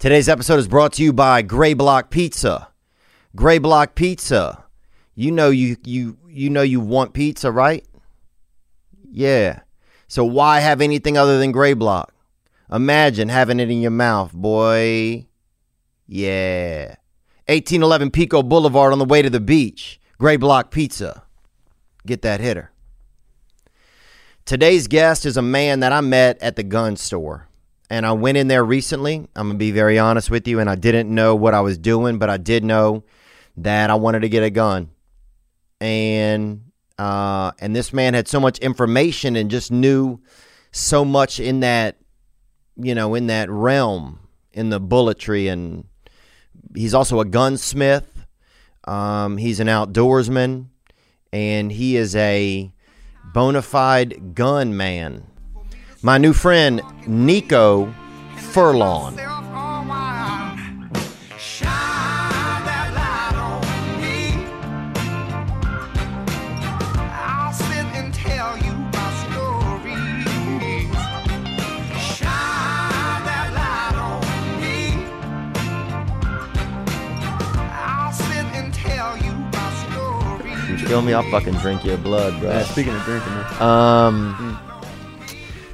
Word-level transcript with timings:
Today's 0.00 0.30
episode 0.30 0.58
is 0.58 0.66
brought 0.66 0.94
to 0.94 1.02
you 1.02 1.12
by 1.12 1.42
Gray 1.42 1.74
Block 1.74 2.08
Pizza. 2.08 2.68
Gray 3.36 3.58
Block 3.58 3.94
Pizza. 3.94 4.64
You 5.14 5.30
know 5.30 5.50
you 5.50 5.76
you 5.84 6.16
you 6.26 6.48
know 6.48 6.62
you 6.62 6.80
want 6.80 7.12
pizza, 7.12 7.52
right? 7.52 7.86
Yeah. 9.10 9.60
So 10.08 10.24
why 10.24 10.60
have 10.60 10.80
anything 10.80 11.18
other 11.18 11.38
than 11.38 11.52
Gray 11.52 11.74
Block? 11.74 12.14
Imagine 12.72 13.28
having 13.28 13.60
it 13.60 13.70
in 13.70 13.82
your 13.82 13.90
mouth, 13.90 14.32
boy. 14.32 15.26
Yeah. 16.06 16.94
1811 17.48 18.10
Pico 18.10 18.42
Boulevard 18.42 18.94
on 18.94 18.98
the 18.98 19.04
way 19.04 19.20
to 19.20 19.28
the 19.28 19.38
beach. 19.38 20.00
Gray 20.16 20.38
Block 20.38 20.70
Pizza. 20.70 21.24
Get 22.06 22.22
that 22.22 22.40
hitter. 22.40 22.72
Today's 24.46 24.86
guest 24.86 25.26
is 25.26 25.36
a 25.36 25.42
man 25.42 25.80
that 25.80 25.92
I 25.92 26.00
met 26.00 26.38
at 26.40 26.56
the 26.56 26.62
gun 26.62 26.96
store. 26.96 27.49
And 27.90 28.06
I 28.06 28.12
went 28.12 28.38
in 28.38 28.46
there 28.46 28.64
recently. 28.64 29.28
I'm 29.34 29.50
to 29.50 29.56
be 29.56 29.72
very 29.72 29.98
honest 29.98 30.30
with 30.30 30.46
you. 30.46 30.60
And 30.60 30.70
I 30.70 30.76
didn't 30.76 31.12
know 31.12 31.34
what 31.34 31.54
I 31.54 31.60
was 31.60 31.76
doing, 31.76 32.18
but 32.18 32.30
I 32.30 32.36
did 32.36 32.62
know 32.62 33.02
that 33.56 33.90
I 33.90 33.96
wanted 33.96 34.20
to 34.20 34.28
get 34.28 34.44
a 34.44 34.50
gun. 34.50 34.90
And 35.80 36.70
uh, 36.98 37.52
and 37.58 37.74
this 37.74 37.92
man 37.92 38.14
had 38.14 38.28
so 38.28 38.38
much 38.38 38.58
information 38.58 39.34
and 39.34 39.50
just 39.50 39.72
knew 39.72 40.20
so 40.70 41.04
much 41.04 41.40
in 41.40 41.60
that, 41.60 41.96
you 42.76 42.94
know, 42.94 43.14
in 43.14 43.26
that 43.26 43.50
realm, 43.50 44.20
in 44.52 44.70
the 44.70 44.78
bulletry. 44.78 45.48
And 45.48 45.84
he's 46.74 46.94
also 46.94 47.18
a 47.20 47.24
gunsmith. 47.24 48.26
Um, 48.84 49.38
he's 49.38 49.60
an 49.60 49.66
outdoorsman. 49.66 50.66
And 51.32 51.72
he 51.72 51.96
is 51.96 52.14
a 52.14 52.70
bona 53.32 53.62
fide 53.62 54.34
gun 54.34 54.76
man. 54.76 55.29
My 56.02 56.16
new 56.16 56.32
friend, 56.32 56.80
Nico 57.06 57.92
Furlong. 58.36 59.18
You 80.66 80.78
feel 80.78 81.02
me? 81.02 81.12
I'll 81.12 81.22
fucking 81.30 81.54
drink 81.54 81.84
your 81.84 81.98
blood, 81.98 82.40
bro. 82.40 82.48
Yeah, 82.48 82.62
speaking 82.64 82.94
of 82.94 83.02
drinking, 83.02 83.34
man. 83.34 83.62
Um. 83.62 84.69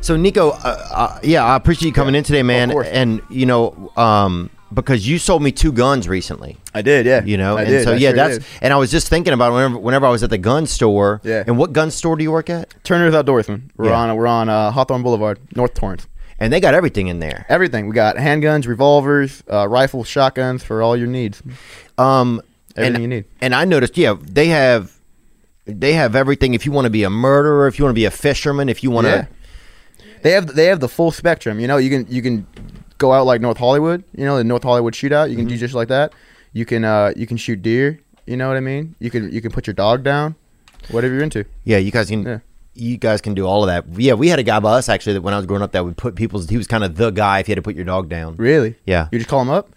So 0.06 0.14
Nico, 0.14 0.50
uh, 0.50 0.88
uh, 0.92 1.18
yeah, 1.24 1.44
I 1.44 1.56
appreciate 1.56 1.88
you 1.88 1.92
coming 1.92 2.14
in 2.14 2.22
today, 2.22 2.44
man. 2.44 2.70
And 2.70 3.20
you 3.28 3.44
know, 3.44 3.90
um, 3.96 4.50
because 4.72 5.08
you 5.08 5.18
sold 5.18 5.42
me 5.42 5.50
two 5.50 5.72
guns 5.72 6.08
recently. 6.08 6.58
I 6.72 6.82
did, 6.82 7.06
yeah. 7.06 7.24
You 7.24 7.36
know, 7.36 7.56
I 7.56 7.62
and 7.62 7.70
did. 7.70 7.82
so 7.82 7.92
I 7.92 7.96
yeah, 7.96 8.10
sure 8.10 8.16
that's. 8.16 8.36
did. 8.38 8.46
And 8.62 8.72
I 8.72 8.76
was 8.76 8.92
just 8.92 9.08
thinking 9.08 9.32
about 9.32 9.52
whenever 9.52 9.78
whenever 9.78 10.06
I 10.06 10.10
was 10.10 10.22
at 10.22 10.30
the 10.30 10.38
gun 10.38 10.68
store. 10.68 11.20
Yeah. 11.24 11.42
And 11.44 11.58
what 11.58 11.72
gun 11.72 11.90
store 11.90 12.14
do 12.14 12.22
you 12.22 12.30
work 12.30 12.48
at? 12.48 12.72
Turner's 12.84 13.14
Outdoorsman. 13.14 13.70
We're 13.76 13.88
Yeah. 13.88 13.98
on 13.98 14.16
we're 14.16 14.28
on 14.28 14.48
uh, 14.48 14.70
Hawthorne 14.70 15.02
Boulevard, 15.02 15.40
North 15.56 15.74
Torrance. 15.74 16.06
And 16.38 16.52
they 16.52 16.60
got 16.60 16.72
everything 16.72 17.08
in 17.08 17.18
there. 17.18 17.44
Everything. 17.48 17.88
We 17.88 17.94
got 17.94 18.14
handguns, 18.14 18.68
revolvers, 18.68 19.42
uh, 19.52 19.66
rifles, 19.66 20.06
shotguns 20.06 20.62
for 20.62 20.82
all 20.82 20.96
your 20.96 21.08
needs. 21.08 21.42
Um, 21.98 22.41
Everything 22.76 22.94
and, 22.94 23.02
you 23.02 23.08
need. 23.08 23.24
And 23.41 23.56
I 23.56 23.64
noticed, 23.64 23.98
yeah, 23.98 24.14
they 24.22 24.46
have 24.48 24.96
they 25.64 25.94
have 25.94 26.14
everything. 26.14 26.54
If 26.54 26.64
you 26.64 26.70
want 26.70 26.84
to 26.84 26.91
be 26.91 27.02
a 27.02 27.10
murderer, 27.10 27.66
if 27.66 27.76
you 27.76 27.84
want 27.84 27.91
to 27.96 28.00
be 28.00 28.04
a 28.04 28.12
fisherman, 28.12 28.68
if 28.68 28.84
you 28.84 28.92
want 28.92 29.08
to. 29.08 29.26
They 30.27 30.32
have 30.32 30.46
they 30.56 30.64
have 30.66 30.80
the 30.80 30.88
full 30.88 31.12
spectrum. 31.12 31.60
You 31.60 31.69
know, 31.69 31.77
you 31.77 31.88
can 31.91 32.06
you 32.12 32.20
can 32.20 32.46
go 32.98 33.12
out 33.12 33.27
like 33.27 33.41
North 33.41 33.58
Hollywood. 33.58 34.02
You 34.16 34.24
know, 34.24 34.36
the 34.38 34.44
North 34.44 34.64
Hollywood 34.64 34.92
shootout. 34.94 35.30
You 35.30 35.36
can 35.36 35.44
Mm-hmm. 35.44 35.55
do 35.55 35.58
just 35.58 35.74
like 35.74 35.88
that. 35.88 36.12
You 36.52 36.64
can 36.64 36.84
uh 36.84 37.12
you 37.16 37.27
can 37.28 37.36
shoot 37.36 37.62
deer. 37.62 38.00
You 38.27 38.36
know 38.36 38.48
what 38.48 38.56
I 38.56 38.60
mean? 38.60 38.97
You 38.98 39.10
can 39.10 39.30
you 39.30 39.41
can 39.41 39.52
put 39.52 39.69
your 39.69 39.74
dog 39.74 40.02
down. 40.02 40.34
Whatever 40.91 41.14
you're 41.14 41.22
into. 41.22 41.44
Yeah, 41.64 41.78
you 41.78 41.92
guys 41.92 42.09
can. 42.09 42.25
Yeah. 42.25 42.38
You 42.75 42.97
guys 42.97 43.20
can 43.20 43.34
do 43.34 43.47
all 43.47 43.62
of 43.62 43.69
that. 43.69 43.84
Yeah, 44.00 44.14
we 44.14 44.28
had 44.28 44.38
a 44.38 44.42
guy 44.42 44.59
by 44.60 44.72
us 44.72 44.88
actually 44.88 45.14
that 45.14 45.22
when 45.22 45.32
I 45.32 45.37
was 45.38 45.47
growing 45.47 45.62
up 45.62 45.72
that 45.72 45.84
would 45.84 45.97
put 45.97 46.14
people's. 46.16 46.48
He 46.48 46.56
was 46.56 46.66
kind 46.66 46.82
of 46.84 46.97
the 46.97 47.10
guy 47.10 47.38
if 47.38 47.48
you 47.48 47.53
had 47.53 47.56
to 47.56 47.62
put 47.62 47.76
your 47.76 47.84
dog 47.87 48.08
down. 48.08 48.34
Really? 48.37 48.75
Yeah. 48.84 49.08
You 49.12 49.19
just 49.19 49.31
call 49.31 49.41
him 49.43 49.48
up? 49.50 49.70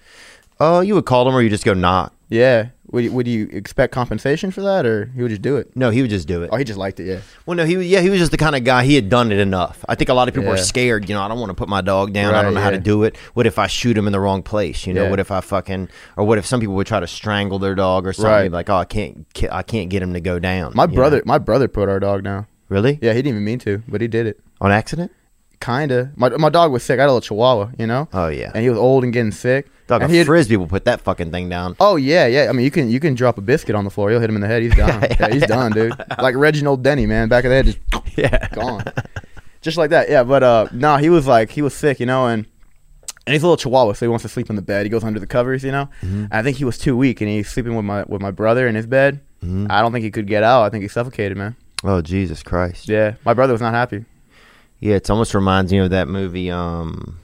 Oh, 0.60 0.80
you 0.82 0.96
would 0.96 1.06
call 1.06 1.28
him 1.28 1.36
or 1.36 1.42
you 1.42 1.50
just 1.50 1.64
go 1.64 1.74
knock. 1.74 2.14
Yeah. 2.28 2.70
Would 2.92 3.04
you, 3.04 3.12
would 3.12 3.28
you 3.28 3.48
expect 3.52 3.94
compensation 3.94 4.50
for 4.50 4.62
that, 4.62 4.86
or 4.86 5.12
he 5.16 5.22
would 5.22 5.30
just 5.30 5.44
do 5.44 5.58
it? 5.58 5.76
No, 5.76 5.92
he 5.92 6.02
would 6.02 6.10
just 6.10 6.28
do 6.28 6.42
it. 6.42 6.50
Oh, 6.52 6.58
he 6.58 6.64
just 6.64 6.80
liked 6.80 7.00
it. 7.00 7.06
Yeah. 7.06 7.20
Well, 7.46 7.56
no, 7.56 7.64
he 7.66 7.78
was. 7.78 7.86
Yeah, 7.86 8.00
he 8.02 8.10
was 8.10 8.18
just 8.20 8.32
the 8.32 8.38
kind 8.38 8.56
of 8.56 8.64
guy. 8.64 8.84
He 8.84 8.96
had 8.96 9.10
done 9.10 9.32
it 9.32 9.38
enough. 9.38 9.86
I 9.88 9.94
think 9.96 10.10
a 10.10 10.14
lot 10.16 10.28
of 10.28 10.34
people 10.34 10.50
are 10.50 10.56
Yeah. 10.58 10.64
scared. 10.64 11.08
You 11.08 11.14
know, 11.16 11.22
I 11.22 11.28
don't 11.28 11.40
want 11.40 11.52
to 11.52 11.54
put 11.54 11.70
my 11.70 11.82
dog 11.82 12.14
down. 12.14 12.34
I 12.34 12.38
Right, 12.38 12.42
don't 12.44 12.54
know 12.56 12.62
how 12.62 12.72
to 12.72 12.78
yeah. 12.78 12.82
do 12.82 13.04
it. 13.04 13.16
What 13.36 13.46
if 13.46 13.60
I 13.60 13.68
shoot 13.68 13.96
him 13.96 14.08
in 14.08 14.12
the 14.14 14.20
wrong 14.20 14.42
place? 14.42 14.88
You 14.88 14.94
know, 14.94 15.04
Yeah. 15.04 15.10
what 15.12 15.20
if 15.20 15.30
I 15.30 15.40
fucking 15.42 15.90
or 16.18 16.26
what 16.26 16.40
if 16.40 16.46
some 16.48 16.60
people 16.60 16.76
would 16.76 16.88
try 16.88 17.00
to 17.00 17.06
strangle 17.08 17.60
their 17.60 17.76
dog 17.76 18.08
or 18.08 18.14
something? 18.14 18.32
Right. 18.32 18.52
Like, 18.52 18.70
oh, 18.72 18.78
I 18.78 18.86
can't, 18.86 19.26
ki- 19.34 19.50
I 19.52 19.62
can't 19.62 19.90
get 19.90 20.02
him 20.02 20.14
to 20.14 20.20
go 20.22 20.40
down. 20.40 20.72
My 20.74 20.86
you 20.86 20.96
brother, 20.96 21.18
know? 21.18 21.24
my 21.26 21.38
brother 21.38 21.68
put 21.68 21.90
our 21.90 22.00
dog 22.00 22.24
down. 22.24 22.48
really? 22.70 22.98
Yeah, 23.02 23.14
he 23.14 23.20
didn't 23.22 23.30
even 23.36 23.44
mean 23.46 23.60
to, 23.60 23.84
but 23.88 24.02
he 24.02 24.08
did 24.08 24.26
it. 24.28 24.40
On 24.62 24.72
accident? 24.72 25.12
Kinda. 25.60 26.12
My 26.16 26.30
my 26.30 26.50
dog 26.50 26.72
was 26.72 26.84
sick. 26.84 27.00
I 27.00 27.04
had 27.04 27.08
a 27.10 27.14
little 27.14 27.22
Chihuahua, 27.22 27.72
you 27.78 27.86
know. 27.86 28.08
Oh 28.14 28.30
yeah. 28.30 28.52
And 28.54 28.64
he 28.64 28.70
was 28.70 28.80
old 28.80 29.04
and 29.04 29.12
getting 29.12 29.32
sick. 29.32 29.68
Dog, 29.90 30.04
and 30.04 30.16
a 30.16 30.24
frisbee 30.24 30.56
will 30.56 30.68
put 30.68 30.86
that 30.86 31.02
fucking 31.02 31.32
thing 31.32 31.50
down. 31.50 31.76
Oh 31.80 31.98
yeah, 31.98 32.26
yeah. 32.28 32.48
I 32.50 32.54
mean, 32.54 32.64
you 32.64 32.72
can 32.72 32.90
you 32.90 33.00
can 33.02 33.14
drop 33.16 33.38
a 33.38 33.42
biscuit 33.42 33.76
on 33.76 33.84
the 33.84 33.90
floor. 33.90 34.10
You'll 34.12 34.22
hit 34.22 34.30
him 34.30 34.36
in 34.36 34.42
the 34.42 34.48
head. 34.48 34.62
He's 34.62 34.76
done. 34.78 35.02
yeah, 35.20 35.30
he's 35.34 35.46
done, 35.48 35.72
dude. 35.74 35.94
Like 36.20 36.36
Reginald 36.36 36.84
Denny, 36.84 37.06
man, 37.06 37.28
back 37.28 37.44
of 37.44 37.50
the 37.50 37.56
head, 37.56 37.66
just 37.66 37.80
Yeah. 38.18 38.48
gone, 38.54 38.84
just 39.62 39.78
like 39.78 39.90
that. 39.90 40.10
Yeah, 40.10 40.24
but 40.24 40.44
uh, 40.44 40.68
no, 40.72 40.96
he 40.98 41.10
was 41.10 41.28
like 41.28 41.50
he 41.52 41.62
was 41.62 41.74
sick, 41.74 42.00
you 42.00 42.06
know, 42.06 42.28
and 42.28 42.46
and 43.28 43.34
he's 43.34 43.44
a 43.44 43.46
little 43.46 43.58
Chihuahua, 43.58 43.94
so 43.94 44.06
he 44.06 44.10
wants 44.10 44.24
to 44.24 44.30
sleep 44.30 44.50
in 44.50 44.56
the 44.56 44.62
bed. 44.62 44.86
He 44.86 44.90
goes 44.90 45.04
under 45.04 45.20
the 45.20 45.28
covers, 45.28 45.64
you 45.64 45.72
know. 45.72 45.90
Mm-hmm. 46.02 46.24
And 46.24 46.34
I 46.34 46.44
think 46.44 46.58
he 46.58 46.66
was 46.66 46.78
too 46.78 46.96
weak, 46.96 47.20
and 47.22 47.30
he's 47.30 47.50
sleeping 47.50 47.76
with 47.76 47.86
my 47.86 48.04
with 48.04 48.22
my 48.22 48.32
brother 48.32 48.68
in 48.68 48.76
his 48.76 48.86
bed. 48.88 49.22
Mm-hmm. 49.44 49.68
I 49.70 49.82
don't 49.82 49.92
think 49.92 50.04
he 50.04 50.12
could 50.12 50.28
get 50.28 50.44
out. 50.44 50.64
I 50.64 50.70
think 50.70 50.84
he 50.84 50.88
suffocated, 50.88 51.38
man. 51.38 51.56
Oh 51.84 52.02
Jesus 52.02 52.44
Christ. 52.44 52.88
Yeah, 52.88 53.16
my 53.26 53.34
brother 53.34 53.54
was 53.54 53.62
not 53.62 53.74
happy. 53.74 54.06
Yeah, 54.82 54.96
it 54.96 55.10
almost 55.10 55.34
reminds 55.34 55.72
me 55.72 55.80
of 55.80 55.90
that 55.90 56.08
movie. 56.08 56.50
Um, 56.52 57.20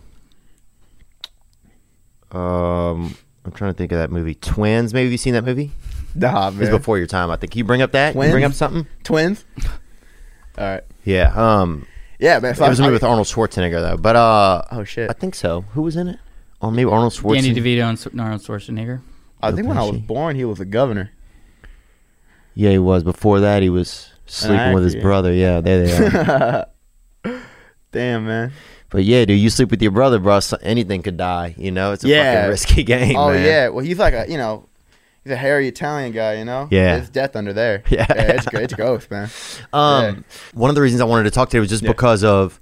um, 2.35 3.15
I'm 3.45 3.51
trying 3.53 3.71
to 3.71 3.77
think 3.77 3.91
of 3.91 3.97
that 3.99 4.11
movie, 4.11 4.35
Twins. 4.35 4.93
Maybe 4.93 5.09
you've 5.09 5.19
seen 5.19 5.33
that 5.33 5.43
movie? 5.45 5.71
Nah, 6.15 6.49
It's 6.57 6.69
before 6.69 6.97
your 6.97 7.07
time, 7.07 7.29
I 7.29 7.35
think. 7.35 7.51
Can 7.51 7.59
you 7.59 7.65
bring 7.65 7.81
up 7.81 7.91
that? 7.91 8.13
Can 8.13 8.21
you 8.23 8.31
bring 8.31 8.43
up 8.43 8.53
something? 8.53 8.87
Twins. 9.03 9.43
All 10.57 10.65
right. 10.65 10.83
Yeah. 11.03 11.33
Um, 11.35 11.85
Yeah, 12.19 12.39
man. 12.39 12.53
it 12.53 12.59
was 12.59 12.79
a 12.79 12.83
I- 12.83 12.85
movie 12.85 12.93
with 12.93 13.03
Arnold 13.03 13.27
Schwarzenegger 13.27 13.81
though. 13.81 13.97
But 13.97 14.15
uh, 14.15 14.61
Oh 14.71 14.83
shit. 14.85 15.09
I 15.09 15.13
think 15.13 15.35
so. 15.35 15.61
Who 15.73 15.81
was 15.81 15.95
in 15.97 16.07
it? 16.07 16.19
Or 16.61 16.71
maybe 16.71 16.89
Arnold 16.89 17.11
Schwarzenegger. 17.13 17.33
Danny 17.33 17.53
Schwarzenegger. 17.53 17.77
DeVito 17.77 17.89
and 17.89 17.97
S- 17.97 18.07
Arnold 18.17 18.41
Schwarzenegger. 18.41 19.01
I 19.41 19.51
think 19.51 19.67
when 19.67 19.77
I 19.77 19.83
was 19.83 19.97
born, 19.99 20.35
he 20.37 20.45
was 20.45 20.59
a 20.61 20.65
governor. 20.65 21.11
Yeah, 22.55 22.71
he 22.71 22.79
was. 22.79 23.03
Before 23.03 23.41
that, 23.41 23.61
he 23.61 23.69
was 23.69 24.09
sleeping 24.25 24.73
with 24.73 24.85
his 24.85 24.95
brother. 24.95 25.33
Yeah, 25.33 25.59
there 25.61 25.85
they 25.85 26.17
are. 26.17 26.67
Damn, 27.91 28.25
man. 28.25 28.53
But 28.89 29.03
yeah, 29.03 29.25
dude, 29.25 29.39
you 29.39 29.49
sleep 29.49 29.71
with 29.71 29.81
your 29.81 29.91
brother, 29.91 30.19
bro. 30.19 30.39
so- 30.39 30.57
Anything 30.61 31.01
could 31.03 31.17
die. 31.17 31.55
You 31.57 31.71
know, 31.71 31.91
it's 31.93 32.03
a 32.03 32.07
Yeah. 32.07 32.35
fucking 32.35 32.49
risky 32.49 32.83
game. 32.93 33.15
oh 33.17 33.31
man. 33.31 33.45
yeah, 33.45 33.67
well 33.69 33.83
he's 33.83 33.99
like 33.99 34.13
a 34.13 34.25
you 34.29 34.37
know, 34.37 34.65
he's 35.23 35.33
a 35.33 35.35
hairy 35.37 35.67
Italian 35.67 36.11
guy, 36.11 36.35
you 36.35 36.45
know. 36.45 36.67
Yeah. 36.71 36.97
there's 36.97 37.09
death 37.09 37.35
under 37.35 37.53
there. 37.53 37.83
Yeah. 37.89 38.05
it's 38.09 38.45
gr- 38.45 38.57
it's 38.57 38.73
gross, 38.73 39.09
man. 39.09 39.29
Um, 39.73 40.23
one 40.53 40.69
of 40.69 40.75
the 40.75 40.81
reasons 40.81 41.01
I 41.01 41.05
wanted 41.05 41.23
to 41.25 41.31
talk 41.31 41.49
to 41.49 41.57
you 41.57 41.61
was 41.61 41.69
just 41.69 41.83
Yeah. 41.83 41.89
because 41.91 42.23
of, 42.23 42.59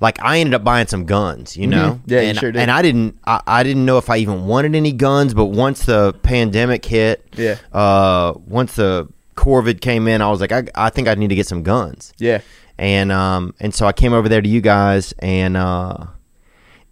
like, 0.00 0.20
I 0.22 0.38
ended 0.40 0.54
up 0.54 0.62
buying 0.64 0.86
some 0.88 1.04
guns, 1.06 1.56
you 1.56 1.66
know. 1.66 2.00
Yeah, 2.06 2.20
you 2.20 2.28
and, 2.30 2.38
sure 2.38 2.52
did. 2.52 2.60
And 2.60 2.70
I 2.70 2.82
didn't, 2.82 3.18
I, 3.26 3.40
I 3.46 3.62
didn't 3.62 3.84
know 3.86 3.96
if 3.98 4.10
I 4.10 4.16
even 4.18 4.46
wanted 4.46 4.74
any 4.74 4.92
guns, 4.92 5.32
but 5.32 5.46
once 5.46 5.86
the 5.86 6.12
pandemic 6.22 6.84
hit, 6.84 7.24
Yeah. 7.36 7.56
uh, 7.72 8.34
once 8.46 8.74
the 8.76 9.08
COVID 9.36 9.80
came 9.80 10.06
in, 10.08 10.20
I 10.22 10.28
was 10.30 10.40
like, 10.40 10.52
I, 10.52 10.64
I 10.74 10.90
think 10.90 11.08
I 11.08 11.14
need 11.14 11.28
to 11.28 11.34
get 11.34 11.46
some 11.46 11.62
guns, 11.62 12.12
Yeah, 12.18 12.40
and 12.78 13.10
um, 13.12 13.54
and 13.60 13.74
so 13.74 13.86
I 13.86 13.92
came 13.92 14.12
over 14.12 14.28
there 14.28 14.42
to 14.42 14.48
you 14.48 14.60
guys, 14.60 15.12
and 15.18 15.56
uh. 15.56 16.06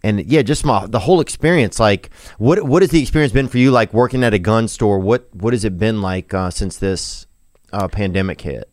And 0.03 0.23
yeah, 0.27 0.43
just 0.43 0.63
my 0.63 0.85
the 0.85 0.99
whole 0.99 1.19
experience. 1.19 1.79
Like, 1.79 2.11
what 2.37 2.61
what 2.61 2.83
has 2.83 2.91
the 2.91 3.01
experience 3.01 3.33
been 3.33 3.47
for 3.47 3.57
you? 3.57 3.71
Like 3.71 3.91
working 3.91 4.23
at 4.23 4.35
a 4.35 4.37
gun 4.37 4.67
store. 4.67 4.99
What 4.99 5.27
what 5.33 5.51
has 5.51 5.65
it 5.65 5.79
been 5.79 5.99
like 5.99 6.31
uh, 6.31 6.51
since 6.51 6.77
this 6.77 7.25
uh, 7.73 7.87
pandemic 7.87 8.41
hit? 8.41 8.69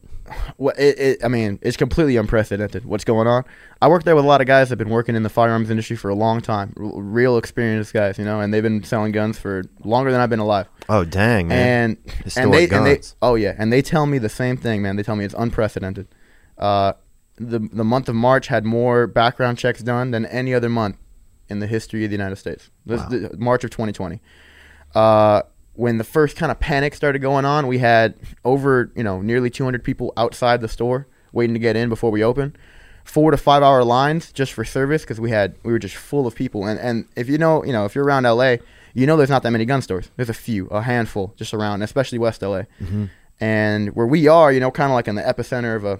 well, 0.58 0.74
it, 0.76 0.98
it, 0.98 1.24
I 1.24 1.28
mean, 1.28 1.58
it's 1.62 1.76
completely 1.76 2.16
unprecedented. 2.16 2.84
What's 2.84 3.04
going 3.04 3.26
on? 3.26 3.44
I 3.80 3.88
work 3.88 4.04
there 4.04 4.14
with 4.14 4.24
a 4.24 4.28
lot 4.28 4.40
of 4.40 4.46
guys 4.46 4.68
that've 4.68 4.78
been 4.78 4.92
working 4.92 5.16
in 5.16 5.22
the 5.22 5.28
firearms 5.28 5.70
industry 5.70 5.96
for 5.96 6.08
a 6.08 6.14
long 6.14 6.40
time, 6.40 6.74
R- 6.78 7.00
real 7.00 7.36
experienced 7.38 7.92
guys, 7.92 8.18
you 8.18 8.24
know, 8.24 8.40
and 8.40 8.52
they've 8.52 8.62
been 8.62 8.82
selling 8.82 9.12
guns 9.12 9.38
for 9.38 9.64
longer 9.84 10.12
than 10.12 10.20
I've 10.20 10.30
been 10.30 10.38
alive. 10.38 10.68
Oh 10.88 11.04
dang, 11.04 11.48
man! 11.48 11.96
and 12.04 12.14
Historic 12.24 12.44
and 12.44 12.52
they, 12.52 12.76
and 12.76 12.86
they 12.86 12.94
guns. 12.96 13.16
oh 13.22 13.34
yeah, 13.34 13.54
and 13.58 13.72
they 13.72 13.82
tell 13.82 14.06
me 14.06 14.18
the 14.18 14.28
same 14.28 14.56
thing, 14.56 14.82
man. 14.82 14.96
They 14.96 15.02
tell 15.02 15.16
me 15.16 15.24
it's 15.24 15.34
unprecedented. 15.36 16.08
Uh, 16.58 16.92
the 17.36 17.58
the 17.58 17.84
month 17.84 18.08
of 18.08 18.14
March 18.14 18.48
had 18.48 18.64
more 18.64 19.06
background 19.06 19.58
checks 19.58 19.82
done 19.82 20.10
than 20.10 20.26
any 20.26 20.52
other 20.54 20.68
month 20.68 20.96
in 21.48 21.58
the 21.58 21.66
history 21.66 22.04
of 22.04 22.10
the 22.10 22.16
United 22.16 22.36
States. 22.36 22.70
This 22.86 23.00
Wow. 23.00 23.08
the, 23.08 23.36
March 23.38 23.64
of 23.64 23.70
2020. 23.70 24.20
Uh, 24.94 25.42
when 25.74 25.96
the 25.98 26.04
first 26.04 26.36
kind 26.36 26.52
of 26.52 26.60
panic 26.60 26.94
started 26.94 27.20
going 27.20 27.44
on, 27.44 27.66
we 27.66 27.78
had 27.78 28.14
over 28.44 28.92
you 28.94 29.02
know 29.02 29.22
nearly 29.22 29.50
200 29.50 29.82
people 29.82 30.12
outside 30.16 30.60
the 30.60 30.68
store 30.68 31.06
waiting 31.32 31.54
to 31.54 31.60
get 31.60 31.76
in 31.76 31.88
before 31.88 32.10
we 32.10 32.22
open. 32.22 32.54
four 33.04 33.30
to 33.32 33.36
five 33.36 33.62
hour 33.62 33.82
lines 33.82 34.30
just 34.32 34.52
for 34.52 34.64
service 34.64 35.02
because 35.02 35.18
we 35.20 35.30
had 35.30 35.56
we 35.64 35.72
were 35.72 35.78
just 35.78 35.96
full 35.96 36.26
of 36.26 36.34
people. 36.34 36.66
And 36.66 36.78
and 36.78 37.06
if 37.16 37.28
you 37.28 37.38
know 37.38 37.64
you 37.64 37.72
know 37.72 37.84
if 37.86 37.94
you're 37.94 38.04
around 38.04 38.24
LA, 38.24 38.56
you 38.94 39.06
know 39.06 39.16
there's 39.16 39.30
not 39.30 39.42
that 39.42 39.50
many 39.50 39.64
gun 39.64 39.80
stores. 39.82 40.10
There's 40.16 40.28
a 40.28 40.34
few, 40.34 40.66
a 40.66 40.82
handful 40.82 41.32
just 41.36 41.52
around, 41.54 41.82
especially 41.82 42.18
West 42.18 42.42
LA. 42.42 42.62
And 43.40 43.88
where 43.96 44.06
we 44.06 44.28
are, 44.28 44.52
you 44.52 44.60
know, 44.60 44.70
kind 44.70 44.90
of 44.92 44.94
like 44.94 45.08
in 45.08 45.16
the 45.16 45.22
epicenter 45.22 45.74
of 45.74 45.84
a 45.84 45.98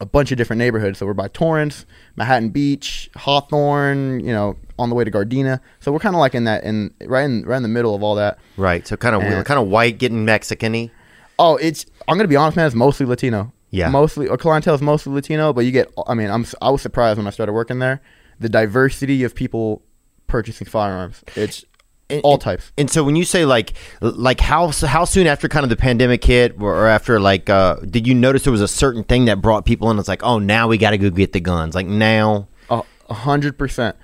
a 0.00 0.06
bunch 0.06 0.30
of 0.32 0.38
different 0.38 0.58
neighborhoods. 0.58 0.98
So 0.98 1.06
we're 1.06 1.14
by 1.14 1.28
Torrance, 1.28 1.86
Manhattan 2.16 2.50
Beach, 2.50 3.08
Hawthorne, 3.16 4.20
you 4.20 4.32
know, 4.32 4.56
on 4.78 4.88
the 4.90 4.94
way 4.94 5.04
to 5.04 5.10
Gardena. 5.10 5.60
So 5.80 5.90
we're 5.92 5.98
kind 6.00 6.14
of 6.14 6.20
like 6.20 6.34
in 6.34 6.44
that 6.44 6.64
in 6.64 6.92
right 7.06 7.24
in 7.24 7.42
right 7.46 7.56
in 7.56 7.62
the 7.62 7.68
middle 7.68 7.94
of 7.94 8.02
all 8.02 8.14
that. 8.16 8.38
Right. 8.56 8.86
So 8.86 8.96
kind 8.96 9.14
of 9.16 9.22
And- 9.22 9.44
kind 9.46 9.60
of 9.60 9.68
white, 9.68 9.98
getting 9.98 10.24
Mexican-y. 10.24 10.90
Oh, 11.38 11.56
it's 11.56 11.86
I'm 12.08 12.16
gonna 12.16 12.28
be 12.28 12.36
honest, 12.36 12.56
man. 12.56 12.66
It's 12.66 12.74
mostly 12.74 13.06
Latino. 13.06 13.52
Yeah. 13.70 13.88
mostly 13.90 14.28
our 14.28 14.36
clientele 14.38 14.74
is 14.74 14.80
mostly 14.80 15.12
Latino, 15.12 15.52
but 15.52 15.64
you 15.64 15.70
get. 15.72 15.92
I 16.06 16.14
mean, 16.14 16.30
I'm 16.30 16.46
I 16.62 16.70
was 16.70 16.80
surprised 16.82 17.18
when 17.18 17.26
I 17.26 17.30
started 17.30 17.52
working 17.52 17.78
there, 17.78 18.00
the 18.40 18.48
diversity 18.48 19.22
of 19.24 19.34
people 19.34 19.82
purchasing 20.28 20.66
firearms. 20.66 21.22
It's 21.34 21.64
And- 22.08 22.20
all 22.22 22.38
types. 22.38 22.70
And 22.78 22.88
so 22.88 23.02
when 23.02 23.16
you 23.16 23.24
say 23.24 23.44
like 23.44 23.72
like 24.00 24.40
how 24.40 24.70
how 24.70 25.04
soon 25.04 25.26
after 25.26 25.48
kind 25.48 25.64
of 25.64 25.70
the 25.70 25.76
pandemic 25.76 26.24
hit 26.24 26.54
or 26.60 26.74
or 26.74 26.86
after 26.86 27.18
like 27.18 27.50
uh 27.50 27.76
did 27.76 28.06
you 28.06 28.14
notice 28.14 28.44
there 28.44 28.52
was 28.52 28.60
a 28.60 28.68
certain 28.68 29.02
thing 29.02 29.24
that 29.24 29.42
brought 29.42 29.64
people 29.64 29.90
in? 29.90 29.98
It's 29.98 30.08
like 30.08 30.22
oh 30.22 30.38
now 30.38 30.68
we 30.68 30.78
got 30.78 30.90
to 30.90 30.98
go 30.98 31.10
get 31.10 31.32
the 31.32 31.40
guns. 31.40 31.74
Like 31.74 31.86
now. 31.86 32.46
A 32.70 32.82
a 33.08 33.14
hundred 33.14 33.58
percent. 33.58 33.96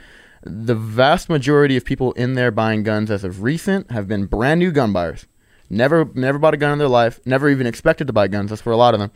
The 0.44 0.74
vast 0.74 1.28
majority 1.28 1.76
of 1.76 1.84
people 1.84 2.12
in 2.12 2.34
there 2.34 2.50
buying 2.50 2.82
guns 2.82 3.10
as 3.10 3.22
of 3.22 3.42
recent 3.42 3.92
have 3.92 4.08
been 4.08 4.26
brand 4.26 4.58
new 4.58 4.72
gun 4.72 4.92
buyers. 4.92 5.26
Never 5.70 6.10
never 6.14 6.38
bought 6.38 6.54
a 6.54 6.56
gun 6.56 6.72
in 6.72 6.78
their 6.78 6.88
life. 6.88 7.20
Never 7.24 7.48
even 7.48 7.66
expected 7.66 8.08
to 8.08 8.12
buy 8.12 8.26
guns. 8.26 8.50
That's 8.50 8.62
for 8.62 8.72
a 8.72 8.76
lot 8.76 8.94
of 8.94 9.00
them. 9.00 9.12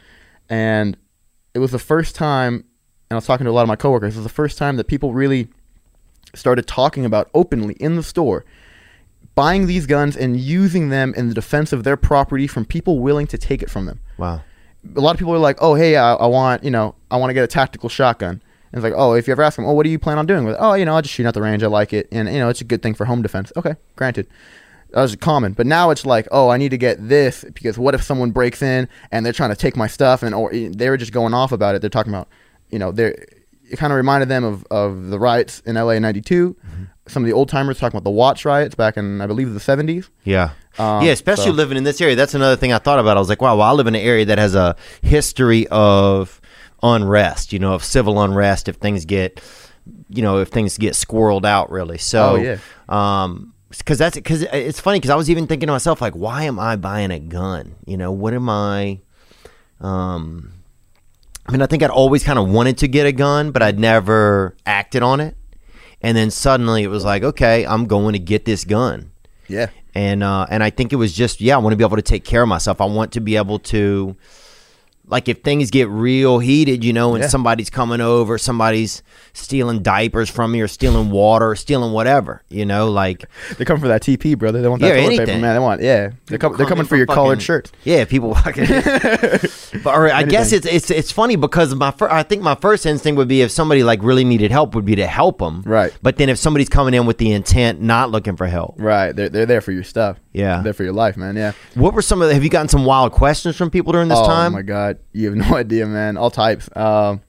And 0.49 0.97
it 1.55 1.59
was 1.59 1.73
the 1.73 1.79
first 1.81 2.15
time, 2.15 2.55
and 2.55 2.65
I 3.11 3.15
was 3.17 3.27
talking 3.27 3.45
to 3.45 3.51
a 3.51 3.53
lot 3.53 3.63
of 3.63 3.69
my 3.69 3.77
coworkers. 3.77 4.15
It 4.15 4.19
was 4.19 4.25
the 4.25 4.33
first 4.33 4.57
time 4.57 4.77
that 4.77 4.87
people 4.87 5.13
really 5.13 5.49
started 6.35 6.67
talking 6.67 7.05
about 7.05 7.29
openly 7.35 7.75
in 7.75 7.97
the 7.97 8.03
store 8.03 8.45
buying 9.37 9.67
these 9.69 9.87
guns 9.87 10.17
and 10.17 10.37
using 10.41 10.89
them 10.89 11.15
in 11.17 11.29
the 11.29 11.35
defense 11.35 11.73
of 11.73 11.85
their 11.85 11.97
property 11.97 12.49
from 12.49 12.65
people 12.65 12.99
willing 12.99 13.29
to 13.29 13.39
take 13.39 13.63
it 13.63 13.71
from 13.71 13.87
them 13.87 14.01
Wow. 14.19 14.43
a 14.97 15.01
lot 15.01 15.13
of 15.13 15.19
people 15.19 15.35
are 15.35 15.39
like, 15.39 15.59
oh, 15.61 15.75
hey, 15.75 15.97
I, 15.97 16.15
I 16.15 16.27
want, 16.27 16.65
you 16.65 16.71
know, 16.73 16.95
I 17.11 17.17
want 17.19 17.31
to 17.31 17.35
get 17.35 17.45
a 17.45 17.47
tactical 17.47 17.89
shotgun. 17.89 18.41
And 18.73 18.79
it's 18.79 18.83
like, 18.83 18.95
oh, 18.97 19.15
if 19.15 19.27
you 19.29 19.33
ever 19.33 19.43
ask 19.43 19.57
them, 19.57 19.65
oh, 19.67 19.73
what 19.73 19.85
do 19.85 19.91
you 19.91 19.99
plan 19.99 20.19
on 20.19 20.27
doing 20.27 20.45
with 20.45 20.55
it? 20.55 20.59
Oh, 20.61 20.75
you 20.75 20.85
know, 20.85 20.95
I'll 20.97 21.03
just 21.03 21.15
shoot 21.15 21.27
at 21.27 21.35
the 21.35 21.43
range. 21.43 21.63
I 21.63 21.67
like 21.69 21.93
it. 21.93 22.09
And, 22.11 22.29
you 22.29 22.39
know, 22.39 22.49
it's 22.49 22.61
a 22.61 22.65
good 22.65 22.83
thing 22.83 22.95
for 22.95 23.05
home 23.05 23.21
defense. 23.23 23.53
Okay, 23.57 23.75
granted. 23.97 24.27
That 24.91 25.03
was 25.03 25.15
common. 25.17 25.53
But 25.53 25.67
now 25.67 25.91
it's 25.91 26.07
like, 26.07 26.27
oh, 26.31 26.49
I 26.49 26.57
need 26.57 26.71
to 26.71 26.79
get 26.79 27.09
this 27.09 27.45
because 27.53 27.77
what 27.79 27.95
if 27.95 28.03
someone 28.03 28.31
breaks 28.31 28.63
in 28.63 28.89
and 29.11 29.25
they're 29.27 29.33
trying 29.33 29.51
to 29.51 29.57
take 29.57 29.77
my 29.77 29.87
stuff 29.89 30.23
and, 30.23 30.35
or 30.35 30.53
eh, 30.55 30.69
they 30.73 30.89
were 30.89 30.97
just 30.97 31.13
going 31.13 31.35
off 31.35 31.53
about 31.53 31.75
it. 31.75 31.81
They're 31.81 31.91
talking 31.91 32.13
about, 32.13 32.29
you 32.71 32.79
know, 32.79 32.93
they're, 32.93 33.15
it 33.69 33.77
kind 33.79 33.93
of 33.93 33.97
reminded 33.97 34.29
them 34.29 34.45
of, 34.45 34.65
of 34.71 35.09
the 35.09 35.19
riots 35.19 35.61
in 35.67 35.75
LA 35.75 35.91
in 35.91 36.03
92. 36.03 36.55
Mm-hmm. 36.55 36.85
Some 37.09 37.23
of 37.23 37.27
the 37.27 37.33
old 37.33 37.49
timers 37.49 37.79
talking 37.79 37.97
about 37.97 38.05
the 38.05 38.11
Watts 38.11 38.45
riots 38.45 38.75
back 38.75 38.97
in, 38.97 39.21
I 39.21 39.27
believe, 39.27 39.53
the 39.55 39.61
70s. 39.61 40.09
Yeah. 40.25 40.51
Um, 40.79 41.05
yeah, 41.05 41.13
especially 41.13 41.47
so- 41.47 41.53
living 41.53 41.77
in 41.79 41.85
this 41.85 42.01
area. 42.01 42.17
That's 42.17 42.35
another 42.35 42.57
thing 42.57 42.73
I 42.73 42.79
thought 42.79 42.99
about. 42.99 43.17
I 43.17 43.21
was 43.21 43.29
like, 43.29 43.41
wow, 43.41 43.57
well, 43.57 43.69
I 43.69 43.73
live 43.73 43.87
in 43.87 43.95
an 43.95 44.01
area 44.03 44.25
that 44.27 44.39
has 44.39 44.55
a 44.55 44.75
history 45.03 45.67
of 45.69 46.41
unrest, 46.83 47.53
you 47.53 47.59
know, 47.59 47.75
of 47.75 47.83
civil 47.85 48.21
unrest 48.21 48.69
if 48.69 48.77
things 48.77 49.05
get, 49.05 49.41
you 50.09 50.21
know, 50.23 50.39
if 50.41 50.49
things 50.49 50.77
get 50.79 50.95
squirreled 50.95 51.45
out, 51.45 51.71
really. 51.71 51.99
So, 51.99 52.31
Oh, 52.31 52.37
yeah. 52.37 52.59
um, 52.89 53.53
because 53.71 53.99
that's 53.99 54.15
because 54.17 54.43
it's 54.43 54.81
funny 54.81 54.99
because 54.99 55.11
I 55.11 55.17
was 55.17 55.29
even 55.31 55.47
thinking 55.47 55.67
to 55.69 55.73
myself 55.73 56.01
like, 56.01 56.15
why 56.15 56.45
am 56.45 56.59
I 56.59 56.77
buying 56.77 57.11
a 57.11 57.19
gun? 57.19 57.75
You 57.87 57.97
know, 57.97 58.11
what 58.13 58.33
am 58.35 58.49
I? 58.49 59.01
Um, 59.81 60.53
I 61.47 61.53
mean, 61.53 61.63
I 61.63 61.67
think 61.67 61.83
I'd 61.83 61.91
always 61.91 62.25
kind 62.25 62.39
of 62.39 62.49
wanted 62.49 62.79
to 62.79 62.89
get 62.89 63.07
a 63.07 63.13
gun, 63.13 63.51
but 63.53 63.63
I'd 63.63 63.79
never 63.79 64.57
acted 64.67 65.03
on 65.03 65.21
it. 65.21 65.37
And 66.07 66.17
then 66.17 66.31
suddenly 66.31 66.85
it 66.85 66.89
was 66.89 67.05
like, 67.05 67.25
okay, 67.25 67.67
I'm 67.67 67.87
going 67.87 68.13
to 68.13 68.21
get 68.21 68.45
this 68.45 68.65
gun 68.65 69.11
Yeah. 69.49 69.69
and 69.93 70.23
uh, 70.23 70.47
and 70.49 70.63
I 70.63 70.71
think 70.71 70.93
it 70.93 70.97
was 70.97 71.13
just 71.13 71.41
yeah, 71.41 71.57
I 71.57 71.59
want 71.59 71.73
to 71.73 71.77
be 71.77 71.83
able 71.85 71.97
to 71.97 72.03
take 72.15 72.25
care 72.25 72.43
of 72.43 72.49
myself. 72.49 72.81
I 72.81 72.85
want 72.87 73.11
to 73.17 73.21
be 73.21 73.35
able 73.37 73.59
to, 73.75 74.15
like, 75.09 75.29
if 75.29 75.43
things 75.43 75.71
get 75.71 75.89
real 75.89 76.39
heated, 76.39 76.85
you 76.85 76.93
know, 76.93 77.15
and 77.15 77.23
Yeah. 77.23 77.29
somebody's 77.29 77.71
coming 77.71 78.01
over, 78.01 78.39
somebody's 78.39 79.03
stealing 79.33 79.83
diapers 79.83 80.29
from 80.31 80.53
me, 80.53 80.61
or 80.61 80.69
stealing 80.69 81.11
water, 81.11 81.51
or 81.51 81.57
stealing 81.57 81.93
whatever, 81.93 82.43
you 82.49 82.65
know, 82.65 82.91
like 82.91 83.25
They 83.59 83.65
come 83.65 83.79
for 83.81 83.89
that 83.89 84.03
TP, 84.03 84.35
brother. 84.37 84.63
They 84.63 84.69
want 84.69 84.81
that 84.83 84.89
Yeah, 84.89 84.95
toilet 84.97 85.11
paper, 85.11 85.23
anything. 85.23 85.41
man. 85.43 85.55
They 85.55 85.61
want, 85.61 85.83
yeah. 85.83 86.11
They're, 86.27 86.39
com- 86.39 86.57
they're 86.57 86.67
coming 86.67 86.81
in 86.83 86.87
for 86.87 86.97
your 86.97 87.07
collared 87.07 87.41
shirt. 87.43 87.71
Yeah, 87.85 88.05
people 88.05 88.35
fucking. 88.35 88.67
but 89.85 89.95
or 89.95 90.11
I 90.13 90.23
guess 90.25 90.53
it's 90.53 90.67
it's 90.67 90.91
it's 90.91 91.13
funny 91.13 91.37
because 91.37 91.75
my 91.75 91.91
fir- 91.91 92.11
I 92.11 92.23
think 92.23 92.43
my 92.43 92.55
first 92.57 92.87
instinct 92.87 93.17
would 93.19 93.29
be 93.29 93.43
if 93.43 93.51
somebody 93.51 93.83
like 93.85 94.03
really 94.03 94.25
needed 94.25 94.51
help 94.51 94.75
would 94.75 94.85
be 94.85 94.97
to 94.97 95.07
help 95.07 95.39
them. 95.39 95.63
Right. 95.65 95.93
But 96.03 96.17
then 96.17 96.29
if 96.29 96.39
somebody's 96.39 96.69
coming 96.69 96.95
in 96.95 97.07
with 97.07 97.19
the 97.19 97.33
intent 97.33 97.81
not 97.81 98.11
looking 98.11 98.37
for 98.37 98.47
help, 98.47 98.75
Right. 98.79 99.15
They're, 99.15 99.29
they're 99.29 99.47
there 99.47 99.61
for 99.61 99.73
your 99.73 99.85
stuff. 99.85 100.19
Yeah. 100.33 100.61
They're 100.63 100.73
for 100.75 100.85
your 100.85 100.93
life, 100.93 101.17
man. 101.17 101.37
Yeah. 101.37 101.53
what 101.75 101.95
were 101.95 102.03
some 102.03 102.21
of 102.23 102.29
the, 102.29 102.35
have 102.35 102.45
you 102.45 102.51
gotten 102.51 102.69
some 102.69 102.85
wild 102.85 103.13
questions 103.13 103.57
from 103.57 103.71
people 103.71 103.93
during 103.93 104.09
this 104.09 104.19
oh 104.21 104.27
time? 104.27 104.53
Oh 104.53 104.57
my 104.57 104.63
god, 104.63 104.96
you 105.13 105.27
have 105.27 105.37
no 105.51 105.57
idea, 105.57 105.87
man. 105.87 106.17
All 106.17 106.31
types. 106.31 106.69
Um, 106.77 107.21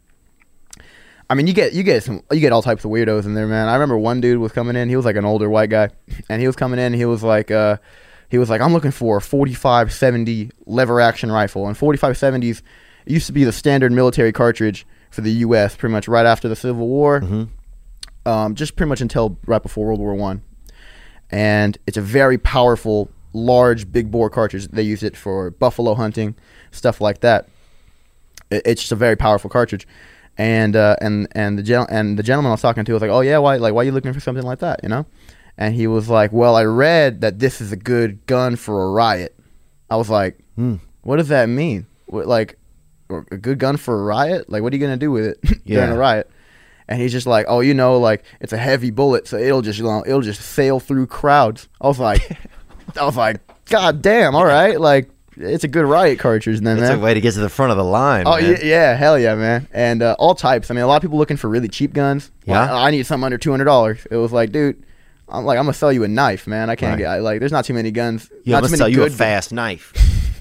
I 1.29 1.35
mean, 1.35 1.47
you 1.47 1.53
get 1.53 1.73
you 1.73 1.83
get 1.83 2.03
some 2.03 2.23
you 2.31 2.39
get 2.39 2.53
all 2.53 2.61
types 2.61 2.85
of 2.85 2.91
weirdos 2.91 3.25
in 3.25 3.33
there, 3.33 3.47
man. 3.47 3.67
I 3.67 3.73
remember 3.73 3.97
one 3.97 4.21
dude 4.21 4.39
was 4.39 4.51
coming 4.53 4.75
in. 4.75 4.87
He 4.87 4.95
was 4.95 5.05
like 5.05 5.17
an 5.17 5.25
older 5.25 5.49
white 5.49 5.69
guy, 5.69 5.89
and 6.29 6.39
he 6.41 6.47
was 6.47 6.55
coming 6.55 6.79
in. 6.79 6.93
He 6.93 7.05
was 7.05 7.21
like, 7.23 7.51
uh, 7.51 7.77
he 8.29 8.37
was 8.37 8.49
like, 8.49 8.61
I'm 8.61 8.73
looking 8.73 8.91
for 8.91 9.17
a 9.17 9.21
4570 9.21 10.51
lever 10.65 11.01
action 11.01 11.31
rifle, 11.31 11.67
and 11.67 11.77
4570s 11.77 12.61
used 13.05 13.27
to 13.27 13.33
be 13.33 13.43
the 13.43 13.51
standard 13.51 13.91
military 13.91 14.31
cartridge 14.31 14.85
for 15.09 15.21
the 15.21 15.31
U.S. 15.31 15.75
Pretty 15.75 15.91
much 15.91 16.07
right 16.07 16.25
after 16.25 16.47
the 16.47 16.55
Civil 16.55 16.87
War, 16.87 17.21
um, 18.25 18.55
just 18.55 18.75
pretty 18.75 18.89
much 18.89 19.01
until 19.01 19.37
right 19.45 19.61
before 19.61 19.87
World 19.87 19.99
War 19.99 20.15
One. 20.15 20.43
And 21.29 21.77
it's 21.85 21.97
a 21.97 22.01
very 22.01 22.37
powerful, 22.37 23.09
large, 23.33 23.91
big 23.91 24.11
bore 24.11 24.29
cartridge. 24.29 24.69
They 24.69 24.83
use 24.83 25.03
it 25.03 25.17
for 25.17 25.51
buffalo 25.51 25.93
hunting, 25.93 26.35
stuff 26.71 27.01
like 27.01 27.19
that. 27.19 27.49
It- 28.49 28.61
It's 28.65 28.81
just 28.81 28.91
a 28.91 28.95
very 28.95 29.15
powerful 29.15 29.49
cartridge. 29.49 29.87
And 30.39 30.75
uh, 30.75 30.95
and 31.01 31.27
and 31.31 31.57
the 31.57 31.63
gen- 31.63 31.87
and 31.89 32.17
the 32.19 32.21
gentleman 32.23 32.51
I 32.51 32.53
was 32.53 32.61
talking 32.61 32.85
to 32.85 32.93
was 32.93 33.01
like, 33.01 33.09
"Oh 33.09 33.21
yeah, 33.21 33.39
why 33.39 33.55
like 33.57 33.73
why 33.73 33.81
are 33.81 33.85
you 33.85 33.91
looking 33.91 34.13
for 34.13 34.19
something 34.19 34.43
like 34.45 34.59
that?" 34.59 34.81
You 34.83 34.89
know, 34.89 35.07
and 35.57 35.73
he 35.73 35.87
was 35.87 36.09
like, 36.09 36.31
"Well, 36.31 36.55
I 36.55 36.63
read 36.63 37.21
that 37.21 37.39
this 37.39 37.59
is 37.59 37.71
a 37.71 37.75
good 37.75 38.23
gun 38.27 38.55
for 38.55 38.83
a 38.83 38.91
riot." 38.91 39.35
I 39.89 39.95
was 39.95 40.11
like, 40.11 40.37
Hmm. 40.55 40.75
"What 41.01 41.15
does 41.15 41.29
that 41.29 41.49
mean? 41.49 41.87
What, 42.05 42.27
like 42.27 42.55
a 43.09 43.37
good 43.37 43.57
gun 43.57 43.77
for 43.77 43.99
a 43.99 44.03
riot? 44.03 44.47
Like 44.47 44.61
what 44.61 44.71
are 44.73 44.75
you 44.75 44.81
gonna 44.81 44.95
do 44.97 45.09
with 45.09 45.25
it 45.25 45.41
during 45.65 45.89
Yeah. 45.89 45.95
a 45.95 45.97
riot?" 45.97 46.29
And 46.87 47.01
he's 47.01 47.11
just 47.11 47.25
like, 47.25 47.47
"Oh, 47.49 47.61
you 47.61 47.73
know, 47.73 47.97
like 47.99 48.23
it's 48.39 48.53
a 48.53 48.57
heavy 48.57 48.91
bullet, 48.91 49.27
so 49.27 49.37
it'll 49.39 49.63
just 49.63 49.79
you 49.79 49.85
know, 49.85 50.03
it'll 50.05 50.21
just 50.21 50.41
sail 50.43 50.79
through 50.79 51.07
crowds." 51.07 51.67
I 51.81 51.87
was 51.87 51.97
like, 51.99 52.21
I 52.95 53.05
was 53.05 53.17
like, 53.17 53.41
"God 53.65 54.03
damn, 54.03 54.35
all 54.35 54.45
right, 54.45 54.79
like 54.79 55.09
it's 55.39 55.63
a 55.63 55.67
good 55.67 55.85
riot 55.85 56.19
cartridge 56.19 56.59
then, 56.61 56.77
That's 56.77 56.89
man." 56.89 56.99
a 56.99 57.01
way 57.01 57.13
to 57.13 57.21
get 57.21 57.33
to 57.33 57.39
the 57.39 57.49
front 57.49 57.71
of 57.71 57.77
the 57.77 57.83
line. 57.83 58.23
Oh 58.27 58.31
man. 58.39 58.43
yeah, 58.51 58.57
yeah, 58.63 58.95
hell 58.95 59.17
yeah, 59.19 59.35
man, 59.35 59.67
and 59.71 60.01
uh, 60.03 60.15
all 60.19 60.35
types. 60.35 60.69
I 60.71 60.73
mean, 60.73 60.83
a 60.83 60.87
lot 60.87 60.95
of 60.97 61.01
people 61.01 61.17
looking 61.17 61.37
for 61.37 61.47
really 61.49 61.67
cheap 61.67 61.93
guns. 61.93 62.31
Yeah. 62.45 62.61
Like, 62.61 62.69
I 62.71 62.91
need 62.91 63.05
something 63.05 63.25
under 63.25 63.37
two 63.37 63.51
hundred 63.51 63.65
dollars. 63.65 64.05
It 64.09 64.15
was 64.17 64.31
like, 64.31 64.51
dude, 64.51 64.83
I'm 65.29 65.45
like, 65.45 65.57
I'm 65.57 65.65
gonna 65.65 65.73
sell 65.73 65.91
you 65.93 66.03
a 66.03 66.07
knife, 66.07 66.47
man. 66.47 66.69
I 66.69 66.75
can't 66.75 66.91
Right. 66.91 66.99
get 66.99 67.07
I, 67.09 67.19
like. 67.19 67.39
There's 67.39 67.51
not 67.51 67.65
too 67.65 67.73
many 67.73 67.91
guns. 67.91 68.29
Yeah, 68.43 68.55
not 68.57 68.63
let's 68.63 68.73
too 68.73 68.77
sell 68.77 68.89
you 68.89 69.03
a 69.03 69.09
good. 69.09 69.13
fast 69.17 69.51
knife. 69.53 69.93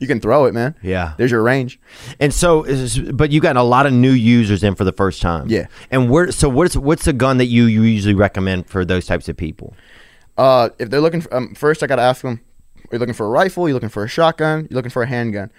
You 0.00 0.06
can 0.06 0.20
throw 0.20 0.44
it, 0.44 0.52
man. 0.52 0.74
Yeah. 0.82 1.14
There's 1.16 1.30
your 1.30 1.42
range. 1.42 1.80
And 2.20 2.34
so, 2.34 2.66
but 3.14 3.30
you 3.32 3.40
got 3.40 3.56
a 3.56 3.62
lot 3.62 3.86
of 3.86 3.92
new 3.94 4.10
users 4.10 4.62
in 4.62 4.74
for 4.74 4.84
the 4.84 4.92
first 4.92 5.22
time. 5.22 5.48
Yeah. 5.48 5.66
And 5.90 6.10
where? 6.10 6.30
So 6.30 6.50
what's 6.50 6.76
what's 6.76 7.06
the 7.06 7.14
gun 7.14 7.38
that 7.38 7.46
you, 7.46 7.64
you 7.64 7.80
usually 7.80 8.12
recommend 8.12 8.68
for 8.68 8.84
those 8.84 9.06
types 9.06 9.30
of 9.30 9.36
people? 9.38 9.74
Uh, 10.36 10.68
if 10.78 10.90
they're 10.90 11.00
looking 11.00 11.22
for, 11.22 11.34
um, 11.34 11.54
first, 11.54 11.82
I 11.82 11.86
gotta 11.86 12.02
ask 12.02 12.20
them: 12.20 12.40
Are 12.92 12.98
looking 12.98 13.14
for 13.14 13.26
a 13.26 13.30
rifle? 13.30 13.68
You're 13.68 13.74
looking 13.74 13.88
for 13.88 14.04
a 14.04 14.08
shotgun? 14.08 14.68
You're 14.70 14.76
looking 14.76 14.90
for 14.90 15.02
a 15.02 15.06
handgun? 15.06 15.50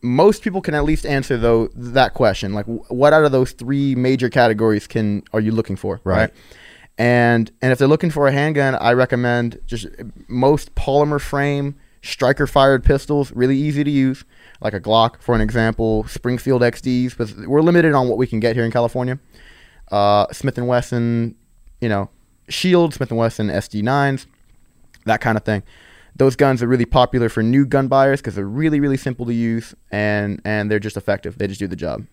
Most 0.00 0.42
people 0.42 0.60
can 0.60 0.74
at 0.74 0.84
least 0.84 1.04
answer 1.04 1.36
though 1.36 1.68
that 1.74 2.14
question. 2.14 2.54
Like, 2.54 2.66
what 2.66 3.12
out 3.12 3.24
of 3.24 3.32
those 3.32 3.52
three 3.52 3.94
major 3.96 4.30
categories 4.30 4.86
can 4.86 5.24
are 5.32 5.40
you 5.40 5.50
looking 5.50 5.76
for? 5.76 6.00
Right. 6.04 6.32
And 6.96 7.50
and 7.60 7.72
if 7.72 7.78
they're 7.78 7.88
looking 7.88 8.10
for 8.10 8.28
a 8.28 8.32
handgun, 8.32 8.76
I 8.76 8.92
recommend 8.92 9.60
just 9.66 9.86
most 10.28 10.74
polymer 10.76 11.20
frame 11.20 11.76
striker 12.02 12.46
fired 12.46 12.84
pistols, 12.84 13.32
really 13.32 13.56
easy 13.56 13.82
to 13.84 13.90
use, 13.90 14.24
like 14.60 14.72
a 14.72 14.80
Glock 14.80 15.20
for 15.20 15.34
an 15.34 15.40
example, 15.40 16.06
Springfield 16.06 16.62
XDs, 16.62 17.16
but 17.16 17.34
we're 17.48 17.60
limited 17.60 17.92
on 17.92 18.08
what 18.08 18.18
we 18.18 18.26
can 18.26 18.40
get 18.40 18.54
here 18.54 18.64
in 18.64 18.70
California. 18.70 19.18
Uh, 19.90 20.26
Smith 20.32 20.58
and 20.58 20.68
Wesson, 20.68 21.34
you 21.80 21.88
know, 21.88 22.08
Shield, 22.48 22.94
Smith 22.94 23.10
and 23.10 23.18
Wesson 23.18 23.48
SD9s, 23.48 24.26
that 25.04 25.20
kind 25.20 25.36
of 25.36 25.44
thing. 25.44 25.62
Those 26.18 26.36
guns 26.36 26.62
are 26.62 26.66
really 26.66 26.84
popular 26.84 27.28
for 27.28 27.42
new 27.42 27.64
gun 27.64 27.88
buyers 27.88 28.20
because 28.20 28.34
they're 28.34 28.46
really 28.46 28.80
really 28.80 28.96
simple 28.96 29.24
to 29.26 29.34
use 29.34 29.74
and 29.90 30.40
and 30.44 30.70
they're 30.70 30.78
just 30.80 30.96
effective. 30.96 31.38
They 31.38 31.46
just 31.46 31.60
do 31.60 31.66
the 31.66 31.76
job. 31.76 32.06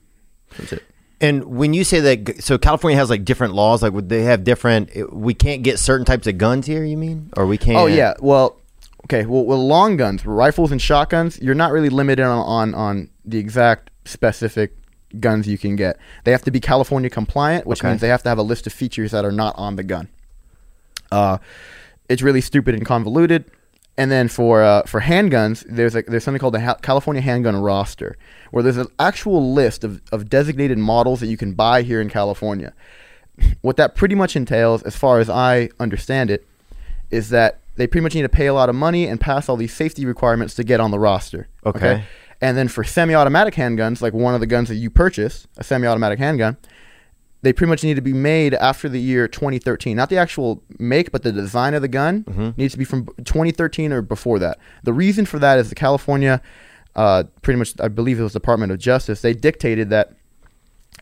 That's 0.58 0.74
it. 0.74 0.84
And 1.22 1.46
when 1.46 1.74
you 1.74 1.84
say 1.84 2.00
that, 2.02 2.44
so 2.44 2.58
California 2.58 2.98
has 2.98 3.10
like 3.10 3.24
different 3.24 3.54
laws. 3.54 3.82
Like, 3.82 3.94
would 3.94 4.10
they 4.10 4.24
have 4.24 4.44
different? 4.44 4.90
We 5.14 5.34
can't 5.34 5.64
get 5.64 5.80
certain 5.80 6.06
types 6.06 6.28
of 6.28 6.38
guns 6.38 6.66
here. 6.68 6.84
You 6.84 6.98
mean, 6.98 7.32
or 7.38 7.46
we 7.46 7.58
can't? 7.58 7.78
Oh 7.78 7.86
yeah. 7.88 8.14
Well, 8.20 8.60
okay. 9.06 9.26
Well, 9.26 9.46
well, 9.46 9.66
long 9.66 9.96
guns, 9.98 10.26
rifles, 10.26 10.72
and 10.72 10.82
shotguns, 10.82 11.40
you're 11.42 11.56
not 11.56 11.72
really 11.72 11.90
limited 11.90 12.24
on 12.24 12.40
on, 12.46 12.76
on 12.76 13.10
the 13.24 13.38
exact 13.38 13.92
specific 14.04 14.76
guns 15.20 15.48
you 15.48 15.58
can 15.58 15.78
get. 15.78 15.98
They 16.26 16.32
have 16.32 16.42
to 16.44 16.52
be 16.52 16.60
California 16.60 17.10
compliant, 17.10 17.66
which 17.66 17.80
Okay. 17.80 17.88
means 17.90 18.02
they 18.02 18.10
have 18.10 18.24
to 18.24 18.30
have 18.30 18.38
a 18.38 18.44
list 18.44 18.68
of 18.68 18.74
features 18.74 19.12
that 19.12 19.24
are 19.24 19.32
not 19.32 19.56
on 19.58 19.78
the 19.78 19.84
gun. 19.84 20.10
Uh, 21.12 21.38
it's 22.10 22.22
really 22.22 22.42
stupid 22.42 22.76
and 22.76 22.86
convoluted. 22.86 23.46
And 23.98 24.12
then 24.12 24.28
for 24.28 24.62
uh, 24.62 24.84
for 24.84 25.02
handguns, 25.02 25.66
there's 25.70 25.96
a, 25.96 26.02
there's 26.02 26.24
something 26.24 26.40
called 26.40 26.54
the 26.54 26.60
ha- 26.60 26.76
California 26.82 27.22
Handgun 27.22 27.56
Roster, 27.56 28.18
where 28.52 28.62
there's 28.62 28.78
an 28.78 28.88
actual 29.00 29.54
list 29.54 29.84
of, 29.84 30.02
of 30.12 30.30
designated 30.30 30.78
models 30.78 31.22
that 31.22 31.28
you 31.28 31.38
can 31.38 31.54
buy 31.54 31.82
here 31.82 32.02
in 32.02 32.10
California. 32.10 32.74
What 33.62 33.78
that 33.78 33.96
pretty 33.96 34.16
much 34.16 34.36
entails, 34.36 34.84
as 34.84 34.96
far 34.98 35.20
as 35.20 35.30
I 35.30 35.70
understand 35.80 36.30
it, 36.30 36.46
is 37.10 37.30
that 37.30 37.60
they 37.76 37.88
pretty 37.88 38.04
much 38.04 38.16
need 38.16 38.24
to 38.24 38.30
pay 38.30 38.48
a 38.48 38.54
lot 38.54 38.70
of 38.70 38.76
money 38.76 39.08
and 39.08 39.20
pass 39.20 39.48
all 39.48 39.58
these 39.58 39.74
safety 39.74 40.06
requirements 40.06 40.56
to 40.56 40.64
get 40.64 40.80
on 40.80 40.92
the 40.92 41.00
roster. 41.00 41.48
Okay. 41.66 42.04
And 42.42 42.58
then 42.58 42.68
for 42.68 42.84
semi-automatic 42.84 43.54
handguns, 43.54 44.02
like 44.02 44.14
one 44.14 44.34
of 44.34 44.42
the 44.42 44.48
guns 44.48 44.68
that 44.68 44.76
you 44.76 44.90
purchase, 44.90 45.48
a 45.58 45.64
semi-automatic 45.64 46.20
handgun, 46.20 46.58
they 47.46 47.54
pretty 47.54 47.70
much 47.70 47.84
need 47.84 47.94
to 47.94 48.02
be 48.02 48.12
made 48.12 48.56
after 48.56 48.90
the 48.90 49.00
year 49.00 49.28
2013. 49.28 49.96
Not 49.96 50.10
the 50.10 50.18
actual 50.18 50.64
make, 50.80 51.12
but 51.12 51.22
the 51.22 51.32
design 51.32 51.76
of 51.76 51.84
the 51.84 51.88
gun 51.88 52.26
needs 52.58 52.74
to 52.74 52.80
be 52.80 52.86
from 52.86 53.06
2013 53.24 53.94
or 53.94 54.02
before 54.02 54.40
that. 54.40 54.58
The 54.82 54.94
reason 54.94 55.28
for 55.28 55.38
that 55.38 55.60
is 55.60 55.70
the 55.70 55.76
California, 55.76 56.42
uh, 56.96 57.26
pretty 57.44 57.60
much, 57.60 57.76
I 57.80 57.88
believe 57.88 58.20
it 58.20 58.24
was 58.24 58.34
Department 58.34 58.72
of 58.72 58.80
Justice, 58.80 59.22
they 59.22 59.34
dictated 59.34 59.92
that 59.92 60.14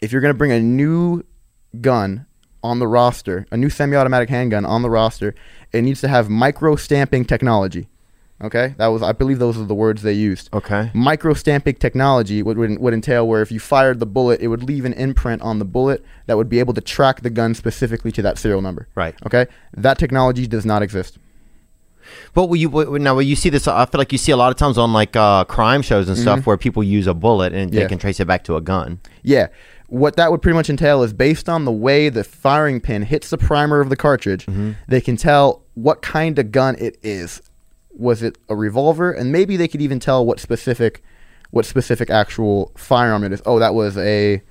if 0.02 0.12
you're 0.12 0.20
going 0.20 0.34
to 0.34 0.38
bring 0.38 0.52
a 0.52 0.60
new 0.60 1.24
gun 1.80 2.26
on 2.62 2.80
the 2.80 2.90
roster, 2.90 3.46
a 3.50 3.56
new 3.56 3.70
semi-automatic 3.70 4.28
handgun 4.28 4.66
on 4.66 4.82
the 4.82 4.90
roster, 4.90 5.34
it 5.72 5.82
needs 5.82 6.02
to 6.02 6.10
have 6.10 6.30
micro 6.30 6.76
stamping 6.76 7.24
technology. 7.24 7.88
Okay, 8.44 8.76
that 8.78 8.88
was 8.88 9.02
I 9.02 9.14
believe 9.14 9.40
those 9.40 9.58
are 9.58 9.64
the 9.64 9.74
words 9.74 10.02
they 10.02 10.14
used. 10.14 10.50
Okay. 10.54 10.92
Micro 10.94 11.34
stamping 11.34 11.76
technology 11.76 12.44
would, 12.44 12.58
would 12.58 12.78
would 12.78 12.94
entail 12.94 13.28
where 13.28 13.42
if 13.42 13.52
you 13.52 13.60
fired 13.60 14.00
the 14.00 14.06
bullet, 14.06 14.42
it 14.42 14.50
would 14.50 14.64
leave 14.64 14.84
an 14.84 14.94
imprint 14.94 15.42
on 15.42 15.60
the 15.60 15.66
bullet 15.66 16.04
that 16.26 16.36
would 16.36 16.50
be 16.50 16.60
able 16.60 16.74
to 16.74 16.82
track 16.82 17.22
the 17.22 17.30
gun 17.30 17.56
specifically 17.56 18.12
to 18.12 18.22
that 18.22 18.38
serial 18.38 18.62
number. 18.62 18.88
Right. 18.96 19.16
Okay, 19.26 19.48
that 19.76 19.98
technology 19.98 20.46
does 20.46 20.66
not 20.66 20.82
exist. 20.82 21.18
But 22.34 22.48
will 22.48 22.58
you 22.58 22.70
what- 22.70 22.92
now? 23.02 23.16
Will 23.16 23.22
you 23.22 23.36
see 23.38 23.50
this? 23.50 23.66
I 23.68 23.86
feel 23.86 24.00
like 24.00 24.12
you 24.12 24.18
see 24.18 24.34
a 24.34 24.38
lot 24.38 24.52
of 24.52 24.58
times 24.58 24.78
on 24.78 24.92
like 24.92 25.16
uh, 25.16 25.46
crime 25.46 25.82
shows 25.82 26.10
and 26.10 26.18
stuff 26.18 26.46
where 26.46 26.58
people 26.58 26.84
use 26.84 27.08
a 27.08 27.14
bullet 27.14 27.54
and 27.54 27.72
they 27.72 27.88
can 27.88 27.98
trace 27.98 28.20
it 28.20 28.28
back 28.28 28.44
to 28.46 28.56
a 28.56 28.62
gun. 28.62 29.00
Yeah. 29.22 29.48
What 29.88 30.16
that 30.16 30.32
would 30.32 30.42
pretty 30.42 30.56
much 30.56 30.70
entail 30.70 31.04
is 31.04 31.14
based 31.14 31.48
on 31.48 31.66
the 31.66 31.72
way 31.72 32.10
the 32.10 32.24
firing 32.24 32.82
pin 32.82 33.04
hits 33.04 33.30
the 33.30 33.38
primer 33.38 33.80
of 33.80 33.90
the 33.90 33.96
cartridge, 33.96 34.48
they 34.88 35.02
can 35.02 35.18
tell 35.18 35.62
what 35.76 36.02
kind 36.02 36.38
of 36.40 36.52
gun 36.52 36.76
it 36.80 36.98
is. 37.04 37.42
Was 37.96 38.24
it 38.24 38.38
a 38.50 38.56
revolver? 38.56 39.12
And 39.12 39.32
maybe 39.32 39.58
they 39.58 39.68
could 39.68 39.82
even 39.82 40.00
tell 40.00 40.26
what 40.26 40.40
specific 40.40 41.04
what 41.52 41.66
specific 41.66 42.10
actual 42.10 42.72
firearm 42.76 43.24
it 43.24 43.32
is. 43.32 43.42
Oh, 43.46 43.60
that 43.60 43.76
was 43.76 43.96
a 43.98 44.42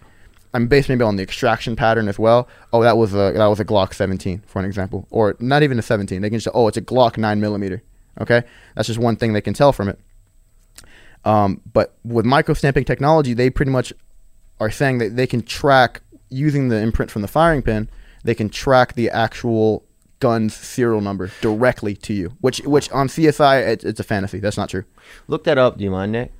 I'm 0.55 0.69
based 0.69 0.89
maybe 0.89 1.03
on 1.03 1.17
the 1.17 1.23
extraction 1.23 1.77
pattern 1.77 2.09
as 2.09 2.19
well. 2.19 2.49
Oh, 2.73 2.83
that 2.83 2.97
was 2.97 3.13
a 3.15 3.33
that 3.35 3.47
was 3.47 3.59
a 3.59 3.65
Glock 3.65 3.95
17 3.95 4.43
for 4.47 4.59
an 4.59 4.65
example, 4.65 5.07
or 5.11 5.37
not 5.41 5.63
even 5.63 5.79
a 5.79 5.83
17. 5.83 6.21
They 6.21 6.31
can 6.31 6.39
just 6.39 6.55
oh, 6.55 6.69
it's 6.69 6.77
a 6.77 6.83
Glock 6.83 7.17
9 7.17 7.41
millimeter. 7.41 7.83
Okay, 8.21 8.43
that's 8.75 8.87
just 8.87 8.99
one 8.99 9.17
thing 9.17 9.33
they 9.33 9.41
can 9.41 9.55
tell 9.55 9.73
from 9.73 9.89
it. 9.89 9.99
Um, 11.25 11.61
but 11.73 11.97
with 12.05 12.27
micro 12.27 12.55
stamping 12.55 12.85
technology, 12.85 13.33
they 13.33 13.49
pretty 13.49 13.71
much 13.71 13.93
are 14.61 14.71
saying 14.71 14.99
that 14.99 15.17
they 15.17 15.27
can 15.27 15.43
track 15.43 16.03
using 16.29 16.69
the 16.69 16.77
imprint 16.79 17.11
from 17.11 17.23
the 17.23 17.29
firing 17.29 17.63
pin. 17.63 17.89
They 18.25 18.35
can 18.35 18.49
track 18.49 18.95
the 18.95 19.11
actual 19.11 19.85
gun's 20.23 20.55
serial 20.55 21.00
number 21.00 21.33
directly 21.41 21.97
to 21.97 22.14
you, 22.14 22.33
which 22.41 22.61
which 22.61 22.88
on 22.93 23.09
CSI 23.09 23.67
it, 23.67 23.85
it's 23.85 23.99
a 23.99 24.05
fantasy. 24.05 24.38
That's 24.38 24.57
not 24.57 24.69
true. 24.69 24.85
Look 25.26 25.43
that 25.45 25.59
up. 25.59 25.79
Do 25.79 25.85
you 25.85 25.91
mind, 25.91 26.12
Nick? 26.12 26.33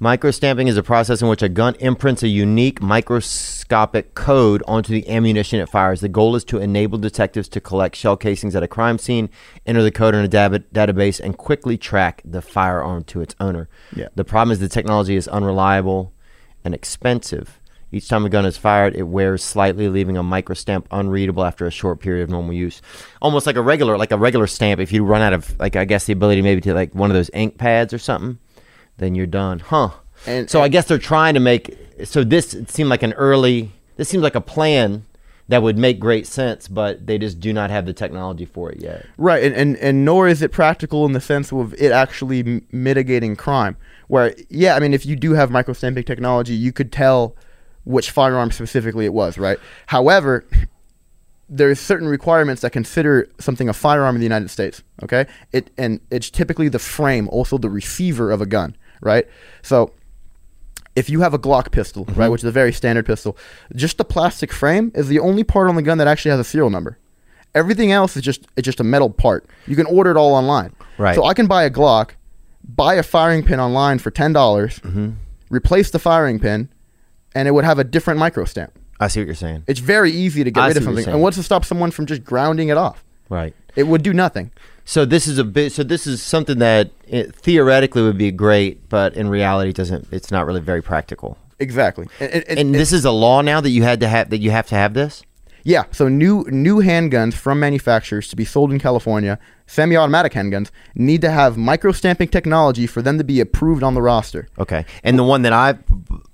Microstamping 0.00 0.66
is 0.66 0.78
a 0.78 0.82
process 0.82 1.20
in 1.20 1.28
which 1.28 1.42
a 1.42 1.48
gun 1.48 1.74
imprints 1.80 2.22
a 2.22 2.28
unique 2.28 2.80
microscopic 2.80 4.14
code 4.14 4.62
onto 4.66 4.94
the 4.94 5.06
ammunition 5.10 5.60
it 5.60 5.68
fires. 5.68 6.00
The 6.00 6.08
goal 6.08 6.34
is 6.36 6.44
to 6.44 6.58
enable 6.58 6.96
detectives 6.96 7.48
to 7.50 7.60
collect 7.60 7.96
shell 7.96 8.16
casings 8.16 8.56
at 8.56 8.62
a 8.62 8.68
crime 8.68 8.96
scene, 8.96 9.28
enter 9.66 9.82
the 9.82 9.90
code 9.90 10.14
in 10.14 10.24
a 10.24 10.28
dab- 10.28 10.72
database, 10.72 11.20
and 11.20 11.36
quickly 11.36 11.76
track 11.76 12.22
the 12.24 12.40
firearm 12.40 13.04
to 13.04 13.20
its 13.20 13.34
owner. 13.40 13.68
Yeah. 13.94 14.08
The 14.14 14.24
problem 14.24 14.52
is 14.52 14.60
the 14.60 14.70
technology 14.70 15.16
is 15.16 15.28
unreliable 15.28 16.14
and 16.64 16.74
expensive. 16.74 17.59
Each 17.92 18.08
time 18.08 18.24
a 18.24 18.28
gun 18.28 18.46
is 18.46 18.56
fired, 18.56 18.94
it 18.94 19.02
wears 19.02 19.42
slightly, 19.42 19.88
leaving 19.88 20.16
a 20.16 20.22
microstamp 20.22 20.84
unreadable 20.92 21.44
after 21.44 21.66
a 21.66 21.70
short 21.70 21.98
period 22.00 22.22
of 22.22 22.30
normal 22.30 22.52
use. 22.52 22.80
Almost 23.20 23.46
like 23.46 23.56
a 23.56 23.62
regular, 23.62 23.98
like 23.98 24.12
a 24.12 24.16
regular 24.16 24.46
stamp. 24.46 24.80
If 24.80 24.92
you 24.92 25.04
run 25.04 25.22
out 25.22 25.32
of, 25.32 25.58
like, 25.58 25.74
I 25.74 25.84
guess 25.84 26.04
the 26.06 26.12
ability 26.12 26.42
maybe 26.42 26.60
to 26.62 26.74
like 26.74 26.94
one 26.94 27.10
of 27.10 27.14
those 27.14 27.30
ink 27.34 27.58
pads 27.58 27.92
or 27.92 27.98
something, 27.98 28.38
then 28.98 29.14
you're 29.14 29.26
done, 29.26 29.58
huh? 29.58 29.90
And- 30.26 30.48
so 30.48 30.62
I 30.62 30.68
guess 30.68 30.86
they're 30.86 30.98
trying 30.98 31.34
to 31.34 31.40
make. 31.40 31.76
So 32.04 32.22
this 32.24 32.56
seemed 32.68 32.90
like 32.90 33.02
an 33.02 33.12
early. 33.14 33.72
This 33.96 34.08
seems 34.08 34.22
like 34.22 34.34
a 34.34 34.40
plan 34.40 35.04
that 35.48 35.62
would 35.64 35.76
make 35.76 35.98
great 35.98 36.28
sense, 36.28 36.68
but 36.68 37.08
they 37.08 37.18
just 37.18 37.40
do 37.40 37.52
not 37.52 37.70
have 37.70 37.84
the 37.84 37.92
technology 37.92 38.44
for 38.44 38.70
it 38.70 38.80
yet. 38.80 39.04
Right, 39.18 39.42
and, 39.42 39.52
and, 39.54 39.76
and 39.78 40.04
nor 40.04 40.28
is 40.28 40.42
it 40.42 40.52
practical 40.52 41.04
in 41.06 41.12
the 41.12 41.20
sense 41.20 41.52
of 41.52 41.74
it 41.74 41.90
actually 41.90 42.40
m- 42.40 42.66
mitigating 42.70 43.34
crime. 43.34 43.76
Where, 44.06 44.32
yeah, 44.48 44.76
I 44.76 44.78
mean, 44.78 44.94
if 44.94 45.04
you 45.04 45.16
do 45.16 45.32
have 45.32 45.50
microstamping 45.50 46.06
technology, 46.06 46.54
you 46.54 46.72
could 46.72 46.92
tell 46.92 47.34
which 47.84 48.10
firearm 48.10 48.50
specifically 48.50 49.04
it 49.06 49.12
was, 49.12 49.38
right? 49.38 49.58
However, 49.86 50.44
there's 51.48 51.80
certain 51.80 52.06
requirements 52.08 52.62
that 52.62 52.70
consider 52.70 53.28
something 53.38 53.68
a 53.68 53.72
firearm 53.72 54.14
in 54.14 54.20
the 54.20 54.24
United 54.26 54.50
States, 54.50 54.82
okay? 55.02 55.26
It 55.52 55.70
and 55.76 56.00
it's 56.10 56.30
typically 56.30 56.68
the 56.68 56.78
frame, 56.78 57.28
also 57.28 57.58
the 57.58 57.70
receiver 57.70 58.30
of 58.30 58.40
a 58.40 58.46
gun, 58.46 58.76
right? 59.00 59.26
So 59.62 59.92
if 60.96 61.08
you 61.10 61.20
have 61.20 61.34
a 61.34 61.38
Glock 61.38 61.70
pistol, 61.72 62.04
right, 62.14 62.28
which 62.28 62.42
is 62.42 62.44
a 62.48 62.52
very 62.52 62.72
standard 62.72 63.06
pistol, 63.06 63.36
just 63.74 63.98
the 63.98 64.04
plastic 64.04 64.52
frame 64.52 64.92
is 64.94 65.08
the 65.08 65.18
only 65.18 65.42
part 65.44 65.68
on 65.68 65.74
the 65.76 65.82
gun 65.82 65.98
that 65.98 66.06
actually 66.08 66.30
has 66.32 66.40
a 66.40 66.44
serial 66.44 66.70
number. 66.70 66.98
Everything 67.54 67.90
else 67.90 68.16
is 68.16 68.22
just 68.22 68.46
it's 68.56 68.64
just 68.66 68.78
a 68.80 68.84
metal 68.84 69.10
part. 69.10 69.44
You 69.66 69.74
can 69.74 69.86
order 69.86 70.12
it 70.12 70.16
all 70.16 70.34
online. 70.34 70.74
Right. 70.98 71.14
So 71.16 71.24
I 71.24 71.34
can 71.34 71.46
buy 71.48 71.64
a 71.64 71.70
Glock, 71.70 72.10
buy 72.62 72.94
a 72.94 73.02
firing 73.02 73.42
pin 73.42 73.58
online 73.58 73.98
for 73.98 74.10
ten 74.12 74.32
dollars, 74.32 74.78
Mm-hmm. 74.80 75.10
replace 75.48 75.90
the 75.90 75.98
firing 75.98 76.38
pin, 76.38 76.68
and 77.34 77.48
it 77.48 77.52
would 77.52 77.64
have 77.64 77.78
a 77.78 77.84
different 77.84 78.18
micro 78.20 78.44
stamp. 78.44 78.72
I 78.98 79.08
see 79.08 79.20
what 79.20 79.26
you're 79.26 79.34
saying. 79.34 79.64
It's 79.66 79.80
very 79.80 80.10
easy 80.10 80.44
to 80.44 80.50
get 80.50 80.60
I 80.60 80.68
rid 80.68 80.76
of 80.76 80.82
see 80.82 80.86
what 80.86 80.92
you're 80.92 81.02
something. 81.02 81.14
And 81.14 81.22
what's 81.22 81.36
to 81.36 81.42
stop 81.42 81.64
someone 81.64 81.90
from 81.90 82.06
just 82.06 82.22
grounding 82.24 82.68
it 82.68 82.76
off? 82.76 83.02
Right. 83.28 83.54
It 83.76 83.84
would 83.84 84.02
do 84.02 84.12
nothing. 84.12 84.50
So 84.84 85.04
this 85.04 85.26
is 85.26 85.38
a 85.38 85.44
bit. 85.44 85.72
So 85.72 85.84
this 85.84 86.06
is 86.06 86.22
something 86.22 86.58
that 86.58 86.90
it, 87.06 87.34
theoretically 87.34 88.02
would 88.02 88.18
be 88.18 88.32
great, 88.32 88.88
but 88.88 89.14
in 89.14 89.28
reality, 89.28 89.72
doesn't. 89.72 90.08
It's 90.10 90.30
not 90.30 90.46
really 90.46 90.60
very 90.60 90.82
practical. 90.82 91.38
Exactly. 91.60 92.08
And 92.18 92.74
this 92.74 92.92
is 92.92 93.04
a 93.04 93.10
law 93.10 93.42
now 93.42 93.60
that 93.60 93.70
you 93.70 93.82
had 93.82 94.00
to 94.00 94.08
have 94.08 94.30
that 94.30 94.38
you 94.38 94.50
have 94.50 94.66
to 94.68 94.74
have 94.74 94.94
this. 94.94 95.22
Yeah, 95.64 95.84
so 95.90 96.08
new 96.08 96.44
new 96.50 96.76
handguns 96.82 97.34
from 97.34 97.60
manufacturers 97.60 98.28
to 98.28 98.36
be 98.36 98.44
sold 98.44 98.72
in 98.72 98.78
California, 98.78 99.38
semi-automatic 99.66 100.32
handguns, 100.32 100.70
need 100.94 101.20
to 101.20 101.30
have 101.30 101.56
micro 101.56 101.92
stamping 101.92 102.28
technology 102.28 102.86
for 102.86 103.02
them 103.02 103.18
to 103.18 103.24
be 103.24 103.40
approved 103.40 103.82
on 103.82 103.94
the 103.94 104.02
roster. 104.02 104.48
Okay. 104.58 104.84
And 105.04 105.18
the 105.18 105.24
one 105.24 105.42
that 105.42 105.52
I 105.52 105.74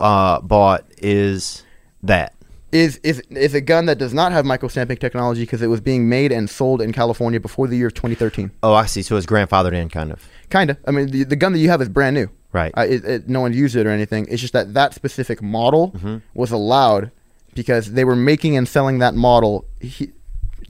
uh, 0.00 0.40
bought 0.40 0.84
is 0.98 1.62
that. 2.02 2.32
Is 2.72 2.98
is 3.04 3.20
is 3.30 3.54
a 3.54 3.60
gun 3.60 3.86
that 3.86 3.96
does 3.96 4.12
not 4.12 4.32
have 4.32 4.44
micro 4.44 4.68
stamping 4.68 4.96
technology 4.98 5.42
because 5.42 5.62
it 5.62 5.68
was 5.68 5.80
being 5.80 6.08
made 6.08 6.32
and 6.32 6.50
sold 6.50 6.82
in 6.82 6.92
California 6.92 7.38
before 7.40 7.68
the 7.68 7.76
year 7.76 7.86
of 7.86 7.94
2013. 7.94 8.50
Oh, 8.62 8.74
I 8.74 8.86
see. 8.86 9.02
So 9.02 9.16
it's 9.16 9.24
grandfathered 9.24 9.72
in, 9.72 9.88
kind 9.88 10.10
of. 10.12 10.28
Kinda. 10.50 10.76
I 10.86 10.90
mean, 10.90 11.06
the, 11.10 11.24
the 11.24 11.36
gun 11.36 11.52
that 11.52 11.60
you 11.60 11.68
have 11.70 11.80
is 11.80 11.88
brand 11.88 12.14
new. 12.14 12.28
Right. 12.52 12.72
Uh, 12.76 12.82
it, 12.88 13.04
it, 13.04 13.28
no 13.28 13.40
one 13.40 13.52
used 13.52 13.76
it 13.76 13.86
or 13.86 13.90
anything. 13.90 14.26
It's 14.28 14.40
just 14.42 14.52
that 14.52 14.74
that 14.74 14.94
specific 14.94 15.40
model 15.42 15.92
Mm-hmm. 15.92 16.16
was 16.34 16.50
allowed 16.50 17.12
because 17.56 17.92
they 17.92 18.04
were 18.04 18.14
making 18.14 18.56
and 18.56 18.68
selling 18.68 19.00
that 19.00 19.14
model 19.14 19.64
he, 19.80 20.12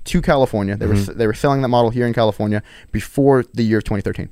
to 0.05 0.23
California. 0.23 0.77
They 0.77 0.87
were 0.87 0.95
Mm-hmm. 0.95 1.11
s- 1.11 1.17
they 1.17 1.27
were 1.27 1.35
selling 1.35 1.61
that 1.63 1.69
model 1.69 1.91
here 1.91 2.07
in 2.07 2.15
California 2.15 2.63
before 2.93 3.45
the 3.53 3.63
year 3.65 3.79
of 3.79 3.85
2013. 3.85 4.31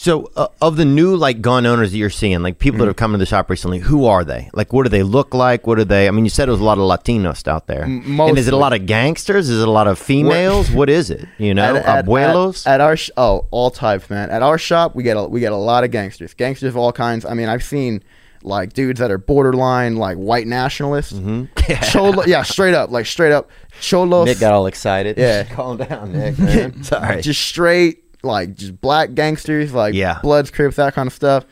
So, 0.00 0.30
uh, 0.36 0.46
of 0.62 0.76
the 0.76 0.84
new 0.84 1.16
like 1.16 1.40
gun 1.40 1.66
owners 1.66 1.90
that 1.90 1.98
you're 1.98 2.08
seeing, 2.08 2.40
like 2.40 2.60
people 2.60 2.78
that 2.78 2.86
have 2.86 2.94
come 2.94 3.10
to 3.10 3.18
the 3.18 3.26
shop 3.26 3.50
recently, 3.50 3.80
who 3.80 4.06
are 4.06 4.22
they? 4.24 4.48
Like, 4.52 4.72
what 4.72 4.84
do 4.84 4.88
they 4.90 5.02
look 5.02 5.34
like? 5.34 5.66
What 5.66 5.76
do 5.76 5.82
they? 5.84 6.06
I 6.06 6.12
mean, 6.12 6.24
you 6.24 6.30
said 6.30 6.46
it 6.48 6.52
was 6.52 6.60
a 6.60 6.64
lot 6.64 6.78
of 6.78 6.84
Latinos 6.84 7.48
out 7.48 7.66
there, 7.66 7.82
M- 7.82 8.20
and 8.20 8.38
is 8.38 8.46
it 8.46 8.54
a 8.54 8.56
lot 8.56 8.72
of 8.72 8.86
gangsters? 8.86 9.48
Is 9.48 9.60
it 9.60 9.66
a 9.66 9.70
lot 9.72 9.88
of 9.88 9.98
females? 9.98 10.70
what 10.70 10.88
is 10.88 11.10
it? 11.10 11.26
You 11.38 11.52
know, 11.52 11.80
abuelos. 11.84 12.64
At, 12.64 12.74
at 12.74 12.80
our 12.80 12.96
sh- 12.96 13.10
oh, 13.16 13.46
all 13.50 13.72
types, 13.72 14.08
man. 14.08 14.30
At 14.30 14.40
our 14.40 14.56
shop, 14.56 14.94
we 14.94 15.02
get 15.02 15.16
a, 15.16 15.24
we 15.24 15.40
get 15.40 15.50
a 15.52 15.56
lot 15.56 15.82
of 15.82 15.90
gangsters. 15.90 16.32
Gangsters 16.32 16.68
of 16.68 16.76
all 16.76 16.92
kinds. 16.92 17.24
I 17.24 17.34
mean, 17.34 17.48
I've 17.48 17.64
seen 17.64 18.04
like 18.42 18.72
dudes 18.72 19.00
that 19.00 19.10
are 19.10 19.18
borderline 19.18 19.96
like 19.96 20.16
white 20.16 20.46
nationalists. 20.46 21.12
Yeah. 21.68 21.80
Cholo, 21.90 22.24
yeah, 22.24 22.42
straight 22.42 22.74
up, 22.74 22.90
like 22.90 23.06
straight 23.06 23.32
up 23.32 23.50
cholos. 23.80 24.26
Nick 24.26 24.40
got 24.40 24.52
all 24.52 24.66
excited. 24.66 25.18
Yeah. 25.18 25.44
calm 25.54 25.76
down, 25.78 26.12
Nick. 26.12 26.38
Man. 26.38 26.82
Sorry. 26.82 27.20
just 27.22 27.40
straight 27.42 28.04
like 28.22 28.54
just 28.54 28.80
black 28.80 29.14
gangsters, 29.14 29.72
like 29.72 29.94
Yeah. 29.94 30.18
Bloods, 30.22 30.50
Crips, 30.50 30.76
that 30.76 30.94
kind 30.94 31.06
of 31.06 31.12
stuff. 31.12 31.44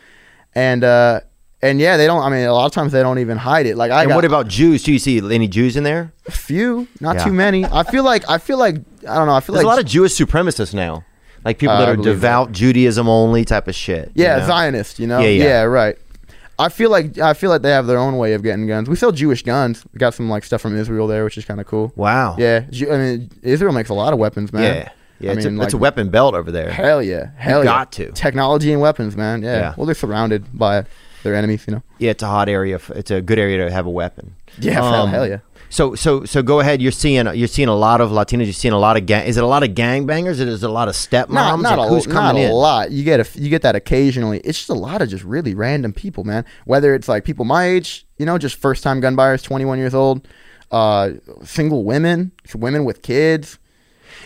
And 0.55 0.83
uh 0.85 1.21
and 1.63 1.81
yeah, 1.81 1.97
they 1.97 2.07
don't. 2.07 2.23
I 2.23 2.29
mean, 2.29 2.47
a 2.47 2.53
lot 2.53 2.67
of 2.67 2.73
times 2.73 2.93
they 2.93 3.03
don't 3.03 3.19
even 3.19 3.39
hide 3.39 3.67
it. 3.67 3.77
Like 3.77 3.91
I 3.91 4.03
and 4.03 4.11
got 4.11 4.17
what 4.17 4.25
about 4.27 4.47
Jews? 4.47 4.83
Do 4.83 4.93
you 4.93 4.99
see 4.99 5.19
any 5.19 5.49
Jews 5.49 5.77
in 5.77 5.85
there? 5.85 6.13
a 6.27 6.31
few, 6.31 6.87
not 7.01 7.17
Yeah. 7.17 7.25
too 7.25 7.33
many. 7.33 7.65
I 7.65 7.83
feel 7.83 8.05
like 8.05 8.29
I 8.29 8.39
feel 8.39 8.59
like 8.59 8.77
I 9.09 9.15
don't 9.17 9.27
know. 9.27 9.35
I 9.35 9.41
feel 9.41 9.55
There's 9.55 9.65
like 9.65 9.73
a 9.73 9.77
lot 9.77 9.79
of 9.79 9.87
Jewish 9.87 10.13
supremacists 10.13 10.75
now, 10.75 11.05
like 11.45 11.59
people 11.59 11.75
Uh, 11.77 11.81
that 11.81 11.89
are 11.89 11.97
devout 11.97 12.53
Judaism 12.53 13.09
only 13.09 13.45
type 13.45 13.69
of 13.69 13.75
shit. 13.75 14.11
you 14.15 14.25
yeah, 14.25 14.39
know? 14.39 14.47
Zionist. 14.47 14.99
You 14.99 15.07
know, 15.07 15.21
Yeah, 15.21 15.29
yeah. 15.45 15.63
right. 15.63 15.97
I 16.59 16.69
feel 16.69 16.91
like 16.91 17.19
I 17.19 17.35
feel 17.35 17.51
like 17.51 17.63
they 17.63 17.71
have 17.71 17.87
their 17.87 17.99
own 17.99 18.17
way 18.17 18.33
of 18.33 18.43
getting 18.43 18.67
guns. 18.67 18.89
We 18.89 18.97
sell 18.97 19.13
Jewish 19.13 19.43
guns. 19.43 19.85
We 19.93 19.99
got 19.99 20.15
some 20.15 20.29
like 20.29 20.45
stuff 20.45 20.61
from 20.61 20.77
Israel 20.77 21.07
there, 21.07 21.25
which 21.25 21.37
is 21.37 21.45
kind 21.45 21.61
of 21.61 21.67
cool. 21.67 21.93
Wow. 21.97 22.37
Yeah, 22.39 22.61
Ju- 22.71 22.91
I 22.91 22.97
mean 22.97 23.31
Israel 23.43 23.73
makes 23.73 23.91
a 23.91 23.95
lot 23.95 24.13
of 24.13 24.19
weapons, 24.19 24.53
man. 24.53 24.63
Yeah. 24.63 24.89
Yeah. 25.19 25.31
I 25.31 25.35
it's, 25.35 25.47
mean, 25.47 25.59
a, 25.59 25.63
it's 25.63 25.75
a 25.75 25.79
weapon 25.79 26.11
belt 26.11 26.35
over 26.35 26.51
there. 26.51 26.71
Hell 26.71 27.03
yeah, 27.03 27.31
hell 27.37 27.61
yeah. 27.61 27.65
got 27.65 27.93
to. 27.93 28.13
technology 28.13 28.73
and 28.73 28.81
weapons, 28.81 29.17
man. 29.17 29.43
Yeah. 29.43 29.57
Yeah. 29.57 29.75
Well, 29.77 29.87
they're 29.87 29.95
surrounded 29.95 30.59
by 30.59 30.85
their 31.23 31.35
enemies, 31.35 31.65
you 31.67 31.75
know. 31.75 31.83
Yeah, 31.99 32.11
it's 32.13 32.23
a 32.23 32.27
hot 32.27 32.49
area. 32.49 32.81
It's 32.91 33.11
a 33.11 33.21
good 33.21 33.39
area 33.39 33.65
to 33.65 33.71
have 33.71 33.87
a 33.87 33.91
weapon. 33.91 34.35
Yeah, 34.59 34.75
hell, 34.75 34.85
Um, 34.85 35.11
hell 35.11 35.27
yeah. 35.27 35.39
So 35.77 35.95
so 35.95 36.25
so 36.25 36.43
go 36.43 36.61
ahead. 36.61 36.81
You're 36.81 36.91
seeing 36.91 37.27
you're 37.35 37.47
seeing 37.47 37.69
a 37.69 37.75
lot 37.75 38.01
of 38.01 38.09
Latinos. 38.11 38.45
You're 38.47 38.55
seeing 38.55 38.73
a 38.73 38.79
lot 38.79 38.97
of 38.97 39.05
gang. 39.05 39.27
Is 39.27 39.37
it 39.37 39.45
a 39.45 39.47
lot 39.47 39.63
of 39.63 39.73
gangbangers? 39.75 40.41
Or 40.41 40.49
is 40.49 40.63
it 40.63 40.71
a 40.71 40.73
lot 40.73 40.89
of 40.89 40.95
stepmoms? 40.95 41.29
Not, 41.29 41.61
not, 41.61 41.79
Like, 41.79 41.91
a, 41.91 41.95
who's 41.95 42.07
not 42.07 42.15
coming 42.15 42.45
a 42.45 42.47
in? 42.47 42.53
lot. 42.53 42.93
You 42.93 43.05
get 43.05 43.21
a, 43.21 43.39
you 43.39 43.51
get 43.51 43.61
that 43.61 43.77
occasionally. 43.77 44.41
It's 44.43 44.57
just 44.57 44.71
a 44.71 44.75
lot 44.89 45.03
of 45.03 45.11
just 45.11 45.23
really 45.23 45.55
random 45.55 45.93
people, 45.93 46.25
man. 46.25 46.47
Whether 46.65 46.95
it's 46.95 47.09
like 47.09 47.25
people 47.25 47.45
my 47.45 47.67
age, 47.67 48.07
you 48.17 48.25
know, 48.25 48.39
just 48.39 48.57
first 48.57 48.83
time 48.83 49.01
gun 49.01 49.17
buyers, 49.17 49.43
21 49.43 49.77
years 49.77 49.95
old, 49.95 50.27
uh, 50.71 51.11
single 51.45 51.85
women, 51.85 52.33
women 52.55 52.87
with 52.87 53.03
kids, 53.03 53.59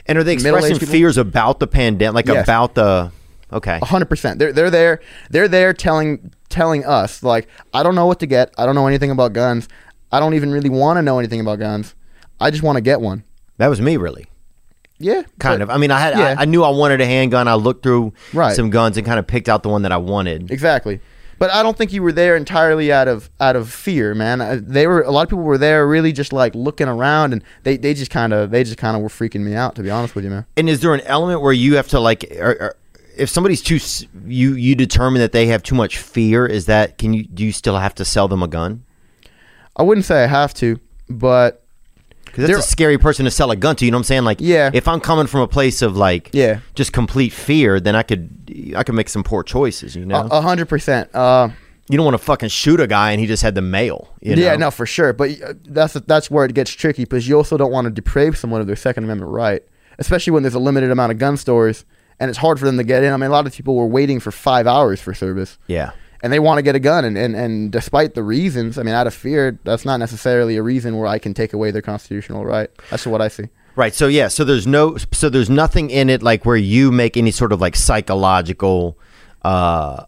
And 0.07 0.19
are 0.19 0.23
they 0.23 0.35
expressing 0.35 0.79
fears 0.79 1.19
about 1.19 1.59
the 1.59 1.67
pandemic? 1.67 2.15
Like 2.15 2.27
Yes. 2.27 2.45
about 2.45 2.77
the 2.77 3.11
okay. 3.53 3.81
hundred 3.83 4.09
percent. 4.09 4.39
They're 4.39 4.53
they're 4.53 4.71
there. 4.71 5.01
They're 5.31 5.49
there 5.49 5.73
telling 5.73 6.31
telling 6.49 6.85
us 6.85 7.25
like 7.25 7.49
I 7.75 7.83
don't 7.83 7.97
know 7.97 8.07
what 8.07 8.21
to 8.21 8.27
get. 8.27 8.55
I 8.57 8.67
don't 8.67 8.77
know 8.77 8.87
anything 8.87 9.11
about 9.11 9.33
guns. 9.33 9.67
I 10.13 10.21
don't 10.21 10.35
even 10.35 10.51
really 10.51 10.71
want 10.71 10.97
to 10.99 11.03
know 11.03 11.19
anything 11.19 11.41
about 11.41 11.59
guns. 11.59 11.95
I 12.41 12.51
just 12.51 12.63
want 12.63 12.77
to 12.77 12.81
get 12.81 13.01
one. 13.01 13.25
That 13.59 13.69
was 13.69 13.81
me, 13.81 13.97
really. 13.97 14.27
Yeah, 14.99 15.23
Kind 15.39 15.61
but- 15.61 15.63
of. 15.63 15.71
I 15.71 15.77
mean, 15.79 15.91
I 15.91 15.99
had 16.01 16.19
Yeah. 16.19 16.35
I, 16.39 16.43
I 16.43 16.45
knew 16.45 16.63
I 16.63 16.69
wanted 16.71 17.01
a 17.01 17.07
handgun. 17.07 17.49
I 17.49 17.55
looked 17.55 17.83
through 17.83 18.13
Right. 18.35 18.55
some 18.55 18.71
guns 18.71 18.97
and 18.97 19.07
kind 19.07 19.19
of 19.19 19.27
picked 19.27 19.49
out 19.49 19.63
the 19.63 19.69
one 19.71 19.83
that 19.83 19.93
I 19.93 19.97
wanted. 19.97 20.51
Exactly. 20.51 21.01
But 21.39 21.51
I 21.55 21.63
don't 21.63 21.75
think 21.75 21.91
you 21.95 22.03
were 22.03 22.13
there 22.13 22.37
entirely 22.37 22.93
out 22.93 23.09
of 23.09 23.31
out 23.41 23.57
of 23.57 23.71
fear, 23.73 24.15
man. 24.15 24.63
They 24.69 24.87
were 24.87 25.01
a 25.01 25.11
lot 25.11 25.23
of 25.23 25.31
people 25.31 25.43
were 25.45 25.57
there 25.57 25.87
really 25.89 26.13
just 26.13 26.35
like 26.35 26.55
looking 26.55 26.87
around, 26.87 27.33
and 27.33 27.43
they, 27.63 27.79
they 27.79 27.95
just 27.95 28.11
kind 28.11 28.35
of 28.35 28.51
they 28.51 28.63
just 28.63 28.77
kind 28.77 28.95
of 28.95 29.03
were 29.03 29.09
freaking 29.09 29.41
me 29.41 29.55
out, 29.55 29.75
to 29.77 29.83
be 29.83 29.89
honest 29.89 30.15
with 30.15 30.25
you, 30.25 30.31
man. 30.31 30.45
And 30.59 30.69
is 30.69 30.81
there 30.81 30.93
an 30.93 31.01
element 31.03 31.41
where 31.41 31.55
you 31.55 31.77
have 31.77 31.89
to 31.89 31.99
like, 31.99 32.27
or, 32.39 32.51
or 32.61 32.75
if 33.17 33.31
somebody's 33.31 33.63
too, 33.63 33.79
you 34.27 34.53
you 34.53 34.75
determine 34.75 35.23
that 35.23 35.33
they 35.33 35.47
have 35.47 35.63
too 35.63 35.75
much 35.75 35.97
fear? 35.97 36.45
Is 36.45 36.67
that 36.67 36.99
can 36.99 37.15
you 37.15 37.23
do 37.25 37.43
you 37.43 37.53
still 37.53 37.79
have 37.79 37.95
to 37.95 38.05
sell 38.05 38.29
them 38.29 38.43
a 38.43 38.49
gun? 38.49 38.85
I 39.81 39.83
wouldn't 39.83 40.05
say 40.05 40.23
I 40.23 40.27
have 40.27 40.53
to, 40.55 40.79
but 41.09 41.65
Because 42.27 42.47
that's 42.49 42.67
a 42.67 42.71
scary 42.71 42.99
person 42.99 43.25
to 43.25 43.31
sell 43.31 43.51
a 43.51 43.57
gun 43.57 43.77
to. 43.77 43.85
You 43.85 43.91
know 43.91 43.97
what 43.97 44.01
I'm 44.01 44.05
saying? 44.05 44.25
Like, 44.25 44.39
Yeah. 44.41 44.71
If 44.73 44.87
I'm 44.87 45.01
coming 45.01 45.27
from 45.27 45.41
a 45.41 45.49
place 45.49 45.83
of 45.83 45.97
like, 45.97 46.31
Yeah. 46.33 46.61
just 46.75 46.93
complete 46.93 47.33
fear, 47.33 47.81
then 47.81 47.97
I 47.97 48.03
could 48.03 48.29
I 48.77 48.83
could 48.85 48.95
make 48.95 49.09
some 49.09 49.23
poor 49.25 49.43
choices. 49.43 49.97
You 49.97 50.05
know, 50.05 50.29
a 50.31 50.41
hundred 50.41 50.69
percent. 50.69 51.13
Uh, 51.15 51.49
you 51.89 51.97
don't 51.97 52.05
want 52.05 52.15
to 52.15 52.23
fucking 52.25 52.51
shoot 52.51 52.79
a 52.79 52.87
guy 52.87 53.11
and 53.11 53.21
he 53.21 53.27
just 53.27 53.43
had 53.43 53.55
the 53.57 53.63
mail. 53.63 54.15
You 54.21 54.37
know? 54.37 54.43
yeah, 54.43 54.55
no, 54.57 54.71
for 54.71 54.87
sure. 54.87 55.13
But 55.13 55.31
uh, 55.43 55.55
that's 55.65 55.95
that's 55.95 56.31
where 56.31 56.45
it 56.45 56.55
gets 56.55 56.71
tricky 56.71 57.03
because 57.05 57.27
you 57.27 57.37
also 57.37 57.57
don't 57.57 57.73
want 57.73 57.93
to 57.93 58.03
deprave 58.03 58.37
someone 58.37 58.61
of 58.61 58.67
their 58.69 58.77
Second 58.77 59.05
Amendment 59.05 59.33
right, 59.33 59.63
especially 59.99 60.33
when 60.33 60.43
there's 60.45 60.55
a 60.55 60.61
limited 60.61 60.91
amount 60.91 61.11
of 61.11 61.19
gun 61.19 61.37
stores 61.37 61.85
and 62.21 62.29
it's 62.29 62.39
hard 62.39 62.61
for 62.61 62.67
them 62.67 62.77
to 62.77 62.85
get 62.85 63.03
in. 63.03 63.13
I 63.13 63.17
mean, 63.17 63.31
a 63.31 63.33
lot 63.33 63.47
of 63.47 63.53
people 63.55 63.75
were 63.75 63.87
waiting 63.87 64.21
for 64.21 64.31
five 64.31 64.67
hours 64.67 65.01
for 65.01 65.15
service. 65.15 65.59
Yeah. 65.67 65.91
And 66.23 66.33
they 66.33 66.39
want 66.39 66.59
to 66.59 66.63
get 66.63 66.75
a 66.75 66.81
gun 66.81 67.05
and, 67.05 67.17
and, 67.17 67.35
and 67.35 67.73
despite 67.73 68.15
the 68.15 68.23
reasons 68.23 68.79
i 68.79 68.83
mean 68.83 68.95
out 68.95 69.07
of 69.07 69.15
fear 69.15 69.59
that's 69.65 69.85
not 69.85 69.97
necessarily 69.99 70.57
a 70.57 70.63
reason 70.63 70.97
where 70.99 71.07
i 71.07 71.19
can 71.19 71.33
take 71.35 71.53
away 71.53 71.71
their 71.71 71.83
constitutional 71.83 72.45
right 72.45 72.71
that's 72.91 73.07
what 73.07 73.21
i 73.23 73.29
see 73.29 73.45
Right. 73.77 73.95
So 73.95 74.09
yeah. 74.09 74.27
So 74.29 74.45
there's 74.45 74.67
no. 74.67 74.97
So 75.13 75.31
there's 75.31 75.49
nothing 75.49 75.91
in 75.91 76.11
it 76.11 76.25
like 76.25 76.45
where 76.45 76.57
you 76.57 76.91
make 76.91 77.17
any 77.17 77.31
sort 77.31 77.53
of 77.53 77.61
like 77.61 77.77
psychological, 77.77 78.99
uh, 79.43 80.05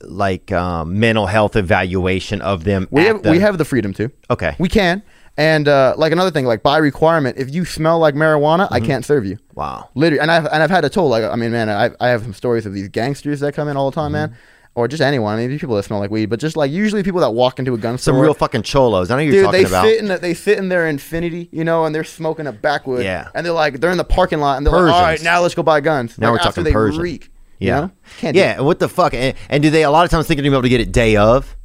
like 0.00 0.52
um, 0.52 0.98
mental 0.98 1.26
health 1.26 1.56
evaluation 1.56 2.40
of 2.42 2.64
them. 2.64 2.88
we 2.90 3.02
have 3.04 3.22
the- 3.22 3.30
we 3.30 3.38
have 3.38 3.56
the 3.56 3.64
freedom 3.64 3.92
to 3.94 4.10
Okay. 4.30 4.56
we 4.58 4.68
can 4.68 5.02
and 5.36 5.66
uh, 5.68 5.94
like 5.96 6.12
another 6.12 6.30
thing 6.30 6.44
like 6.44 6.62
by 6.62 6.76
requirement 6.78 7.36
if 7.38 7.52
you 7.52 7.64
smell 7.64 7.98
like 7.98 8.14
marijuana 8.14 8.68
i 8.70 8.78
can't 8.78 9.04
serve 9.04 9.24
you 9.26 9.36
wow. 9.54 9.88
literally 9.94 10.20
and 10.20 10.30
i've, 10.30 10.46
and 10.46 10.62
I've 10.62 10.70
had 10.70 10.84
a 10.84 10.88
toll. 10.88 11.08
like 11.08 11.24
i 11.24 11.34
mean 11.34 11.50
man 11.50 11.68
I, 11.68 11.90
I 12.00 12.08
have 12.10 12.22
some 12.22 12.34
stories 12.34 12.66
of 12.66 12.72
these 12.72 12.88
gangsters 12.88 13.40
that 13.40 13.52
come 13.54 13.66
in 13.68 13.76
all 13.76 13.90
the 13.90 13.94
time 13.94 14.12
man 14.12 14.36
or 14.76 14.88
just 14.88 15.00
anyone 15.02 15.38
i 15.38 15.46
mean 15.46 15.58
people 15.58 15.76
that 15.76 15.82
smell 15.84 16.00
like 16.00 16.10
weed 16.10 16.26
but 16.26 16.40
just 16.40 16.56
like 16.56 16.70
usually 16.70 17.02
people 17.02 17.20
that 17.20 17.30
walk 17.30 17.58
into 17.58 17.74
a 17.74 17.78
gun 17.78 17.96
store. 17.98 18.14
Some 18.14 18.20
real 18.20 18.34
fucking 18.34 18.62
cholos. 18.62 19.10
I 19.10 19.16
know 19.16 19.22
you're 19.22 19.32
Dude, 19.32 19.44
talking 19.44 19.62
they 19.62 19.68
about. 19.68 19.84
sit 19.84 19.98
in 20.00 20.06
the, 20.08 20.18
they 20.18 20.34
sit 20.34 20.58
in 20.58 20.68
their 20.68 20.84
Infiniti, 20.92 21.48
you 21.52 21.64
know, 21.64 21.84
and 21.84 21.94
they're 21.94 22.04
smoking 22.04 22.46
a 22.46 22.52
backwood. 22.52 23.04
Yeah. 23.04 23.28
and 23.34 23.44
they're 23.46 23.52
like 23.52 23.80
they're 23.80 23.90
in 23.90 23.98
the 23.98 24.04
parking 24.04 24.40
lot, 24.40 24.56
and 24.56 24.66
they're 24.66 24.72
like, 24.72 24.92
all 24.92 25.02
right, 25.02 25.22
now 25.22 25.40
let's 25.40 25.54
go 25.54 25.62
buy 25.62 25.80
guns. 25.80 26.18
Now 26.18 26.30
Like, 26.32 26.40
we're 26.40 26.48
after 26.48 26.60
talking 26.62 26.72
Persian. 26.72 27.00
reek. 27.02 27.30
you 27.58 27.68
yeah. 27.68 27.80
know? 27.80 27.90
Can't 28.18 28.36
yeah. 28.36 28.56
and 28.56 28.66
What 28.66 28.78
the 28.80 28.88
fuck? 28.88 29.14
And, 29.14 29.36
and 29.48 29.62
do 29.62 29.70
they 29.70 29.84
a 29.84 29.90
lot 29.90 30.04
of 30.04 30.10
times 30.10 30.26
think 30.26 30.38
they're 30.38 30.42
gonna 30.44 30.52
be 30.52 30.56
able 30.56 30.62
to 30.62 30.68
get 30.68 30.80
it 30.80 30.92
day 30.92 31.16
of? 31.16 31.56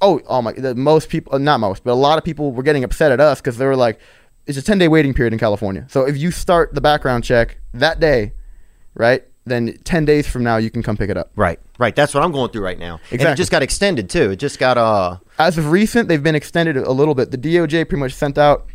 Oh, 0.00 0.20
oh 0.26 0.42
my! 0.42 0.52
The, 0.52 0.74
most 0.74 1.08
people, 1.08 1.34
uh, 1.34 1.38
not 1.38 1.60
most, 1.60 1.84
but 1.84 1.92
a 1.92 1.94
lot 1.94 2.18
of 2.18 2.24
people 2.24 2.52
were 2.52 2.64
getting 2.64 2.82
upset 2.84 3.12
at 3.12 3.20
us 3.20 3.40
because 3.40 3.56
they 3.56 3.64
were 3.64 3.76
like, 3.76 4.00
"It's 4.46 4.58
a 4.58 4.62
ten 4.62 4.78
day 4.78 4.88
waiting 4.88 5.14
period 5.14 5.32
in 5.32 5.38
California. 5.38 5.86
So 5.88 6.06
if 6.06 6.16
you 6.18 6.30
start 6.32 6.74
the 6.74 6.80
background 6.80 7.22
check 7.24 7.58
that 7.74 8.00
day, 8.00 8.32
right, 8.94 9.22
then 9.44 9.78
ten 9.84 10.04
days 10.04 10.26
from 10.26 10.42
now 10.42 10.56
you 10.56 10.70
can 10.70 10.82
come 10.82 10.96
pick 10.96 11.08
it 11.08 11.16
up." 11.16 11.30
Right. 11.36 11.60
Right. 11.82 11.96
That's 11.96 12.14
what 12.14 12.22
I'm 12.22 12.30
going 12.30 12.50
through 12.52 12.62
right 12.62 12.78
now. 12.78 13.00
And 13.10 13.20
it 13.32 13.36
just 13.36 13.50
got 13.50 13.62
extended 13.62 14.08
too. 14.08 14.30
It 14.30 14.36
just 14.36 14.58
got 14.60 14.78
uh. 14.78 15.18
As 15.38 15.58
of 15.58 15.70
recent, 15.70 16.08
they've 16.08 16.22
been 16.22 16.36
extended 16.36 16.76
a 16.76 16.92
little 16.92 17.14
bit. 17.14 17.32
The 17.32 17.38
DOJ 17.38 17.88
pretty 17.88 18.00
much 18.00 18.12
sent 18.14 18.38
out 18.38 18.66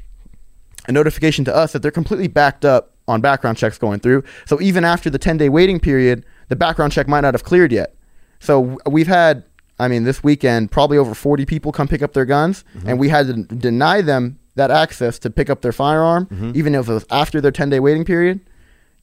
a 0.87 0.91
notification 0.91 1.45
to 1.45 1.55
us 1.55 1.71
that 1.71 1.81
they're 1.81 1.91
completely 1.91 2.27
backed 2.27 2.65
up 2.65 2.93
on 3.07 3.21
background 3.21 3.57
checks 3.57 3.77
going 3.77 3.99
through. 4.01 4.23
So 4.45 4.59
even 4.59 4.83
after 4.83 5.09
the 5.09 5.17
10 5.17 5.37
day 5.37 5.47
waiting 5.49 5.79
period, 5.79 6.25
the 6.49 6.55
background 6.57 6.91
check 6.91 7.07
might 7.07 7.21
not 7.21 7.33
have 7.33 7.43
cleared 7.43 7.71
yet. 7.71 7.95
So 8.39 8.77
we've 8.85 9.07
had, 9.07 9.43
I 9.79 9.87
mean, 9.87 10.03
this 10.03 10.23
weekend, 10.23 10.71
probably 10.71 10.97
over 10.97 11.13
40 11.15 11.45
people 11.45 11.71
come 11.71 11.87
pick 11.87 12.01
up 12.01 12.11
their 12.13 12.25
guns, 12.25 12.63
and 12.85 12.99
we 12.99 13.07
had 13.09 13.27
to 13.27 13.33
deny 13.43 14.01
them 14.01 14.37
that 14.55 14.69
access 14.71 15.17
to 15.19 15.29
pick 15.29 15.49
up 15.49 15.61
their 15.61 15.71
firearm, 15.71 16.27
even 16.55 16.75
if 16.75 16.89
it 16.89 16.93
was 16.93 17.05
after 17.09 17.39
their 17.39 17.51
10 17.51 17.69
day 17.69 17.79
waiting 17.79 18.03
period, 18.03 18.41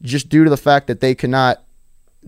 just 0.02 0.28
due 0.28 0.44
to 0.44 0.50
the 0.50 0.56
fact 0.58 0.86
that 0.88 1.00
they 1.00 1.14
cannot, 1.14 1.62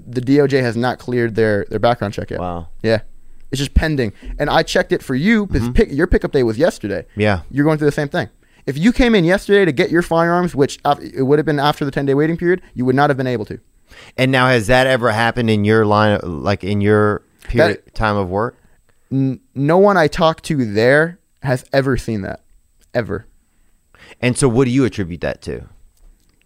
the 0.06 0.20
DOJ 0.20 0.60
has 0.60 0.76
not 0.76 0.98
cleared 0.98 1.34
their, 1.34 1.64
their 1.70 1.78
background 1.78 2.14
check 2.14 2.30
yet. 2.30 2.40
Wow. 2.40 2.68
Yeah. 2.82 3.00
It's 3.50 3.58
just 3.58 3.74
pending. 3.74 4.12
And 4.38 4.50
I 4.50 4.62
checked 4.62 4.92
it 4.92 5.02
for 5.02 5.14
you 5.14 5.46
because 5.46 5.62
mm-hmm. 5.62 5.72
pick, 5.72 5.92
your 5.92 6.06
pickup 6.06 6.32
day 6.32 6.42
was 6.42 6.58
yesterday. 6.58 7.06
Yeah. 7.16 7.42
You're 7.50 7.64
going 7.64 7.78
through 7.78 7.88
the 7.88 7.92
same 7.92 8.08
thing. 8.08 8.28
If 8.66 8.76
you 8.76 8.92
came 8.92 9.14
in 9.14 9.24
yesterday 9.24 9.64
to 9.64 9.72
get 9.72 9.90
your 9.90 10.02
firearms, 10.02 10.54
which 10.54 10.80
it 10.84 11.22
would 11.22 11.38
have 11.38 11.46
been 11.46 11.60
after 11.60 11.84
the 11.84 11.90
10 11.92 12.06
day 12.06 12.14
waiting 12.14 12.36
period, 12.36 12.62
you 12.74 12.84
would 12.84 12.96
not 12.96 13.10
have 13.10 13.16
been 13.16 13.28
able 13.28 13.44
to. 13.46 13.60
And 14.16 14.32
now 14.32 14.48
has 14.48 14.66
that 14.66 14.86
ever 14.86 15.12
happened 15.12 15.48
in 15.48 15.64
your 15.64 15.86
line, 15.86 16.18
like 16.22 16.64
in 16.64 16.80
your 16.80 17.22
period 17.44 17.82
That- 17.84 17.94
time 17.94 18.16
of 18.16 18.28
work? 18.28 18.56
N- 19.12 19.40
no 19.54 19.78
one 19.78 19.96
I 19.96 20.08
talked 20.08 20.44
to 20.46 20.64
there 20.64 21.20
has 21.42 21.64
ever 21.72 21.96
seen 21.96 22.22
that. 22.22 22.40
Ever. 22.92 23.26
And 24.20 24.36
so, 24.36 24.48
what 24.48 24.64
do 24.64 24.70
you 24.70 24.84
attribute 24.84 25.20
that 25.20 25.42
to? 25.42 25.68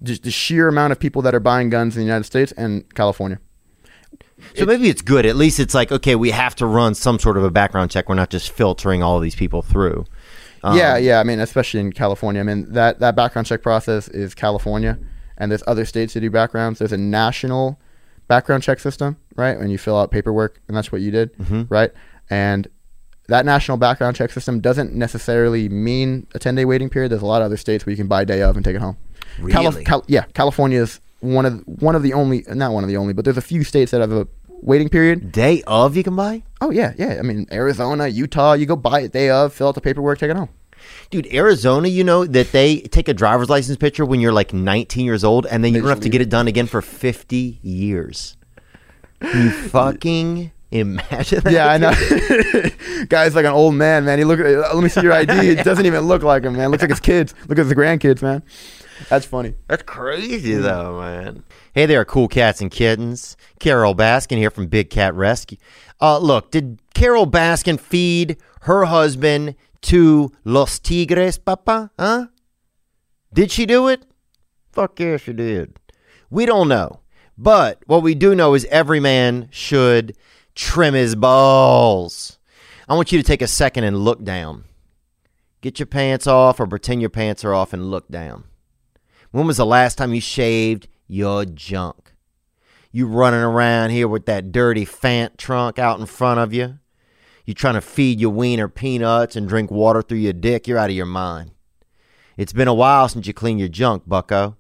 Just 0.03 0.23
the 0.23 0.31
sheer 0.31 0.69
amount 0.69 0.93
of 0.93 1.01
people 1.01 1.23
that 1.23 1.35
are 1.35 1.41
buying 1.41 1.71
guns 1.71 1.97
in 1.97 2.01
the 2.01 2.07
United 2.07 2.25
States 2.25 2.53
and 2.53 2.93
California. 2.95 3.39
So 4.57 4.65
maybe 4.65 4.89
it's 4.89 5.03
good. 5.03 5.27
At 5.27 5.37
least 5.37 5.61
it's 5.61 5.75
like 5.75 5.93
okay, 5.93 6.17
we 6.17 6.31
have 6.31 6.55
to 6.57 6.67
run 6.67 6.95
some 6.95 7.19
sort 7.19 7.37
of 7.37 7.45
a 7.45 7.51
background 7.51 7.91
check. 7.91 8.09
We're 8.09 8.15
not 8.15 8.31
just 8.31 8.51
filtering 8.51 9.03
all 9.03 9.17
of 9.17 9.23
these 9.23 9.35
people 9.35 9.61
through. 9.61 10.07
Um, 10.63 10.77
yeah, 10.77 10.97
yeah. 10.97 11.21
I 11.21 11.25
mean, 11.25 11.41
especially 11.41 11.81
in 11.81 11.93
California. 11.93 12.41
I 12.41 12.45
mean, 12.45 12.73
that, 12.73 13.01
that 13.01 13.17
background 13.17 13.47
check 13.47 13.63
process 13.63 14.09
is 14.09 14.35
California, 14.35 14.99
and 15.39 15.51
there's 15.51 15.63
other 15.67 15.85
states 15.85 16.15
that 16.15 16.21
do 16.21 16.31
backgrounds. 16.31 16.79
There's 16.79 16.93
a 16.93 16.99
national 16.99 17.81
background 18.29 18.63
check 18.63 18.79
system, 18.79 19.17
right? 19.37 19.59
When 19.59 19.71
you 19.71 19.79
fill 19.79 19.99
out 19.99 20.11
paperwork, 20.11 20.61
and 20.69 20.77
that's 20.77 20.93
what 20.93 21.01
you 21.01 21.11
did, 21.11 21.31
right? 21.71 21.93
And 22.29 22.69
that 23.29 23.47
national 23.47 23.77
background 23.77 24.17
check 24.17 24.31
system 24.33 24.61
doesn't 24.61 24.93
necessarily 24.93 25.69
mean 25.69 26.27
a 26.35 26.39
10 26.39 26.57
day 26.57 26.65
waiting 26.65 26.91
period. 26.91 27.11
There's 27.11 27.23
a 27.23 27.27
lot 27.27 27.43
of 27.43 27.47
other 27.47 27.57
states 27.57 27.87
where 27.87 27.93
you 27.93 27.97
can 27.97 28.09
buy 28.09 28.25
day 28.25 28.43
of 28.43 28.57
and 28.57 28.65
take 28.65 28.77
it 28.77 28.81
home. 28.81 28.97
Really? 29.41 29.85
Cal- 29.85 30.05
yeah, 30.07 30.25
California 30.35 30.81
is 30.81 31.01
one 31.21 31.47
of 31.47 31.63
one 31.67 31.95
of 31.95 32.03
the 32.03 32.13
only, 32.15 32.45
not 32.49 32.73
one 32.73 32.85
of 32.85 32.89
the 32.89 32.97
only, 32.97 33.13
but 33.13 33.25
there's 33.25 33.37
a 33.37 33.43
few 33.43 33.65
states 33.65 33.91
that 33.91 34.01
have 34.01 34.13
a 34.13 34.27
waiting 34.49 34.89
period. 34.89 35.33
Day 35.33 35.63
of 35.67 35.97
you 35.97 36.03
can 36.03 36.17
buy, 36.17 36.43
Oh 36.61 36.71
yeah, 36.71 36.93
yeah. 36.99 37.17
I 37.19 37.23
mean, 37.23 37.47
Arizona, 37.51 38.09
Utah, 38.09 38.53
you 38.53 38.67
go 38.67 38.77
buy 38.77 39.01
it 39.01 39.13
day 39.13 39.31
of, 39.31 39.53
fill 39.55 39.69
out 39.69 39.75
the 39.75 39.81
paperwork, 39.81 40.19
take 40.19 40.31
it 40.31 40.37
home. 40.37 40.51
dude. 41.11 41.27
Arizona, 41.33 41.89
you 41.89 42.05
know 42.05 42.25
that 42.27 42.53
they 42.53 42.81
take 42.81 43.09
a 43.09 43.15
driver's 43.15 43.49
license 43.49 43.77
picture 43.79 44.05
when 44.05 44.21
you're 44.21 44.33
like 44.33 44.53
19 44.53 45.05
years 45.05 45.25
old, 45.25 45.47
and 45.47 45.65
then 45.65 45.73
you 45.73 45.81
They 45.81 45.83
don't 45.83 45.89
have 45.91 46.01
to 46.01 46.09
get 46.09 46.21
it 46.21 46.29
done 46.29 46.49
again 46.49 46.67
for 46.67 46.83
50 46.83 47.59
years. 47.63 48.37
You 49.23 49.51
fucking 49.69 50.53
imagine 50.71 51.41
that? 51.41 51.53
Yeah, 51.53 51.69
I 51.69 51.79
know. 51.79 53.05
Guy's 53.09 53.35
like 53.35 53.45
an 53.45 53.53
old 53.53 53.75
man, 53.75 54.05
man. 54.05 54.19
He 54.19 54.25
look. 54.25 54.39
uh, 54.41 54.75
Let 54.75 54.83
me 54.83 54.89
see 54.89 55.03
your 55.03 55.13
ID. 55.13 55.33
It 55.51 55.65
doesn't 55.65 55.87
even 55.87 56.03
look 56.05 56.23
like 56.23 56.45
him, 56.45 56.53
man. 56.55 56.67
It 56.67 56.69
Looks 56.69 56.83
like 56.83 56.91
his 56.91 57.01
kids. 57.01 57.35
Look 57.49 57.59
at 57.59 57.65
his 57.67 57.75
grandkids, 57.75 58.23
man. 58.23 58.43
That's 59.09 59.25
funny. 59.27 59.55
That's 59.67 59.83
crazy, 59.83 60.55
though, 60.55 61.01
man. 61.01 61.43
Hey 61.73 61.87
there, 61.87 62.05
cool 62.05 62.29
cats 62.29 62.61
and 62.61 62.71
kittens. 62.71 63.37
Carole 63.59 63.95
Baskin 63.95 64.37
here 64.37 64.51
from 64.51 64.67
Big 64.67 64.91
Cat 64.91 65.15
Rescue. 65.15 65.59
Uh, 66.01 66.19
look, 66.19 66.51
did 66.51 66.81
Carole 66.95 67.27
Baskin 67.27 67.79
feed 67.81 68.37
her 68.63 68.85
husband 68.85 69.55
to 69.83 70.31
Los 70.45 70.79
Tigres, 70.79 71.39
Papa? 71.39 71.91
Huh? 71.99 72.27
Did 73.33 73.51
she 73.51 73.65
do 73.67 73.89
it? 73.89 74.05
Fuck 74.73 75.01
yeah, 75.01 75.17
she 75.17 75.33
did. 75.33 75.79
We 76.29 76.45
don't 76.47 76.69
know. 76.69 77.01
But 77.39 77.79
what 77.87 78.03
we 78.03 78.15
do 78.15 78.35
know 78.35 78.55
is 78.55 78.67
every 78.67 79.01
man 79.01 79.49
should 79.51 80.15
trim 80.61 80.93
his 80.93 81.17
balls. 81.17 82.39
I 82.87 82.95
want 82.95 83.11
you 83.11 83.19
to 83.19 83.25
take 83.25 83.41
a 83.41 83.47
second 83.47 83.85
and 83.85 84.05
look 84.05 84.23
down. 84.23 84.65
Get 85.63 85.79
your 85.79 85.87
pants 85.87 86.27
off 86.27 86.61
or 86.61 86.67
pretend 86.67 87.01
your 87.01 87.09
pants 87.09 87.45
are 87.47 87.55
off 87.55 87.73
and 87.73 87.91
look 87.91 88.09
down. 88.09 88.45
When 89.31 89.47
was 89.47 89.57
the 89.57 89.65
last 89.65 89.97
time 89.97 90.13
you 90.13 90.21
shaved 90.21 90.87
your 91.09 91.47
junk? 91.47 92.13
You 92.93 93.07
running 93.07 93.41
around 93.41 93.91
here 93.91 94.07
with 94.07 94.27
that 94.27 94.53
dirty 94.53 94.85
Fant 94.85 95.39
trunk 95.39 95.79
out 95.79 95.99
in 95.99 96.05
front 96.05 96.41
of 96.41 96.53
you? 96.53 96.79
You 97.47 97.55
trying 97.55 97.75
to 97.75 97.81
feed 97.81 98.21
your 98.21 98.31
wiener 98.31 98.69
peanuts 98.69 99.37
and 99.37 99.49
drink 99.49 99.71
water 99.71 100.03
through 100.03 100.19
your 100.19 100.35
dick? 100.35 100.69
You're 100.69 100.79
out 100.79 100.91
of 100.91 100.97
your 100.97 101.07
mind. 101.07 101.53
It's 102.37 102.53
been 102.53 102.69
a 102.69 102.75
while 102.75 103.09
since 103.09 103.27
you 103.27 103.33
cleaned 103.33 103.61
your 103.61 103.69
junk, 103.69 104.03
bucko. 104.07 104.57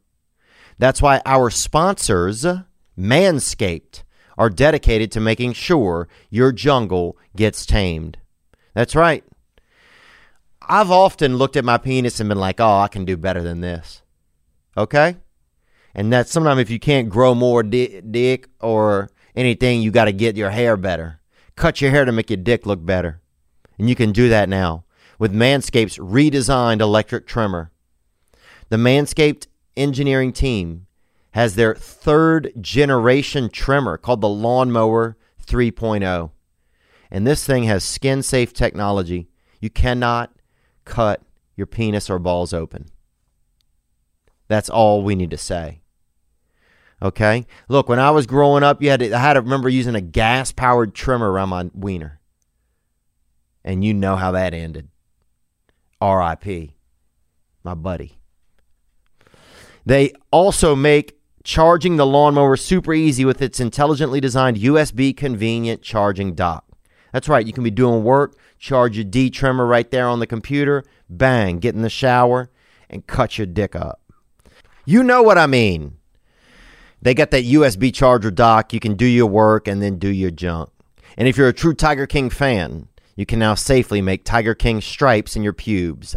That's 0.78 1.02
why 1.02 1.20
our 1.26 1.50
sponsors, 1.50 2.46
Manscaped, 2.98 4.02
are 4.40 4.48
dedicated 4.48 5.12
to 5.12 5.20
making 5.20 5.52
sure 5.52 6.08
your 6.30 6.50
jungle 6.50 7.14
gets 7.36 7.66
tamed. 7.66 8.16
That's 8.72 8.96
right. 8.96 9.22
I've 10.62 10.90
often 10.90 11.36
looked 11.36 11.56
at 11.56 11.64
my 11.64 11.76
penis 11.76 12.20
and 12.20 12.28
been 12.30 12.38
like, 12.38 12.58
oh, 12.58 12.78
I 12.78 12.88
can 12.88 13.04
do 13.04 13.18
better 13.18 13.42
than 13.42 13.60
this. 13.60 14.00
Okay? 14.78 15.18
And 15.94 16.10
that 16.14 16.26
sometimes 16.26 16.58
if 16.58 16.70
you 16.70 16.78
can't 16.78 17.10
grow 17.10 17.34
more 17.34 17.62
di- 17.62 18.00
dick 18.00 18.48
or 18.62 19.10
anything, 19.36 19.82
you 19.82 19.90
got 19.90 20.06
to 20.06 20.12
get 20.12 20.38
your 20.38 20.48
hair 20.48 20.78
better. 20.78 21.20
Cut 21.54 21.82
your 21.82 21.90
hair 21.90 22.06
to 22.06 22.12
make 22.12 22.30
your 22.30 22.38
dick 22.38 22.64
look 22.64 22.82
better. 22.82 23.20
And 23.76 23.90
you 23.90 23.94
can 23.94 24.10
do 24.10 24.30
that 24.30 24.48
now 24.48 24.84
with 25.18 25.34
Manscaped's 25.34 25.98
redesigned 25.98 26.80
electric 26.80 27.26
trimmer. 27.26 27.72
The 28.70 28.78
Manscaped 28.78 29.48
engineering 29.76 30.32
team 30.32 30.86
has 31.32 31.54
their 31.54 31.74
third 31.74 32.52
generation 32.60 33.48
trimmer 33.48 33.96
called 33.96 34.20
the 34.20 34.28
Lawnmower 34.28 35.16
3.0. 35.46 36.30
And 37.10 37.26
this 37.26 37.44
thing 37.44 37.64
has 37.64 37.84
skin 37.84 38.22
safe 38.22 38.52
technology. 38.52 39.28
You 39.60 39.70
cannot 39.70 40.32
cut 40.84 41.22
your 41.56 41.66
penis 41.66 42.08
or 42.08 42.18
balls 42.18 42.52
open. 42.52 42.86
That's 44.48 44.70
all 44.70 45.02
we 45.02 45.14
need 45.14 45.30
to 45.30 45.38
say. 45.38 45.82
Okay? 47.02 47.46
Look, 47.68 47.88
when 47.88 47.98
I 47.98 48.10
was 48.10 48.26
growing 48.26 48.62
up, 48.62 48.82
you 48.82 48.90
had 48.90 49.00
to, 49.00 49.12
I 49.12 49.18
had 49.18 49.34
to 49.34 49.40
remember 49.40 49.68
using 49.68 49.94
a 49.94 50.00
gas 50.00 50.52
powered 50.52 50.94
trimmer 50.94 51.30
around 51.30 51.48
my 51.50 51.70
wiener. 51.74 52.20
And 53.64 53.84
you 53.84 53.94
know 53.94 54.16
how 54.16 54.32
that 54.32 54.54
ended. 54.54 54.88
RIP. 56.02 56.70
My 57.62 57.74
buddy. 57.74 58.18
They 59.84 60.12
also 60.30 60.74
make 60.74 61.19
charging 61.50 61.96
the 61.96 62.06
lawnmower 62.06 62.56
super 62.56 62.94
easy 62.94 63.24
with 63.24 63.42
its 63.42 63.58
intelligently 63.58 64.20
designed 64.20 64.56
USB 64.56 65.16
convenient 65.16 65.82
charging 65.82 66.32
dock. 66.32 66.64
That's 67.12 67.28
right, 67.28 67.44
you 67.44 67.52
can 67.52 67.64
be 67.64 67.72
doing 67.72 68.04
work, 68.04 68.36
charge 68.60 68.96
your 68.96 69.02
D 69.02 69.30
trimmer 69.30 69.66
right 69.66 69.90
there 69.90 70.06
on 70.06 70.20
the 70.20 70.28
computer, 70.28 70.84
bang, 71.08 71.58
get 71.58 71.74
in 71.74 71.82
the 71.82 71.90
shower, 71.90 72.52
and 72.88 73.04
cut 73.04 73.36
your 73.36 73.48
dick 73.48 73.74
up. 73.74 74.00
You 74.84 75.02
know 75.02 75.24
what 75.24 75.38
I 75.38 75.48
mean. 75.48 75.96
They 77.02 77.14
got 77.14 77.32
that 77.32 77.42
USB 77.42 77.92
charger 77.92 78.30
dock. 78.30 78.72
You 78.72 78.78
can 78.78 78.94
do 78.94 79.06
your 79.06 79.26
work 79.26 79.66
and 79.66 79.82
then 79.82 79.98
do 79.98 80.08
your 80.08 80.30
junk. 80.30 80.70
And 81.16 81.26
if 81.26 81.36
you're 81.36 81.48
a 81.48 81.52
true 81.52 81.74
Tiger 81.74 82.06
King 82.06 82.30
fan, 82.30 82.86
you 83.16 83.26
can 83.26 83.40
now 83.40 83.56
safely 83.56 84.00
make 84.00 84.22
Tiger 84.22 84.54
King 84.54 84.80
stripes 84.80 85.34
in 85.34 85.42
your 85.42 85.52
pubes. 85.52 86.14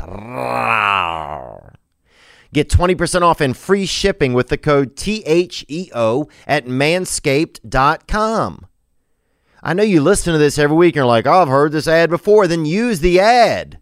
Get 2.54 2.70
20% 2.70 3.24
off 3.24 3.42
and 3.42 3.58
free 3.58 3.88
shipping 3.88 4.34
with 4.34 4.50
the 4.50 4.58
code 4.58 4.96
THEO 4.96 6.30
at 6.48 6.66
manscaped.com. 6.66 8.68
I 9.64 9.74
know 9.74 9.84
you 9.84 10.02
listen 10.02 10.34
to 10.34 10.40
this 10.40 10.60
every 10.60 10.78
week 10.78 10.94
and 10.94 10.98
you're 10.98 11.06
like, 11.06 11.26
oh, 11.26 11.42
I've 11.42 11.48
heard 11.48 11.72
this 11.72 11.88
ad 11.88 12.12
before. 12.12 12.48
Then 12.48 12.66
use 12.66 13.00
the 13.00 13.20
ad. 13.20 13.80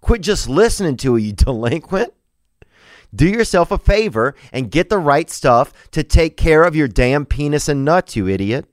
Quit 0.00 0.20
just 0.20 0.48
listening 0.48 0.96
to 0.98 1.16
it, 1.16 1.22
you 1.22 1.32
delinquent. 1.32 2.12
Do 3.14 3.28
yourself 3.28 3.70
a 3.70 3.78
favor 3.78 4.34
and 4.52 4.70
get 4.70 4.88
the 4.88 4.98
right 4.98 5.28
stuff 5.28 5.72
to 5.90 6.02
take 6.02 6.36
care 6.36 6.62
of 6.62 6.76
your 6.76 6.88
damn 6.88 7.26
penis 7.26 7.68
and 7.68 7.84
nuts, 7.84 8.16
you 8.16 8.28
idiot. 8.28 8.66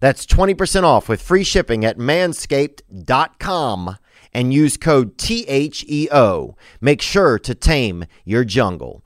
That's 0.00 0.26
20% 0.26 0.82
off 0.82 1.08
with 1.08 1.22
free 1.22 1.44
shipping 1.44 1.84
at 1.84 1.96
manscaped.com 1.96 3.96
and 4.36 4.52
use 4.52 4.76
code 4.76 5.16
THEO. 5.16 6.56
Make 6.78 7.00
sure 7.00 7.38
to 7.38 7.54
tame 7.54 8.04
your 8.26 8.44
jungle. 8.44 9.02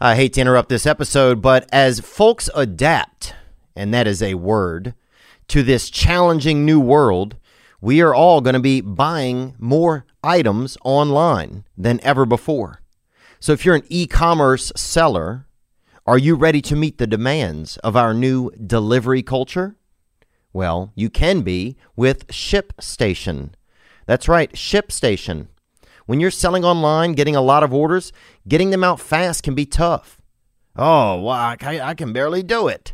I 0.00 0.16
hate 0.16 0.32
to 0.32 0.40
interrupt 0.40 0.68
this 0.68 0.84
episode, 0.84 1.40
but 1.40 1.68
as 1.72 2.00
folks 2.00 2.50
adapt, 2.56 3.36
and 3.76 3.94
that 3.94 4.08
is 4.08 4.20
a 4.20 4.34
word, 4.34 4.94
to 5.46 5.62
this 5.62 5.90
challenging 5.90 6.64
new 6.64 6.80
world, 6.80 7.36
we 7.80 8.00
are 8.00 8.12
all 8.12 8.40
going 8.40 8.54
to 8.54 8.60
be 8.60 8.80
buying 8.80 9.54
more 9.60 10.06
items 10.24 10.76
online 10.82 11.62
than 11.78 12.00
ever 12.02 12.26
before. 12.26 12.80
So 13.38 13.52
if 13.52 13.64
you're 13.64 13.76
an 13.76 13.86
e 13.88 14.08
commerce 14.08 14.72
seller, 14.74 15.46
are 16.04 16.18
you 16.18 16.34
ready 16.34 16.60
to 16.62 16.74
meet 16.74 16.98
the 16.98 17.06
demands 17.06 17.76
of 17.78 17.94
our 17.94 18.12
new 18.12 18.50
delivery 18.50 19.22
culture? 19.22 19.76
Well, 20.52 20.90
you 20.96 21.10
can 21.10 21.42
be 21.42 21.76
with 21.94 22.26
ShipStation. 22.26 23.50
That's 24.06 24.28
right, 24.28 24.52
ShipStation. 24.52 25.48
When 26.06 26.20
you're 26.20 26.30
selling 26.30 26.64
online, 26.64 27.12
getting 27.12 27.34
a 27.36 27.40
lot 27.40 27.62
of 27.62 27.72
orders, 27.72 28.12
getting 28.46 28.70
them 28.70 28.84
out 28.84 29.00
fast 29.00 29.42
can 29.42 29.54
be 29.54 29.64
tough. 29.64 30.20
Oh, 30.76 31.20
well, 31.22 31.30
I, 31.30 31.56
I 31.62 31.94
can 31.94 32.12
barely 32.12 32.42
do 32.42 32.68
it. 32.68 32.92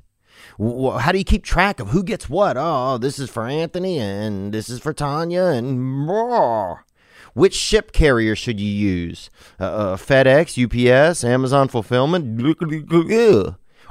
How 0.58 1.10
do 1.10 1.18
you 1.18 1.24
keep 1.24 1.42
track 1.42 1.80
of 1.80 1.88
who 1.88 2.02
gets 2.02 2.28
what? 2.28 2.56
Oh, 2.58 2.98
this 2.98 3.18
is 3.18 3.30
for 3.30 3.46
Anthony 3.46 3.98
and 3.98 4.52
this 4.52 4.68
is 4.68 4.78
for 4.78 4.92
Tanya 4.92 5.44
and 5.44 5.82
more. 5.82 6.84
Which 7.32 7.54
ship 7.54 7.92
carrier 7.92 8.36
should 8.36 8.60
you 8.60 8.68
use? 8.70 9.30
Uh, 9.58 9.64
uh, 9.64 9.96
FedEx, 9.96 10.58
UPS, 10.62 11.24
Amazon 11.24 11.68
Fulfillment? 11.68 12.42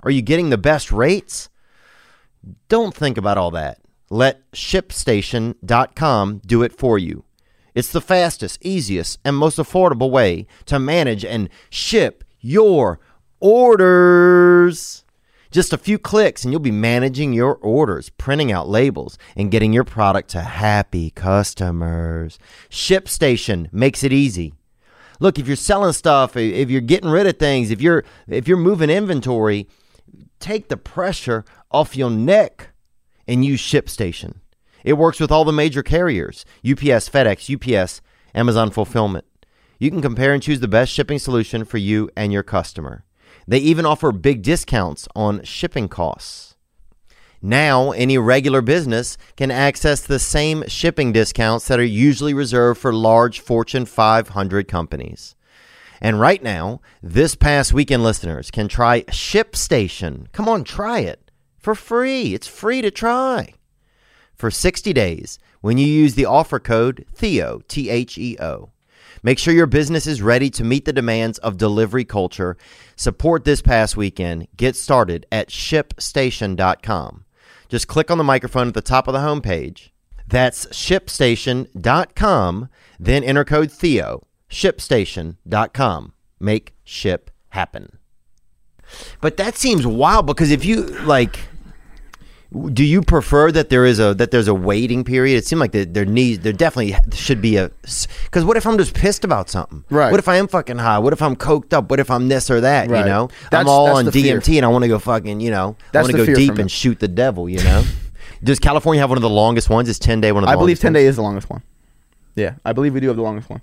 Are 0.03 0.11
you 0.11 0.21
getting 0.21 0.49
the 0.49 0.57
best 0.57 0.91
rates? 0.91 1.49
Don't 2.67 2.93
think 2.93 3.17
about 3.17 3.37
all 3.37 3.51
that. 3.51 3.79
Let 4.09 4.49
ShipStation.com 4.51 6.41
do 6.45 6.63
it 6.63 6.77
for 6.77 6.97
you. 6.97 7.23
It's 7.75 7.91
the 7.91 8.01
fastest, 8.01 8.57
easiest, 8.61 9.19
and 9.23 9.35
most 9.35 9.57
affordable 9.57 10.09
way 10.09 10.47
to 10.65 10.79
manage 10.79 11.23
and 11.23 11.49
ship 11.69 12.23
your 12.39 12.99
orders. 13.39 15.03
Just 15.51 15.73
a 15.73 15.77
few 15.77 15.97
clicks, 15.97 16.43
and 16.43 16.51
you'll 16.51 16.59
be 16.59 16.71
managing 16.71 17.33
your 17.33 17.55
orders, 17.55 18.09
printing 18.09 18.51
out 18.51 18.69
labels, 18.69 19.17
and 19.35 19.49
getting 19.49 19.73
your 19.73 19.83
product 19.83 20.29
to 20.31 20.41
happy 20.41 21.09
customers. 21.11 22.37
ShipStation 22.69 23.71
makes 23.73 24.03
it 24.03 24.13
easy. 24.13 24.53
Look, 25.19 25.39
if 25.39 25.47
you're 25.47 25.55
selling 25.55 25.93
stuff, 25.93 26.37
if 26.37 26.69
you're 26.69 26.81
getting 26.81 27.09
rid 27.09 27.27
of 27.27 27.37
things, 27.37 27.71
if 27.71 27.81
you're 27.81 28.05
if 28.27 28.47
you're 28.47 28.57
moving 28.57 28.89
inventory, 28.89 29.67
take 30.39 30.69
the 30.69 30.77
pressure 30.77 31.43
off 31.71 31.95
your 31.95 32.09
neck 32.09 32.69
and 33.29 33.45
use 33.45 33.61
ShipStation. 33.61 34.37
It 34.83 34.93
works 34.93 35.19
with 35.19 35.31
all 35.31 35.45
the 35.45 35.53
major 35.53 35.83
carriers 35.83 36.45
UPS, 36.65 37.09
FedEx, 37.09 37.47
UPS, 37.53 38.01
Amazon 38.33 38.71
Fulfillment. 38.71 39.25
You 39.77 39.91
can 39.91 40.01
compare 40.01 40.33
and 40.33 40.43
choose 40.43 40.59
the 40.59 40.67
best 40.67 40.91
shipping 40.91 41.19
solution 41.19 41.63
for 41.63 41.77
you 41.77 42.09
and 42.17 42.33
your 42.33 42.43
customer. 42.43 43.05
They 43.47 43.59
even 43.59 43.85
offer 43.85 44.11
big 44.11 44.41
discounts 44.41 45.07
on 45.15 45.43
shipping 45.43 45.87
costs. 45.87 46.55
Now, 47.41 47.91
any 47.91 48.17
regular 48.17 48.61
business 48.61 49.17
can 49.37 49.51
access 49.51 50.01
the 50.01 50.19
same 50.19 50.67
shipping 50.67 51.13
discounts 51.13 51.67
that 51.67 51.79
are 51.79 51.83
usually 51.83 52.33
reserved 52.33 52.81
for 52.81 52.91
large 52.91 53.39
Fortune 53.39 53.85
500 53.85 54.67
companies. 54.67 55.35
And 56.01 56.19
right 56.19 56.43
now, 56.43 56.81
this 57.01 57.35
past 57.35 57.73
weekend 57.73 58.03
listeners 58.03 58.51
can 58.51 58.67
try 58.67 59.03
ShipStation. 59.03 60.31
Come 60.33 60.49
on, 60.49 60.63
try 60.63 60.99
it 60.99 61.28
for 61.59 61.75
free. 61.75 62.33
It's 62.33 62.47
free 62.47 62.81
to 62.81 62.91
try 62.91 63.53
for 64.35 64.49
60 64.49 64.93
days 64.93 65.37
when 65.61 65.77
you 65.77 65.85
use 65.85 66.15
the 66.15 66.25
offer 66.25 66.59
code 66.59 67.05
THEO, 67.15 67.61
T 67.67 67.89
H 67.89 68.17
E 68.17 68.37
O. 68.39 68.71
Make 69.21 69.37
sure 69.37 69.53
your 69.53 69.67
business 69.67 70.07
is 70.07 70.21
ready 70.21 70.49
to 70.51 70.63
meet 70.63 70.85
the 70.85 70.93
demands 70.93 71.39
of 71.39 71.57
delivery 71.57 72.05
culture. 72.05 72.55
Support 72.95 73.43
this 73.43 73.61
past 73.61 73.97
weekend. 73.97 74.47
Get 74.55 74.77
started 74.77 75.25
at 75.31 75.49
shipstation.com. 75.49 77.25
Just 77.67 77.87
click 77.87 78.09
on 78.09 78.17
the 78.17 78.23
microphone 78.23 78.69
at 78.69 78.73
the 78.73 78.81
top 78.81 79.07
of 79.07 79.13
the 79.13 79.19
homepage. 79.19 79.89
That's 80.27 80.67
shipstation.com. 80.67 82.69
Then 82.99 83.23
enter 83.23 83.43
code 83.43 83.71
THEO. 83.71 84.23
Shipstation.com. 84.49 86.13
Make 86.39 86.73
ship 86.83 87.31
happen. 87.49 87.99
But 89.21 89.37
that 89.37 89.55
seems 89.55 89.85
wild 89.85 90.25
because 90.25 90.51
if 90.51 90.65
you 90.65 90.83
like 90.83 91.48
do 92.73 92.83
you 92.83 93.03
prefer 93.03 93.51
that 93.51 93.69
there 93.69 93.85
is 93.85 93.99
a 93.99 94.15
that 94.15 94.31
there's 94.31 94.47
a 94.47 94.55
waiting 94.55 95.03
period? 95.03 95.37
It 95.37 95.45
seemed 95.45 95.59
like 95.59 95.71
there, 95.71 95.85
there 95.85 96.05
needs 96.05 96.39
there 96.43 96.53
definitely 96.53 96.95
should 97.13 97.41
be 97.41 97.57
a 97.57 97.69
because 98.25 98.43
what 98.43 98.57
if 98.57 98.65
I'm 98.65 98.77
just 98.77 98.95
pissed 98.95 99.23
about 99.23 99.49
something? 99.49 99.83
Right. 99.91 100.09
What 100.09 100.19
if 100.19 100.27
I 100.27 100.37
am 100.37 100.47
fucking 100.47 100.79
high? 100.79 100.97
What 100.97 101.13
if 101.13 101.21
I'm 101.21 101.35
coked 101.35 101.73
up? 101.73 101.91
What 101.91 101.99
if 101.99 102.09
I'm 102.09 102.27
this 102.27 102.49
or 102.49 102.61
that? 102.61 102.89
Right. 102.89 103.01
You 103.01 103.05
know, 103.05 103.27
That's- 103.51 103.61
I'm 103.61 103.67
all 103.67 103.95
on 103.95 104.05
DMT 104.05 104.45
fear. 104.45 104.57
and 104.57 104.65
I 104.65 104.69
want 104.69 104.83
to 104.83 104.87
go 104.87 104.97
fucking 104.97 105.39
you 105.41 105.51
know 105.51 105.75
that's 105.91 106.09
I 106.09 106.11
want 106.13 106.25
to 106.25 106.33
go 106.33 106.35
deep 106.35 106.57
and 106.57 106.71
shoot 106.71 106.99
the 106.99 107.07
devil. 107.07 107.47
You 107.47 107.63
know. 107.63 107.83
Does 108.43 108.57
California 108.59 109.01
have 109.01 109.09
one 109.09 109.17
of 109.17 109.21
the 109.21 109.29
longest 109.29 109.69
ones? 109.69 109.87
Is 109.89 109.99
ten 109.99 110.21
day 110.21 110.31
one 110.31 110.43
of 110.43 110.47
the 110.47 110.53
I 110.53 110.55
believe 110.55 110.79
10 110.79 110.93
ones? 110.93 111.03
day 111.03 111.05
is 111.05 111.17
the 111.17 111.21
longest 111.21 111.49
one. 111.49 111.61
Yeah, 112.35 112.55
I 112.65 112.73
believe 112.73 112.93
we 112.93 112.99
do 112.99 113.07
have 113.07 113.17
the 113.17 113.21
longest 113.21 113.49
one. 113.49 113.61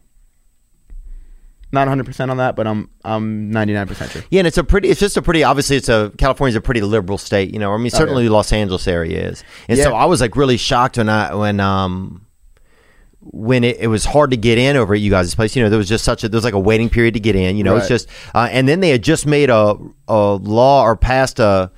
Not 1.77 1.89
100% 1.89 2.31
on 2.31 2.39
that, 2.39 2.57
but 2.57 2.67
I'm 2.67 2.89
I'm 3.05 3.53
99% 3.53 4.11
sure. 4.11 4.23
Yeah, 4.31 4.41
and 4.41 4.47
it's 4.47 4.57
a 4.57 4.65
pretty. 4.65 4.89
It's 4.89 4.99
just 4.99 5.17
a 5.19 5.23
pretty. 5.23 5.45
Obviously, 5.45 5.77
it's 5.77 5.89
a 5.91 6.11
California's 6.17 6.57
a 6.57 6.61
pretty 6.63 6.81
liberal 6.81 7.19
state. 7.19 7.53
You 7.53 7.59
know, 7.61 7.73
I 7.73 7.77
mean, 7.77 7.91
certainly 7.91 8.29
Los 8.31 8.53
Angeles 8.53 8.89
area 8.89 9.29
is, 9.29 9.45
and 9.69 9.79
so 9.79 9.93
Oh, 9.93 9.97
I 9.97 10.07
was 10.07 10.21
like 10.23 10.37
really 10.37 10.57
shocked 10.57 10.97
when 10.97 11.09
I 11.09 11.35
when 11.35 11.61
um 11.61 12.23
when 13.21 13.65
it, 13.65 13.79
it 13.81 13.89
was 13.89 14.05
hard 14.05 14.31
to 14.31 14.37
get 14.37 14.57
in 14.57 14.77
over 14.77 14.95
at 14.95 15.01
you 15.01 15.11
guys' 15.11 15.35
place. 15.35 15.57
You 15.57 15.63
know, 15.65 15.69
there 15.69 15.79
was 15.79 15.89
just 15.89 16.05
such 16.05 16.25
a 16.25 16.29
there 16.29 16.39
was 16.39 16.45
like 16.45 16.55
a 16.55 16.59
waiting 16.61 16.89
period 16.89 17.15
to 17.15 17.21
get 17.21 17.37
in. 17.37 17.57
You 17.57 17.65
know, 17.65 17.77
it's 17.77 17.89
just 17.89 18.09
uh, 18.35 18.49
and 18.51 18.69
then 18.69 18.81
they 18.81 18.91
had 18.91 19.03
just 19.03 19.27
made 19.27 19.51
a 19.51 19.77
a 20.09 20.35
law 20.35 20.83
or 20.83 20.97
passed 20.97 21.39
a 21.41 21.71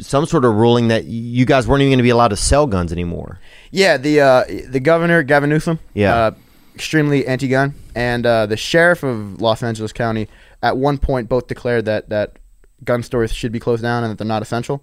some 0.00 0.26
sort 0.26 0.44
of 0.44 0.54
ruling 0.54 0.88
that 0.88 1.04
you 1.04 1.44
guys 1.44 1.66
weren't 1.66 1.80
even 1.82 1.90
going 1.90 1.98
to 1.98 2.02
be 2.02 2.10
allowed 2.10 2.28
to 2.28 2.36
sell 2.36 2.66
guns 2.66 2.92
anymore. 2.92 3.40
Yeah, 3.70 3.96
the 3.96 4.20
uh, 4.20 4.44
the 4.68 4.80
governor 4.80 5.22
Gavin 5.22 5.50
Newsom, 5.50 5.78
Yeah. 5.94 6.14
uh, 6.14 6.30
extremely 6.78 7.26
anti-gun, 7.26 7.74
and 7.96 8.24
uh, 8.24 8.46
the 8.46 8.56
sheriff 8.56 9.02
of 9.02 9.40
Los 9.42 9.64
Angeles 9.64 9.92
County 9.92 10.28
at 10.62 10.76
one 10.76 10.96
point 10.96 11.28
both 11.28 11.48
declared 11.48 11.86
that 11.86 12.08
that 12.10 12.36
gun 12.84 13.02
stores 13.02 13.32
should 13.32 13.50
be 13.50 13.58
closed 13.58 13.82
down 13.82 14.04
and 14.04 14.12
that 14.12 14.18
they're 14.18 14.26
not 14.36 14.42
essential. 14.42 14.80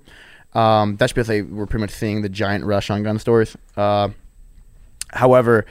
Um, 0.53 0.97
that's 0.97 1.13
because 1.13 1.27
they 1.27 1.41
were 1.41 1.65
pretty 1.65 1.81
much 1.83 1.91
seeing 1.91 2.21
the 2.21 2.27
giant 2.27 2.65
rush 2.65 2.89
on 2.89 3.01
gun 3.03 3.17
stores. 3.17 3.55
Uh, 3.77 4.09
however, 5.13 5.65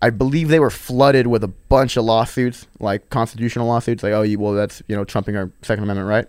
I 0.00 0.08
believe 0.10 0.48
they 0.48 0.60
were 0.60 0.70
flooded 0.70 1.26
with 1.26 1.44
a 1.44 1.48
bunch 1.48 1.96
of 1.98 2.04
lawsuits, 2.04 2.66
like 2.80 3.08
constitutional 3.10 3.66
lawsuits, 3.66 4.02
like 4.02 4.12
oh, 4.12 4.22
you, 4.22 4.38
well, 4.38 4.52
that's 4.54 4.82
you 4.88 4.96
know 4.96 5.04
trumping 5.04 5.36
our 5.36 5.50
Second 5.62 5.84
Amendment 5.84 6.08
right. 6.08 6.26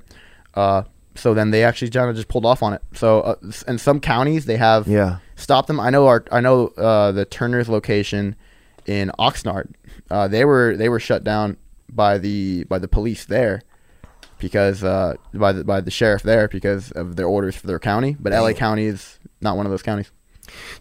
Uh, 0.53 0.83
so 1.15 1.33
then 1.33 1.51
they 1.51 1.63
actually 1.63 1.89
kind 1.89 2.09
of 2.09 2.15
just 2.15 2.27
pulled 2.27 2.45
off 2.45 2.61
on 2.61 2.73
it. 2.73 2.81
So 2.93 3.21
uh, 3.21 3.35
in 3.67 3.77
some 3.77 3.99
counties 3.99 4.45
they 4.45 4.57
have 4.57 4.87
Yeah. 4.87 5.17
stop 5.35 5.67
them. 5.67 5.79
I 5.79 5.89
know 5.89 6.07
our 6.07 6.23
I 6.31 6.41
know 6.41 6.67
uh, 6.77 7.11
the 7.13 7.25
Turner's 7.25 7.69
location 7.69 8.35
in 8.87 9.11
Oxnard. 9.19 9.73
Uh, 10.09 10.27
they 10.27 10.45
were 10.45 10.75
they 10.75 10.89
were 10.89 10.99
shut 10.99 11.23
down 11.23 11.57
by 11.89 12.17
the 12.17 12.63
by 12.65 12.79
the 12.79 12.87
police 12.87 13.25
there 13.25 13.61
because 14.39 14.83
uh, 14.83 15.15
by 15.33 15.51
the 15.51 15.63
by 15.63 15.81
the 15.81 15.91
sheriff 15.91 16.23
there 16.23 16.47
because 16.47 16.91
of 16.91 17.15
their 17.15 17.27
orders 17.27 17.55
for 17.55 17.67
their 17.67 17.79
county. 17.79 18.15
But 18.19 18.33
LA 18.33 18.53
County 18.53 18.85
is 18.85 19.19
not 19.41 19.57
one 19.57 19.65
of 19.65 19.71
those 19.71 19.83
counties. 19.83 20.11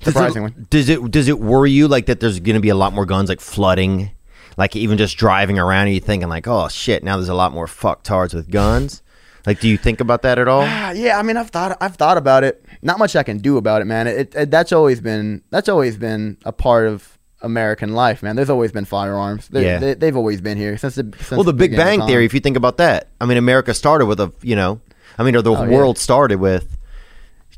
Surprisingly. 0.01 0.55
Does 0.71 0.89
it 0.89 1.11
does 1.11 1.29
it 1.29 1.41
worry 1.41 1.71
you 1.71 1.89
like 1.89 2.07
that? 2.07 2.21
There's 2.21 2.41
going 2.41 2.55
to 2.55 2.61
be 2.61 2.69
a 2.69 2.75
lot 2.75 2.93
more 2.93 3.07
guns 3.07 3.29
like 3.29 3.41
flooding, 3.41 4.11
like 4.57 4.77
even 4.77 4.99
just 4.99 5.17
driving 5.17 5.59
around, 5.59 5.87
and 5.87 5.95
you 5.95 6.01
thinking 6.01 6.29
like, 6.29 6.47
oh 6.47 6.69
shit, 6.69 7.03
now 7.03 7.17
there's 7.17 7.29
a 7.29 7.35
lot 7.35 7.53
more 7.53 7.67
fucktards 7.67 8.33
with 8.35 8.51
guns. 8.51 9.03
Like, 9.47 9.61
do 9.61 9.69
you 9.69 9.77
think 9.77 10.01
about 10.01 10.23
that 10.23 10.41
at 10.41 10.49
all? 10.49 10.63
Ah, 10.65 10.91
yeah, 10.91 11.19
I 11.19 11.23
mean, 11.23 11.37
I've 11.37 11.51
thought, 11.51 11.79
I've 11.81 11.95
thought 11.95 12.19
about 12.19 12.43
it. 12.43 12.65
Not 12.83 12.99
much 12.99 13.15
I 13.15 13.23
can 13.23 13.39
do 13.39 13.59
about 13.59 13.81
it, 13.81 13.85
man. 13.85 14.09
It, 14.09 14.35
it 14.35 14.51
that's 14.51 14.73
always 14.73 15.01
been, 15.01 15.45
that's 15.51 15.69
always 15.69 15.97
been 15.97 16.37
a 16.45 16.51
part 16.51 16.89
of 16.89 17.16
American 17.43 17.93
life, 17.95 18.23
man. 18.23 18.35
There's 18.37 18.51
always 18.51 18.73
been 18.73 18.85
firearms. 18.87 19.49
They're- 19.49 19.63
Yeah. 19.63 19.79
they, 19.79 19.95
they've 19.95 20.17
always 20.17 20.41
been 20.41 20.57
here 20.57 20.77
since 20.79 20.95
the. 20.97 21.03
Since 21.19 21.31
well, 21.33 21.45
the 21.45 21.53
Big 21.53 21.77
Bang. 21.77 22.01
Theory. 22.07 22.25
If 22.25 22.35
you 22.35 22.41
think 22.41 22.57
about 22.57 22.79
that, 22.79 23.09
I 23.21 23.27
mean, 23.27 23.37
America 23.39 23.75
started 23.75 24.07
with 24.07 24.21
a, 24.21 24.33
you 24.43 24.57
know, 24.57 24.81
I 25.19 25.23
mean, 25.23 25.37
or 25.37 25.43
the 25.43 25.53
Oh, 25.55 25.65
yeah. 25.65 25.71
world 25.71 25.99
started 25.99 26.39
with 26.41 26.77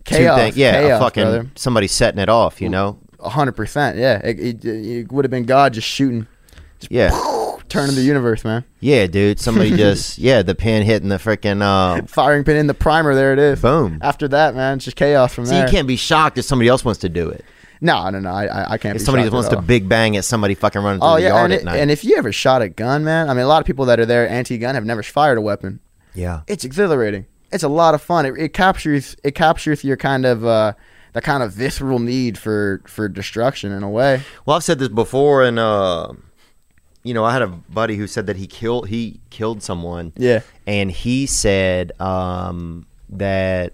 two 0.04 0.14
chaos, 0.16 0.38
things- 0.38 0.56
yeah, 0.56 0.76
a 0.76 0.82
chaos, 0.86 1.00
fucking 1.02 1.22
brother. 1.24 1.50
somebody 1.54 1.86
setting 1.86 2.20
it 2.20 2.28
off, 2.28 2.60
you 2.60 2.68
know, 2.68 2.98
A 3.20 3.28
hundred 3.28 3.52
percent, 3.52 3.96
yeah. 3.98 4.18
It, 4.24 4.38
it, 4.40 4.64
it 4.64 5.12
would 5.12 5.24
have 5.24 5.30
been 5.30 5.44
God 5.44 5.74
just 5.74 5.86
shooting, 5.88 6.26
yeah, 6.88 7.10
turning 7.68 7.94
the 7.96 8.02
universe, 8.02 8.44
man. 8.44 8.64
yeah, 8.80 9.06
dude. 9.06 9.38
Somebody 9.40 9.70
just, 9.76 10.18
yeah, 10.18 10.42
the 10.42 10.54
pin 10.54 10.84
hitting 10.84 11.08
the 11.08 11.16
freaking, 11.16 11.60
uh, 11.62 12.04
Firing 12.06 12.44
pin 12.44 12.56
in 12.56 12.66
the 12.68 12.74
primer, 12.74 13.14
there 13.14 13.32
it 13.32 13.38
is. 13.38 13.60
boom. 13.60 13.98
After 14.02 14.26
that, 14.28 14.54
man, 14.54 14.76
it's 14.76 14.84
just 14.84 14.96
chaos 14.96 15.34
from 15.34 15.46
So 15.46 15.52
there. 15.52 15.66
you 15.66 15.70
can't 15.70 15.86
be 15.88 15.96
shocked 15.96 16.38
if 16.38 16.44
somebody 16.44 16.68
else 16.68 16.84
wants 16.84 17.00
to 17.00 17.08
do 17.08 17.28
it. 17.28 17.44
No, 17.80 18.08
no, 18.10 18.18
no. 18.20 18.30
I, 18.30 18.44
I, 18.46 18.72
I 18.72 18.78
can't. 18.78 18.96
If 18.96 19.02
be 19.02 19.04
somebody 19.06 19.28
wants 19.28 19.48
to 19.50 19.60
big 19.62 19.88
bang 19.88 20.16
at 20.16 20.24
somebody 20.24 20.54
fucking 20.54 20.82
running 20.82 21.00
through 21.00 21.08
Oh 21.10 21.14
the 21.16 21.22
yard 21.22 21.44
and, 21.44 21.52
at 21.52 21.60
it- 21.60 21.64
night. 21.64 21.76
and 21.78 21.90
if 21.90 22.04
you 22.04 22.16
ever 22.16 22.32
shot 22.32 22.60
a 22.62 22.68
gun, 22.68 23.04
man, 23.04 23.28
I 23.30 23.34
mean, 23.34 23.44
a 23.44 23.48
lot 23.48 23.60
of 23.60 23.66
people 23.66 23.84
that 23.86 24.00
are 24.00 24.06
there 24.06 24.28
anti-gun 24.28 24.74
have 24.74 24.84
never 24.84 25.02
fired 25.02 25.38
a 25.38 25.40
weapon. 25.40 25.80
yeah. 26.14 26.40
It's 26.46 26.64
exhilarating. 26.64 27.26
It's 27.52 27.62
a 27.64 27.68
lot 27.68 27.94
of 27.94 28.02
fun. 28.02 28.26
It, 28.26 28.34
it 28.38 28.52
captures 28.52 29.16
it 29.24 29.34
captures 29.34 29.82
your 29.84 29.96
kind 29.96 30.26
of 30.26 30.44
uh, 30.44 30.72
the 31.14 31.22
kind 31.22 31.42
of 31.42 31.52
visceral 31.52 31.98
need 31.98 32.36
for 32.36 32.82
for 32.86 33.08
destruction 33.08 33.72
in 33.72 33.82
a 33.82 33.88
way. 33.88 34.22
Well, 34.44 34.56
I've 34.56 34.64
said 34.64 34.78
this 34.78 34.88
before, 34.88 35.42
and 35.44 35.58
uh, 35.58 36.12
you 37.04 37.14
know, 37.14 37.24
I 37.24 37.32
had 37.32 37.40
a 37.42 37.46
buddy 37.46 37.96
who 37.96 38.06
said 38.06 38.26
that 38.26 38.36
he 38.36 38.46
killed 38.46 38.88
he 38.88 39.20
killed 39.30 39.62
someone, 39.62 40.12
Yeah. 40.16 40.40
and 40.66 40.90
he 40.90 41.24
said 41.26 41.92
um, 42.00 42.86
that 43.08 43.72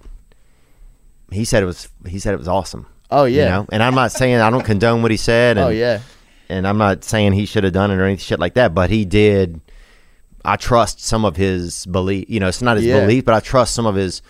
he 1.33 1.45
said 1.45 1.63
it 1.63 1.67
was 1.67 1.89
he 2.07 2.19
said 2.21 2.33
it 2.35 2.39
was 2.39 2.47
awesome. 2.49 2.87
Oh 3.17 3.25
you 3.25 3.39
yeah. 3.39 3.49
know? 3.49 3.67
and 3.73 3.83
I'm 3.83 3.95
not 3.95 4.13
saying 4.13 4.37
I 4.37 4.51
don't 4.51 4.65
condone 4.65 5.03
what 5.03 5.11
he 5.11 5.17
said. 5.17 5.57
And, 5.59 5.67
oh 5.67 5.71
yeah. 5.71 6.01
and 6.49 6.67
I'm 6.67 6.79
not 6.79 7.05
saying 7.05 7.33
he 7.33 7.47
should 7.47 7.65
have 7.65 7.73
done 7.73 7.91
it 7.91 7.95
or 7.97 8.05
any 8.05 8.17
shit 8.17 8.39
like 8.41 8.55
that, 8.55 8.75
but 8.75 8.91
he 8.91 9.05
did. 9.05 9.61
I 10.45 10.57
trust 10.57 11.01
some 11.01 11.25
of 11.25 11.37
his 11.37 11.87
belief. 11.87 12.27
You 12.29 12.41
know, 12.41 12.49
it's 12.49 12.61
not 12.61 12.77
his 12.77 12.85
Yeah. 12.87 13.01
belief, 13.01 13.25
but 13.25 13.35
I 13.35 13.41
trust 13.41 13.75
some 13.75 13.87
of 13.87 13.95
his. 13.95 14.21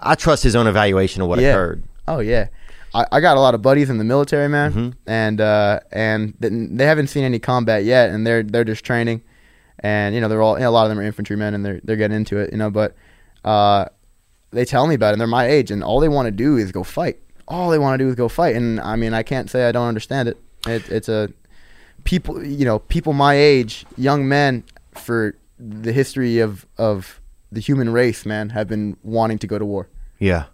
I 0.00 0.14
trust 0.14 0.42
his 0.44 0.54
own 0.54 0.66
evaluation 0.66 1.22
of 1.22 1.28
what 1.28 1.38
Yeah. 1.40 1.50
occurred. 1.50 1.82
Oh 2.06 2.20
yeah, 2.20 2.48
I, 2.94 3.04
I 3.10 3.20
got 3.20 3.36
a 3.36 3.40
lot 3.40 3.54
of 3.54 3.62
buddies 3.62 3.90
in 3.90 3.98
the 3.98 4.04
military, 4.04 4.48
man, 4.48 4.72
Mm-hmm. 4.72 4.90
and 5.08 5.40
uh, 5.40 5.80
and 5.90 6.34
they 6.40 6.84
haven't 6.86 7.08
seen 7.08 7.24
any 7.24 7.38
combat 7.40 7.84
yet, 7.84 8.10
and 8.10 8.24
they're 8.26 8.42
they're 8.44 8.62
just 8.64 8.84
training, 8.84 9.22
and 9.80 10.14
you 10.14 10.20
know 10.20 10.28
they're 10.28 10.42
all 10.42 10.54
you 10.54 10.60
know, 10.60 10.70
a 10.70 10.76
lot 10.76 10.84
of 10.84 10.90
them 10.90 10.98
are 11.00 11.02
infantrymen, 11.02 11.52
and 11.54 11.64
they're 11.64 11.80
they're 11.82 11.96
getting 11.96 12.16
into 12.16 12.38
it, 12.38 12.52
you 12.52 12.58
know, 12.58 12.70
but 12.70 12.94
uh, 13.44 13.86
they 14.52 14.64
tell 14.64 14.86
me 14.86 14.94
about 14.94 15.08
it, 15.08 15.12
and 15.14 15.20
they're 15.20 15.26
my 15.26 15.46
age, 15.46 15.70
and 15.72 15.82
all 15.82 15.98
they 15.98 16.08
want 16.08 16.26
to 16.26 16.30
do 16.30 16.56
is 16.58 16.70
go 16.70 16.84
fight. 16.84 17.18
All 17.48 17.70
they 17.70 17.78
want 17.78 17.98
to 17.98 18.04
do 18.04 18.08
is 18.08 18.14
go 18.14 18.28
fight, 18.28 18.56
and 18.56 18.80
I 18.80 18.96
mean 18.96 19.14
I 19.14 19.22
can't 19.22 19.50
say 19.50 19.68
I 19.68 19.72
don't 19.72 19.88
understand 19.88 20.28
it. 20.28 20.36
it 20.66 20.88
it's 20.90 21.08
a 21.08 21.30
people, 22.04 22.44
you 22.44 22.64
know, 22.64 22.78
people 22.78 23.12
my 23.12 23.34
age, 23.34 23.84
young 23.96 24.26
men 24.26 24.64
for 24.92 25.36
the 25.58 25.92
history 25.92 26.38
of 26.40 26.66
of 26.78 27.20
the 27.52 27.60
human 27.60 27.90
race, 27.90 28.26
man, 28.26 28.50
have 28.50 28.68
been 28.68 28.96
wanting 29.02 29.38
to 29.38 29.46
go 29.46 29.58
to 29.58 29.64
war. 29.64 29.88
Yeah. 30.18 30.44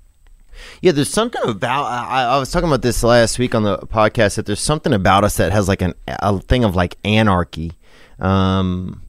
Yeah, 0.83 0.92
there's 0.92 1.09
something 1.09 1.40
about 1.44 1.85
I, 1.85 2.24
I 2.24 2.38
was 2.38 2.50
talking 2.50 2.68
about 2.68 2.83
this 2.83 3.02
last 3.02 3.38
week 3.38 3.55
on 3.55 3.62
the 3.62 3.78
podcast 3.78 4.37
that 4.37 4.46
there's 4.46 4.61
something 4.61 4.92
about 4.92 5.24
us 5.24 5.37
that 5.37 5.52
has 5.52 5.68
like 5.68 5.81
an 5.81 5.94
a 6.07 6.38
thing 6.40 6.64
of 6.64 6.76
like 6.76 6.96
anarchy. 7.05 7.72
Um 8.18 9.02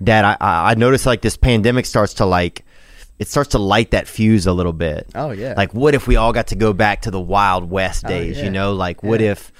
that 0.00 0.24
I 0.24 0.36
I 0.40 0.70
I 0.72 0.74
noticed 0.74 1.06
like 1.06 1.22
this 1.22 1.36
pandemic 1.36 1.86
starts 1.86 2.14
to 2.14 2.26
like 2.26 2.64
it 3.18 3.28
starts 3.28 3.50
to 3.50 3.58
light 3.58 3.90
that 3.90 4.06
fuse 4.08 4.46
a 4.46 4.52
little 4.52 4.72
bit. 4.72 5.08
Oh, 5.14 5.30
yeah. 5.30 5.54
Like 5.56 5.74
what 5.74 5.94
if 5.94 6.06
we 6.06 6.16
all 6.16 6.32
got 6.32 6.48
to 6.48 6.54
go 6.56 6.72
back 6.72 7.02
to 7.02 7.10
the 7.10 7.20
wild 7.20 7.68
west 7.70 8.04
Oh, 8.06 8.08
days, 8.08 8.38
yeah. 8.38 8.44
you 8.44 8.50
know? 8.50 8.72
Like 8.74 9.02
what 9.02 9.20
Yeah. 9.20 9.32
if 9.32 9.52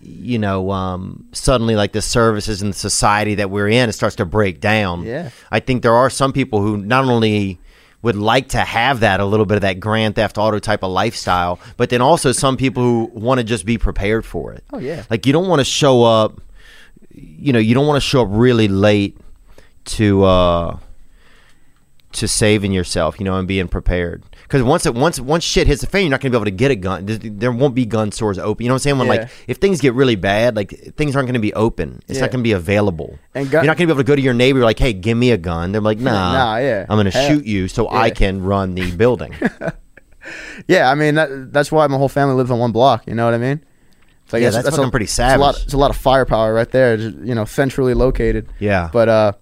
you 0.00 0.38
know 0.38 0.70
um 0.70 1.24
suddenly 1.32 1.74
like 1.74 1.90
the 1.90 2.00
services 2.02 2.62
and 2.62 2.72
the 2.72 2.78
society 2.78 3.34
that 3.34 3.50
we're 3.50 3.68
in 3.68 3.88
it 3.88 3.92
starts 3.92 4.14
to 4.16 4.24
break 4.24 4.60
down. 4.60 5.02
Yeah. 5.02 5.30
I 5.50 5.58
think 5.60 5.82
there 5.82 5.94
are 5.96 6.08
some 6.10 6.32
people 6.32 6.60
who 6.62 6.76
not 6.76 7.04
only 7.06 7.58
would 8.02 8.14
like 8.16 8.48
to 8.50 8.58
have 8.58 9.00
that 9.00 9.18
a 9.20 9.24
little 9.24 9.44
bit 9.46 9.56
of 9.56 9.62
that 9.62 9.80
Grand 9.80 10.14
Theft 10.14 10.38
Auto 10.38 10.58
type 10.58 10.82
of 10.82 10.90
lifestyle, 10.90 11.58
but 11.76 11.90
then 11.90 12.00
also 12.00 12.32
some 12.32 12.56
people 12.56 12.82
who 12.82 13.10
want 13.12 13.38
to 13.38 13.44
just 13.44 13.66
be 13.66 13.76
prepared 13.78 14.24
for 14.24 14.52
it. 14.54 14.62
Oh, 14.72 14.78
yeah. 14.78 15.02
Like 15.10 15.26
you 15.26 15.32
don't 15.34 15.48
want 15.48 15.58
to 15.60 15.64
show 15.64 16.02
up, 16.04 16.40
you 17.10 17.52
know, 17.52 17.58
you 17.58 17.74
don't 17.74 17.86
want 17.86 17.96
to 17.96 18.08
show 18.08 18.22
up 18.22 18.28
really 18.30 18.68
late 18.68 19.18
to 19.86 20.22
uh 20.24 20.78
to 22.12 22.26
saving 22.26 22.72
yourself, 22.72 23.20
you 23.20 23.24
know, 23.24 23.36
and 23.38 23.46
being 23.46 23.68
prepared. 23.68 24.24
Because 24.42 24.62
once 24.64 24.84
it 24.84 24.94
once 24.94 25.20
once 25.20 25.44
shit 25.44 25.68
hits 25.68 25.80
the 25.80 25.86
fan, 25.86 26.02
you're 26.02 26.10
not 26.10 26.20
gonna 26.20 26.30
be 26.32 26.36
able 26.36 26.44
to 26.46 26.50
get 26.50 26.70
a 26.72 26.74
gun. 26.76 27.04
There- 27.06 27.52
won't 27.52 27.74
be 27.74 27.86
gun 27.86 28.10
stores 28.10 28.36
open. 28.38 28.64
You 28.64 28.68
know 28.68 28.74
what 28.74 28.80
I'm 28.80 28.82
saying? 28.82 28.98
When 28.98 29.06
Yeah. 29.06 29.12
like 29.22 29.28
if 29.46 29.58
things 29.58 29.80
get 29.80 29.94
really 29.94 30.16
bad, 30.16 30.56
like 30.56 30.70
things 30.96 31.14
aren't 31.14 31.28
gonna 31.28 31.38
be 31.38 31.54
open. 31.54 32.00
It's 32.08 32.16
Yeah. 32.18 32.22
not 32.22 32.32
gonna 32.32 32.42
be 32.42 32.50
available. 32.52 33.16
And 33.34 33.48
gun- 33.50 33.62
you're 33.64 33.70
not 33.70 33.76
gonna 33.76 33.86
be 33.86 33.92
able 33.92 34.02
to 34.02 34.06
go 34.06 34.16
to 34.16 34.22
your 34.22 34.34
neighbor 34.34 34.60
like, 34.60 34.78
hey, 34.80 34.92
give 34.92 35.16
me 35.16 35.30
a 35.30 35.38
gun. 35.38 35.70
They're 35.72 35.80
like, 35.80 36.00
nah, 36.00 36.32
Nah, 36.32 36.56
yeah. 36.56 36.86
I'm 36.88 36.96
gonna 36.98 37.10
Hell- 37.10 37.28
shoot 37.28 37.46
you 37.46 37.68
so 37.68 37.88
I 37.88 38.10
can 38.10 38.42
run 38.42 38.74
the 38.74 38.90
building. 38.90 39.32
Yeah, 40.68 40.90
I 40.90 40.94
mean 40.94 41.14
that, 41.14 41.52
that's 41.52 41.72
why 41.72 41.86
my 41.86 41.96
whole 41.96 42.08
family 42.08 42.34
lives 42.34 42.50
on 42.50 42.58
one 42.58 42.72
block. 42.72 43.04
You 43.06 43.14
know 43.14 43.24
what 43.24 43.32
I 43.34 43.38
mean? 43.38 43.64
It's 44.24 44.32
like 44.32 44.42
Yeah, 44.42 44.48
it's- 44.48 44.62
that's 44.64 44.74
a- 44.76 44.78
fucking 44.78 44.90
pretty 44.90 45.04
It's 45.04 45.18
a 45.18 45.36
lot. 45.38 45.60
It's 45.64 45.72
a 45.72 45.78
lot 45.78 45.90
of 45.90 45.96
firepower 45.96 46.52
right 46.52 46.70
there. 46.70 46.96
just, 46.98 47.16
you 47.24 47.34
know, 47.34 47.44
centrally 47.46 47.94
located. 47.94 48.46
yeah, 48.58 48.90
But 48.92 49.08
uh, 49.08 49.32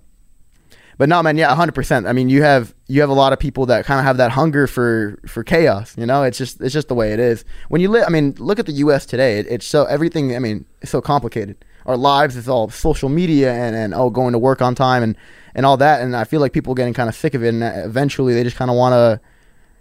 but 0.98 1.08
no, 1.08 1.22
man. 1.22 1.38
Yeah, 1.38 1.54
hundred 1.54 1.76
percent. 1.76 2.06
I 2.08 2.12
mean, 2.12 2.28
you 2.28 2.42
have 2.42 2.74
you 2.88 3.00
have 3.00 3.08
a 3.08 3.14
lot 3.14 3.32
of 3.32 3.38
people 3.38 3.66
that 3.66 3.86
kind 3.86 4.00
of 4.00 4.04
have 4.04 4.16
that 4.16 4.32
hunger 4.32 4.66
for 4.66 5.20
for 5.26 5.44
chaos. 5.44 5.96
You 5.96 6.06
know, 6.06 6.24
it's 6.24 6.36
just 6.36 6.60
it's 6.60 6.74
just 6.74 6.88
the 6.88 6.94
way 6.94 7.12
it 7.12 7.20
is. 7.20 7.44
When 7.68 7.80
you 7.80 7.88
live, 7.88 8.04
I 8.06 8.10
mean, 8.10 8.34
look 8.38 8.58
at 8.58 8.66
the 8.66 8.72
U.S. 8.72 9.06
today. 9.06 9.38
It, 9.38 9.46
it's 9.46 9.64
so 9.64 9.84
everything. 9.84 10.34
I 10.34 10.40
mean, 10.40 10.66
it's 10.82 10.90
so 10.90 11.00
complicated. 11.00 11.64
Our 11.86 11.96
lives 11.96 12.36
is 12.36 12.48
all 12.48 12.68
social 12.68 13.08
media 13.08 13.52
and 13.52 13.76
and 13.76 13.94
oh, 13.94 14.10
going 14.10 14.32
to 14.32 14.38
work 14.40 14.60
on 14.60 14.74
time 14.74 15.04
and 15.04 15.16
and 15.54 15.64
all 15.64 15.76
that. 15.76 16.02
And 16.02 16.16
I 16.16 16.24
feel 16.24 16.40
like 16.40 16.52
people 16.52 16.72
are 16.72 16.76
getting 16.76 16.94
kind 16.94 17.08
of 17.08 17.14
sick 17.14 17.34
of 17.34 17.44
it. 17.44 17.48
And 17.50 17.62
uh, 17.62 17.72
eventually, 17.76 18.34
they 18.34 18.42
just 18.42 18.56
kind 18.56 18.70
of 18.70 18.76
want 18.76 18.92
to. 18.92 19.20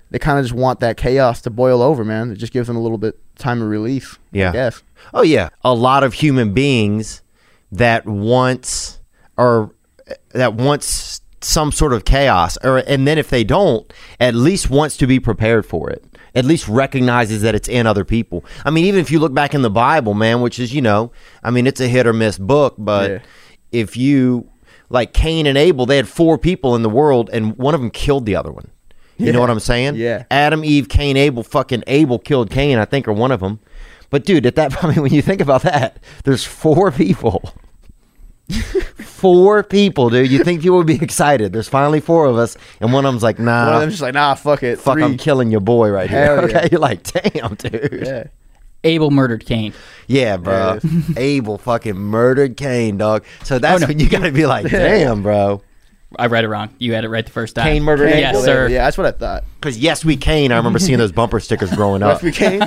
They 0.09 0.19
kind 0.19 0.39
of 0.39 0.45
just 0.45 0.55
want 0.55 0.79
that 0.79 0.95
chaos 0.95 1.41
to 1.41 1.49
boil 1.49 1.81
over, 1.81 2.05
man. 2.05 2.31
It 2.31 2.35
just 2.35 2.53
gives 2.53 2.67
them 2.67 2.77
a 2.77 2.81
little 2.81 2.97
bit 2.97 3.19
time 3.37 3.61
of 3.61 3.67
release. 3.67 4.17
Yeah. 4.31 4.49
I 4.49 4.53
guess. 4.53 4.83
Oh 5.13 5.23
yeah, 5.23 5.49
a 5.63 5.73
lot 5.73 6.03
of 6.03 6.13
human 6.13 6.53
beings 6.53 7.23
that 7.71 8.05
once 8.05 9.01
or 9.35 9.73
that 10.29 10.53
wants 10.55 11.21
some 11.41 11.71
sort 11.71 11.93
of 11.93 12.03
chaos 12.03 12.57
or 12.63 12.79
and 12.79 13.07
then 13.07 13.17
if 13.17 13.29
they 13.29 13.43
don't 13.43 13.93
at 14.19 14.33
least 14.33 14.69
wants 14.69 14.97
to 14.97 15.05
be 15.07 15.19
prepared 15.19 15.65
for 15.65 15.89
it. 15.89 16.03
At 16.35 16.45
least 16.45 16.67
recognizes 16.67 17.41
that 17.41 17.55
it's 17.55 17.67
in 17.67 17.87
other 17.87 18.03
people. 18.05 18.43
I 18.65 18.69
mean 18.71 18.85
even 18.85 18.99
if 18.99 19.11
you 19.11 19.19
look 19.19 19.33
back 19.33 19.53
in 19.53 19.61
the 19.61 19.69
bible 19.69 20.13
man 20.13 20.41
which 20.41 20.59
is 20.59 20.73
you 20.73 20.81
know 20.81 21.11
i 21.43 21.51
mean 21.51 21.67
it's 21.67 21.79
a 21.79 21.87
hit 21.87 22.07
or 22.07 22.13
miss 22.13 22.37
book 22.39 22.75
but 22.77 23.09
Yeah. 23.11 23.19
if 23.71 23.95
you 23.97 24.49
like 24.89 25.13
cain 25.13 25.45
and 25.45 25.57
abel 25.57 25.85
they 25.85 25.97
had 25.97 26.07
four 26.07 26.37
people 26.37 26.75
in 26.75 26.81
the 26.81 26.89
world 26.89 27.29
and 27.33 27.55
one 27.57 27.73
of 27.75 27.81
them 27.81 27.91
killed 27.91 28.25
the 28.25 28.35
other 28.35 28.51
one. 28.51 28.71
You 29.17 29.31
know 29.31 29.39
what 29.39 29.49
i'm 29.49 29.59
saying? 29.59 29.95
Yeah. 29.95 30.25
adam 30.31 30.63
eve 30.65 30.89
cain 30.89 31.17
abel 31.17 31.43
fucking 31.43 31.83
abel 31.87 32.17
killed 32.19 32.49
cain 32.49 32.77
i 32.79 32.85
think 32.85 33.07
or 33.07 33.13
one 33.13 33.31
of 33.31 33.39
them. 33.41 33.59
But 34.09 34.25
dude 34.25 34.45
at 34.47 34.55
that 34.55 34.83
i 34.83 34.87
mean 34.89 35.01
when 35.03 35.13
you 35.13 35.21
think 35.21 35.41
about 35.41 35.61
that 35.63 35.99
there's 36.23 36.43
four 36.43 36.91
people 36.91 37.53
four 38.99 39.63
people, 39.63 40.09
dude. 40.09 40.31
You 40.31 40.43
think 40.43 40.61
people 40.61 40.77
would 40.77 40.87
be 40.87 40.95
excited? 41.01 41.53
There's 41.53 41.67
finally 41.69 41.99
four 41.99 42.25
of 42.25 42.37
us, 42.37 42.57
and 42.79 42.93
one 42.93 43.05
of 43.05 43.11
them's 43.13 43.23
like, 43.23 43.39
nah. 43.39 43.45
One 43.45 43.65
"Nah, 43.65 43.75
of 43.75 43.81
them's 43.81 43.93
just 43.93 44.01
like, 44.01 44.13
nah, 44.13 44.35
fuck 44.35 44.63
it. 44.63 44.79
fuck, 44.79 44.95
Three. 44.95 45.03
I'm 45.03 45.17
killing 45.17 45.51
your 45.51 45.61
boy 45.61 45.89
right 45.89 46.09
here." 46.09 46.25
Hell 46.35 46.39
Okay, 46.45 46.69
you're 46.71 46.79
like, 46.79 47.03
"Damn, 47.03 47.55
dude." 47.55 48.03
Yeah. 48.05 48.23
Abel 48.83 49.11
murdered 49.11 49.45
Cain. 49.45 49.73
Yeah, 50.07 50.37
bro. 50.37 50.79
Abel 51.17 51.57
fucking 51.57 51.95
murdered 51.97 52.55
Cain, 52.57 52.97
dog. 52.97 53.25
So 53.43 53.59
that's 53.59 53.81
Oh, 53.83 53.85
no. 53.85 53.87
when 53.87 53.99
you 53.99 54.07
gotta 54.09 54.31
be 54.31 54.45
like, 54.45 54.69
"Damn, 54.69 55.23
bro." 55.23 55.61
I 56.17 56.27
read 56.27 56.45
it 56.45 56.47
wrong. 56.47 56.69
You 56.79 56.93
had 56.93 57.03
it 57.03 57.09
right 57.09 57.25
the 57.25 57.31
first 57.33 57.53
time. 57.55 57.65
Cain 57.65 57.83
murdered 57.83 58.09
Cain 58.09 58.19
Yes, 58.21 58.29
Abel? 58.35 58.41
sir. 58.43 58.67
Yeah, 58.69 58.85
that's 58.85 58.97
what 58.97 59.07
I 59.07 59.11
thought. 59.11 59.43
Because 59.59 59.77
yes, 59.77 60.05
we 60.05 60.15
Cain. 60.15 60.53
I 60.53 60.57
remember 60.57 60.79
seeing 60.79 60.99
those 60.99 61.11
bumper 61.11 61.41
stickers 61.41 61.69
growing 61.73 62.01
up. 62.01 62.21
Yes, 62.21 62.23
we 62.23 62.31
came. 62.31 62.61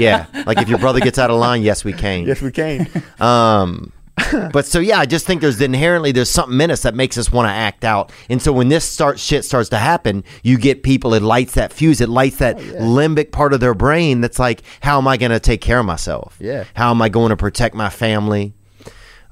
yeah, 0.00 0.24
like 0.46 0.58
if 0.62 0.68
your 0.70 0.78
brother 0.78 1.00
gets 1.00 1.18
out 1.18 1.28
of 1.30 1.38
line, 1.38 1.62
yes, 1.62 1.84
we 1.84 1.92
Cain. 1.92 2.26
yes, 2.26 2.40
we 2.40 2.50
came. 2.52 2.86
Um, 3.20 3.92
but 4.52 4.64
so 4.64 4.78
yeah, 4.78 4.98
I 4.98 5.04
just 5.06 5.26
think 5.26 5.40
there's 5.42 5.60
inherently 5.60 6.10
there's 6.12 6.30
something 6.30 6.58
in 6.60 6.70
us 6.70 6.82
that 6.82 6.94
makes 6.94 7.18
us 7.18 7.30
want 7.30 7.46
to 7.48 7.52
act 7.52 7.84
out, 7.84 8.10
and 8.30 8.40
so 8.40 8.50
when 8.52 8.68
this 8.68 8.84
start 8.88 9.18
shit 9.18 9.44
starts 9.44 9.68
to 9.70 9.78
happen, 9.78 10.24
you 10.42 10.56
get 10.58 10.82
people. 10.82 11.12
It 11.14 11.22
lights 11.22 11.54
that 11.54 11.72
fuse. 11.72 12.00
It 12.00 12.08
lights 12.08 12.36
that 12.38 12.56
limbic 12.56 13.30
part 13.30 13.52
of 13.52 13.60
their 13.60 13.74
brain 13.74 14.22
that's 14.22 14.38
like, 14.38 14.62
how 14.80 14.96
am 14.98 15.06
I 15.06 15.16
going 15.18 15.32
to 15.32 15.40
take 15.40 15.60
care 15.60 15.78
of 15.78 15.86
myself? 15.86 16.36
Yeah. 16.40 16.64
How 16.74 16.90
am 16.90 17.02
I 17.02 17.08
going 17.10 17.30
to 17.30 17.36
protect 17.36 17.74
my 17.74 17.90
family? 17.90 18.54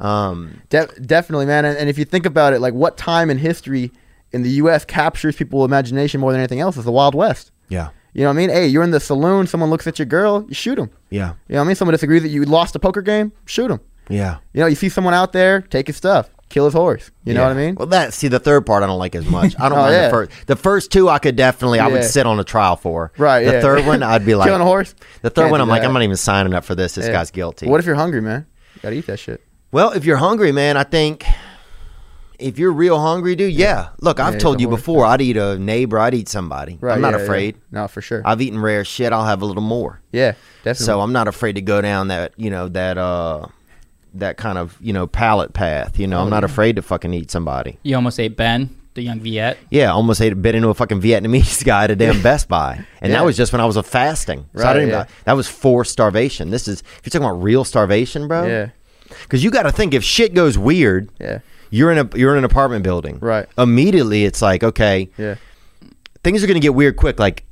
Um, 0.01 0.61
De- 0.71 0.87
definitely, 1.01 1.47
man. 1.47 1.65
And, 1.65 1.79
and 1.79 1.89
if 1.89 1.99
you 1.99 2.05
think 2.05 2.27
about 2.27 2.53
it, 2.53 2.61
like 2.61 2.75
what 2.75 2.97
time 2.97 3.31
in 3.31 3.39
history 3.39 3.91
in 4.33 4.43
the 4.43 4.51
U.S. 4.51 4.85
captures 4.85 5.37
people's 5.37 5.65
imagination 5.67 6.21
more 6.21 6.33
than 6.33 6.41
anything 6.41 6.61
else 6.61 6.77
is 6.77 6.85
the 6.85 6.93
Wild 6.93 7.15
West. 7.15 7.53
yeah, 7.69 7.91
You 8.13 8.23
know 8.23 8.29
what 8.29 8.35
I 8.35 8.37
mean? 8.37 8.51
Hey, 8.51 8.67
you're 8.67 8.83
in 8.83 8.91
the 8.91 9.01
saloon. 9.01 9.47
Someone 9.47 9.71
looks 9.71 9.87
at 9.87 9.99
your 9.99 10.07
girl, 10.07 10.45
you 10.49 10.55
shoot 10.55 10.75
them. 10.75 10.91
yeah, 11.11 11.35
You 11.49 11.55
know 11.55 11.61
what 11.61 11.65
I 11.65 11.67
mean? 11.69 11.77
Someone 11.77 11.93
disagrees 11.95 12.23
that 12.23 12.29
you 12.29 12.45
lost 12.45 12.75
a 12.75 12.79
poker 12.81 13.03
game, 13.03 13.33
shoot 13.47 13.71
him. 13.71 13.81
Yeah. 14.09 14.39
You 14.53 14.61
know, 14.61 14.67
you 14.67 14.75
see 14.77 14.89
someone 14.89 15.15
out 15.15 15.33
there, 15.33 15.61
take 15.63 15.87
his 15.87 15.97
stuff, 15.97 16.29
kill 16.49 16.65
his 16.67 16.75
horse. 16.75 17.11
You 17.25 17.35
know 17.35 17.43
what 17.43 17.53
I 17.53 17.55
mean? 17.55 17.75
Well, 17.75 17.87
that 17.89 18.13
see 18.15 18.29
the 18.29 18.39
third 18.39 18.67
part 18.67 18.83
I 18.83 18.87
don't 18.87 18.99
like 18.99 19.15
as 19.15 19.27
much. 19.27 19.55
I 19.59 19.69
don't 19.69 19.79
Oh, 19.79 19.83
mind 19.83 19.95
yeah. 19.95 20.05
the 20.09 20.11
first. 20.11 20.47
The 20.47 20.57
first 20.57 20.93
two 20.93 21.09
I 21.09 21.19
could 21.19 21.37
definitely 21.37 21.81
I 21.81 21.89
would 21.89 22.05
sit 22.05 22.27
on 22.27 22.39
a 22.41 22.45
trial 22.45 22.77
for. 22.77 23.13
Right, 23.19 23.45
The 23.45 23.53
yeah. 23.55 23.61
third 23.61 23.87
one 23.87 24.03
I'd 24.03 24.25
be 24.27 24.35
like 24.37 24.47
Killing 24.49 24.61
a 24.63 24.65
horse? 24.65 24.95
The 25.23 25.31
third 25.31 25.43
Can't 25.43 25.51
one 25.53 25.61
I'm 25.61 25.69
like. 25.69 25.83
I'm 25.83 25.93
not 25.93 26.03
even 26.03 26.17
signing 26.17 26.55
up 26.55 26.65
for 26.65 26.75
this. 26.75 26.95
This 26.95 27.07
Yeah. 27.07 27.13
guy's 27.13 27.31
guilty. 27.31 27.67
What 27.69 27.81
if 27.81 27.87
you're 27.87 27.95
hungry, 27.97 28.21
man? 28.21 28.47
You 28.77 28.81
gotta 28.83 28.97
eat 28.97 29.07
that 29.07 29.19
shit. 29.19 29.43
Well, 29.73 29.91
if 29.93 30.05
you're 30.05 30.17
hungry, 30.19 30.53
man, 30.53 30.77
I 30.77 30.85
think 30.85 31.25
if 32.39 32.59
you're 32.59 32.73
real 32.73 32.99
hungry, 33.01 33.35
dude, 33.37 33.53
yeah. 33.53 33.89
Look, 34.01 34.19
I've 34.21 34.35
Yeah, 34.35 34.41
told 34.41 34.61
you 34.61 34.69
before, 34.69 35.05
I'd 35.07 35.21
eat 35.21 35.37
a 35.37 35.59
neighbor, 35.59 35.99
I'd 35.99 36.15
eat 36.15 36.29
somebody. 36.29 36.79
Right. 36.81 36.95
I'm 36.95 37.01
not 37.01 37.13
yeah, 37.13 37.19
yeah. 37.19 37.23
afraid. 37.25 37.57
No, 37.71 37.89
for 37.89 38.01
sure. 38.01 38.23
I've 38.25 38.41
eaten 38.43 38.59
rare 38.61 38.85
shit. 38.85 39.13
I'll 39.13 39.25
have 39.25 39.41
a 39.43 39.47
little 39.47 39.63
more. 39.63 40.01
yeah, 40.13 40.33
definitely. 40.63 40.85
So 40.87 41.01
I'm 41.01 41.13
not 41.13 41.27
afraid 41.29 41.55
to 41.55 41.63
go 41.63 41.81
down 41.81 42.09
that, 42.09 42.33
you 42.37 42.51
know, 42.51 42.69
that 42.69 42.99
uh 42.99 43.47
that 44.15 44.37
kind 44.37 44.59
of, 44.59 44.77
you 44.81 44.93
know, 44.93 45.07
palate 45.07 45.53
path. 45.53 45.99
You 45.99 46.07
know, 46.07 46.21
I'm 46.21 46.27
Oh, 46.29 46.31
not 46.31 46.45
afraid 46.45 46.77
to 46.77 46.83
fucking 46.83 47.13
eat 47.15 47.31
somebody. 47.31 47.79
You 47.83 47.97
almost 47.97 48.19
ate 48.21 48.37
Ben, 48.37 48.71
the 48.95 49.03
young 49.03 49.21
Viet. 49.21 49.59
Yeah, 49.71 49.91
almost 49.93 50.21
ate 50.21 50.41
bit 50.41 50.55
into 50.55 50.69
a 50.69 50.75
fucking 50.75 51.01
Vietnamese 51.01 51.65
guy 51.67 51.85
at 51.85 51.91
a 51.91 51.97
damn 51.97 52.23
Best 52.23 52.49
Buy, 52.49 52.85
and 53.01 53.11
Yeah. 53.13 53.19
that 53.19 53.25
was 53.25 53.37
just 53.37 53.53
when 53.53 53.61
I 53.61 53.65
was 53.67 53.77
a 53.77 53.83
fasting. 53.83 54.47
So 54.57 54.63
I 54.63 54.67
Right, 54.67 54.73
didn't. 54.75 54.89
yeah. 54.91 55.05
That 55.25 55.33
was 55.35 55.49
forced 55.49 55.91
starvation. 55.93 56.51
This 56.51 56.69
is 56.69 56.81
if 56.81 57.01
you're 57.05 57.11
talking 57.11 57.27
about 57.27 57.43
real 57.43 57.65
starvation, 57.65 58.29
bro. 58.29 58.47
yeah, 58.47 58.69
Because 59.23 59.43
you 59.43 59.51
got 59.51 59.65
to 59.65 59.73
think 59.73 59.95
if 59.95 60.05
shit 60.05 60.33
goes 60.35 60.57
weird, 60.57 61.09
yeah, 61.21 61.41
you're 61.71 61.91
in 61.91 61.99
a 61.99 62.09
you're 62.17 62.33
in 62.33 62.39
an 62.39 62.45
apartment 62.45 62.85
building. 62.85 63.19
Right. 63.21 63.47
Immediately, 63.59 64.25
it's 64.25 64.41
like 64.41 64.63
okay, 64.63 65.11
yeah. 65.19 65.35
things 66.23 66.45
are 66.45 66.47
going 66.47 66.55
to 66.55 66.61
get 66.61 66.75
weird 66.75 66.97
quick. 66.97 67.19
Like 67.19 67.45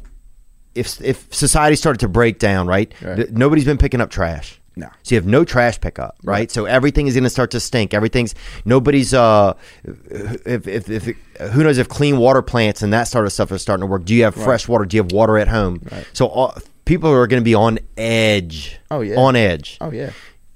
if 0.77 1.01
if 1.03 1.27
society 1.35 1.75
started 1.77 1.99
to 2.01 2.09
break 2.09 2.39
down, 2.39 2.67
right? 2.69 2.93
Right. 3.03 3.17
Th- 3.17 3.31
nobody's 3.31 3.65
been 3.65 3.79
picking 3.79 4.01
up 4.01 4.11
trash. 4.11 4.61
No. 4.75 4.89
So 5.03 5.15
you 5.15 5.21
have 5.21 5.27
no 5.27 5.45
trash 5.45 5.81
pickup, 5.81 6.17
right? 6.25 6.33
Right. 6.33 6.51
So 6.51 6.65
everything 6.65 7.07
is 7.07 7.15
going 7.15 7.25
to 7.25 7.31
start 7.31 7.51
to 7.51 7.61
stink. 7.61 7.93
Everything's 7.93 8.35
nobody's 8.65 9.13
uh 9.13 9.55
if 9.85 10.67
if, 10.67 10.89
if 10.89 11.17
who 11.53 11.63
knows 11.63 11.79
if 11.79 11.89
clean 11.89 12.19
water 12.19 12.43
plants 12.43 12.83
and 12.83 12.93
that 12.93 13.05
sort 13.05 13.27
of 13.27 13.33
stuff 13.33 13.53
is 13.53 13.61
starting 13.61 13.83
to 13.83 13.87
work. 13.87 14.05
Do 14.05 14.15
you 14.15 14.25
have 14.25 14.35
fresh 14.35 14.69
water? 14.69 14.85
Do 14.85 14.97
you 14.97 15.03
have 15.03 15.13
water 15.13 15.37
at 15.39 15.49
home? 15.49 15.83
Right. 15.91 16.07
So 16.15 16.27
all, 16.27 16.55
people 16.85 17.11
are 17.11 17.27
going 17.27 17.41
to 17.41 17.45
be 17.45 17.55
on 17.55 17.79
edge. 17.97 18.79
Oh, 18.91 19.01
yeah. 19.01 19.17
On 19.17 19.37
edge. 19.37 19.79
Oh 19.81 19.91
yeah. 19.91 20.13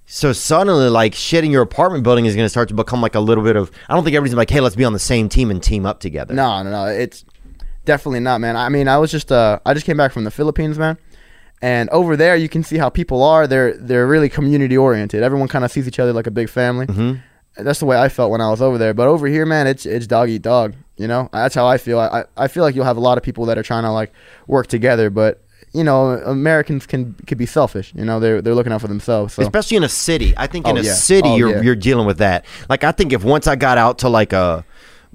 So 0.06 0.32
suddenly, 0.32 0.88
like 0.88 1.14
shit 1.14 1.44
in 1.44 1.50
your 1.50 1.62
apartment 1.62 2.04
building 2.04 2.26
is 2.26 2.34
going 2.34 2.44
to 2.44 2.50
start 2.50 2.68
to 2.68 2.74
become 2.74 3.00
like 3.00 3.16
a 3.16 3.20
little 3.20 3.42
bit 3.42 3.56
of. 3.56 3.70
I 3.88 3.94
don't 3.94 4.04
think 4.04 4.14
everybody's 4.14 4.36
like, 4.36 4.50
hey, 4.50 4.60
let's 4.60 4.76
be 4.76 4.84
on 4.84 4.92
the 4.92 4.98
same 4.98 5.28
team 5.28 5.50
and 5.50 5.62
team 5.62 5.84
up 5.84 6.00
together. 6.00 6.32
No, 6.32 6.62
no, 6.62 6.70
no. 6.70 6.86
It's 6.86 7.24
definitely 7.84 8.20
not, 8.20 8.40
man. 8.40 8.56
I 8.56 8.68
mean, 8.68 8.88
I 8.88 8.98
was 8.98 9.10
just 9.10 9.32
uh 9.32 9.58
I 9.66 9.74
just 9.74 9.84
came 9.84 9.96
back 9.96 10.12
from 10.12 10.24
the 10.24 10.30
Philippines, 10.30 10.78
man. 10.78 10.96
And 11.62 11.88
over 11.90 12.16
there 12.16 12.36
you 12.36 12.48
can 12.48 12.62
see 12.62 12.76
how 12.78 12.88
people 12.90 13.22
are. 13.22 13.46
They're 13.46 13.74
they're 13.76 14.06
really 14.06 14.28
community 14.28 14.76
oriented. 14.76 15.22
Everyone 15.22 15.48
kind 15.48 15.64
of 15.64 15.70
sees 15.72 15.88
each 15.88 15.98
other 15.98 16.12
like 16.12 16.26
a 16.26 16.30
big 16.30 16.48
family. 16.48 16.86
Mhm. 16.86 17.20
That's 17.56 17.78
the 17.80 17.86
way 17.86 17.96
I 17.98 18.10
felt 18.10 18.30
when 18.30 18.42
I 18.42 18.50
was 18.50 18.60
over 18.60 18.76
there. 18.76 18.92
But 18.92 19.08
over 19.08 19.26
here, 19.26 19.46
man, 19.46 19.66
it's 19.66 19.86
it's 19.86 20.06
dog 20.06 20.28
eat 20.28 20.42
dog. 20.42 20.74
You 20.98 21.08
know, 21.08 21.28
that's 21.32 21.54
how 21.54 21.66
I 21.66 21.78
feel. 21.78 21.98
I 21.98 22.06
I 22.20 22.24
I 22.44 22.48
feel 22.48 22.62
like 22.62 22.74
you'll 22.74 22.84
have 22.84 22.98
a 22.98 23.00
lot 23.00 23.16
of 23.16 23.24
people 23.24 23.46
that 23.46 23.56
are 23.56 23.62
trying 23.62 23.84
to 23.84 23.90
like 23.90 24.12
work 24.46 24.66
together, 24.66 25.08
but 25.10 25.40
you 25.72 25.82
know, 25.84 26.10
Americans 26.10 26.86
can 26.86 27.14
could 27.26 27.38
be 27.38 27.46
selfish. 27.46 27.92
You 27.96 28.04
know, 28.04 28.20
they're 28.20 28.42
they're 28.42 28.54
looking 28.54 28.72
out 28.74 28.82
for 28.82 28.88
themselves. 28.88 29.34
So 29.34 29.42
especially 29.42 29.78
in 29.78 29.84
a 29.84 29.88
city. 29.88 30.34
I 30.36 30.46
think 30.46 30.66
in 30.68 30.76
Oh, 30.76 30.80
a 30.80 30.84
yeah. 30.84 30.92
city 30.92 31.28
Oh, 31.30 31.36
you're 31.36 31.50
yeah. 31.56 31.60
you're 31.62 31.74
dealing 31.76 32.06
with 32.06 32.18
that. 32.18 32.44
Like 32.68 32.84
I 32.84 32.92
think 32.92 33.12
if 33.14 33.24
once 33.24 33.46
I 33.46 33.56
got 33.56 33.78
out 33.78 33.98
to 34.00 34.08
like 34.10 34.34
a 34.34 34.62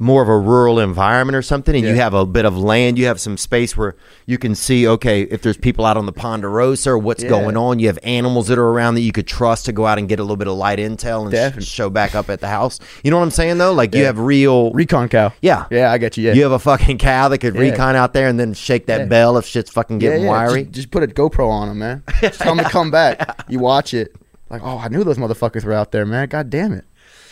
more 0.02 0.24
of 0.24 0.28
a 0.30 0.38
rural 0.38 0.80
environment 0.80 1.36
or 1.36 1.42
something 1.44 1.76
and 1.76 1.86
you 1.86 1.94
have 1.96 2.14
a 2.16 2.26
bit 2.26 2.44
of 2.44 2.58
land, 2.58 2.98
you 2.98 3.06
have 3.06 3.20
some 3.22 3.38
space 3.38 3.78
where 3.78 3.96
you 4.26 4.38
can 4.38 4.56
see 4.56 4.88
okay, 4.88 5.22
if 5.22 5.42
there's 5.44 5.58
people 5.58 5.86
out 5.86 5.96
on 5.96 6.08
the 6.08 6.12
Ponderosa 6.12 6.90
or 6.90 6.98
what's 6.98 7.22
Yeah. 7.24 7.30
going 7.30 7.56
on, 7.56 7.78
you 7.80 7.86
have 7.88 8.00
animals 8.04 8.48
that 8.48 8.58
are 8.58 8.68
around 8.68 8.96
that 8.96 9.02
you 9.02 9.12
could 9.12 9.28
trust 9.28 9.66
to 9.68 9.72
go 9.72 9.86
out 9.86 10.00
and 10.00 10.10
get 10.10 10.20
a 10.20 10.24
little 10.24 10.38
bit 10.38 10.48
of 10.48 10.56
light 10.56 10.80
intel 10.80 11.22
and 11.22 11.32
Definitely. 11.32 11.66
show 11.66 11.90
back 11.90 12.16
up 12.16 12.30
at 12.30 12.42
the 12.42 12.48
house. 12.48 12.80
You 13.04 13.12
know 13.12 13.18
what 13.18 13.24
I'm 13.24 13.32
saying 13.32 13.60
though? 13.60 13.74
Like 13.74 13.94
you 13.94 14.06
have 14.06 14.18
real 14.20 14.72
recon 14.72 15.08
cow. 15.08 15.32
Yeah. 15.42 15.66
Yeah, 15.70 15.92
I 15.92 16.00
get 16.00 16.18
you. 16.18 16.28
Yeah. 16.28 16.34
You 16.34 16.44
have 16.44 16.52
a 16.52 16.60
fucking 16.60 16.98
cow 16.98 17.28
that 17.30 17.38
could 17.38 17.54
Yeah. 17.54 17.62
recon 17.62 17.96
out 17.96 18.14
there 18.14 18.28
and 18.28 18.40
then 18.40 18.54
shake 18.54 18.88
that 18.88 19.02
Yeah. 19.02 19.06
bell 19.06 19.38
if 19.38 19.46
shit's 19.46 19.70
fucking 19.70 20.00
getting 20.00 20.26
wiry. 20.26 20.64
Just, 20.64 20.74
just 20.74 20.92
put 20.92 21.04
a 21.04 21.08
GoPro 21.08 21.48
on 21.48 21.68
them, 21.70 21.78
man. 21.80 22.04
Just 22.22 22.40
tell 22.42 22.56
them 22.56 22.66
to 22.66 22.72
come 22.72 22.90
back. 22.90 23.44
You 23.50 23.60
watch 23.60 23.94
it. 23.94 24.16
Like, 24.50 24.62
oh, 24.64 24.80
I 24.80 24.88
knew 24.90 25.04
those 25.04 25.18
motherfuckers 25.18 25.64
were 25.64 25.72
out 25.74 25.92
there, 25.92 26.06
man. 26.06 26.28
God 26.28 26.50
damn 26.50 26.74
it. 26.74 26.84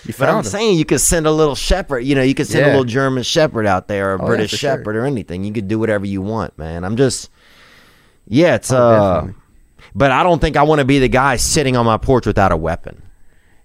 You 0.05 0.13
But 0.17 0.29
I'm 0.29 0.35
them. 0.35 0.43
saying 0.45 0.77
you 0.77 0.85
could 0.85 1.01
send 1.01 1.25
a 1.27 1.31
little 1.31 1.55
shepherd. 1.55 1.99
You 1.99 2.15
know, 2.15 2.21
you 2.21 2.33
could 2.35 2.47
send 2.47 2.65
a 2.65 2.69
little 2.69 2.83
German 2.85 3.23
shepherd 3.23 3.65
out 3.65 3.87
there, 3.87 4.11
or 4.11 4.13
a 4.15 4.17
Oh, 4.17 4.23
yeah, 4.23 4.27
British 4.27 4.51
sure. 4.51 4.57
shepherd, 4.57 4.95
or 4.95 5.05
anything. 5.05 5.43
You 5.43 5.51
could 5.53 5.67
do 5.67 5.77
whatever 5.79 6.05
you 6.05 6.21
want, 6.21 6.57
man. 6.57 6.83
I'm 6.83 6.95
just, 6.95 7.29
yeah, 8.27 8.55
it's 8.55 8.71
Oh, 8.71 8.77
uh, 8.77 9.13
definitely. 9.15 9.41
but 9.95 10.11
I 10.11 10.23
don't 10.23 10.39
think 10.39 10.55
I 10.57 10.63
want 10.63 10.79
to 10.79 10.85
be 10.85 10.99
the 10.99 11.07
guy 11.09 11.35
sitting 11.35 11.75
on 11.75 11.85
my 11.85 11.97
porch 11.97 12.25
without 12.25 12.51
a 12.51 12.57
weapon. 12.57 13.01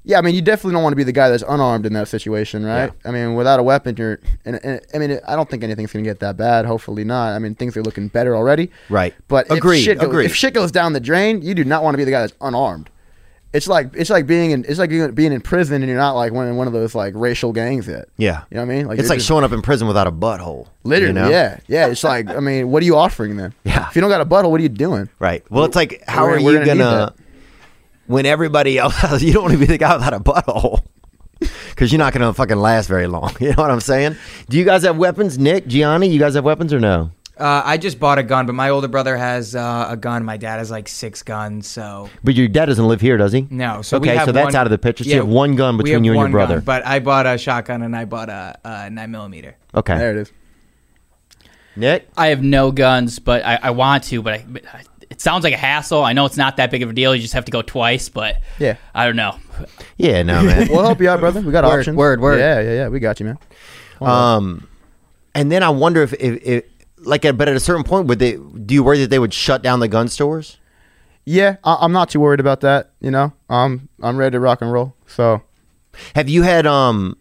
Yeah, 0.06 0.18
I 0.18 0.20
mean, 0.20 0.34
you 0.34 0.42
definitely 0.42 0.72
don't 0.74 0.82
want 0.82 0.92
to 0.92 0.96
be 0.98 1.04
the 1.04 1.12
guy 1.12 1.30
that's 1.30 1.44
unarmed 1.48 1.86
in 1.86 1.94
that 1.94 2.08
situation, 2.08 2.62
right? 2.62 2.92
I 3.06 3.10
mean, 3.10 3.36
without 3.36 3.58
a 3.58 3.62
weapon, 3.62 3.94
you're. 3.96 4.20
And, 4.44 4.62
and 4.62 4.80
I 4.94 4.98
mean, 4.98 5.18
I 5.26 5.34
don't 5.34 5.48
think 5.48 5.62
anything's 5.64 5.92
gonna 5.94 6.02
get 6.04 6.20
that 6.20 6.36
bad. 6.36 6.66
Hopefully 6.66 7.04
not. 7.04 7.32
I 7.32 7.38
mean, 7.38 7.54
things 7.54 7.74
are 7.78 7.82
looking 7.82 8.08
better 8.08 8.36
already. 8.36 8.70
Right. 8.90 9.14
But 9.28 9.50
Agreed, 9.50 9.78
If 9.78 9.84
shit, 9.84 9.98
goes, 10.00 10.08
agreed. 10.08 10.26
if 10.26 10.34
shit 10.34 10.52
goes 10.52 10.70
down 10.70 10.92
the 10.92 11.00
drain, 11.00 11.40
you 11.40 11.54
do 11.54 11.64
not 11.64 11.82
want 11.82 11.94
to 11.94 11.96
be 11.98 12.04
the 12.04 12.10
guy 12.10 12.20
that's 12.20 12.34
unarmed. 12.42 12.90
It's 13.54 13.68
like 13.68 13.90
it's 13.94 14.10
like 14.10 14.26
being 14.26 14.50
in 14.50 14.64
it's 14.68 14.78
like 14.80 14.90
being 15.14 15.32
in 15.32 15.40
prison 15.40 15.76
and 15.82 15.88
you're 15.88 15.96
not 15.96 16.12
like 16.12 16.32
one 16.32 16.54
one 16.56 16.66
of 16.66 16.72
those 16.72 16.94
like 16.94 17.14
racial 17.16 17.52
gangs 17.52 17.86
yet. 17.86 18.08
Yeah, 18.18 18.42
You 18.50 18.56
know 18.56 18.66
what 18.66 18.72
I 18.72 18.76
mean? 18.76 18.86
Like 18.88 18.98
it's 18.98 19.08
like 19.08 19.18
just- 19.18 19.28
showing 19.28 19.44
up 19.44 19.52
in 19.52 19.62
prison 19.62 19.86
without 19.86 20.06
a 20.06 20.12
butthole. 20.12 20.66
literally, 20.82 21.06
you 21.06 21.12
know? 21.24 21.30
yeah, 21.30 21.60
yeah. 21.68 21.86
It's 21.86 22.02
like 22.04 22.28
I 22.28 22.40
mean, 22.40 22.70
what 22.70 22.82
are 22.82 22.86
you 22.86 22.96
offering 22.96 23.36
then? 23.36 23.54
Yeah. 23.64 23.88
If 23.88 23.94
you 23.96 24.00
don't 24.02 24.10
got 24.10 24.20
a 24.20 24.26
butthole, 24.26 24.50
what 24.50 24.58
are 24.60 24.62
you 24.64 24.68
doing? 24.68 25.08
Right. 25.20 25.42
Well, 25.50 25.64
it's 25.64 25.76
like, 25.76 26.02
how 26.06 26.24
We're- 26.26 26.36
are 26.36 26.40
you 26.40 26.58
gonna 26.64 26.66
gonna? 26.76 27.14
When 28.06 28.26
everybody 28.26 28.76
else, 28.76 28.94
you 29.22 29.32
don't 29.32 29.44
want 29.44 29.54
to 29.54 29.58
be 29.58 29.66
the 29.66 29.78
guy 29.78 29.94
without 29.94 30.12
a 30.14 30.20
butthole. 30.20 30.80
Because 31.70 31.90
you're 31.92 31.98
not 31.98 32.12
going 32.14 32.24
to 32.24 32.32
fucking 32.32 32.56
last 32.56 32.86
very 32.86 33.08
long. 33.08 33.34
You 33.40 33.48
know 33.48 33.54
what 33.56 33.70
I'm 33.70 33.80
saying? 33.80 34.16
Do 34.48 34.56
you 34.56 34.64
guys 34.64 34.84
have 34.84 34.96
weapons? 34.96 35.36
Nick, 35.38 35.66
Gianni, 35.66 36.06
you 36.08 36.20
guys 36.20 36.34
have 36.36 36.44
weapons 36.44 36.72
or 36.72 36.78
no? 36.78 37.10
Uh, 37.36 37.62
I 37.64 37.78
just 37.78 37.98
bought 37.98 38.18
a 38.18 38.22
gun, 38.22 38.46
but 38.46 38.52
my 38.54 38.68
older 38.68 38.86
brother 38.86 39.16
has 39.16 39.56
uh, 39.56 39.86
a 39.90 39.96
gun. 39.96 40.24
My 40.24 40.36
dad 40.36 40.58
has 40.58 40.70
like 40.70 40.86
six 40.88 41.22
guns, 41.24 41.66
so 41.66 42.08
But 42.22 42.34
your 42.36 42.46
dad 42.46 42.66
doesn't 42.66 42.86
live 42.86 43.00
here, 43.00 43.16
does 43.16 43.32
he? 43.32 43.48
no. 43.50 43.82
So 43.82 43.98
we 43.98 44.08
okay, 44.08 44.16
have 44.18 44.26
so 44.26 44.32
that's 44.32 44.46
one- 44.46 44.56
out 44.56 44.66
of 44.66 44.70
the 44.70 44.78
picture. 44.78 45.02
So 45.02 45.10
yeah, 45.10 45.16
you 45.16 45.22
have 45.22 45.28
one 45.28 45.56
gun 45.56 45.76
between 45.76 46.04
you 46.04 46.12
and 46.12 46.20
your 46.20 46.28
brother. 46.28 46.56
gun, 46.56 46.64
but 46.64 46.86
I 46.86 47.00
bought 47.00 47.26
a 47.26 47.36
shotgun 47.36 47.82
and 47.82 47.96
I 47.96 48.04
bought 48.04 48.28
a, 48.28 48.56
a 48.64 48.90
nine 48.90 49.10
millimeter. 49.10 49.56
okay. 49.74 49.98
There 49.98 50.10
it 50.12 50.16
is. 50.18 50.32
Nick? 51.76 52.08
I 52.16 52.28
have 52.28 52.42
no 52.42 52.70
guns, 52.70 53.18
but 53.18 53.44
I, 53.44 53.58
I 53.62 53.70
want 53.70 54.04
to. 54.04 54.22
But, 54.22 54.34
I, 54.34 54.44
but 54.48 54.64
I- 54.72 54.82
it 55.10 55.20
sounds 55.20 55.44
like 55.44 55.52
a 55.54 55.58
hassle. 55.58 56.02
I 56.02 56.12
know 56.12 56.24
it's 56.26 56.36
not 56.36 56.56
that 56.56 56.70
big 56.70 56.82
of 56.82 56.90
a 56.90 56.92
deal. 56.92 57.14
You 57.14 57.20
just 57.22 57.34
have 57.34 57.44
to 57.44 57.52
go 57.52 57.62
twice. 57.62 58.08
But 58.08 58.40
Yeah. 58.58 58.76
I 58.94 59.06
don't 59.06 59.16
know. 59.16 59.36
Yeah, 59.96 60.22
no, 60.22 60.42
man. 60.42 60.68
We'll 60.70 60.82
help 60.82 61.00
you 61.00 61.08
out, 61.08 61.20
brother. 61.20 61.40
We 61.40 61.52
got 61.52 61.64
Word, 61.64 61.80
options. 61.80 61.96
word, 61.96 62.20
word. 62.20 62.38
Yeah, 62.38 62.60
yeah, 62.60 62.72
yeah. 62.74 62.88
We 62.88 63.00
got 63.00 63.20
you, 63.20 63.26
man. 63.26 63.38
Um, 64.00 64.66
and 65.34 65.52
then 65.52 65.62
I 65.62 65.68
wonder 65.70 66.02
if, 66.02 66.12
if, 66.14 66.42
if 66.42 66.64
like, 67.04 67.24
at, 67.24 67.36
but 67.36 67.48
at 67.48 67.56
a 67.56 67.60
certain 67.60 67.84
point, 67.84 68.06
would 68.08 68.18
they? 68.18 68.36
Do 68.36 68.74
you 68.74 68.82
worry 68.82 68.98
that 68.98 69.10
they 69.10 69.18
would 69.18 69.34
shut 69.34 69.62
down 69.62 69.80
the 69.80 69.88
gun 69.88 70.08
stores? 70.08 70.58
Yeah, 71.24 71.56
I, 71.64 71.78
I'm 71.80 71.92
not 71.92 72.10
too 72.10 72.20
worried 72.20 72.40
about 72.40 72.60
that. 72.60 72.90
You 73.00 73.10
know, 73.10 73.32
um, 73.48 73.88
I'm 74.02 74.16
ready 74.16 74.32
to 74.32 74.40
rock 74.40 74.62
and 74.62 74.72
roll. 74.72 74.94
So 75.06 75.42
Have 76.14 76.28
you 76.28 76.42
had 76.42 76.66
um, 76.66 77.16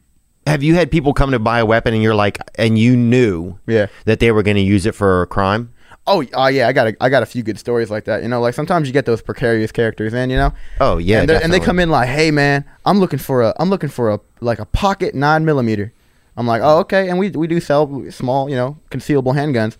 have 0.48 0.64
you 0.64 0.76
had 0.76 0.92
people 0.92 1.14
come 1.14 1.32
to 1.32 1.40
buy 1.40 1.60
a 1.60 1.66
weapon 1.66 1.94
and 1.94 2.04
you're 2.04 2.16
like, 2.16 2.38
and 2.56 2.78
you 2.78 2.96
knew 2.96 3.58
yeah. 3.68 3.88
that 4.06 4.20
they 4.20 4.32
were 4.32 4.44
going 4.44 4.58
to 4.58 4.62
use 4.62 4.86
it 4.86 4.96
for 4.96 5.22
a 5.22 5.28
crime? 5.28 5.74
Oh, 6.06 6.26
uh, 6.34 6.48
yeah, 6.48 6.68
I 6.68 6.74
got 6.74 6.88
a, 6.88 6.98
I 7.00 7.08
got 7.08 7.24
a 7.24 7.26
few 7.26 7.44
good 7.44 7.58
stories 7.58 7.90
like 7.90 8.04
that. 8.06 8.24
You 8.24 8.28
know, 8.28 8.42
like 8.42 8.54
sometimes 8.54 8.88
you 8.88 8.94
get 8.94 9.06
those 9.06 9.22
precarious 9.22 9.72
characters 9.72 10.14
in. 10.14 10.30
You 10.30 10.36
know. 10.36 10.54
Oh 10.82 10.98
yeah, 10.98 11.22
and, 11.22 11.32
and 11.32 11.54
they 11.54 11.62
come 11.62 11.80
in 11.80 11.90
like, 11.90 12.10
"Hey 12.10 12.30
man, 12.30 12.66
I'm 12.86 13.00
looking 13.00 13.20
for 13.20 13.42
a 13.42 13.54
I'm 13.58 13.70
looking 13.70 13.90
for 13.90 14.12
a 14.12 14.20
like 14.42 14.60
a 14.60 14.66
pocket 14.66 15.16
nine 15.16 15.46
millimeter." 15.46 15.94
I'm 16.38 16.48
like, 16.48 16.62
"Oh 16.64 16.80
okay," 16.80 17.10
and 17.10 17.20
we 17.20 17.30
we 17.30 17.48
do 17.48 17.60
sell 17.60 18.10
small, 18.12 18.50
you 18.50 18.56
know, 18.56 18.78
concealable 18.90 19.34
handguns. 19.36 19.78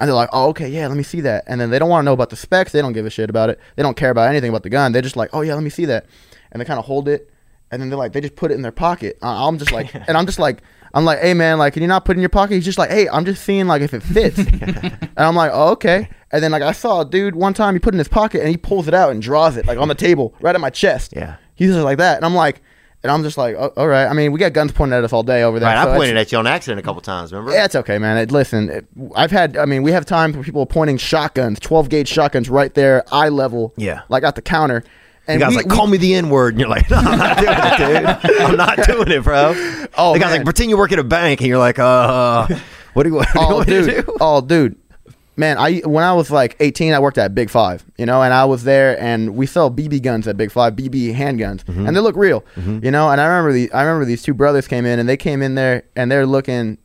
And 0.00 0.08
they're 0.08 0.14
like, 0.14 0.30
"Oh 0.32 0.48
okay, 0.50 0.68
yeah, 0.68 0.86
let 0.88 0.96
me 0.96 1.02
see 1.04 1.20
that." 1.22 1.44
And 1.46 1.60
then 1.60 1.70
they 1.70 1.78
don't 1.78 1.88
want 1.88 2.02
to 2.02 2.04
know 2.04 2.12
about 2.12 2.30
the 2.30 2.36
specs. 2.36 2.72
They 2.72 2.82
don't 2.82 2.92
give 2.92 3.06
a 3.06 3.10
shit 3.10 3.30
about 3.30 3.48
it. 3.50 3.60
They 3.76 3.82
don't 3.82 3.96
care 3.96 4.10
about 4.10 4.28
anything 4.28 4.48
about 4.50 4.64
the 4.64 4.70
gun. 4.70 4.92
They're 4.92 5.02
just 5.02 5.16
like, 5.16 5.30
"Oh 5.32 5.40
yeah, 5.42 5.54
let 5.54 5.62
me 5.62 5.70
see 5.70 5.84
that," 5.86 6.06
and 6.52 6.60
they 6.60 6.64
kind 6.64 6.78
of 6.78 6.84
hold 6.84 7.08
it, 7.08 7.30
and 7.70 7.80
then 7.80 7.88
they're 7.90 7.98
like, 7.98 8.12
they 8.12 8.20
just 8.20 8.34
put 8.36 8.50
it 8.50 8.54
in 8.54 8.62
their 8.62 8.72
pocket. 8.72 9.18
I- 9.22 9.46
I'm 9.46 9.56
just 9.58 9.72
like, 9.72 9.94
and 10.08 10.16
I'm 10.16 10.26
just 10.26 10.38
like. 10.38 10.62
I'm 10.96 11.04
like, 11.04 11.18
hey 11.18 11.34
man, 11.34 11.58
like, 11.58 11.72
can 11.72 11.82
you 11.82 11.88
not 11.88 12.04
put 12.04 12.12
it 12.12 12.18
in 12.18 12.22
your 12.22 12.28
pocket? 12.28 12.54
He's 12.54 12.64
just 12.64 12.78
like, 12.78 12.88
hey, 12.88 13.08
I'm 13.08 13.24
just 13.24 13.42
seeing 13.42 13.66
like 13.66 13.82
if 13.82 13.92
it 13.94 14.00
fits. 14.04 14.38
and 14.38 15.08
I'm 15.16 15.34
like, 15.34 15.50
oh, 15.52 15.70
okay. 15.70 16.08
And 16.30 16.40
then 16.40 16.52
like 16.52 16.62
I 16.62 16.70
saw 16.70 17.00
a 17.00 17.04
dude 17.04 17.34
one 17.34 17.52
time 17.52 17.74
he 17.74 17.80
put 17.80 17.94
it 17.94 17.96
in 17.96 17.98
his 17.98 18.06
pocket 18.06 18.42
and 18.42 18.48
he 18.48 18.56
pulls 18.56 18.86
it 18.86 18.94
out 18.94 19.10
and 19.10 19.20
draws 19.20 19.56
it 19.56 19.66
like 19.66 19.76
on 19.76 19.88
the 19.88 19.96
table 19.96 20.36
right 20.40 20.54
at 20.54 20.60
my 20.60 20.70
chest. 20.70 21.12
Yeah. 21.16 21.34
He's 21.56 21.70
just 21.70 21.80
like 21.82 21.98
that, 21.98 22.14
and 22.18 22.24
I'm 22.24 22.36
like, 22.36 22.62
and 23.04 23.12
I'm 23.12 23.22
just 23.22 23.38
like, 23.38 23.54
oh, 23.56 23.72
all 23.76 23.86
right. 23.86 24.06
I 24.06 24.12
mean, 24.14 24.32
we 24.32 24.40
got 24.40 24.52
guns 24.52 24.72
pointed 24.72 24.96
at 24.96 25.04
us 25.04 25.12
all 25.12 25.22
day 25.22 25.44
over 25.44 25.60
there. 25.60 25.68
Right, 25.72 25.84
so 25.84 25.92
I 25.92 25.96
pointed 25.96 26.16
at 26.16 26.32
you 26.32 26.38
on 26.38 26.46
accident 26.48 26.80
a 26.80 26.82
couple 26.82 27.00
times. 27.02 27.32
Remember? 27.32 27.52
Yeah, 27.52 27.64
it's 27.66 27.76
okay, 27.76 27.98
man. 27.98 28.16
It, 28.18 28.32
listen, 28.32 28.68
it, 28.70 28.86
I've 29.14 29.30
had. 29.30 29.56
I 29.56 29.66
mean, 29.66 29.82
we 29.84 29.92
have 29.92 30.04
time 30.06 30.32
for 30.32 30.42
people 30.42 30.66
pointing 30.66 30.96
shotguns, 30.96 31.60
12 31.60 31.88
gauge 31.90 32.08
shotguns, 32.08 32.48
right 32.50 32.74
there, 32.74 33.04
eye 33.12 33.28
level. 33.28 33.72
Yeah. 33.76 34.00
like 34.08 34.24
at 34.24 34.34
the 34.34 34.42
counter. 34.42 34.80
The 35.26 35.32
And 35.32 35.40
guy's 35.40 35.50
we- 35.50 35.56
like, 35.56 35.66
we- 35.66 35.70
"Call 35.76 35.86
me 35.86 35.96
the 35.96 36.14
N 36.16 36.28
word," 36.28 36.54
and 36.54 36.60
you're 36.60 36.68
like, 36.68 36.90
"No, 36.90 36.96
I'm 36.98 37.18
not 37.18 37.38
doing 37.38 37.96
it, 37.96 38.22
dude. 38.22 38.40
I'm 38.40 38.56
not 38.56 38.76
doing 38.86 39.10
it, 39.10 39.22
bro." 39.24 39.54
Oh, 39.96 40.12
the 40.12 40.18
guy's 40.18 40.28
man. 40.30 40.38
like, 40.40 40.44
"Pretend 40.44 40.70
you 40.70 40.76
work 40.76 40.92
at 40.92 40.98
a 40.98 41.04
bank," 41.04 41.40
and 41.40 41.48
you're 41.48 41.58
like, 41.58 41.78
"Uh, 41.78 42.46
what 42.94 43.04
do 43.04 43.08
you, 43.10 43.14
what 43.16 43.28
do 43.32 43.38
you 43.40 43.46
oh 43.46 43.54
want 43.56 43.68
me 43.68 43.74
to 43.74 44.02
do?" 44.02 44.16
oh 44.20 44.40
dude 44.42 44.76
man 45.36 45.58
i 45.58 45.78
when 45.80 46.04
i 46.04 46.12
was 46.12 46.30
like 46.30 46.56
18 46.60 46.92
i 46.92 46.98
worked 46.98 47.18
at 47.18 47.34
big 47.34 47.50
five 47.50 47.84
you 47.98 48.06
know 48.06 48.22
and 48.22 48.32
i 48.32 48.44
was 48.44 48.64
there 48.64 48.98
and 49.00 49.34
we 49.36 49.46
sell 49.46 49.70
bb 49.70 50.00
guns 50.02 50.28
at 50.28 50.36
big 50.36 50.50
five 50.50 50.74
bb 50.74 51.14
handguns 51.14 51.64
Mm-hmm. 51.64 51.86
and 51.86 51.96
they 51.96 52.00
look 52.00 52.16
real 52.16 52.44
you 52.56 52.90
know 52.90 53.10
and 53.10 53.20
i 53.20 53.26
remember 53.26 53.52
the 53.52 53.72
i 53.72 53.82
remember 53.82 54.04
these 54.04 54.22
two 54.22 54.34
brothers 54.34 54.66
came 54.68 54.86
in 54.86 54.98
and 54.98 55.08
they 55.08 55.16
came 55.16 55.42
in 55.42 55.54
there 55.54 55.82
and 55.96 56.10
they're 56.10 56.26
looking 56.26 56.78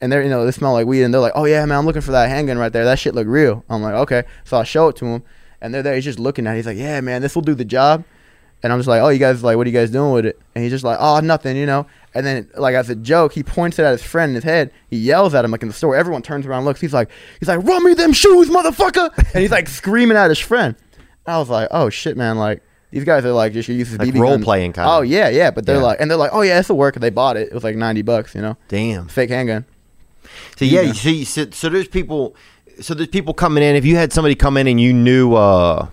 and 0.00 0.12
they're 0.12 0.22
you 0.22 0.28
know 0.30 0.44
they 0.44 0.50
smell 0.52 0.72
like 0.74 0.86
weed 0.86 1.02
and 1.02 1.12
they're 1.12 1.20
like 1.20 1.32
oh 1.34 1.44
yeah 1.46 1.64
man 1.64 1.78
i'm 1.78 1.86
looking 1.86 2.02
for 2.02 2.12
that 2.12 2.28
handgun 2.28 2.58
right 2.58 2.72
there. 2.72 2.84
That 2.84 2.98
shit 2.98 3.14
look 3.14 3.26
real. 3.26 3.64
I'm 3.70 3.82
like 3.82 3.94
okay. 3.94 4.24
So 4.44 4.58
i 4.58 4.62
show 4.64 4.88
it 4.88 4.96
to 4.96 5.06
him 5.06 5.22
and 5.60 5.72
they're 5.72 5.82
there 5.82 5.94
he's 5.94 6.04
just 6.04 6.18
looking 6.18 6.46
at 6.46 6.52
it. 6.52 6.56
He's 6.58 6.66
like 6.66 6.76
yeah 6.76 7.00
man 7.00 7.22
this 7.22 7.34
will 7.34 7.42
do 7.42 7.54
the 7.54 7.64
job 7.64 8.04
and 8.62 8.72
I'm 8.72 8.78
just 8.78 8.88
like, 8.88 9.02
oh, 9.02 9.08
you 9.08 9.18
guys 9.18 9.42
like, 9.42 9.56
what 9.56 9.66
are 9.66 9.70
you 9.70 9.76
guys 9.76 9.90
doing 9.90 10.12
with 10.12 10.26
it? 10.26 10.40
And 10.54 10.62
he's 10.64 10.72
just 10.72 10.84
like, 10.84 10.98
oh, 11.00 11.20
nothing, 11.20 11.56
you 11.56 11.66
know. 11.66 11.86
And 12.14 12.24
then 12.26 12.48
like 12.56 12.74
as 12.74 12.88
a 12.90 12.94
joke, 12.94 13.32
he 13.34 13.42
points 13.42 13.78
it 13.78 13.84
at 13.84 13.92
his 13.92 14.02
friend 14.02 14.30
in 14.30 14.34
his 14.36 14.44
head. 14.44 14.70
He 14.88 14.96
yells 14.96 15.34
at 15.34 15.44
him 15.44 15.50
like 15.50 15.62
in 15.62 15.68
the 15.68 15.74
store. 15.74 15.94
Everyone 15.96 16.22
turns 16.22 16.46
around, 16.46 16.58
and 16.60 16.66
looks. 16.66 16.80
He's 16.80 16.94
like, 16.94 17.10
he's 17.38 17.48
like, 17.48 17.62
run 17.62 17.84
me 17.84 17.94
them 17.94 18.12
shoes, 18.12 18.48
motherfucker! 18.48 19.10
And 19.34 19.42
he's 19.42 19.50
like 19.50 19.68
screaming 19.68 20.16
at 20.16 20.28
his 20.30 20.38
friend. 20.38 20.74
I 21.26 21.38
was 21.38 21.48
like, 21.50 21.68
oh 21.70 21.90
shit, 21.90 22.16
man, 22.16 22.38
like. 22.38 22.62
These 22.92 23.02
guys 23.04 23.24
are 23.26 23.32
like 23.32 23.52
just 23.52 23.68
your 23.68 23.76
uses 23.76 23.98
Like 23.98 24.08
BB 24.08 24.20
role 24.20 24.30
guns. 24.34 24.44
playing 24.44 24.72
kinda. 24.72 24.88
Oh 24.88 25.00
yeah, 25.02 25.28
yeah. 25.28 25.50
But 25.50 25.66
they're 25.66 25.76
Yeah. 25.76 25.82
like, 25.82 26.00
and 26.00 26.08
they're 26.08 26.16
like, 26.16 26.30
oh 26.32 26.40
yeah, 26.42 26.56
this 26.56 26.68
will 26.68 26.76
work. 26.78 26.94
And 26.96 27.02
they 27.02 27.10
bought 27.10 27.36
it. 27.36 27.48
It 27.48 27.52
was 27.52 27.64
like 27.64 27.74
ninety 27.76 28.00
bucks, 28.00 28.34
you 28.34 28.40
know, 28.40 28.56
Damn. 28.68 29.08
fake 29.08 29.28
handgun. 29.28 29.66
So 30.56 30.64
yeah, 30.64 30.80
you 30.82 30.94
see, 30.94 31.24
so, 31.24 31.50
so 31.50 31.68
there's 31.68 31.88
people, 31.88 32.36
so 32.80 32.94
there's 32.94 33.08
people 33.08 33.34
coming 33.34 33.62
in. 33.64 33.74
If 33.76 33.84
you 33.84 33.96
had 33.96 34.12
somebody 34.12 34.34
come 34.36 34.56
in 34.56 34.66
and 34.68 34.80
you 34.80 34.92
knew, 34.94 35.34
uh, 35.34 35.88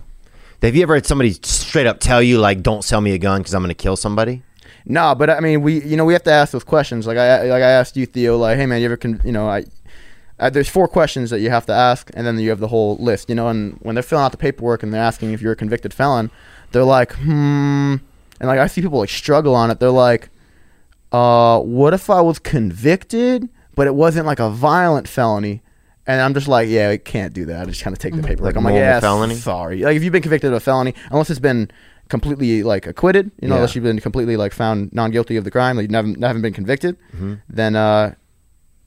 have 0.66 0.76
you 0.76 0.82
ever 0.82 0.94
had 0.94 1.06
somebody 1.06 1.32
straight 1.42 1.86
up 1.86 2.00
tell 2.00 2.22
you 2.22 2.38
like, 2.38 2.62
"Don't 2.62 2.82
sell 2.82 3.00
me 3.00 3.12
a 3.12 3.18
gun 3.18 3.40
because 3.40 3.54
I'm 3.54 3.62
going 3.62 3.68
to 3.68 3.74
kill 3.74 3.96
somebody"? 3.96 4.42
No, 4.86 5.14
but 5.14 5.30
I 5.30 5.40
mean, 5.40 5.62
we 5.62 5.82
you 5.84 5.96
know 5.96 6.04
we 6.04 6.12
have 6.12 6.22
to 6.24 6.32
ask 6.32 6.52
those 6.52 6.64
questions. 6.64 7.06
Like 7.06 7.16
I 7.16 7.44
like 7.44 7.62
I 7.62 7.70
asked 7.70 7.96
you, 7.96 8.06
Theo. 8.06 8.36
Like, 8.36 8.56
hey 8.56 8.66
man, 8.66 8.80
you 8.80 8.86
ever 8.86 8.96
con- 8.96 9.20
you 9.24 9.32
know 9.32 9.48
I. 9.48 9.64
Uh, 10.36 10.50
there's 10.50 10.68
four 10.68 10.88
questions 10.88 11.30
that 11.30 11.38
you 11.38 11.48
have 11.48 11.64
to 11.64 11.72
ask, 11.72 12.10
and 12.14 12.26
then 12.26 12.36
you 12.40 12.50
have 12.50 12.58
the 12.58 12.66
whole 12.66 12.96
list, 12.96 13.28
you 13.28 13.36
know. 13.36 13.48
And 13.48 13.78
when 13.82 13.94
they're 13.94 14.02
filling 14.02 14.24
out 14.24 14.32
the 14.32 14.36
paperwork 14.36 14.82
and 14.82 14.92
they're 14.92 15.00
asking 15.00 15.32
if 15.32 15.40
you're 15.40 15.52
a 15.52 15.56
convicted 15.56 15.94
felon, 15.94 16.30
they're 16.72 16.82
like, 16.82 17.12
hmm. 17.12 17.96
And 18.40 18.48
like 18.48 18.58
I 18.58 18.66
see 18.66 18.82
people 18.82 18.98
like 18.98 19.10
struggle 19.10 19.54
on 19.54 19.70
it. 19.70 19.78
They're 19.78 19.90
like, 19.90 20.28
uh, 21.12 21.60
what 21.60 21.94
if 21.94 22.10
I 22.10 22.20
was 22.20 22.40
convicted, 22.40 23.48
but 23.76 23.86
it 23.86 23.94
wasn't 23.94 24.26
like 24.26 24.40
a 24.40 24.50
violent 24.50 25.06
felony? 25.06 25.62
And 26.06 26.20
I'm 26.20 26.34
just 26.34 26.48
like, 26.48 26.68
yeah, 26.68 26.90
I 26.90 26.98
can't 26.98 27.32
do 27.32 27.46
that. 27.46 27.62
I 27.62 27.64
just 27.70 27.82
kind 27.82 27.94
of 27.94 27.98
take 27.98 28.14
the 28.14 28.22
paperwork. 28.22 28.54
Like 28.54 28.56
I'm 28.56 28.64
like, 28.64 28.74
yeah, 28.74 29.00
felony? 29.00 29.34
sorry. 29.36 29.80
Like 29.82 29.96
if 29.96 30.02
you've 30.04 30.12
been 30.12 30.22
convicted 30.22 30.50
of 30.52 30.56
a 30.56 30.60
felony, 30.60 30.94
unless 31.10 31.30
it's 31.30 31.40
been 31.40 31.70
completely 32.08 32.62
like 32.62 32.86
acquitted, 32.86 33.30
you 33.40 33.48
know, 33.48 33.54
Yeah. 33.54 33.58
unless 33.60 33.74
you've 33.74 33.84
been 33.84 33.98
completely 34.00 34.36
like 34.36 34.52
found 34.52 34.92
non 34.92 35.10
guilty 35.10 35.36
of 35.36 35.44
the 35.44 35.50
crime, 35.50 35.76
like 35.76 35.90
you 35.90 35.96
haven't, 35.96 36.22
haven't 36.22 36.42
been 36.42 36.52
convicted, 36.52 36.98
Mm-hmm. 37.14 37.34
then 37.48 37.74
uh, 37.74 38.14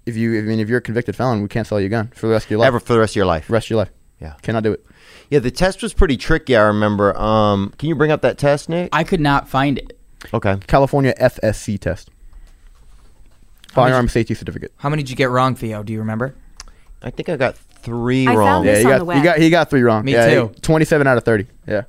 if 0.06 0.16
you, 0.16 0.38
I 0.38 0.42
mean, 0.44 0.60
if 0.60 0.70
you're 0.70 0.78
a 0.78 0.82
convicted 0.82 1.16
felon, 1.16 1.42
we 1.42 1.48
can't 1.48 1.66
sell 1.66 1.80
you 1.80 1.88
a 1.88 1.90
gun 1.90 2.10
for 2.16 2.28
the 2.28 2.34
rest 2.34 2.46
of 2.46 2.52
your 2.52 2.60
life. 2.60 2.68
Ever 2.68 2.80
for 2.80 2.94
the 2.94 3.00
rest 3.00 3.14
of 3.14 3.16
your 3.18 3.26
life? 3.26 3.50
rest 3.50 3.66
of 3.66 3.70
your 3.72 3.80
life. 3.80 3.92
Yeah. 4.22 4.34
Cannot 4.44 4.64
do 4.64 4.72
it. 4.74 4.86
Yeah, 5.30 5.40
the 5.40 5.52
test 5.52 5.82
was 5.82 5.94
pretty 5.94 6.18
tricky. 6.18 6.56
I 6.56 6.62
remember. 6.68 7.18
Um, 7.20 7.74
can 7.80 7.90
you 7.90 7.96
bring 7.96 8.12
up 8.12 8.22
that 8.22 8.38
test, 8.38 8.70
Nick? 8.70 8.90
I 8.94 9.04
could 9.04 9.20
not 9.20 9.50
find 9.50 9.78
it. 9.80 9.98
Okay. 10.34 10.58
California 10.68 11.14
FSC 11.20 11.80
test. 11.80 12.10
Firearm 13.70 14.08
safety 14.08 14.34
certificate. 14.34 14.72
How 14.78 14.90
many 14.90 15.04
did 15.04 15.10
you 15.10 15.16
get 15.16 15.30
wrong, 15.30 15.56
Theo? 15.56 15.84
Do 15.84 15.94
you 15.94 16.00
remember? 16.00 16.36
I 17.02 17.10
think 17.12 17.30
I 17.30 17.38
got 17.38 17.56
three 17.58 18.28
I 18.28 18.34
wrong. 18.36 18.48
found 18.48 18.66
Yeah, 18.66 18.74
This 18.74 18.84
you 18.84 18.92
on 18.92 19.00
got, 19.00 19.06
the 19.08 19.18
you 19.18 19.24
got, 19.24 19.40
he 19.40 19.50
got 19.50 19.70
three 19.70 19.82
wrong. 19.82 20.04
Me 20.06 20.14
yeah, 20.14 20.28
too. 20.34 20.52
he- 20.56 20.62
27 20.62 21.08
out 21.08 21.18
of 21.18 21.24
30. 21.24 21.46
Yeah. 21.68 21.84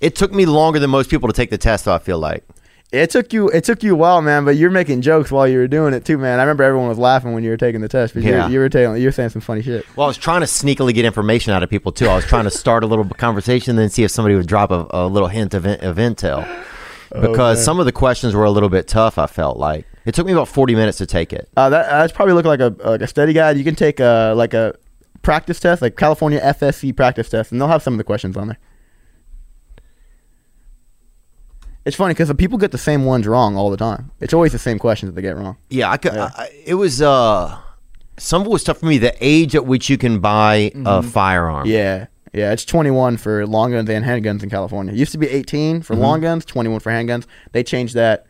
It 0.00 0.14
took 0.14 0.32
me 0.32 0.46
longer 0.46 0.78
than 0.78 0.90
most 0.90 1.10
people 1.10 1.28
to 1.28 1.32
take 1.34 1.50
the 1.50 1.58
test, 1.58 1.84
though. 1.86 1.94
I 1.94 1.98
feel 1.98 2.18
like. 2.18 2.44
It 2.90 3.10
took 3.10 3.32
you. 3.34 3.48
It 3.50 3.64
took 3.64 3.82
you 3.82 3.92
a 3.92 3.96
while, 3.96 4.22
man. 4.22 4.46
But 4.46 4.56
you're 4.56 4.70
making 4.70 5.02
jokes 5.02 5.30
while 5.30 5.46
you 5.46 5.58
were 5.58 5.66
doing 5.68 5.92
it 5.92 6.06
too, 6.06 6.16
man. 6.16 6.38
I 6.38 6.42
remember 6.44 6.62
everyone 6.62 6.88
was 6.88 6.96
laughing 6.98 7.34
when 7.34 7.44
you 7.44 7.50
were 7.50 7.56
taking 7.58 7.82
the 7.82 7.88
test. 7.88 8.14
But 8.14 8.22
Yeah. 8.22 8.46
you, 8.46 8.54
you 8.54 8.58
were 8.60 8.68
telling, 8.70 8.98
you 9.02 9.08
were 9.08 9.12
saying 9.12 9.28
some 9.28 9.42
funny 9.42 9.60
shit. 9.60 9.84
Well, 9.94 10.06
I 10.06 10.08
was 10.08 10.16
trying 10.16 10.40
to 10.40 10.46
sneakily 10.46 10.94
get 10.94 11.04
information 11.04 11.52
out 11.52 11.62
of 11.62 11.68
people 11.68 11.92
too. 11.92 12.08
I 12.08 12.14
was 12.14 12.24
trying 12.24 12.44
to 12.44 12.50
start 12.50 12.84
a 12.84 12.86
little 12.86 13.04
conversation, 13.04 13.76
then 13.76 13.90
see 13.90 14.04
if 14.04 14.10
somebody 14.10 14.36
would 14.36 14.46
drop 14.46 14.70
a, 14.70 14.86
a 14.90 15.06
little 15.06 15.28
hint 15.28 15.52
of, 15.52 15.66
of 15.66 15.96
intel. 15.96 16.46
Because 17.10 17.58
man. 17.58 17.64
some 17.64 17.80
of 17.80 17.86
the 17.86 17.92
questions 17.92 18.34
were 18.34 18.44
a 18.44 18.50
little 18.50 18.68
bit 18.68 18.88
tough. 18.88 19.18
I 19.18 19.26
felt 19.26 19.56
like 19.56 19.86
it 20.04 20.14
took 20.14 20.26
me 20.26 20.32
about 20.32 20.48
forty 20.48 20.74
minutes 20.74 20.98
to 20.98 21.06
take 21.06 21.32
it. 21.32 21.48
Uh, 21.56 21.70
that 21.70 21.88
that's 21.88 22.12
probably 22.12 22.34
looking 22.34 22.50
like 22.50 22.60
a 22.60 22.74
like 22.84 23.00
a 23.00 23.06
study 23.06 23.32
guide. 23.32 23.56
You 23.56 23.64
can 23.64 23.74
take 23.74 24.00
a 24.00 24.34
like 24.36 24.54
a 24.54 24.74
practice 25.22 25.60
test, 25.60 25.82
like 25.82 25.96
California 25.96 26.40
FSC 26.40 26.96
practice 26.96 27.28
test, 27.28 27.52
and 27.52 27.60
they'll 27.60 27.68
have 27.68 27.82
some 27.82 27.94
of 27.94 27.98
the 27.98 28.04
questions 28.04 28.36
on 28.36 28.48
there. 28.48 28.58
It's 31.84 31.96
funny 31.96 32.12
because 32.12 32.30
people 32.34 32.58
get 32.58 32.70
the 32.70 32.78
same 32.78 33.06
ones 33.06 33.26
wrong 33.26 33.56
all 33.56 33.70
the 33.70 33.76
time. 33.78 34.10
It's 34.20 34.34
always 34.34 34.52
the 34.52 34.58
same 34.58 34.78
questions 34.78 35.10
that 35.10 35.14
they 35.16 35.22
get 35.22 35.36
wrong. 35.36 35.56
Yeah, 35.70 35.90
I 35.90 35.96
could. 35.96 36.12
I, 36.12 36.50
it 36.66 36.74
was 36.74 37.00
uh, 37.00 37.58
some 38.18 38.42
of 38.42 38.48
it 38.48 38.50
was 38.50 38.62
tough 38.64 38.78
for 38.78 38.86
me. 38.86 38.98
The 38.98 39.16
age 39.20 39.54
at 39.54 39.64
which 39.64 39.88
you 39.88 39.96
can 39.96 40.20
buy 40.20 40.70
a 40.84 41.02
firearm. 41.02 41.66
Yeah, 41.66 42.08
yeah. 42.32 42.52
It's 42.52 42.64
21 42.64 43.16
for 43.16 43.46
long 43.46 43.72
guns 43.72 43.88
and 43.88 44.04
handguns 44.04 44.42
in 44.42 44.50
California. 44.50 44.92
It 44.92 44.98
used 44.98 45.12
to 45.12 45.18
be 45.18 45.28
18 45.28 45.82
for 45.82 45.96
long 45.96 46.20
guns, 46.20 46.44
21 46.44 46.80
for 46.80 46.90
handguns. 46.90 47.26
They 47.52 47.62
changed 47.62 47.94
that. 47.94 48.26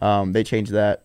Um, 0.00 0.32
they 0.32 0.44
changed 0.44 0.72
that. 0.72 1.04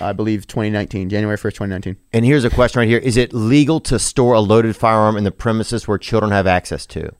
I 0.00 0.12
believe 0.12 0.46
2019, 0.46 1.08
January 1.08 1.36
1st, 1.36 1.42
2019. 1.42 1.96
And 2.12 2.24
here's 2.24 2.44
a 2.44 2.50
question 2.50 2.80
right 2.80 2.88
here: 2.88 2.98
Is 2.98 3.16
it 3.16 3.32
legal 3.32 3.80
to 3.80 3.98
store 3.98 4.34
a 4.34 4.40
loaded 4.40 4.76
firearm 4.76 5.16
in 5.16 5.24
the 5.24 5.30
premises 5.30 5.88
where 5.88 5.98
children 5.98 6.30
have 6.30 6.46
access 6.46 6.86
to? 6.86 7.14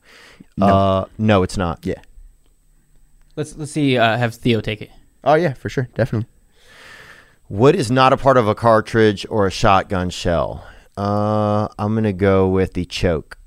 No, 0.57 0.67
uh, 0.67 1.05
no 1.17 1.43
it's 1.43 1.57
not. 1.57 1.85
Yeah. 1.85 2.01
Let's 3.37 3.57
let's 3.57 3.73
see. 3.73 3.97
Uh, 3.97 4.17
have 4.17 4.35
Theo 4.35 4.61
take 4.61 4.83
it. 4.83 4.91
Oh 5.25 5.35
yeah, 5.35 5.55
for 5.55 5.69
sure, 5.69 5.89
definitely. 5.95 6.29
What 7.47 7.75
is 7.75 7.91
not 7.91 8.13
a 8.13 8.17
part 8.17 8.37
of 8.37 8.47
a 8.47 8.55
cartridge 8.55 9.25
or 9.31 9.47
a 9.47 9.51
shotgun 9.51 10.11
shell? 10.11 10.67
Uh, 10.97 11.69
I'm 11.79 11.95
gonna 11.95 12.13
go 12.13 12.49
with 12.49 12.75
the 12.75 12.85
choke. 12.85 13.38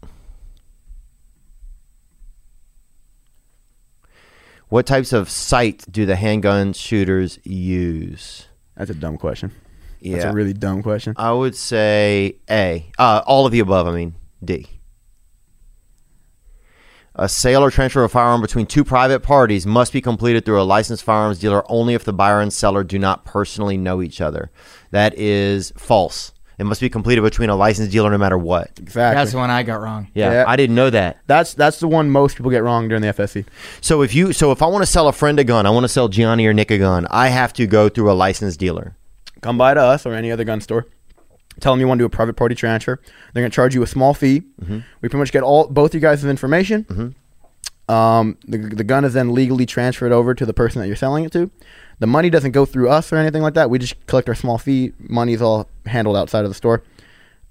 What 4.72 4.86
types 4.86 5.12
of 5.12 5.30
sight 5.30 5.84
do 5.92 6.06
the 6.06 6.16
handgun 6.16 6.72
shooters 6.72 7.40
use? 7.44 8.48
That's 8.78 8.90
a 8.90 8.94
dumb 8.94 9.18
question. 9.18 9.52
Yeah, 10.00 10.14
That's 10.14 10.26
a 10.28 10.34
really 10.34 10.54
dumb 10.54 10.82
question. 10.82 11.14
I 11.18 11.34
would 11.34 11.58
say 11.58 12.38
A. 12.50 12.90
Uh, 12.98 13.22
all 13.28 13.46
of 13.46 13.52
the 13.52 13.60
above. 13.60 13.86
I 13.86 13.92
mean 13.92 14.16
D. 14.42 14.68
A 17.16 17.28
sale 17.28 17.66
or 17.66 17.70
transfer 17.70 18.02
of 18.02 18.12
a 18.12 18.14
firearm 18.14 18.40
between 18.40 18.66
two 18.66 18.86
private 18.86 19.20
parties 19.20 19.66
must 19.66 19.92
be 19.92 20.00
completed 20.00 20.46
through 20.46 20.62
a 20.62 20.64
licensed 20.64 21.04
firearms 21.04 21.40
dealer 21.40 21.70
only 21.70 21.94
if 21.94 22.06
the 22.06 22.14
buyer 22.14 22.40
and 22.40 22.54
seller 22.54 22.86
do 22.86 22.98
not 22.98 23.26
personally 23.26 23.76
know 23.76 24.02
each 24.02 24.22
other. 24.22 24.52
That 24.92 25.14
is 25.16 25.74
false. 25.76 26.32
It 26.62 26.66
must 26.66 26.80
be 26.80 26.90
completed 26.90 27.22
between 27.22 27.50
a 27.50 27.56
licensed 27.56 27.92
dealer 27.92 28.12
no 28.12 28.20
matter 28.20 28.38
what. 28.38 28.70
Exactly. 28.78 29.16
That's 29.18 29.32
the 29.32 29.38
one 29.38 29.50
I 29.50 29.64
got 29.64 29.82
wrong. 29.82 30.08
Yeah, 30.14 30.32
Yeah. 30.32 30.44
I 30.48 30.56
didn't 30.56 30.76
know 30.76 30.92
that. 30.92 31.18
That's 31.26 31.56
that's 31.56 31.80
the 31.80 31.88
one 31.88 32.12
most 32.12 32.38
people 32.38 32.52
get 32.52 32.62
wrong 32.64 32.88
during 32.88 33.02
the 33.02 33.08
FSC. 33.10 33.46
So 33.82 34.04
if 34.04 34.14
you 34.14 34.32
so 34.32 34.52
if 34.52 34.62
I 34.62 34.68
want 34.68 34.84
to 34.84 34.86
sell 34.86 35.08
a 35.08 35.12
friend 35.14 35.40
a 35.40 35.44
gun, 35.44 35.66
I 35.66 35.72
want 35.72 35.86
to 35.86 35.90
sell 35.90 36.08
Gianni 36.08 36.46
or 36.46 36.54
Nick 36.54 36.70
a 36.70 36.78
gun, 36.78 37.08
I 37.10 37.30
have 37.30 37.52
to 37.54 37.66
go 37.66 37.90
through 37.90 38.12
a 38.12 38.14
licensed 38.14 38.60
dealer. 38.60 38.96
come 39.42 39.58
by 39.58 39.74
to 39.74 39.82
us 39.82 40.06
or 40.06 40.14
any 40.14 40.32
other 40.32 40.44
gun 40.44 40.62
store. 40.62 40.86
Tell 41.60 41.74
them 41.74 41.80
you 41.82 41.88
want 41.88 41.98
to 41.98 42.04
do 42.04 42.06
a 42.06 42.10
private 42.10 42.36
party 42.36 42.54
transfer. 42.56 43.02
They're 43.34 43.42
going 43.42 43.52
to 43.52 43.56
charge 43.56 43.74
you 43.76 43.82
a 43.84 43.88
small 43.88 44.14
fee. 44.14 44.44
Mm-hmm. 44.62 44.80
We 45.02 45.10
pretty 45.10 45.18
much 45.18 45.32
get 45.32 45.44
all 45.44 45.68
both 45.68 45.94
you 45.96 46.00
guys' 46.00 46.24
information. 46.24 47.16
Um, 47.90 48.38
the, 48.48 48.58
the 48.58 48.84
gun 48.86 49.04
is 49.04 49.14
then 49.14 49.34
legally 49.34 49.66
transferred 49.66 50.12
over 50.14 50.34
to 50.34 50.46
the 50.46 50.54
person 50.54 50.80
that 50.82 50.88
you're 50.88 50.96
selling 50.96 51.26
it 51.26 51.32
to. 51.34 51.52
The 52.02 52.08
money 52.08 52.32
doesn't 52.32 52.50
go 52.50 52.66
through 52.66 52.90
us 52.90 53.14
or 53.14 53.18
anything 53.18 53.44
like 53.44 53.54
that. 53.54 53.70
We 53.70 53.78
just 53.78 54.08
collect 54.08 54.28
our 54.28 54.34
small 54.34 54.58
fee. 54.58 54.92
Money's 54.98 55.40
all 55.40 55.70
handled 55.86 56.18
outside 56.18 56.44
of 56.46 56.50
the 56.50 56.56
store. 56.56 56.82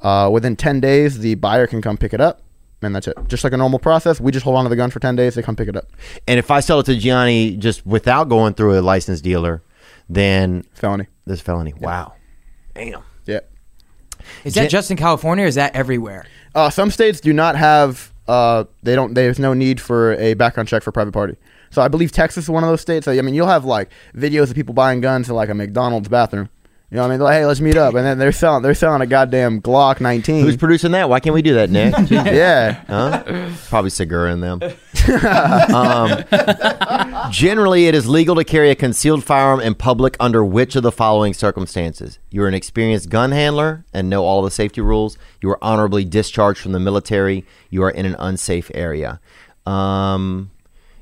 Uh, 0.00 0.28
within 0.32 0.56
10 0.56 0.80
days, 0.80 1.20
the 1.20 1.36
buyer 1.36 1.68
can 1.68 1.80
come 1.80 1.96
pick 1.96 2.12
it 2.12 2.20
up, 2.20 2.42
and 2.82 2.92
that's 2.92 3.06
it. 3.06 3.16
Just 3.28 3.44
like 3.44 3.52
a 3.52 3.56
normal 3.56 3.78
process. 3.78 4.20
We 4.20 4.32
just 4.32 4.42
hold 4.42 4.56
on 4.56 4.64
to 4.64 4.68
the 4.68 4.74
gun 4.74 4.90
for 4.90 4.98
10 4.98 5.14
days. 5.14 5.36
They 5.36 5.42
come 5.42 5.54
pick 5.54 5.68
it 5.68 5.76
up. 5.76 5.86
And 6.26 6.40
if 6.40 6.50
I 6.50 6.58
sell 6.58 6.80
it 6.80 6.86
to 6.86 6.96
Gianni 6.96 7.56
just 7.58 7.86
without 7.86 8.28
going 8.28 8.54
through 8.54 8.76
a 8.76 8.82
licensed 8.82 9.22
dealer, 9.22 9.62
then 10.08 10.64
Felony. 10.72 11.06
this 11.26 11.40
felony. 11.40 11.72
Wow. 11.78 12.14
Damn. 12.74 13.04
Yeah. 13.26 13.40
Is 14.42 14.54
that 14.54 14.62
Gen- 14.62 14.70
just 14.70 14.90
in 14.90 14.96
California 14.96 15.44
or 15.44 15.48
is 15.48 15.54
that 15.54 15.76
everywhere? 15.76 16.26
Uh, 16.56 16.70
some 16.70 16.90
states 16.90 17.20
do 17.20 17.32
not 17.32 17.54
have. 17.54 18.12
Uh, 18.26 18.64
they 18.82 18.96
don't. 18.96 19.14
There's 19.14 19.38
no 19.38 19.54
need 19.54 19.80
for 19.80 20.14
a 20.14 20.34
background 20.34 20.68
check 20.68 20.82
for 20.82 20.90
private 20.90 21.12
party. 21.12 21.36
So 21.70 21.82
I 21.82 21.88
believe 21.88 22.12
Texas 22.12 22.44
is 22.44 22.50
one 22.50 22.64
of 22.64 22.70
those 22.70 22.80
states. 22.80 23.06
I 23.06 23.20
mean, 23.20 23.34
you'll 23.34 23.46
have 23.46 23.64
like 23.64 23.90
videos 24.14 24.50
of 24.50 24.54
people 24.54 24.74
buying 24.74 25.00
guns 25.00 25.28
in 25.28 25.34
like 25.34 25.48
a 25.48 25.54
McDonald's 25.54 26.08
bathroom. 26.08 26.48
You 26.90 26.96
know 26.96 27.02
what 27.02 27.06
I 27.06 27.10
mean? 27.10 27.18
They're 27.20 27.24
like, 27.26 27.34
hey, 27.34 27.46
let's 27.46 27.60
meet 27.60 27.76
up, 27.76 27.94
and 27.94 28.04
then 28.04 28.18
they're 28.18 28.32
selling. 28.32 28.64
They're 28.64 28.74
selling 28.74 29.00
a 29.00 29.06
goddamn 29.06 29.62
Glock 29.62 30.00
19. 30.00 30.44
Who's 30.44 30.56
producing 30.56 30.90
that? 30.90 31.08
Why 31.08 31.20
can't 31.20 31.34
we 31.34 31.42
do 31.42 31.54
that, 31.54 31.70
Nick? 31.70 31.94
yeah. 32.10 32.82
Huh? 32.88 33.52
Probably 33.68 33.90
Segura 33.90 34.32
in 34.32 34.40
them. 34.40 34.60
um, 35.72 36.24
generally, 37.30 37.86
it 37.86 37.94
is 37.94 38.08
legal 38.08 38.34
to 38.34 38.42
carry 38.42 38.70
a 38.70 38.74
concealed 38.74 39.22
firearm 39.22 39.60
in 39.60 39.76
public 39.76 40.16
under 40.18 40.44
which 40.44 40.74
of 40.74 40.82
the 40.82 40.90
following 40.90 41.32
circumstances? 41.32 42.18
You 42.28 42.42
are 42.42 42.48
an 42.48 42.54
experienced 42.54 43.08
gun 43.08 43.30
handler 43.30 43.84
and 43.94 44.10
know 44.10 44.24
all 44.24 44.42
the 44.42 44.50
safety 44.50 44.80
rules. 44.80 45.16
You 45.40 45.50
are 45.50 45.62
honorably 45.62 46.04
discharged 46.04 46.58
from 46.58 46.72
the 46.72 46.80
military. 46.80 47.46
You 47.70 47.84
are 47.84 47.90
in 47.90 48.04
an 48.04 48.16
unsafe 48.18 48.68
area. 48.74 49.20
Um, 49.64 50.50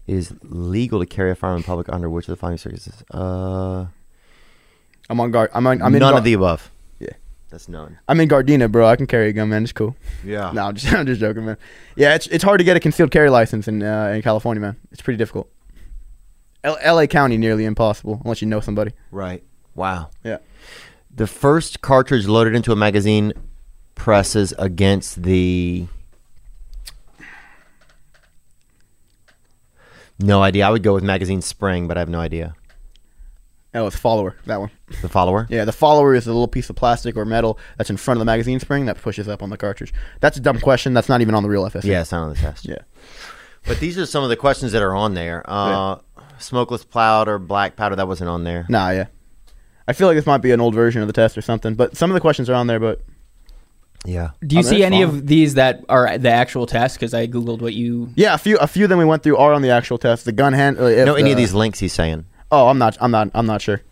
it 0.09 0.14
is 0.14 0.34
legal 0.42 1.00
to 1.00 1.06
carry 1.06 1.30
a 1.30 1.34
firearm 1.34 1.59
in 1.59 1.62
public 1.62 1.88
under 1.90 2.09
which 2.11 2.26
of 2.26 2.32
the 2.32 2.36
following 2.36 2.59
circumstances? 2.59 3.04
Uh, 3.12 3.86
I'm 5.11 5.20
on 5.20 5.30
guard. 5.30 5.50
I'm 5.54 5.66
on. 5.66 5.80
I'm 5.82 5.94
in 5.94 6.00
none 6.00 6.12
Gar- 6.12 6.18
of 6.18 6.24
the 6.24 6.32
above. 6.32 6.70
Yeah. 6.98 7.11
That's 7.50 7.68
none. 7.68 7.98
I'm 8.09 8.20
in 8.20 8.28
Gardena, 8.28 8.70
bro. 8.70 8.86
I 8.86 8.96
can 8.96 9.06
carry 9.06 9.28
a 9.28 9.32
gun, 9.32 9.48
man. 9.50 9.62
It's 9.62 9.72
cool. 9.72 9.96
Yeah. 10.24 10.50
No, 10.54 10.66
I'm 10.66 10.74
just, 10.74 10.92
I'm 10.92 11.06
just 11.06 11.20
joking, 11.20 11.44
man. 11.44 11.56
Yeah, 11.96 12.14
it's 12.14 12.26
it's 12.28 12.44
hard 12.44 12.59
to 12.59 12.64
get 12.64 12.76
a 12.76 12.80
concealed 12.80 13.11
carry 13.11 13.30
license 13.30 13.68
in 13.68 13.82
uh, 13.82 14.09
in 14.14 14.22
California, 14.22 14.61
man. 14.61 14.76
It's 14.90 15.02
pretty 15.02 15.18
difficult. 15.18 15.50
L- 16.64 16.78
L.A. 16.80 17.06
County 17.06 17.36
nearly 17.36 17.64
impossible 17.64 18.20
unless 18.24 18.42
you 18.42 18.48
know 18.48 18.61
somebody. 18.61 18.92
Right. 19.12 19.44
Wow. 19.74 20.11
Yeah. 20.24 20.38
The 21.14 21.26
first 21.28 21.80
cartridge 21.80 22.26
loaded 22.26 22.54
into 22.54 22.72
a 22.72 22.76
magazine 22.76 23.32
presses 23.94 24.52
against 24.59 25.22
the. 25.22 25.86
No 30.18 30.42
idea. 30.42 30.66
I 30.66 30.70
would 30.70 30.82
go 30.82 30.94
with 30.94 31.04
magazine 31.04 31.42
spring, 31.42 31.88
but 31.88 31.96
I 31.96 32.00
have 32.00 32.08
no 32.08 32.20
idea. 32.20 32.54
Oh, 33.74 33.86
it's 33.86 33.96
follower 33.96 34.34
that 34.46 34.58
one. 34.60 34.70
The 35.02 35.08
follower. 35.08 35.46
Yeah, 35.50 35.64
the 35.64 35.72
follower 35.72 36.14
is 36.14 36.26
a 36.26 36.30
little 36.30 36.48
piece 36.48 36.70
of 36.70 36.76
plastic 36.76 37.16
or 37.16 37.24
metal 37.24 37.58
that's 37.76 37.90
in 37.90 37.96
front 37.96 38.16
of 38.16 38.20
the 38.20 38.24
magazine 38.24 38.58
spring 38.60 38.86
that 38.86 39.00
pushes 39.00 39.28
up 39.28 39.42
on 39.42 39.50
the 39.50 39.56
cartridge. 39.58 39.92
That's 40.20 40.36
a 40.36 40.40
dumb 40.40 40.58
question. 40.58 40.94
That's 40.94 41.08
not 41.08 41.20
even 41.20 41.34
on 41.34 41.42
the 41.42 41.48
real 41.48 41.64
FSA. 41.64 41.84
Yeah, 41.84 42.00
it's 42.00 42.10
not 42.10 42.22
on 42.22 42.30
the 42.30 42.36
test. 42.36 42.66
Yeah. 42.66 42.78
But 43.66 43.78
these 43.78 43.98
are 43.98 44.06
some 44.06 44.24
of 44.24 44.30
the 44.30 44.36
questions 44.36 44.72
that 44.72 44.82
are 44.82 44.94
on 44.96 45.14
there. 45.14 45.42
Uh, 45.46 45.98
Smokeless 46.38 46.84
powder, 46.84 47.38
black 47.38 47.76
powder, 47.76 47.96
that 47.96 48.08
wasn't 48.08 48.30
on 48.30 48.44
there. 48.44 48.64
Nah, 48.68 48.90
yeah. 48.90 49.06
I 49.86 49.92
feel 49.92 50.06
like 50.06 50.16
this 50.16 50.26
might 50.26 50.38
be 50.38 50.52
an 50.52 50.60
old 50.60 50.74
version 50.74 51.02
of 51.02 51.06
the 51.08 51.12
test 51.12 51.36
or 51.36 51.42
something, 51.42 51.74
but 51.74 51.96
some 51.96 52.10
of 52.10 52.14
the 52.14 52.20
questions 52.20 52.48
are 52.48 52.54
on 52.54 52.68
there. 52.68 52.80
But 52.80 53.02
Yeah. 54.05 54.30
Do 54.46 54.55
you 54.57 54.61
Oh, 54.61 54.62
see 54.62 54.82
any 54.84 55.03
fine. 55.05 55.09
of 55.16 55.26
these 55.26 55.55
that 55.55 55.84
are 55.88 56.16
the 56.18 56.30
actual 56.30 56.66
test? 56.66 56.96
Because 56.96 57.12
I 57.14 57.26
googled 57.26 57.61
what 57.61 57.74
you. 57.74 58.11
yeah, 58.14 58.34
a 58.34 58.38
few 58.38 58.57
a 58.59 58.66
few 58.66 58.84
of 58.84 58.90
them 58.90 58.99
we 58.99 59.05
went 59.05 59.22
through 59.22 59.36
are 59.36 59.53
on 59.53 59.62
the 59.62 59.70
actual 59.70 59.99
test. 59.99 60.24
The 60.24 60.32
gun 60.32 60.53
hand. 60.53 60.78
Uh, 60.78 60.84
if 60.84 61.07
No, 61.07 61.14
any 61.14 61.30
of 61.30 61.36
these 61.36 61.53
links 61.55 61.78
he's 61.80 61.92
saying. 61.92 62.24
Oh, 62.51 62.68
I'm 62.68 62.78
not. 62.78 62.96
I'm 63.01 63.11
not. 63.11 63.30
I'm 63.34 63.46
not 63.46 63.61
sure. 63.61 63.82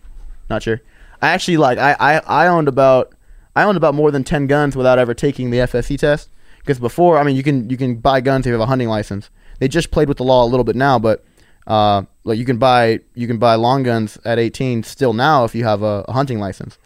Not 0.49 0.63
sure. 0.63 0.81
I 1.21 1.29
actually 1.31 1.57
like. 1.57 1.79
I, 1.79 1.97
I 1.99 2.45
I 2.45 2.47
owned 2.49 2.69
about. 2.69 3.13
I 3.55 3.65
owned 3.65 3.77
about 3.77 3.95
more 3.95 4.11
than 4.11 4.23
ten 4.25 4.47
guns 4.47 4.77
without 4.77 4.99
ever 4.99 5.13
taking 5.15 5.51
the 5.51 5.59
FSC 5.59 5.99
test. 5.99 6.31
Because 6.59 6.79
before, 6.79 7.19
I 7.19 7.23
mean, 7.23 7.37
you 7.37 7.43
can 7.43 7.69
you 7.69 7.77
can 7.77 7.97
buy 7.97 8.21
guns 8.21 8.47
if 8.47 8.51
you 8.51 8.53
have 8.53 8.61
a 8.61 8.67
hunting 8.67 8.89
license. 8.89 9.29
They 9.59 9.69
just 9.69 9.91
played 9.91 10.09
with 10.09 10.19
the 10.19 10.25
law 10.25 10.45
a 10.45 10.49
little 10.49 10.65
bit 10.65 10.77
now, 10.77 10.99
but 10.99 11.25
uh, 11.67 12.03
like 12.25 12.39
you 12.39 12.45
can 12.45 12.59
buy 12.59 13.01
you 13.15 13.27
can 13.27 13.39
buy 13.39 13.55
long 13.57 13.83
guns 13.83 14.19
at 14.25 14.39
18 14.39 14.83
still 14.83 15.13
now 15.15 15.45
if 15.45 15.55
you 15.55 15.65
have 15.65 15.83
a, 15.83 16.05
a 16.09 16.13
hunting 16.13 16.39
license. 16.39 16.79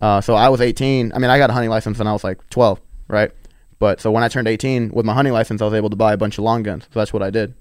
Uh, 0.00 0.20
so 0.20 0.34
I 0.34 0.48
was 0.48 0.60
18. 0.60 1.12
I 1.12 1.18
mean, 1.18 1.30
I 1.30 1.38
got 1.38 1.50
a 1.50 1.52
hunting 1.52 1.70
license 1.70 1.98
when 1.98 2.06
I 2.06 2.12
was 2.12 2.24
like 2.24 2.38
12, 2.50 2.80
right? 3.08 3.30
But 3.78 4.00
so 4.00 4.10
when 4.10 4.24
I 4.24 4.28
turned 4.28 4.48
18 4.48 4.90
with 4.90 5.06
my 5.06 5.14
hunting 5.14 5.32
license, 5.32 5.62
I 5.62 5.64
was 5.64 5.74
able 5.74 5.90
to 5.90 5.96
buy 5.96 6.12
a 6.12 6.16
bunch 6.16 6.38
of 6.38 6.44
long 6.44 6.62
guns. 6.62 6.84
So 6.92 6.98
that's 6.98 7.12
what 7.12 7.22
I 7.22 7.30
did. 7.30 7.54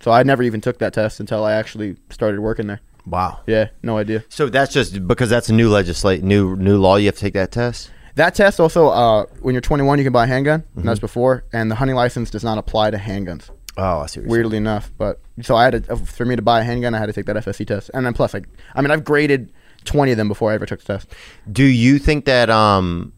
So 0.00 0.10
I 0.10 0.22
never 0.22 0.42
even 0.42 0.60
took 0.60 0.78
that 0.78 0.94
test 0.94 1.20
until 1.20 1.44
I 1.44 1.52
actually 1.52 1.96
started 2.10 2.40
working 2.40 2.66
there. 2.66 2.80
Wow. 3.06 3.40
Yeah, 3.46 3.68
no 3.82 3.98
idea. 3.98 4.24
So 4.28 4.48
that's 4.48 4.72
just 4.72 5.06
because 5.06 5.30
that's 5.30 5.48
a 5.48 5.52
new 5.54 5.68
legislate 5.70 6.22
new 6.22 6.56
new 6.56 6.78
law. 6.78 6.96
You 6.96 7.06
have 7.06 7.14
to 7.16 7.20
take 7.20 7.34
that 7.34 7.52
test. 7.52 7.90
That 8.16 8.34
test 8.34 8.60
also, 8.60 8.88
uh, 8.88 9.26
when 9.40 9.54
you're 9.54 9.60
21, 9.60 9.98
you 9.98 10.04
can 10.04 10.12
buy 10.12 10.24
a 10.24 10.26
handgun. 10.26 10.60
Mm-hmm. 10.60 10.82
that's 10.86 11.00
before, 11.00 11.44
and 11.52 11.70
the 11.70 11.76
hunting 11.76 11.96
license 11.96 12.30
does 12.30 12.44
not 12.44 12.58
apply 12.58 12.90
to 12.90 12.98
handguns. 12.98 13.48
Oh, 13.76 14.00
I 14.00 14.06
see. 14.06 14.20
Weirdly 14.20 14.56
enough, 14.56 14.90
but 14.98 15.20
so 15.42 15.54
I 15.54 15.64
had 15.64 15.84
to, 15.86 15.96
for 15.96 16.26
me 16.26 16.36
to 16.36 16.42
buy 16.42 16.60
a 16.60 16.64
handgun, 16.64 16.94
I 16.94 16.98
had 16.98 17.06
to 17.06 17.12
take 17.12 17.26
that 17.26 17.36
FSC 17.36 17.66
test, 17.66 17.90
and 17.94 18.04
then 18.04 18.12
plus, 18.12 18.34
like, 18.34 18.46
I 18.74 18.82
mean, 18.82 18.90
I've 18.90 19.04
graded 19.04 19.52
20 19.84 20.12
of 20.12 20.16
them 20.18 20.28
before 20.28 20.50
I 20.50 20.54
ever 20.54 20.66
took 20.66 20.80
the 20.80 20.86
test. 20.94 21.08
Do 21.50 21.64
you 21.64 21.98
think 21.98 22.24
that 22.26 22.50
um, 22.50 23.12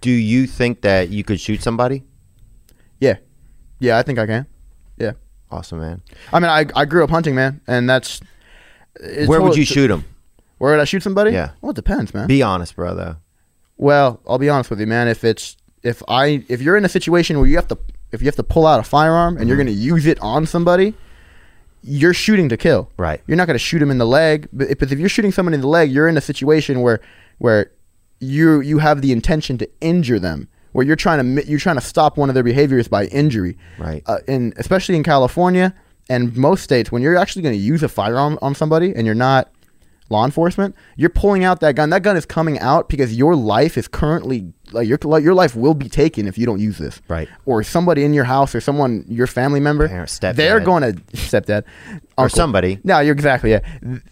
do 0.00 0.10
you 0.10 0.46
think 0.46 0.82
that 0.82 1.08
you 1.10 1.24
could 1.24 1.40
shoot 1.40 1.62
somebody? 1.62 2.04
Yeah, 3.00 3.16
yeah, 3.78 3.98
I 3.98 4.02
think 4.02 4.18
I 4.18 4.26
can. 4.26 4.46
Yeah, 4.98 5.12
Awesome, 5.50 5.80
man. 5.80 6.02
I 6.32 6.38
mean, 6.40 6.50
I 6.50 6.66
I 6.76 6.84
grew 6.84 7.02
up 7.04 7.10
hunting, 7.10 7.34
man, 7.34 7.60
and 7.66 7.88
that's. 7.88 8.20
Where 9.00 9.26
would 9.26 9.38
totally- 9.48 9.58
you 9.60 9.64
shoot 9.64 9.88
them? 9.88 10.04
Where 10.58 10.72
would 10.72 10.80
I 10.80 10.84
shoot 10.84 11.02
somebody? 11.02 11.30
Yeah. 11.32 11.52
Well, 11.62 11.70
it 11.70 11.76
depends, 11.76 12.12
man. 12.12 12.26
Be 12.28 12.42
honest, 12.42 12.76
bro. 12.76 12.94
Though. 12.94 13.16
Well, 13.78 14.20
I'll 14.28 14.38
be 14.38 14.50
honest 14.50 14.68
with 14.68 14.78
you, 14.80 14.86
man. 14.86 15.08
If 15.08 15.24
it's 15.24 15.56
if 15.82 16.02
I 16.06 16.44
if 16.48 16.60
you're 16.60 16.76
in 16.76 16.84
a 16.84 16.88
situation 16.88 17.38
where 17.38 17.46
you 17.46 17.56
have 17.56 17.68
to 17.68 17.78
if 18.12 18.20
you 18.20 18.26
have 18.26 18.36
to 18.36 18.42
pull 18.42 18.66
out 18.66 18.78
a 18.78 18.82
firearm 18.82 19.38
and 19.38 19.48
you're 19.48 19.56
Mm-hmm. 19.56 19.66
going 19.68 19.76
to 19.76 19.82
use 19.82 20.04
it 20.06 20.18
on 20.20 20.44
somebody, 20.44 20.94
you're 21.82 22.14
shooting 22.14 22.48
to 22.48 22.56
kill. 22.56 22.90
Right. 22.96 23.20
You're 23.26 23.36
not 23.36 23.46
going 23.46 23.54
to 23.54 23.58
shoot 23.58 23.80
him 23.80 23.90
in 23.90 23.98
the 23.98 24.06
leg, 24.06 24.48
but 24.52 24.70
if, 24.70 24.78
but 24.78 24.92
if 24.92 24.98
you're 24.98 25.08
shooting 25.08 25.32
someone 25.32 25.54
in 25.54 25.60
the 25.60 25.68
leg, 25.68 25.90
you're 25.90 26.08
in 26.08 26.16
a 26.16 26.20
situation 26.20 26.82
where 26.82 27.00
where 27.38 27.70
you 28.20 28.60
you 28.60 28.78
have 28.78 29.02
the 29.02 29.12
intention 29.12 29.58
to 29.58 29.68
injure 29.80 30.18
them, 30.18 30.48
where 30.72 30.84
you're 30.84 30.96
trying 30.96 31.36
to 31.36 31.46
you're 31.46 31.58
trying 31.58 31.76
to 31.76 31.82
stop 31.82 32.16
one 32.16 32.28
of 32.28 32.34
their 32.34 32.42
behaviors 32.42 32.88
by 32.88 33.06
injury. 33.06 33.56
Right. 33.78 34.02
Uh, 34.06 34.18
and 34.28 34.52
especially 34.56 34.96
in 34.96 35.02
California 35.02 35.74
and 36.08 36.36
most 36.36 36.62
states, 36.62 36.92
when 36.92 37.02
you're 37.02 37.16
actually 37.16 37.42
going 37.42 37.54
to 37.54 37.60
use 37.60 37.82
a 37.82 37.88
firearm 37.88 38.38
on 38.42 38.54
somebody 38.54 38.94
and 38.94 39.06
you're 39.06 39.14
not 39.14 39.50
law 40.10 40.24
enforcement, 40.24 40.74
you're 40.96 41.08
pulling 41.08 41.44
out 41.44 41.60
that 41.60 41.76
gun. 41.76 41.90
That 41.90 42.02
gun 42.02 42.16
is 42.16 42.26
coming 42.26 42.58
out 42.58 42.88
because 42.88 43.16
your 43.16 43.34
life 43.36 43.78
is 43.78 43.88
currently 43.88 44.52
like 44.72 44.86
your 44.86 44.98
your 45.20 45.34
life 45.34 45.56
will 45.56 45.74
be 45.74 45.88
taken 45.88 46.26
if 46.28 46.36
you 46.36 46.44
don't 46.46 46.60
use 46.60 46.78
this. 46.78 47.00
Right. 47.08 47.28
Or 47.46 47.62
somebody 47.62 48.04
in 48.04 48.12
your 48.12 48.24
house 48.24 48.54
or 48.54 48.60
someone 48.60 49.04
your 49.08 49.26
family 49.26 49.60
member. 49.60 49.88
Parent, 49.88 50.08
stepdad. 50.10 50.36
They're 50.36 50.60
going 50.60 50.82
to 50.82 51.00
stepdad 51.16 51.62
Or 52.18 52.24
uncle. 52.24 52.36
somebody. 52.36 52.78
No, 52.84 53.00
you're 53.00 53.14
exactly 53.14 53.50
yeah. 53.52 53.60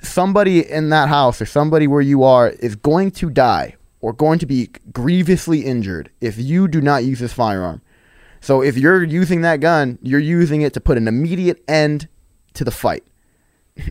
Somebody 0.01 0.68
in 0.68 0.88
that 0.90 1.09
house 1.09 1.40
or 1.42 1.46
somebody 1.46 1.86
where 1.86 2.01
you 2.01 2.22
are 2.22 2.51
is 2.51 2.76
going 2.76 3.11
to 3.12 3.28
die 3.30 3.76
or 4.01 4.12
going 4.12 4.38
to 4.38 4.46
be 4.46 4.70
grievously 4.92 5.61
injured 5.64 6.11
if 6.20 6.38
you 6.38 6.68
do 6.68 6.80
not 6.80 7.05
use 7.05 7.18
this 7.18 7.32
firearm. 7.32 7.82
So 8.40 8.62
if 8.62 8.76
you're 8.78 9.03
using 9.03 9.40
that 9.40 9.59
gun, 9.61 9.99
you're 10.01 10.20
using 10.20 10.62
it 10.62 10.72
to 10.74 10.80
put 10.80 10.96
an 10.96 11.09
immediate 11.09 11.62
end 11.66 12.07
to 12.55 12.64
the 12.64 12.70
fight. 12.70 13.03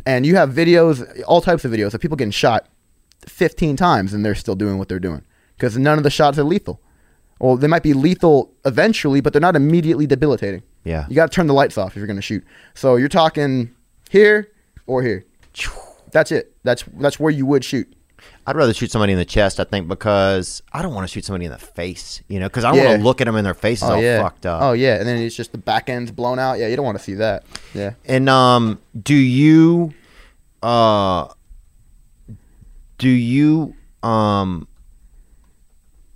And 0.06 0.26
you 0.26 0.36
have 0.36 0.52
videos, 0.52 1.24
all 1.28 1.42
types 1.42 1.66
of 1.66 1.72
videos 1.72 1.94
of 1.94 2.02
people 2.02 2.18
getting 2.18 2.32
shot 2.32 2.68
15 3.28 3.76
times 3.76 4.14
and 4.14 4.26
they're 4.26 4.36
still 4.36 4.56
doing 4.56 4.78
what 4.78 4.88
they're 4.88 5.00
doing 5.00 5.24
because 5.56 5.78
none 5.78 5.98
of 5.98 6.04
the 6.04 6.10
shots 6.10 6.38
are 6.38 6.44
lethal. 6.44 6.82
Well, 7.40 7.56
they 7.56 7.68
might 7.68 7.84
be 7.84 7.94
lethal 7.94 8.54
eventually, 8.66 9.22
but 9.22 9.34
they're 9.34 9.42
not 9.42 9.56
immediately 9.56 10.08
debilitating. 10.08 10.64
Yeah. 10.84 11.06
You 11.10 11.16
got 11.16 11.32
to 11.32 11.36
turn 11.36 11.48
the 11.48 11.54
lights 11.54 11.78
off 11.78 11.92
if 11.92 11.98
you're 11.98 12.08
going 12.08 12.16
to 12.16 12.22
shoot. 12.22 12.44
So 12.74 12.96
you're 12.96 13.10
talking 13.10 13.76
here 14.10 14.52
or 14.88 15.04
here. 15.04 15.26
That's 16.12 16.32
it. 16.32 16.56
That's 16.64 16.84
that's 16.98 17.20
where 17.20 17.32
you 17.32 17.46
would 17.46 17.64
shoot. 17.66 17.94
I'd 18.50 18.56
rather 18.56 18.74
shoot 18.74 18.90
somebody 18.92 19.12
in 19.12 19.20
the 19.20 19.26
chest. 19.26 19.60
I 19.60 19.66
think 19.66 19.90
because 19.90 20.64
I 20.72 20.82
don't 20.82 20.94
want 20.94 21.06
to 21.06 21.14
shoot 21.14 21.26
somebody 21.26 21.44
in 21.46 21.52
the 21.52 21.58
face. 21.58 22.22
You 22.30 22.40
know, 22.40 22.48
because 22.48 22.64
I 22.64 22.74
Yeah. 22.74 22.86
want 22.86 23.00
to 23.00 23.04
look 23.04 23.20
at 23.20 23.26
them 23.26 23.36
and 23.36 23.46
their 23.46 23.54
faces 23.54 23.84
all 23.90 24.02
yeah. 24.02 24.22
fucked 24.22 24.46
up. 24.46 24.62
Oh 24.62 24.72
yeah, 24.72 24.96
and 24.96 25.06
then 25.06 25.18
it's 25.18 25.36
just 25.36 25.52
the 25.52 25.58
back 25.58 25.90
end's 25.90 26.12
blown 26.12 26.40
out. 26.40 26.58
Yeah, 26.58 26.68
you 26.68 26.78
don't 26.78 26.86
want 26.86 26.98
to 26.98 27.04
see 27.04 27.16
that. 27.16 27.44
Yeah. 27.74 27.94
And 28.06 28.30
um, 28.30 28.80
do 29.00 29.14
you, 29.14 29.94
uh, 30.64 31.28
do 32.98 33.10
you 33.10 33.76
um, 34.02 34.68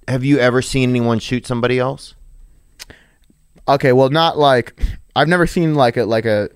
have 0.08 0.24
you 0.24 0.40
ever 0.40 0.62
seen 0.62 0.90
anyone 0.90 1.20
shoot 1.20 1.46
somebody 1.46 1.80
else? 1.80 2.16
Okay, 3.68 3.92
well, 3.92 4.10
not 4.10 4.38
like 4.38 4.82
I've 5.18 5.28
never 5.28 5.46
seen 5.46 5.76
like 5.76 5.98
a 5.98 6.06
like 6.06 6.26
a. 6.26 6.50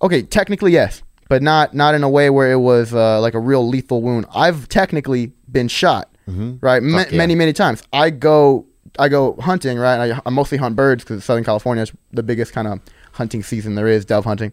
Okay, 0.00 0.22
technically 0.22 0.72
yes. 0.72 1.02
But 1.28 1.42
not 1.42 1.74
not 1.74 1.94
in 1.94 2.02
a 2.02 2.08
way 2.08 2.30
where 2.30 2.52
it 2.52 2.58
was 2.60 2.92
uh, 2.94 3.20
like 3.20 3.34
a 3.34 3.40
real 3.40 3.66
lethal 3.66 4.02
wound. 4.02 4.26
I've 4.34 4.68
technically 4.68 5.32
been 5.50 5.68
shot, 5.68 6.10
right, 6.26 6.82
Ma- 6.82 7.04
yeah. 7.10 7.16
many 7.16 7.34
many 7.34 7.52
times. 7.52 7.82
I 7.92 8.10
go 8.10 8.66
I 8.98 9.08
go 9.08 9.34
hunting, 9.40 9.78
right. 9.78 10.12
I, 10.12 10.20
I 10.24 10.30
mostly 10.30 10.58
hunt 10.58 10.76
birds 10.76 11.04
because 11.04 11.24
Southern 11.24 11.44
California 11.44 11.82
is 11.82 11.92
the 12.12 12.22
biggest 12.22 12.52
kind 12.52 12.68
of 12.68 12.80
hunting 13.12 13.42
season 13.42 13.74
there 13.74 13.88
is, 13.88 14.04
dove 14.04 14.24
hunting. 14.24 14.52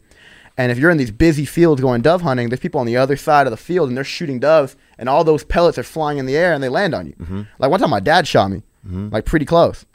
And 0.57 0.71
if 0.71 0.77
you're 0.77 0.91
in 0.91 0.97
these 0.97 1.11
busy 1.11 1.45
fields 1.45 1.79
going 1.81 2.01
dove 2.01 2.21
hunting, 2.21 2.49
there's 2.49 2.59
people 2.59 2.79
on 2.81 2.85
the 2.85 2.97
other 2.97 3.15
side 3.15 3.47
of 3.47 3.51
the 3.51 3.57
field 3.57 3.87
and 3.87 3.95
they're 3.95 4.03
shooting 4.03 4.39
doves, 4.39 4.75
and 4.97 5.07
all 5.07 5.23
those 5.23 5.43
pellets 5.43 5.77
are 5.77 5.83
flying 5.83 6.17
in 6.17 6.25
the 6.25 6.35
air 6.35 6.53
and 6.53 6.61
they 6.61 6.69
land 6.69 6.93
on 6.93 7.07
you. 7.07 7.13
Mm-hmm. 7.13 7.41
Like 7.57 7.71
one 7.71 7.79
time, 7.79 7.89
my 7.89 7.99
dad 8.01 8.27
shot 8.27 8.51
me, 8.51 8.61
like 8.83 9.25
pretty 9.25 9.45
close. 9.45 9.85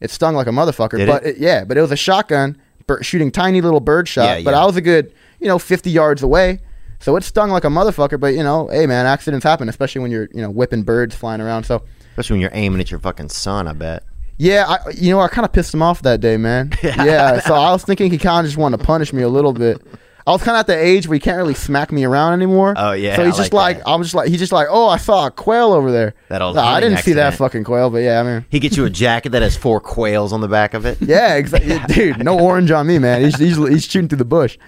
It 0.00 0.10
stung 0.10 0.34
like 0.34 0.46
a 0.46 0.50
motherfucker, 0.50 0.96
Did 0.98 1.08
but 1.08 1.26
it? 1.26 1.36
it, 1.36 1.38
yeah, 1.38 1.64
but 1.64 1.76
it 1.76 1.82
was 1.82 1.92
a 1.92 1.96
shotgun 1.96 2.56
shooting 3.02 3.30
tiny 3.30 3.60
little 3.60 3.80
bird 3.80 4.08
shot. 4.08 4.38
Yeah, 4.38 4.44
But. 4.44 4.54
I 4.54 4.64
was 4.64 4.76
a 4.76 4.80
good, 4.80 5.12
you 5.40 5.48
know, 5.48 5.58
50 5.58 5.90
yards 5.90 6.22
away. 6.22 6.60
So 7.00 7.14
it 7.16 7.22
stung 7.24 7.50
like 7.50 7.64
a 7.64 7.68
motherfucker. 7.68 8.18
But, 8.18 8.34
you 8.34 8.42
know, 8.42 8.68
hey, 8.68 8.86
man, 8.86 9.06
accidents 9.06 9.44
happen, 9.44 9.68
especially 9.68 10.00
when 10.02 10.10
you're, 10.10 10.28
you 10.32 10.42
know, 10.42 10.50
whipping 10.50 10.82
birds 10.82 11.14
flying 11.14 11.40
around. 11.40 11.64
So, 11.64 11.82
Especially 12.10 12.34
when 12.34 12.40
you're 12.40 12.50
aiming 12.54 12.80
at 12.80 12.90
your 12.90 12.98
fucking 13.00 13.28
son, 13.28 13.68
I 13.68 13.72
bet. 13.72 14.02
yeah, 14.38 14.64
I, 14.68 14.90
you 14.90 15.10
know, 15.12 15.20
I 15.20 15.28
kind 15.28 15.44
of 15.44 15.52
pissed 15.52 15.72
him 15.72 15.82
off 15.82 16.02
that 16.02 16.20
day, 16.20 16.36
man. 16.36 16.72
yeah. 16.82 17.04
yeah 17.04 17.40
So 17.40 17.54
I 17.54 17.70
was 17.70 17.84
thinking 17.84 18.10
he 18.10 18.18
kind 18.18 18.44
of 18.44 18.50
just 18.50 18.58
wanted 18.58 18.78
to 18.78 18.84
punish 18.84 19.12
me 19.12 19.22
a 19.22 19.28
little 19.28 19.52
bit. 19.52 19.80
I 20.26 20.32
was 20.32 20.42
kind 20.42 20.56
of 20.56 20.60
at 20.60 20.66
the 20.66 20.76
age 20.76 21.08
where 21.08 21.14
he 21.14 21.20
can't 21.20 21.38
really 21.38 21.54
smack 21.54 21.90
me 21.90 22.04
around 22.04 22.34
anymore. 22.34 22.74
Oh, 22.76 22.92
yeah, 22.92 23.16
So 23.16 23.24
he's 23.24 23.34
I 23.34 23.38
just 23.38 23.52
like 23.54 23.76
like. 23.78 23.84
I'm 23.88 24.02
just 24.02 24.14
like, 24.14 24.28
he's 24.28 24.38
just 24.40 24.52
like, 24.52 24.66
oh, 24.68 24.86
I 24.88 24.98
saw 24.98 25.26
a 25.26 25.30
quail 25.30 25.72
over 25.72 25.90
there. 25.90 26.14
That 26.28 26.42
old 26.42 26.56
Nah, 26.56 26.66
I 26.66 26.80
didn't 26.80 26.98
see 26.98 27.14
that 27.14 27.34
fucking 27.34 27.64
quail, 27.64 27.88
but 27.88 27.98
yeah, 27.98 28.20
I 28.20 28.22
mean, 28.24 28.44
He 28.50 28.58
gets 28.60 28.76
you 28.76 28.84
a 28.84 28.90
jacket 28.90 29.30
that 29.30 29.40
has 29.40 29.56
four 29.56 29.80
quails 29.80 30.34
on 30.34 30.42
the 30.42 30.48
back 30.48 30.74
of 30.74 30.84
it. 30.84 30.98
Yeah, 31.00 31.36
exactly, 31.36 31.78
dude. 31.94 32.22
No 32.22 32.38
orange 32.38 32.70
on 32.70 32.86
me, 32.86 32.98
man. 32.98 33.22
He's, 33.22 33.38
he's 33.38 33.56
he's 33.56 33.84
shooting 33.84 34.08
through 34.08 34.18
the 34.18 34.26
bush. 34.26 34.58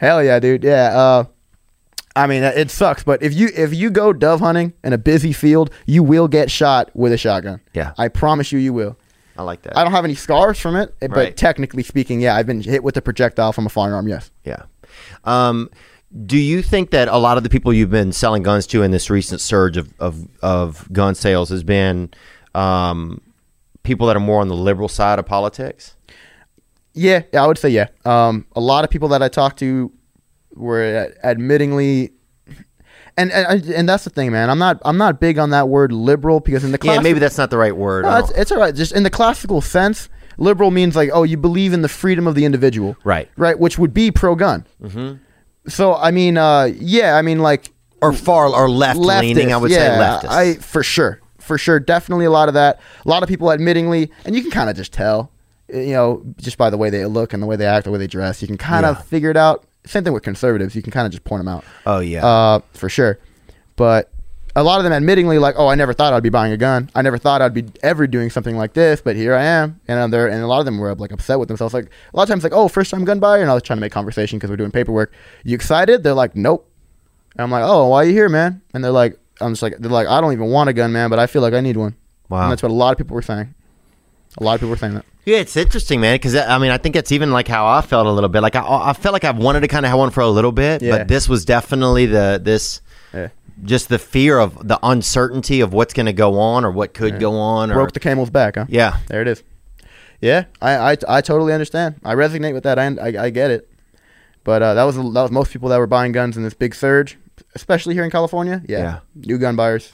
Hell 0.00 0.24
yeah, 0.24 0.38
dude. 0.40 0.64
Yeah. 0.64 0.96
Uh, 0.98 1.24
I 2.16 2.26
mean, 2.26 2.42
it 2.42 2.70
sucks, 2.70 3.04
but 3.04 3.22
if 3.22 3.34
you 3.34 3.50
if 3.54 3.74
you 3.74 3.90
go 3.90 4.12
dove 4.14 4.40
hunting 4.40 4.72
in 4.82 4.94
a 4.94 4.98
busy 4.98 5.32
field, 5.34 5.70
you 5.86 6.02
will 6.02 6.26
get 6.26 6.50
shot 6.50 6.90
with 6.94 7.12
a 7.12 7.18
shotgun. 7.18 7.60
Yeah. 7.74 7.92
I 7.98 8.08
promise 8.08 8.50
you, 8.50 8.58
you 8.58 8.72
will. 8.72 8.96
I 9.36 9.42
like 9.42 9.60
that. 9.62 9.76
I 9.76 9.84
don't 9.84 9.92
have 9.92 10.04
any 10.06 10.14
scars 10.14 10.58
from 10.58 10.74
it, 10.74 10.94
but 11.00 11.10
Right. 11.12 11.36
technically 11.36 11.82
speaking, 11.82 12.20
yeah, 12.20 12.34
I've 12.34 12.46
been 12.46 12.62
hit 12.62 12.82
with 12.82 12.96
a 12.96 13.02
projectile 13.02 13.52
from 13.52 13.66
a 13.66 13.68
firearm. 13.68 14.08
Yes. 14.08 14.30
Yeah. 14.44 14.62
Um, 15.24 15.68
do 16.26 16.38
you 16.38 16.62
think 16.62 16.90
that 16.92 17.08
a 17.08 17.18
lot 17.18 17.36
of 17.36 17.42
the 17.44 17.50
people 17.50 17.72
you've 17.72 17.90
been 17.90 18.10
selling 18.12 18.42
guns 18.42 18.66
to 18.68 18.82
in 18.82 18.90
this 18.90 19.10
recent 19.10 19.40
surge 19.42 19.76
of, 19.76 19.92
of, 20.00 20.26
of 20.42 20.90
gun 20.92 21.14
sales 21.14 21.50
has 21.50 21.62
been 21.62 22.10
um, 22.54 23.20
people 23.82 24.06
that 24.08 24.16
are 24.16 24.20
more 24.20 24.40
on 24.40 24.48
the 24.48 24.56
liberal 24.56 24.88
side 24.88 25.18
of 25.18 25.26
politics? 25.26 25.94
Yeah, 26.94 27.22
yeah, 27.32 27.44
I 27.44 27.46
would 27.46 27.58
say 27.58 27.68
yeah. 27.68 27.88
Um, 28.04 28.46
a 28.54 28.60
lot 28.60 28.84
of 28.84 28.90
people 28.90 29.08
that 29.08 29.22
I 29.22 29.28
talked 29.28 29.58
to 29.60 29.92
were 30.54 31.12
admittingly, 31.24 32.12
and, 33.16 33.30
and 33.30 33.64
and 33.64 33.88
that's 33.88 34.04
the 34.04 34.10
thing, 34.10 34.32
man. 34.32 34.50
I'm 34.50 34.58
not 34.58 34.80
I'm 34.84 34.98
not 34.98 35.20
big 35.20 35.38
on 35.38 35.50
that 35.50 35.68
word 35.68 35.92
liberal 35.92 36.40
because 36.40 36.64
in 36.64 36.72
the 36.72 36.78
Yeah, 36.82 37.00
maybe 37.00 37.18
that's 37.18 37.38
not 37.38 37.50
the 37.50 37.58
right 37.58 37.76
word. 37.76 38.04
No, 38.04 38.16
it's, 38.16 38.30
it's 38.32 38.52
all 38.52 38.58
right. 38.58 38.74
Just 38.74 38.92
in 38.92 39.02
the 39.04 39.10
classical 39.10 39.60
sense, 39.60 40.08
liberal 40.38 40.70
means 40.70 40.96
like, 40.96 41.10
oh, 41.12 41.22
you 41.22 41.36
believe 41.36 41.72
in 41.72 41.82
the 41.82 41.88
freedom 41.88 42.26
of 42.26 42.34
the 42.34 42.44
individual, 42.44 42.96
Right. 43.04 43.28
Right, 43.36 43.58
which 43.58 43.78
would 43.78 43.94
be 43.94 44.10
pro-gun. 44.10 44.66
Mm-hmm. 44.82 45.16
So 45.68 45.94
I 45.94 46.10
mean, 46.10 46.36
uh, 46.36 46.70
yeah, 46.74 47.16
I 47.16 47.22
mean 47.22 47.38
like 47.38 47.70
or 48.02 48.12
far 48.12 48.48
or 48.48 48.68
left 48.68 48.98
leaning, 48.98 49.52
I 49.52 49.56
would 49.56 49.70
yeah, 49.70 50.20
say 50.22 50.28
leftist. 50.28 50.30
I 50.30 50.54
for 50.54 50.82
sure, 50.82 51.20
for 51.38 51.58
sure, 51.58 51.78
definitely 51.78 52.24
a 52.24 52.30
lot 52.30 52.48
of 52.48 52.54
that. 52.54 52.80
A 53.04 53.08
lot 53.08 53.22
of 53.22 53.28
people 53.28 53.48
admittingly, 53.48 54.10
and 54.24 54.34
you 54.34 54.42
can 54.42 54.50
kind 54.50 54.70
of 54.70 54.76
just 54.76 54.92
tell, 54.92 55.30
you 55.72 55.92
know, 55.92 56.22
just 56.38 56.58
by 56.58 56.70
the 56.70 56.76
way 56.76 56.90
they 56.90 57.04
look 57.06 57.32
and 57.32 57.42
the 57.42 57.46
way 57.46 57.56
they 57.56 57.66
act, 57.66 57.84
the 57.84 57.90
way 57.90 57.98
they 57.98 58.06
dress, 58.06 58.40
you 58.42 58.48
can 58.48 58.56
kind 58.58 58.84
of 58.86 58.96
Yeah. 58.96 59.02
figure 59.02 59.30
it 59.30 59.36
out. 59.36 59.64
Same 59.86 60.04
thing 60.04 60.12
with 60.12 60.22
conservatives, 60.22 60.74
you 60.74 60.82
can 60.82 60.92
kind 60.92 61.06
of 61.06 61.12
just 61.12 61.24
point 61.24 61.40
them 61.40 61.48
out. 61.48 61.64
oh, 61.86 62.00
yeah. 62.00 62.24
Uh, 62.26 62.60
for 62.74 62.88
sure. 62.88 63.18
But 63.76 64.10
a 64.56 64.62
lot 64.62 64.78
of 64.78 64.84
them 64.84 64.92
admittingly 64.92 65.40
like, 65.40 65.54
oh, 65.56 65.68
I 65.68 65.74
never 65.74 65.92
thought 65.92 66.12
I'd 66.12 66.22
be 66.22 66.28
buying 66.28 66.52
a 66.52 66.56
gun. 66.56 66.90
I 66.94 67.02
never 67.02 67.16
thought 67.18 67.40
I'd 67.40 67.54
be 67.54 67.64
ever 67.82 68.06
doing 68.06 68.30
something 68.30 68.56
like 68.56 68.72
this, 68.74 69.00
but 69.00 69.16
here 69.16 69.34
I 69.34 69.44
am. 69.44 69.80
And 69.88 69.98
uh, 69.98 70.06
they're, 70.08 70.26
and 70.28 70.42
a 70.42 70.46
lot 70.46 70.58
of 70.58 70.64
them 70.66 70.78
were 70.78 70.94
like 70.96 71.12
upset 71.12 71.38
with 71.38 71.48
themselves. 71.48 71.72
Like 71.72 71.86
a 72.12 72.16
lot 72.16 72.24
of 72.24 72.28
times, 72.28 72.42
like, 72.42 72.52
oh, 72.52 72.68
first 72.68 72.90
time 72.90 73.04
gun 73.04 73.20
buyer, 73.20 73.40
and 73.40 73.50
I 73.50 73.54
was 73.54 73.62
trying 73.62 73.76
to 73.78 73.80
make 73.80 73.92
conversation 73.92 74.38
because 74.38 74.50
we're 74.50 74.56
doing 74.56 74.70
paperwork. 74.72 75.12
You 75.44 75.54
excited? 75.54 76.02
They're 76.02 76.14
like, 76.14 76.34
nope. 76.36 76.68
And 77.36 77.42
I'm 77.44 77.50
like, 77.50 77.62
oh, 77.64 77.86
why 77.88 77.98
are 78.02 78.04
you 78.04 78.12
here, 78.12 78.28
man? 78.28 78.60
And 78.74 78.82
they're 78.84 78.90
like, 78.90 79.16
I'm 79.40 79.52
just 79.52 79.62
like, 79.62 79.76
they're 79.78 79.90
like, 79.90 80.08
I 80.08 80.20
don't 80.20 80.32
even 80.32 80.48
want 80.50 80.68
a 80.68 80.72
gun, 80.72 80.92
man, 80.92 81.08
but 81.10 81.18
I 81.20 81.26
feel 81.28 81.42
like 81.42 81.54
I 81.54 81.60
need 81.60 81.76
one. 81.76 81.94
Wow. 82.28 82.42
And 82.42 82.52
that's 82.52 82.62
what 82.62 82.70
a 82.72 82.74
lot 82.74 82.90
of 82.92 82.98
people 82.98 83.14
were 83.14 83.22
saying. 83.22 83.54
A 84.38 84.42
lot 84.44 84.54
of 84.54 84.60
people 84.60 84.70
were 84.70 84.76
saying 84.76 84.94
that. 84.94 85.04
Yeah, 85.24 85.38
it's 85.38 85.56
interesting, 85.56 86.00
man. 86.00 86.14
Because 86.14 86.34
I 86.34 86.58
mean, 86.58 86.70
I 86.70 86.78
think 86.78 86.96
it's 86.96 87.12
even 87.12 87.30
like 87.30 87.48
how 87.48 87.66
I 87.66 87.80
felt 87.82 88.06
a 88.06 88.10
little 88.10 88.28
bit. 88.30 88.40
Like 88.42 88.56
I, 88.56 88.64
I 88.64 88.92
felt 88.92 89.12
like 89.12 89.24
I've 89.24 89.38
wanted 89.38 89.60
to 89.60 89.68
kind 89.68 89.84
of 89.84 89.90
have 89.90 89.98
one 89.98 90.10
for 90.10 90.20
a 90.20 90.28
little 90.28 90.52
bit, 90.52 90.82
Yeah. 90.82 90.98
but 90.98 91.08
this 91.08 91.28
was 91.28 91.44
definitely 91.44 92.06
the 92.06 92.40
this 92.42 92.80
Yeah. 93.12 93.28
just 93.64 93.88
the 93.88 93.98
fear 93.98 94.38
of 94.38 94.66
the 94.66 94.78
uncertainty 94.82 95.60
of 95.60 95.72
what's 95.72 95.92
going 95.94 96.06
to 96.06 96.12
go 96.12 96.38
on 96.38 96.64
or 96.64 96.70
what 96.70 96.94
could 96.94 97.18
go 97.20 97.34
on. 97.38 97.70
Or 97.70 97.74
Broke 97.74 97.92
the 97.92 98.00
camel's 98.00 98.30
back, 98.30 98.54
huh? 98.56 98.66
yeah, 98.68 98.98
There 99.08 99.20
it 99.20 99.28
is. 99.28 99.42
Yeah, 100.20 100.44
I, 100.60 100.92
I, 100.92 100.96
I 101.08 101.20
totally 101.22 101.52
understand. 101.52 101.96
I 102.04 102.14
resonate 102.14 102.52
with 102.54 102.64
that. 102.64 102.78
I, 102.78 102.86
I, 102.86 103.24
I 103.26 103.30
get 103.30 103.50
it. 103.50 103.70
But 104.44 104.62
uh, 104.62 104.74
that 104.74 104.84
was 104.84 104.96
that 104.96 105.02
was 105.22 105.30
most 105.30 105.52
people 105.52 105.68
that 105.70 105.78
were 105.78 105.86
buying 105.86 106.12
guns 106.12 106.36
in 106.36 106.42
this 106.42 106.54
big 106.54 106.74
surge, 106.74 107.18
especially 107.54 107.94
here 107.94 108.04
in 108.04 108.10
California. 108.10 108.62
Yeah, 108.66 108.78
Yeah. 108.78 108.98
new 109.16 109.38
gun 109.38 109.54
buyers, 109.56 109.92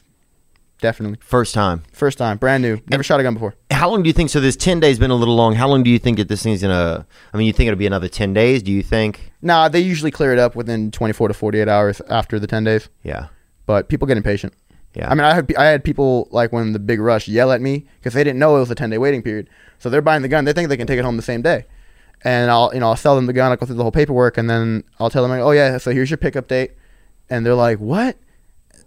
definitely 0.81 1.19
first 1.21 1.55
time. 1.55 1.83
first 1.93 2.19
time, 2.19 2.37
brand 2.39 2.63
new, 2.63 2.81
never 2.91 3.03
shot 3.03 3.21
a 3.21 3.23
gun 3.23 3.35
before. 3.35 3.55
How 3.71 3.89
long 3.91 4.03
do 4.03 4.09
you 4.09 4.13
think? 4.13 4.31
So 4.31 4.41
this 4.41 4.57
ten 4.57 4.81
days 4.81 4.99
been 4.99 5.11
a 5.11 5.15
little 5.15 5.35
long. 5.37 5.55
How 5.55 5.69
long 5.69 5.83
do 5.83 5.91
you 5.91 5.99
think 5.99 6.19
that 6.19 6.29
this 6.29 6.43
thing's 6.43 6.63
gonna? 6.63 7.07
I 7.33 7.37
mean, 7.37 7.47
you 7.47 7.53
think 7.53 7.69
it'll 7.69 7.79
be 7.79 7.87
another 7.87 8.09
ten 8.09 8.33
days? 8.33 8.63
Do 8.63 8.73
you 8.73 8.83
think? 8.83 9.33
Nah, 9.43 9.69
they 9.69 9.81
usually 9.81 10.11
clear 10.11 10.33
it 10.33 10.39
up 10.39 10.57
within 10.57 10.91
24 10.91 11.29
to 11.29 11.35
48 11.35 11.69
hours 11.69 12.01
after 12.09 12.41
the 12.41 12.47
10 12.49 12.65
days. 12.65 12.89
Yeah, 13.05 13.27
But 13.67 13.89
people 13.89 14.09
get 14.09 14.17
impatient. 14.17 14.55
yeah. 14.95 15.09
I 15.11 15.15
mean, 15.15 15.25
I 15.25 15.35
had 15.35 15.55
I 15.57 15.65
had 15.67 15.85
people 15.85 16.27
like 16.31 16.53
when 16.53 16.73
the 16.73 16.79
big 16.79 17.01
rush 17.01 17.29
yell 17.29 17.53
at 17.53 17.61
me 17.61 17.87
because 17.99 18.15
they 18.15 18.25
didn't 18.25 18.39
know 18.39 18.57
it 18.57 18.61
was 18.61 18.71
a 18.71 18.75
ten 18.75 18.91
day 18.91 18.99
waiting 18.99 19.23
period. 19.23 19.49
So 19.79 19.91
they're 19.91 20.03
buying 20.03 20.23
the 20.23 20.29
gun. 20.29 20.45
They 20.47 20.53
think 20.55 20.69
they 20.71 20.77
can 20.77 20.87
take 20.87 20.99
it 20.99 21.05
home 21.05 21.17
the 21.17 21.23
same 21.23 21.43
day, 21.43 21.67
and 22.25 22.51
I'll 22.51 22.71
you 22.73 22.81
know 22.81 22.89
I'll 22.89 22.97
sell 22.97 23.15
them 23.15 23.27
the 23.27 23.33
gun. 23.35 23.51
I'll 23.51 23.57
go 23.59 23.67
through 23.67 23.77
the 23.77 23.83
whole 23.83 23.93
paperwork, 23.93 24.39
and 24.39 24.49
then 24.49 24.85
I'll 24.99 25.11
tell 25.11 25.23
them 25.23 25.31
like, 25.31 25.41
oh 25.43 25.51
yeah, 25.53 25.77
so 25.79 25.91
here's 25.93 26.11
your 26.11 26.17
pickup 26.17 26.49
date, 26.49 26.73
and 27.29 27.45
they're 27.45 27.55
like, 27.55 27.79
what? 27.79 28.17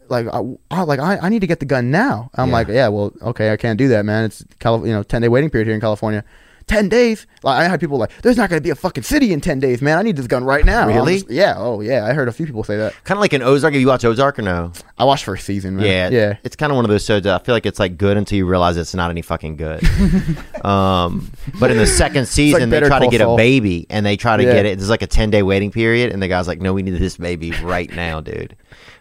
Like, 0.10 0.28
I, 0.28 0.42
I- 0.72 0.84
like 0.84 1.00
I, 1.00 1.18
I 1.22 1.30
need 1.30 1.40
to 1.42 1.48
get 1.48 1.60
the 1.60 1.66
gun 1.66 1.92
now. 1.92 2.30
I'm 2.36 2.48
Yeah. 2.50 2.54
like, 2.54 2.68
yeah, 2.68 2.88
well, 2.88 3.14
okay, 3.22 3.52
I 3.52 3.58
can't 3.58 3.78
do 3.78 3.88
that, 3.90 4.06
man. 4.06 4.26
It's 4.26 4.44
Cali- 4.60 4.90
you 4.90 4.96
know 4.96 5.04
ten 5.04 5.22
day 5.22 5.28
waiting 5.28 5.50
period 5.50 5.68
here 5.68 5.76
in 5.76 5.82
California. 5.82 6.24
Ten 6.68 6.88
days? 6.88 7.26
Like 7.42 7.58
I 7.58 7.68
had 7.68 7.80
people 7.80 7.98
like, 7.98 8.12
there's 8.22 8.38
not 8.38 8.48
going 8.52 8.60
to 8.60 8.64
be 8.64 8.70
a 8.70 8.76
fucking 8.76 9.02
city 9.02 9.34
in 9.34 9.42
ten 9.42 9.60
days, 9.60 9.82
man. 9.82 9.98
I 9.98 10.04
need 10.04 10.16
this 10.16 10.28
gun 10.28 10.44
right 10.44 10.64
now. 10.64 10.86
Really? 10.88 11.16
just- 11.16 11.32
yeah. 11.32 11.56
Oh 11.58 11.82
yeah. 11.82 12.06
I 12.06 12.14
heard 12.14 12.28
a 12.28 12.32
few 12.32 12.46
people 12.46 12.64
say 12.64 12.78
that. 12.78 12.94
kind 13.06 13.18
of 13.18 13.22
like 13.22 13.34
an 13.34 13.42
Ozark. 13.42 13.74
Have 13.74 13.82
you 13.82 13.88
watch 13.88 14.06
Ozark 14.06 14.38
or 14.38 14.44
no? 14.44 14.72
I 14.96 15.04
watched 15.04 15.24
first 15.26 15.46
season, 15.48 15.78
man. 15.78 15.86
Yeah, 15.88 16.10
Yeah. 16.20 16.38
It's 16.44 16.56
kind 16.56 16.72
of 16.72 16.76
one 16.76 16.86
of 16.86 16.90
those 16.92 17.04
shows 17.04 17.24
that 17.24 17.42
I 17.42 17.44
feel 17.44 17.56
like 17.56 17.66
it's 17.66 17.80
like 17.80 17.98
good 17.98 18.18
until 18.18 18.38
you 18.38 18.46
realize 18.46 18.78
it's 18.78 18.94
not 18.94 19.10
any 19.10 19.24
fucking 19.24 19.56
good. 19.56 19.82
um, 20.64 21.32
but 21.60 21.72
in 21.72 21.78
the 21.78 21.88
second 21.88 22.28
season, 22.28 22.70
they 22.70 22.80
try 22.82 23.00
to 23.00 23.08
get 23.08 23.22
a 23.22 23.36
baby, 23.36 23.88
and 23.90 24.06
they 24.06 24.16
try 24.18 24.38
to 24.38 24.44
Yeah. 24.44 24.54
get 24.54 24.66
it. 24.68 24.78
There's 24.78 24.90
like 24.92 25.02
a 25.02 25.08
ten 25.08 25.30
day 25.32 25.42
waiting 25.44 25.72
period, 25.72 26.12
and 26.12 26.22
the 26.22 26.28
guy's 26.28 26.48
like, 26.48 26.62
"No, 26.62 26.74
we 26.74 26.84
need 26.84 26.92
this 26.92 27.18
baby 27.18 27.52
right 27.64 27.92
now, 27.96 28.22
dude." 28.22 28.56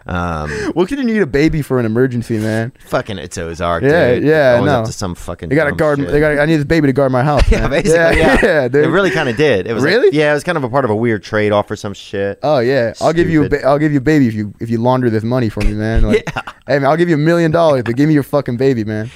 Um, 0.08 0.50
What 0.72 0.88
could 0.88 0.98
you 0.98 1.04
need 1.04 1.20
a 1.20 1.26
baby 1.26 1.60
for 1.62 1.78
an 1.78 1.84
emergency, 1.86 2.38
man? 2.38 2.72
fucking, 2.86 3.18
it's 3.18 3.36
Ozark. 3.36 3.82
Yeah, 3.82 4.14
dude. 4.14 4.24
yeah, 4.24 4.54
Always 4.56 4.66
know. 4.72 4.78
Up 4.80 4.86
to 4.86 4.92
some 4.92 5.14
fucking. 5.14 5.48
They 5.50 5.54
got 5.54 5.64
to 5.66 5.72
guard. 5.72 5.98
shit. 5.98 6.08
They 6.10 6.20
got. 6.20 6.38
I 6.38 6.46
need 6.46 6.56
this 6.56 6.64
baby 6.64 6.86
to 6.88 6.92
guard 6.92 7.12
my 7.12 7.22
house. 7.22 7.42
Yeah, 7.50 7.60
man. 7.62 7.70
basically. 7.70 7.94
Yeah, 7.98 8.38
yeah, 8.42 8.68
dude. 8.68 8.84
It 8.84 8.88
really 8.88 9.10
kind 9.10 9.28
of 9.28 9.36
did. 9.36 9.66
It 9.66 9.74
was 9.74 9.84
like- 9.84 9.92
Really? 9.94 10.16
yeah, 10.16 10.30
it 10.30 10.34
was 10.34 10.44
kind 10.44 10.56
of 10.58 10.64
a 10.64 10.68
part 10.70 10.84
of 10.84 10.90
a 10.90 10.96
weird 10.96 11.22
trade 11.22 11.52
off 11.52 11.70
or 11.70 11.76
some 11.76 11.94
shit. 11.94 12.38
Oh 12.42 12.58
yeah, 12.58 12.94
I'll 13.00 13.12
give 13.12 13.28
you. 13.28 13.44
A 13.44 13.48
ba- 13.48 13.64
I'll 13.66 13.78
give 13.78 13.92
you 13.92 13.98
a 13.98 14.02
baby 14.02 14.26
if 14.28 14.34
you 14.34 14.54
if 14.60 14.70
you 14.70 14.78
launder 14.80 15.10
this 15.10 15.22
money 15.24 15.48
for 15.48 15.60
me, 15.60 15.72
man. 15.74 16.02
Like, 16.02 16.24
Yeah. 16.34 16.42
Hey 16.66 16.78
man, 16.78 16.86
I'll 16.86 16.96
give 16.96 17.08
you 17.08 17.14
a 17.14 17.18
million 17.18 17.50
dollars, 17.50 17.82
but 17.84 17.96
give 17.96 18.08
me 18.08 18.14
your 18.14 18.22
fucking 18.22 18.56
baby, 18.56 18.84
man. 18.84 19.10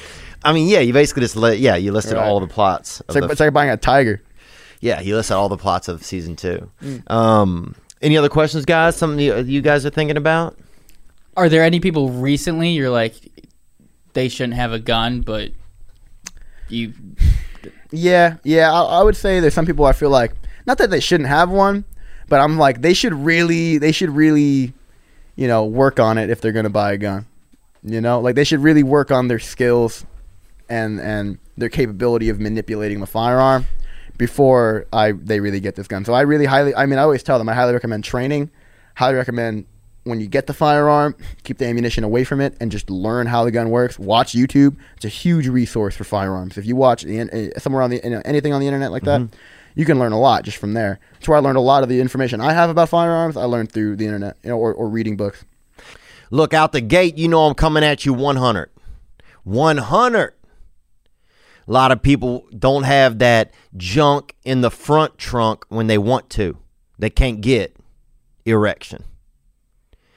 I 0.44 0.52
mean, 0.52 0.68
yeah, 0.68 0.80
you 0.80 0.92
basically 0.92 1.20
just 1.22 1.36
let. 1.36 1.58
Yeah, 1.58 1.76
you 1.76 1.92
listed 1.92 2.14
Right. 2.16 2.26
all 2.26 2.40
the 2.40 2.46
plots. 2.48 3.00
Of 3.00 3.06
It's 3.08 3.14
like, 3.14 3.24
the 3.24 3.30
it's 3.32 3.40
like 3.40 3.52
buying 3.52 3.70
a 3.70 3.76
tiger. 3.76 4.20
Yeah, 4.80 5.00
he 5.00 5.14
listed 5.14 5.36
all 5.36 5.48
the 5.48 5.56
plots 5.56 5.86
of 5.88 6.04
season 6.04 6.34
two. 6.36 6.68
Mm. 6.82 7.08
Um, 7.10 7.74
any 8.00 8.16
other 8.16 8.28
questions, 8.28 8.64
guys? 8.64 8.96
Something 8.96 9.20
you, 9.20 9.36
you 9.38 9.60
guys 9.62 9.86
are 9.86 9.90
thinking 9.90 10.16
about? 10.16 10.58
Are 11.36 11.48
there 11.48 11.62
any 11.62 11.80
people 11.80 12.10
recently 12.10 12.70
you're 12.70 12.90
like 12.90 13.14
they 14.12 14.28
shouldn't 14.28 14.54
have 14.54 14.72
a 14.72 14.78
gun, 14.78 15.22
but 15.22 15.52
you 16.68 16.92
Yeah, 17.90 18.36
yeah. 18.44 18.72
I, 18.72 19.00
I 19.00 19.02
would 19.02 19.16
say 19.16 19.40
there's 19.40 19.54
some 19.54 19.66
people 19.66 19.84
I 19.84 19.92
feel 19.92 20.10
like 20.10 20.32
not 20.66 20.78
that 20.78 20.90
they 20.90 21.00
shouldn't 21.00 21.28
have 21.28 21.50
one, 21.50 21.84
but 22.28 22.40
I'm 22.40 22.58
like 22.58 22.80
they 22.82 22.94
should 22.94 23.14
really 23.14 23.78
they 23.78 23.92
should 23.92 24.10
really, 24.10 24.72
you 25.36 25.48
know, 25.48 25.64
work 25.64 26.00
on 26.00 26.18
it 26.18 26.30
if 26.30 26.40
they're 26.40 26.52
gonna 26.52 26.70
buy 26.70 26.92
a 26.92 26.98
gun. 26.98 27.26
You 27.82 28.00
know, 28.00 28.20
like 28.20 28.34
they 28.34 28.44
should 28.44 28.60
really 28.60 28.82
work 28.82 29.10
on 29.10 29.28
their 29.28 29.38
skills 29.38 30.04
and 30.68 31.00
and 31.00 31.38
their 31.56 31.68
capability 31.68 32.28
of 32.28 32.40
manipulating 32.40 33.00
the 33.00 33.06
firearm 33.06 33.66
before 34.16 34.86
I 34.92 35.12
they 35.12 35.40
really 35.40 35.60
get 35.60 35.74
this 35.74 35.88
gun. 35.88 36.04
So 36.04 36.14
I 36.14 36.22
really 36.22 36.46
highly 36.46 36.74
I 36.74 36.86
mean 36.86 36.98
I 36.98 37.02
always 37.02 37.22
tell 37.22 37.38
them 37.38 37.48
I 37.48 37.54
highly 37.54 37.72
recommend 37.72 38.04
training. 38.04 38.50
Highly 38.94 39.16
recommend 39.16 39.66
when 40.04 40.20
you 40.20 40.26
get 40.26 40.46
the 40.46 40.54
firearm, 40.54 41.14
keep 41.44 41.58
the 41.58 41.66
ammunition 41.66 42.04
away 42.04 42.24
from 42.24 42.40
it 42.40 42.56
and 42.60 42.70
just 42.72 42.90
learn 42.90 43.26
how 43.26 43.44
the 43.44 43.50
gun 43.50 43.70
works. 43.70 43.98
Watch 43.98 44.32
YouTube. 44.32 44.76
It's 44.96 45.04
a 45.04 45.08
huge 45.08 45.46
resource 45.48 45.94
for 45.94 46.04
firearms. 46.04 46.58
If 46.58 46.66
you 46.66 46.74
watch 46.76 47.02
the, 47.02 47.20
uh, 47.56 47.58
somewhere 47.58 47.82
on 47.82 47.90
the 47.90 48.00
you 48.02 48.10
know, 48.10 48.22
anything 48.24 48.52
on 48.52 48.60
the 48.60 48.66
internet 48.66 48.90
like 48.90 49.04
that, 49.04 49.28
you 49.74 49.84
can 49.84 49.98
learn 49.98 50.12
a 50.12 50.18
lot 50.18 50.44
just 50.44 50.56
from 50.58 50.74
there. 50.74 50.98
That's 51.14 51.28
where 51.28 51.38
I 51.38 51.40
learned 51.40 51.56
a 51.56 51.62
lot 51.62 51.82
of 51.82 51.88
the 51.88 52.00
information 52.00 52.40
I 52.40 52.52
have 52.52 52.68
about 52.68 52.88
firearms. 52.88 53.36
I 53.36 53.44
learned 53.44 53.72
through 53.72 53.96
the 53.96 54.04
internet, 54.04 54.36
you 54.42 54.50
know, 54.50 54.58
or, 54.58 54.74
or 54.74 54.88
reading 54.88 55.16
books. 55.16 55.44
Look 56.30 56.54
out 56.54 56.72
the 56.72 56.80
gate, 56.80 57.16
you 57.18 57.28
know 57.28 57.46
I'm 57.46 57.54
coming 57.54 57.84
at 57.84 58.04
you 58.04 58.12
100. 58.12 58.70
100. 59.44 60.34
A 61.68 61.70
lot 61.72 61.92
of 61.92 62.02
people 62.02 62.46
don't 62.58 62.82
have 62.82 63.18
that 63.20 63.52
junk 63.76 64.34
in 64.42 64.62
the 64.62 64.70
front 64.70 65.16
trunk 65.16 65.64
when 65.68 65.86
they 65.86 65.98
want 65.98 66.28
to. 66.30 66.58
They 66.98 67.10
can't 67.10 67.40
get 67.40 67.76
erection. 68.44 69.04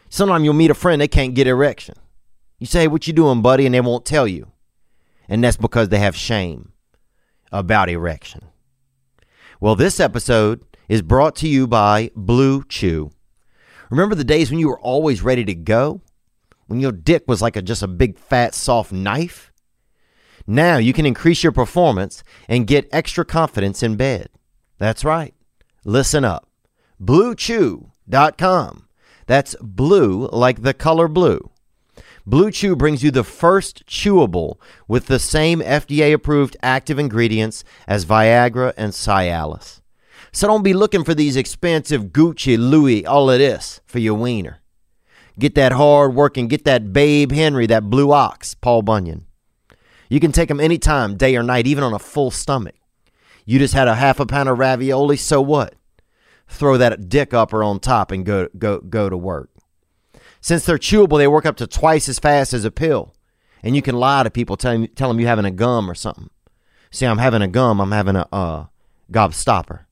Sometimes 0.09 0.43
you'll 0.43 0.53
meet 0.53 0.71
a 0.71 0.75
friend, 0.75 1.01
they 1.01 1.07
can't 1.07 1.33
get 1.33 1.47
erection. 1.47 1.95
You 2.59 2.67
say, 2.67 2.87
What 2.87 3.07
you 3.07 3.13
doing, 3.13 3.41
buddy? 3.41 3.65
And 3.65 3.75
they 3.75 3.81
won't 3.81 4.05
tell 4.05 4.27
you. 4.27 4.51
And 5.27 5.43
that's 5.43 5.57
because 5.57 5.89
they 5.89 5.99
have 5.99 6.15
shame 6.15 6.71
about 7.51 7.89
erection. 7.89 8.41
Well, 9.59 9.75
this 9.75 9.99
episode 9.99 10.63
is 10.87 11.01
brought 11.01 11.35
to 11.37 11.47
you 11.47 11.67
by 11.67 12.11
Blue 12.15 12.63
Chew. 12.63 13.11
Remember 13.89 14.15
the 14.15 14.23
days 14.23 14.51
when 14.51 14.59
you 14.59 14.67
were 14.67 14.79
always 14.79 15.21
ready 15.21 15.45
to 15.45 15.55
go? 15.55 16.01
When 16.67 16.79
your 16.79 16.91
dick 16.91 17.23
was 17.27 17.41
like 17.41 17.55
a, 17.55 17.61
just 17.61 17.83
a 17.83 17.87
big, 17.87 18.17
fat, 18.17 18.55
soft 18.55 18.91
knife? 18.91 19.51
Now 20.47 20.77
you 20.77 20.93
can 20.93 21.05
increase 21.05 21.43
your 21.43 21.51
performance 21.51 22.23
and 22.47 22.67
get 22.67 22.89
extra 22.91 23.25
confidence 23.25 23.81
in 23.81 23.95
bed. 23.95 24.29
That's 24.77 25.03
right. 25.03 25.33
Listen 25.83 26.23
up. 26.25 26.47
BlueChew.com. 27.01 28.84
That's 29.25 29.55
blue 29.61 30.27
like 30.31 30.61
the 30.61 30.73
color 30.73 31.07
blue. 31.07 31.51
Blue 32.27 32.49
Chew 32.49 32.75
brings 32.75 33.03
you 33.03 33.11
the 33.11 33.23
first 33.23 33.85
chewable 33.85 34.57
with 34.87 35.05
the 35.05 35.19
same 35.19 35.59
FDA 35.59 36.13
approved 36.13 36.57
active 36.63 36.97
ingredients 36.97 37.63
as 37.87 38.05
Viagra 38.05 38.73
and 38.77 38.93
Cialis. 38.93 39.81
So 40.31 40.47
don't 40.47 40.63
be 40.63 40.73
looking 40.73 41.03
for 41.03 41.13
these 41.13 41.35
expensive 41.35 42.05
Gucci, 42.05 42.57
Louis, 42.57 43.05
all 43.05 43.29
of 43.29 43.39
this 43.39 43.79
for 43.85 43.99
your 43.99 44.15
wiener. 44.15 44.59
Get 45.37 45.55
that 45.55 45.73
hard 45.73 46.15
working, 46.15 46.47
get 46.47 46.65
that 46.65 46.91
Babe 46.91 47.31
Henry, 47.31 47.67
that 47.67 47.89
blue 47.89 48.11
ox, 48.11 48.55
Paul 48.55 48.81
Bunyan. 48.81 49.25
You 50.09 50.19
can 50.19 50.31
take 50.31 50.49
them 50.49 50.59
anytime, 50.59 51.17
day 51.17 51.35
or 51.35 51.43
night, 51.43 51.67
even 51.67 51.83
on 51.83 51.93
a 51.93 51.99
full 51.99 52.31
stomach. 52.31 52.75
You 53.45 53.59
just 53.59 53.73
had 53.73 53.87
a 53.87 53.95
half 53.95 54.19
a 54.19 54.25
pound 54.25 54.49
of 54.49 54.57
ravioli, 54.57 55.17
so 55.17 55.41
what? 55.41 55.75
Throw 56.47 56.77
that 56.77 57.09
dick 57.09 57.33
upper 57.33 57.63
on 57.63 57.79
top 57.79 58.11
and 58.11 58.25
go 58.25 58.47
go 58.57 58.79
go 58.79 59.09
to 59.09 59.17
work. 59.17 59.49
Since 60.41 60.65
they're 60.65 60.77
chewable, 60.77 61.17
they 61.17 61.27
work 61.27 61.45
up 61.45 61.57
to 61.57 61.67
twice 61.67 62.07
as 62.07 62.19
fast 62.19 62.53
as 62.53 62.65
a 62.65 62.71
pill. 62.71 63.15
And 63.63 63.75
you 63.75 63.81
can 63.81 63.95
lie 63.95 64.21
to 64.21 64.29
people, 64.29 64.57
tell 64.57 64.73
them, 64.73 64.87
tell 64.89 65.07
them 65.07 65.19
you're 65.19 65.27
having 65.27 65.45
a 65.45 65.51
gum 65.51 65.89
or 65.89 65.95
something. 65.95 66.29
See, 66.91 67.07
I'm 67.07 67.17
having 67.17 67.41
a 67.41 67.47
gum, 67.47 67.81
I'm 67.81 67.91
having 67.91 68.15
a 68.15 68.27
uh, 68.31 68.65
gobstopper. 69.11 69.85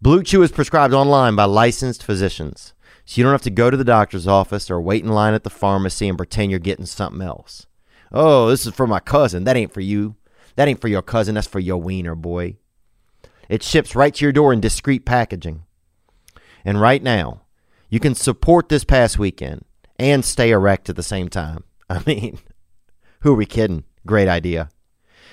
Blue 0.00 0.22
Chew 0.22 0.42
is 0.42 0.52
prescribed 0.52 0.94
online 0.94 1.34
by 1.34 1.44
licensed 1.44 2.04
physicians, 2.04 2.72
so 3.04 3.18
you 3.18 3.24
don't 3.24 3.32
have 3.32 3.42
to 3.42 3.50
go 3.50 3.68
to 3.68 3.76
the 3.76 3.84
doctor's 3.84 4.28
office 4.28 4.70
or 4.70 4.80
wait 4.80 5.02
in 5.02 5.10
line 5.10 5.34
at 5.34 5.42
the 5.42 5.50
pharmacy 5.50 6.08
and 6.08 6.16
pretend 6.16 6.50
you're 6.50 6.60
getting 6.60 6.86
something 6.86 7.20
else. 7.20 7.66
Oh, 8.12 8.48
this 8.48 8.64
is 8.64 8.74
for 8.74 8.86
my 8.86 9.00
cousin. 9.00 9.44
That 9.44 9.56
ain't 9.56 9.74
for 9.74 9.80
you. 9.80 10.14
That 10.54 10.68
ain't 10.68 10.80
for 10.80 10.88
your 10.88 11.02
cousin. 11.02 11.34
That's 11.34 11.46
for 11.46 11.60
your 11.60 11.78
wiener, 11.78 12.14
boy. 12.14 12.56
It 13.50 13.64
ships 13.64 13.96
right 13.96 14.14
to 14.14 14.24
your 14.24 14.30
door 14.30 14.52
in 14.52 14.60
discreet 14.60 15.04
packaging. 15.04 15.64
And 16.64 16.80
right 16.80 17.02
now, 17.02 17.42
you 17.88 17.98
can 17.98 18.14
support 18.14 18.68
this 18.68 18.84
past 18.84 19.18
weekend 19.18 19.64
and 19.98 20.24
stay 20.24 20.52
erect 20.52 20.88
at 20.88 20.94
the 20.94 21.02
same 21.02 21.28
time. 21.28 21.64
I 21.90 22.00
mean, 22.06 22.38
who 23.22 23.32
are 23.32 23.36
we 23.36 23.46
kidding? 23.46 23.82
Great 24.06 24.28
idea. 24.28 24.68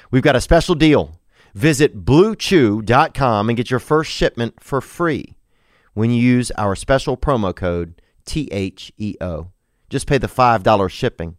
We've 0.09 0.23
got 0.23 0.35
a 0.35 0.41
special 0.41 0.73
deal. 0.73 1.19
Visit 1.53 2.05
bluechew.com 2.05 3.49
and 3.49 3.55
get 3.55 3.69
your 3.69 3.79
first 3.79 4.09
shipment 4.09 4.63
for 4.63 4.81
free 4.81 5.37
when 5.93 6.09
you 6.09 6.19
use 6.19 6.49
our 6.57 6.75
special 6.75 7.17
promo 7.17 7.55
code 7.55 8.01
THEO. 8.25 9.51
Just 9.91 10.07
pay 10.07 10.17
the 10.17 10.27
$5 10.27 10.89
shipping. 10.89 11.37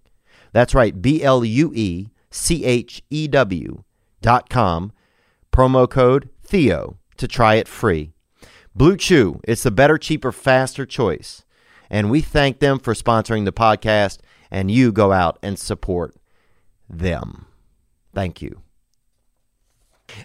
That's 0.52 0.76
right, 0.76 1.02
B 1.02 1.24
L 1.24 1.44
U 1.44 1.72
E 1.74 2.10
C 2.30 2.64
H 2.64 3.02
E 3.10 3.26
W 3.26 3.82
dot 4.22 4.48
com, 4.48 4.92
promo 5.52 5.90
code 5.90 6.30
Theo 6.48 6.98
to 7.18 7.28
try 7.28 7.56
it 7.56 7.68
free. 7.68 8.12
Blue 8.74 8.96
Chew, 8.96 9.40
it's 9.44 9.64
the 9.64 9.70
better, 9.70 9.98
cheaper, 9.98 10.32
faster 10.32 10.86
choice. 10.86 11.44
And 11.90 12.10
we 12.10 12.20
thank 12.20 12.60
them 12.60 12.78
for 12.78 12.94
sponsoring 12.94 13.44
the 13.44 13.52
podcast, 13.52 14.18
and 14.50 14.70
you 14.70 14.92
go 14.92 15.12
out 15.12 15.38
and 15.42 15.58
support 15.58 16.14
them. 16.88 17.46
Thank 18.14 18.40
you. 18.40 18.62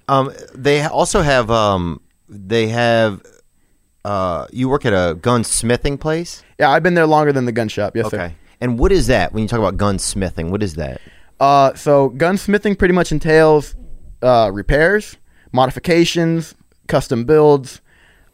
Um, 0.07 0.31
they 0.53 0.81
also 0.83 1.21
have 1.21 1.51
um, 1.51 1.99
they 2.29 2.67
have 2.69 3.21
uh, 4.05 4.47
you 4.51 4.69
work 4.69 4.85
at 4.85 4.93
a 4.93 5.15
gunsmithing 5.15 5.99
place. 5.99 6.43
Yeah, 6.59 6.69
I've 6.69 6.83
been 6.83 6.93
there 6.93 7.07
longer 7.07 7.33
than 7.33 7.45
the 7.45 7.51
gun 7.51 7.67
shop. 7.67 7.95
Yes, 7.95 8.09
sir. 8.09 8.17
Okay. 8.17 8.35
And 8.61 8.79
what 8.79 8.91
is 8.91 9.07
that 9.07 9.33
when 9.33 9.43
you 9.43 9.49
talk 9.49 9.59
about 9.59 9.77
gunsmithing? 9.77 10.49
What 10.51 10.63
is 10.63 10.75
that? 10.75 11.01
Uh, 11.39 11.73
so 11.73 12.11
gunsmithing 12.11 12.77
pretty 12.77 12.93
much 12.93 13.11
entails 13.11 13.75
uh, 14.21 14.49
repairs, 14.53 15.17
modifications, 15.53 16.55
custom 16.87 17.23
builds. 17.23 17.79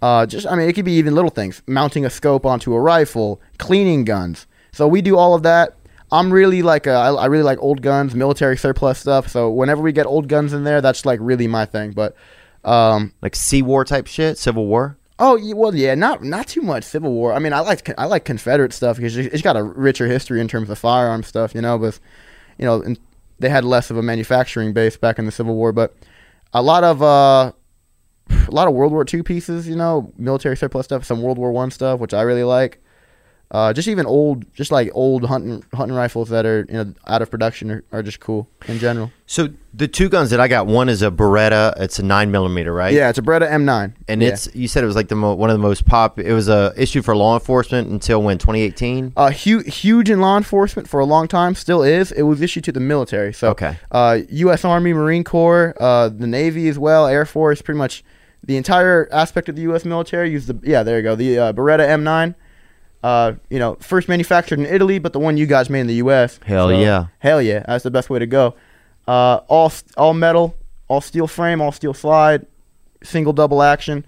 Uh, 0.02 0.26
just 0.26 0.48
I 0.48 0.56
mean, 0.56 0.68
it 0.68 0.74
could 0.74 0.86
be 0.86 0.94
even 0.94 1.14
little 1.14 1.30
things: 1.30 1.62
mounting 1.68 2.06
a 2.06 2.10
scope 2.10 2.46
onto 2.46 2.74
a 2.74 2.80
rifle, 2.80 3.40
cleaning 3.60 4.06
guns. 4.06 4.48
So 4.72 4.88
we 4.88 5.02
do 5.02 5.18
all 5.18 5.36
of 5.36 5.44
that. 5.44 5.76
I'm 6.12 6.32
really 6.34 6.64
like 6.64 6.88
a, 6.88 6.92
I, 6.92 7.12
I 7.12 7.26
really 7.28 7.44
like 7.44 7.60
old 7.62 7.84
guns, 7.84 8.16
military 8.16 8.58
surplus 8.58 8.98
stuff. 8.98 9.28
So 9.28 9.52
whenever 9.52 9.82
we 9.82 9.92
get 9.92 10.08
old 10.08 10.28
guns 10.28 10.54
in 10.54 10.64
there, 10.64 10.82
that's 10.82 11.06
like 11.06 11.20
really 11.22 11.48
my 11.48 11.66
thing. 11.66 11.92
But 11.92 12.16
um, 12.64 13.14
Like 13.22 13.36
Sea 13.36 13.62
War 13.62 13.86
type 13.86 14.08
shit, 14.08 14.38
Civil 14.38 14.66
War. 14.66 14.98
Oh 15.20 15.38
well, 15.54 15.76
yeah, 15.76 15.96
not 15.96 16.24
not 16.24 16.48
too 16.48 16.62
much 16.62 16.86
Civil 16.86 17.12
War. 17.12 17.34
I 17.34 17.40
mean, 17.40 17.52
I 17.52 17.60
like 17.60 17.90
I 18.00 18.06
like 18.06 18.24
Confederate 18.26 18.72
stuff 18.72 18.96
because 18.96 19.18
it's 19.18 19.42
got 19.42 19.58
a 19.58 19.64
richer 19.64 20.08
history 20.08 20.40
in 20.40 20.48
terms 20.48 20.70
of 20.70 20.80
firearm 20.80 21.24
stuff, 21.24 21.54
you 21.54 21.62
know. 21.62 21.78
But 21.78 22.00
you 22.58 22.66
know, 22.66 22.82
and 22.82 22.98
they 23.38 23.50
had 23.50 23.66
less 23.66 23.92
of 23.92 23.98
a 23.98 24.02
manufacturing 24.02 24.72
base 24.72 24.96
back 24.96 25.20
in 25.20 25.26
the 25.26 25.32
Civil 25.32 25.56
War, 25.56 25.74
but 25.74 25.94
a 26.54 26.62
lot 26.62 26.84
of 26.84 27.02
uh, 27.02 27.52
a 28.30 28.52
lot 28.52 28.68
of 28.68 28.74
World 28.74 28.92
War 28.92 29.06
II 29.12 29.24
pieces, 29.24 29.68
you 29.68 29.76
know, 29.76 30.12
military 30.18 30.58
surplus 30.58 30.86
stuff, 30.86 31.06
some 31.06 31.22
World 31.22 31.38
War 31.38 31.52
One 31.52 31.72
stuff, 31.72 32.00
which 32.00 32.14
I 32.14 32.22
really 32.22 32.44
like. 32.44 32.82
Uh, 33.52 33.74
just 33.74 33.88
even 33.88 34.06
old, 34.06 34.46
just 34.54 34.72
like 34.72 34.92
old 34.94 35.26
hunting 35.26 35.64
hunting 35.74 35.98
rifles 35.98 36.30
that 36.30 36.46
are 36.46 36.68
you 36.70 36.74
know 36.76 36.94
out 37.08 37.24
of 37.24 37.32
production 37.32 37.72
are, 37.72 37.84
are 37.92 38.04
just 38.04 38.20
cool 38.20 38.48
in 38.68 38.78
general. 38.78 39.12
So 39.26 39.50
the 39.74 39.88
two 39.88 40.08
guns 40.08 40.30
that 40.30 40.40
I 40.40 40.48
got, 40.48 40.68
one 40.68 40.88
is 40.88 41.02
a 41.02 41.10
Beretta. 41.10 41.74
It's 41.80 41.98
a 41.98 42.04
nine 42.04 42.30
millimeter, 42.30 42.72
right? 42.72 42.94
Yeah, 42.94 43.10
it's 43.10 43.18
a 43.18 43.24
Beretta 43.24 43.50
M9, 43.50 43.94
And 44.08 44.22
Yeah. 44.22 44.30
it's 44.30 44.54
you 44.54 44.68
said 44.68 44.84
it 44.84 44.88
was 44.88 44.96
like 44.96 45.08
the 45.08 45.16
mo- 45.16 45.34
one 45.34 45.50
of 45.50 45.56
the 45.56 45.62
most 45.64 45.86
pop. 45.88 46.20
It 46.20 46.32
was 46.32 46.48
a 46.48 46.74
issue 46.78 47.02
for 47.02 47.16
law 47.16 47.34
enforcement 47.34 47.90
until 47.90 48.22
when 48.22 48.38
2018. 48.38 49.14
Uh, 49.18 49.32
hu- 49.32 49.64
huge 49.64 50.12
in 50.12 50.22
law 50.22 50.38
enforcement 50.38 50.88
for 50.88 51.00
a 51.00 51.06
long 51.06 51.28
time, 51.28 51.56
still 51.56 51.82
is. 51.82 52.12
It 52.12 52.24
was 52.24 52.42
issued 52.44 52.64
to 52.66 52.72
the 52.72 52.80
military. 52.80 53.34
So, 53.34 53.50
Okay. 53.50 53.78
uh, 53.92 54.20
U.S. 54.30 54.64
Army, 54.64 54.94
Marine 54.94 55.24
Corps, 55.24 55.74
uh, 55.80 56.10
the 56.10 56.28
Navy 56.28 56.68
as 56.70 56.78
well, 56.78 57.08
Air 57.08 57.26
Force, 57.26 57.64
pretty 57.64 57.80
much 57.80 58.04
the 58.44 58.58
entire 58.58 59.10
aspect 59.12 59.50
of 59.50 59.56
the 59.56 59.64
U.S. 59.64 59.86
military 59.86 60.30
used 60.30 60.48
the 60.48 60.60
yeah, 60.70 60.84
there 60.84 60.98
you 60.98 61.04
go, 61.04 61.16
the 61.16 61.40
uh, 61.40 61.54
Beretta 61.54 61.88
M9. 61.88 62.36
Uh, 63.02 63.34
you 63.50 63.60
know, 63.60 63.76
first 63.76 64.10
manufactured 64.10 64.60
in 64.60 64.66
Italy, 64.66 65.00
but 65.00 65.14
the 65.14 65.20
one 65.20 65.38
you 65.38 65.46
guys 65.46 65.70
made 65.70 65.82
in 65.82 65.88
the 65.88 65.96
U.S. 65.96 66.40
Hell 66.46 66.72
yeah. 66.74 67.08
hell 67.20 67.42
yeah, 67.42 67.64
that's 67.68 67.84
the 67.84 67.92
best 67.92 68.10
way 68.10 68.20
to 68.20 68.28
go. 68.28 68.56
Uh, 69.08 69.38
all 69.48 69.72
all 69.98 70.14
metal, 70.14 70.56
all 70.90 71.00
steel 71.02 71.26
frame, 71.28 71.62
all 71.62 71.72
steel 71.72 71.94
slide, 71.94 72.46
single 73.02 73.32
double 73.34 73.62
action. 73.64 74.06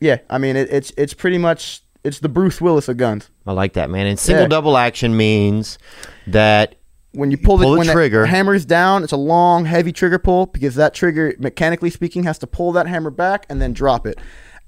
Yeah, 0.00 0.18
I 0.30 0.38
mean 0.38 0.56
it, 0.56 0.68
it's 0.70 0.90
it's 0.96 1.12
pretty 1.12 1.38
much 1.38 1.82
it's 2.04 2.20
the 2.20 2.28
Bruce 2.28 2.60
Willis 2.60 2.88
of 2.88 2.96
guns. 2.96 3.28
I 3.46 3.52
like 3.52 3.74
that, 3.74 3.90
man. 3.90 4.06
And 4.06 4.18
single 4.18 4.44
Yeah. 4.44 4.48
double 4.48 4.76
action 4.76 5.16
means 5.16 5.78
that 6.26 6.76
when 7.12 7.30
you 7.30 7.36
pull, 7.36 7.56
pull 7.56 7.58
the, 7.58 7.64
the 7.72 7.78
when 7.78 7.86
the 7.86 7.92
trigger. 7.92 8.26
hammer's 8.26 8.64
down, 8.64 9.02
it's 9.02 9.12
a 9.12 9.16
long, 9.16 9.64
heavy 9.64 9.92
trigger 9.92 10.18
pull 10.18 10.46
because 10.46 10.74
that 10.76 10.94
trigger, 10.94 11.34
mechanically 11.38 11.90
speaking, 11.90 12.22
has 12.24 12.38
to 12.38 12.46
pull 12.46 12.72
that 12.72 12.86
hammer 12.86 13.10
back 13.10 13.46
and 13.48 13.60
then 13.60 13.72
drop 13.72 14.06
it. 14.06 14.18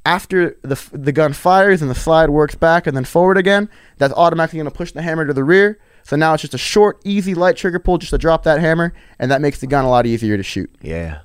After 0.07 0.57
the 0.63 0.81
the 0.93 1.13
gun 1.13 1.33
fires 1.35 1.83
and 1.83 1.91
the 1.91 1.95
slide 1.95 2.31
works 2.31 2.55
back 2.55 2.87
and 2.87 2.97
then 2.97 3.05
forward 3.05 3.37
again, 3.37 3.69
that's 3.99 4.15
automatically 4.15 4.59
going 4.59 4.71
to 4.71 4.77
push 4.77 4.93
the 4.93 5.03
hammer 5.03 5.27
to 5.27 5.35
the 5.35 5.45
rear. 5.45 5.79
So 6.05 6.17
now 6.17 6.33
it's 6.33 6.41
just 6.41 6.55
a 6.55 6.59
short, 6.59 6.99
easy, 7.05 7.35
light 7.35 7.57
trigger 7.57 7.79
pull 7.79 7.99
just 7.99 8.11
to 8.11 8.19
drop 8.19 8.43
that 8.45 8.61
hammer, 8.61 8.95
and 9.19 9.31
that 9.31 9.43
makes 9.43 9.61
the 9.61 9.67
gun 9.67 9.85
a 9.85 9.91
lot 9.91 10.07
easier 10.07 10.37
to 10.37 10.43
shoot. 10.43 10.75
yeah. 10.81 11.21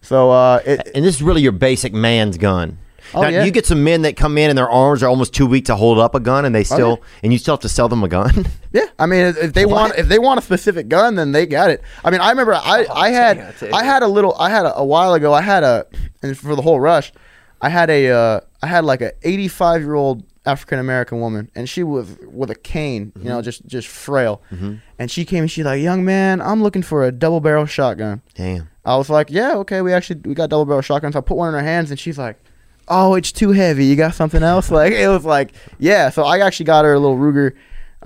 So 0.00 0.30
uh, 0.30 0.60
it, 0.64 0.90
And 0.94 1.04
this 1.04 1.16
is 1.16 1.22
really 1.22 1.42
your 1.42 1.52
basic 1.52 1.92
man's 1.92 2.38
gun. 2.38 2.78
Oh, 3.14 3.22
now, 3.22 3.28
yeah. 3.28 3.44
You 3.44 3.50
get 3.50 3.64
some 3.66 3.82
men 3.84 4.02
that 4.02 4.16
come 4.16 4.36
in 4.36 4.50
and 4.50 4.56
their 4.58 4.68
arms 4.68 5.02
are 5.02 5.08
almost 5.08 5.32
too 5.34 5.46
weak 5.46 5.64
to 5.66 5.76
hold 5.76 5.98
up 5.98 6.14
a 6.14 6.20
gun, 6.20 6.44
and 6.44 6.54
they 6.54 6.62
still 6.62 7.02
and 7.22 7.32
you 7.32 7.38
still 7.38 7.54
have 7.54 7.60
to 7.62 7.68
sell 7.68 7.88
them 7.88 8.04
a 8.04 8.08
gun. 8.08 8.46
Yeah, 8.70 8.84
I 8.98 9.06
mean, 9.06 9.24
if 9.24 9.54
they 9.54 9.64
want 9.64 9.94
if 9.96 10.08
they 10.08 10.18
want 10.18 10.40
a 10.40 10.42
specific 10.42 10.88
gun, 10.88 11.14
then 11.14 11.32
they 11.32 11.46
got 11.46 11.70
it. 11.70 11.80
I 12.04 12.10
mean, 12.10 12.20
I 12.20 12.28
remember 12.28 12.52
I, 12.52 12.84
I 12.92 13.08
had 13.08 13.54
I 13.72 13.82
had 13.82 14.02
a 14.02 14.06
little 14.06 14.34
I 14.38 14.50
had 14.50 14.66
a, 14.66 14.76
a 14.76 14.84
while 14.84 15.14
ago 15.14 15.32
I 15.32 15.40
had 15.40 15.64
a 15.64 15.86
and 16.22 16.36
for 16.36 16.54
the 16.54 16.60
whole 16.60 16.78
rush, 16.78 17.10
I 17.60 17.68
had 17.68 17.90
a 17.90 18.08
uh, 18.10 18.40
I 18.62 18.66
had 18.66 18.84
like 18.84 19.00
a 19.00 19.12
85 19.22 19.80
year 19.82 19.94
old 19.94 20.22
African 20.46 20.78
American 20.78 21.20
woman, 21.20 21.50
and 21.54 21.68
she 21.68 21.82
was 21.82 22.16
with 22.26 22.50
a 22.50 22.54
cane, 22.54 23.12
you 23.16 23.24
know, 23.24 23.42
just 23.42 23.66
just 23.66 23.88
frail. 23.88 24.40
And 24.98 25.10
she 25.10 25.24
came 25.24 25.42
and 25.44 25.50
she's 25.50 25.64
like, 25.64 25.82
"Young 25.82 26.04
man, 26.04 26.40
I'm 26.40 26.62
looking 26.62 26.82
for 26.82 27.04
a 27.04 27.12
double 27.12 27.40
barrel 27.40 27.66
shotgun." 27.66 28.22
Damn. 28.34 28.68
I 28.84 28.96
was 28.96 29.10
like, 29.10 29.28
"Yeah, 29.30 29.54
okay, 29.56 29.82
we 29.82 29.92
actually 29.92 30.20
we 30.24 30.34
got 30.34 30.50
double 30.50 30.64
barrel 30.64 30.82
shotguns." 30.82 31.16
I 31.16 31.20
put 31.20 31.36
one 31.36 31.48
in 31.48 31.54
her 31.54 31.66
hands, 31.66 31.90
and 31.90 31.98
she's 32.00 32.16
like, 32.18 32.38
"Oh, 32.88 33.14
it's 33.14 33.32
too 33.32 33.50
heavy. 33.52 33.84
You 33.84 33.96
got 33.96 34.14
something 34.14 34.42
else?" 34.42 34.70
Like 34.78 34.92
it 34.92 35.08
was 35.08 35.24
like, 35.24 35.52
yeah. 35.78 36.08
So 36.10 36.22
I 36.24 36.38
actually 36.38 36.66
got 36.66 36.84
her 36.84 36.94
a 36.94 36.98
little 36.98 37.18
Ruger, 37.18 37.52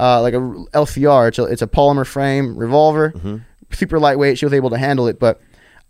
uh, 0.01 0.21
like 0.23 0.35
a 0.35 0.39
LCR. 0.75 1.29
It's 1.29 1.39
a 1.39 1.45
it's 1.45 1.63
a 1.63 1.67
polymer 1.69 2.07
frame 2.07 2.57
revolver, 2.57 3.13
super 3.71 4.01
lightweight. 4.01 4.39
She 4.39 4.47
was 4.47 4.53
able 4.55 4.71
to 4.71 4.79
handle 4.79 5.07
it, 5.09 5.21
but. 5.21 5.41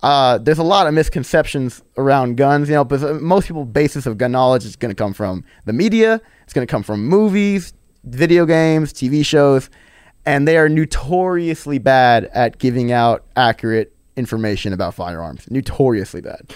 Uh, 0.03 0.39
there's 0.39 0.59
a 0.59 0.63
lot 0.65 0.87
of 0.87 0.95
misconceptions 0.95 1.81
around 1.97 2.37
guns, 2.37 2.69
you 2.69 2.75
know, 2.75 2.85
but 2.85 3.23
most 3.23 3.47
people's 3.47 3.69
basis 3.69 4.05
of 4.07 4.19
gun 4.19 4.33
knowledge 4.33 4.65
is 4.65 4.75
going 4.77 4.91
to 4.91 4.95
come 5.01 5.13
from 5.13 5.45
the 5.65 5.73
media. 5.73 6.21
It's 6.43 6.53
going 6.53 6.67
to 6.67 6.71
come 6.71 6.83
from 6.83 7.07
movies, 7.07 7.73
video 8.05 8.45
games, 8.45 8.93
TV 8.93 9.25
shows, 9.25 9.71
and 10.27 10.47
they 10.49 10.57
are 10.57 10.69
notoriously 10.69 11.79
bad 11.79 12.25
at 12.35 12.59
giving 12.59 12.91
out 12.91 13.25
accurate 13.37 13.95
information 14.17 14.73
about 14.73 14.95
firearms. 14.95 15.49
Notoriously 15.51 16.21
bad. 16.21 16.53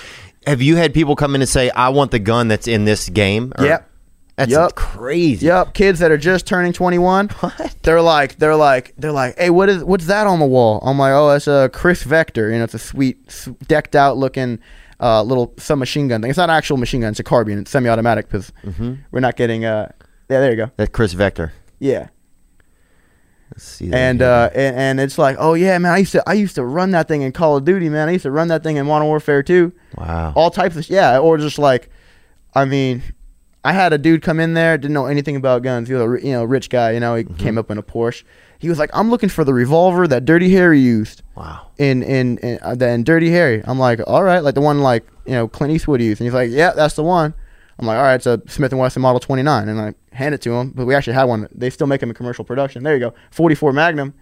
Have 0.46 0.60
you 0.62 0.76
had 0.76 0.92
people 0.92 1.16
come 1.16 1.34
in 1.34 1.40
and 1.40 1.48
say, 1.48 1.70
"I 1.70 1.88
want 1.88 2.10
the 2.10 2.18
gun 2.18 2.48
that's 2.48 2.68
in 2.68 2.84
this 2.84 3.08
game"? 3.08 3.52
Or- 3.58 3.64
Yep. 3.64 3.90
That's 4.36 4.50
Yep. 4.50 4.74
crazy. 4.74 5.46
Yep, 5.46 5.72
kids 5.74 5.98
that 6.00 6.10
are 6.10 6.18
just 6.18 6.46
turning 6.46 6.72
21. 6.72 7.28
What? 7.40 7.76
They're 7.82 8.02
like, 8.02 8.36
they're 8.36 8.54
like, 8.56 8.92
they're 8.98 9.12
like, 9.12 9.38
hey, 9.38 9.48
what 9.50 9.68
is, 9.68 9.82
what's 9.82 10.06
that 10.06 10.26
on 10.26 10.38
the 10.40 10.46
wall? 10.46 10.80
I'm 10.84 10.98
like, 10.98 11.12
oh, 11.12 11.30
that's 11.30 11.46
a 11.46 11.70
Kriss 11.72 12.02
Vector. 12.04 12.50
You 12.50 12.58
know, 12.58 12.64
it's 12.64 12.74
a 12.74 12.78
sweet, 12.78 13.18
decked 13.66 13.96
out 13.96 14.16
looking 14.18 14.58
uh, 15.00 15.22
little 15.22 15.54
submachine 15.58 16.08
gun 16.08 16.20
thing. 16.20 16.28
It's 16.30 16.36
not 16.36 16.50
an 16.50 16.56
actual 16.56 16.76
machine 16.76 17.00
gun. 17.00 17.10
It's 17.10 17.20
a 17.20 17.24
carbine. 17.24 17.58
It's 17.58 17.70
semi-automatic 17.70 18.28
because 18.28 18.52
we're 19.10 19.20
not 19.20 19.36
getting. 19.36 19.64
Uh, 19.64 19.90
yeah, 20.28 20.40
there 20.40 20.50
you 20.50 20.56
go. 20.56 20.70
That 20.76 20.92
Kriss 20.92 21.14
Vector. 21.14 21.52
Yeah, 21.78 22.08
Let's 23.52 23.64
see 23.64 23.88
that 23.88 23.96
and 23.96 24.20
here. 24.20 24.28
uh, 24.28 24.50
and, 24.54 24.76
and 24.76 25.00
it's 25.00 25.18
like, 25.18 25.36
oh 25.38 25.54
yeah, 25.54 25.78
man, 25.78 25.92
I 25.92 25.98
used 25.98 26.12
to, 26.12 26.22
I 26.28 26.32
used 26.34 26.56
to 26.56 26.64
run 26.64 26.90
that 26.90 27.06
thing 27.08 27.22
in 27.22 27.32
Call 27.32 27.56
of 27.56 27.64
Duty, 27.64 27.88
man. 27.88 28.08
I 28.08 28.12
used 28.12 28.24
to 28.24 28.30
run 28.30 28.48
that 28.48 28.62
thing 28.62 28.76
in 28.76 28.86
Modern 28.86 29.06
Warfare 29.08 29.42
2. 29.42 29.72
wow. 29.96 30.32
all 30.34 30.50
types 30.50 30.76
of 30.76 30.88
yeah, 30.90 31.18
or 31.18 31.38
just 31.38 31.58
like, 31.58 31.88
I 32.54 32.64
mean, 32.64 33.02
I 33.66 33.72
had 33.72 33.92
a 33.92 33.98
dude 33.98 34.22
come 34.22 34.38
in 34.38 34.54
there 34.54 34.78
didn't 34.78 34.94
know 34.94 35.06
anything 35.06 35.34
about 35.34 35.62
guns. 35.62 35.88
He 35.88 35.94
was 35.94 36.22
a 36.22 36.24
you 36.24 36.32
know 36.32 36.44
rich 36.44 36.70
guy. 36.70 36.92
You 36.92 37.00
know, 37.00 37.16
he 37.16 37.24
came 37.24 37.58
up 37.58 37.68
in 37.68 37.78
a 37.78 37.82
Porsche. 37.82 38.22
He 38.60 38.68
was 38.68 38.78
like, 38.78 38.90
I'm 38.94 39.10
looking 39.10 39.28
for 39.28 39.42
the 39.42 39.52
revolver 39.52 40.06
that 40.06 40.24
Dirty 40.24 40.52
Harry 40.52 40.78
used 40.78 41.22
wow. 41.34 41.66
in 41.76 42.04
in 42.04 42.38
in, 42.38 42.60
uh, 42.62 42.76
in 42.78 43.02
Dirty 43.02 43.28
Harry. 43.28 43.62
I'm 43.64 43.80
like, 43.80 43.98
all 44.06 44.22
right, 44.22 44.38
like 44.38 44.54
the 44.54 44.60
one 44.60 44.82
like 44.82 45.04
you 45.26 45.32
know 45.32 45.48
Clint 45.48 45.72
Eastwood 45.72 46.00
used, 46.00 46.20
and 46.20 46.26
he's 46.26 46.34
like, 46.34 46.50
yeah, 46.52 46.74
that's 46.74 46.94
the 46.94 47.02
one. 47.02 47.34
I'm 47.80 47.86
like, 47.88 47.98
all 47.98 48.04
right, 48.04 48.14
it's 48.14 48.26
a 48.26 48.40
Smith 48.46 48.70
and 48.70 48.80
Wesson 48.80 49.02
Model 49.02 49.18
29, 49.18 49.68
and 49.68 49.80
I 49.80 49.94
hand 50.12 50.32
it 50.32 50.42
to 50.42 50.52
him. 50.54 50.70
But 50.70 50.86
we 50.86 50.94
actually 50.94 51.14
had 51.14 51.24
one. 51.24 51.48
They 51.52 51.68
still 51.68 51.88
make 51.88 52.00
them 52.00 52.10
in 52.10 52.14
commercial 52.14 52.44
production. 52.44 52.84
There 52.84 52.94
you 52.94 53.00
go, 53.00 53.14
44 53.32 53.72
Magnum. 53.72 54.14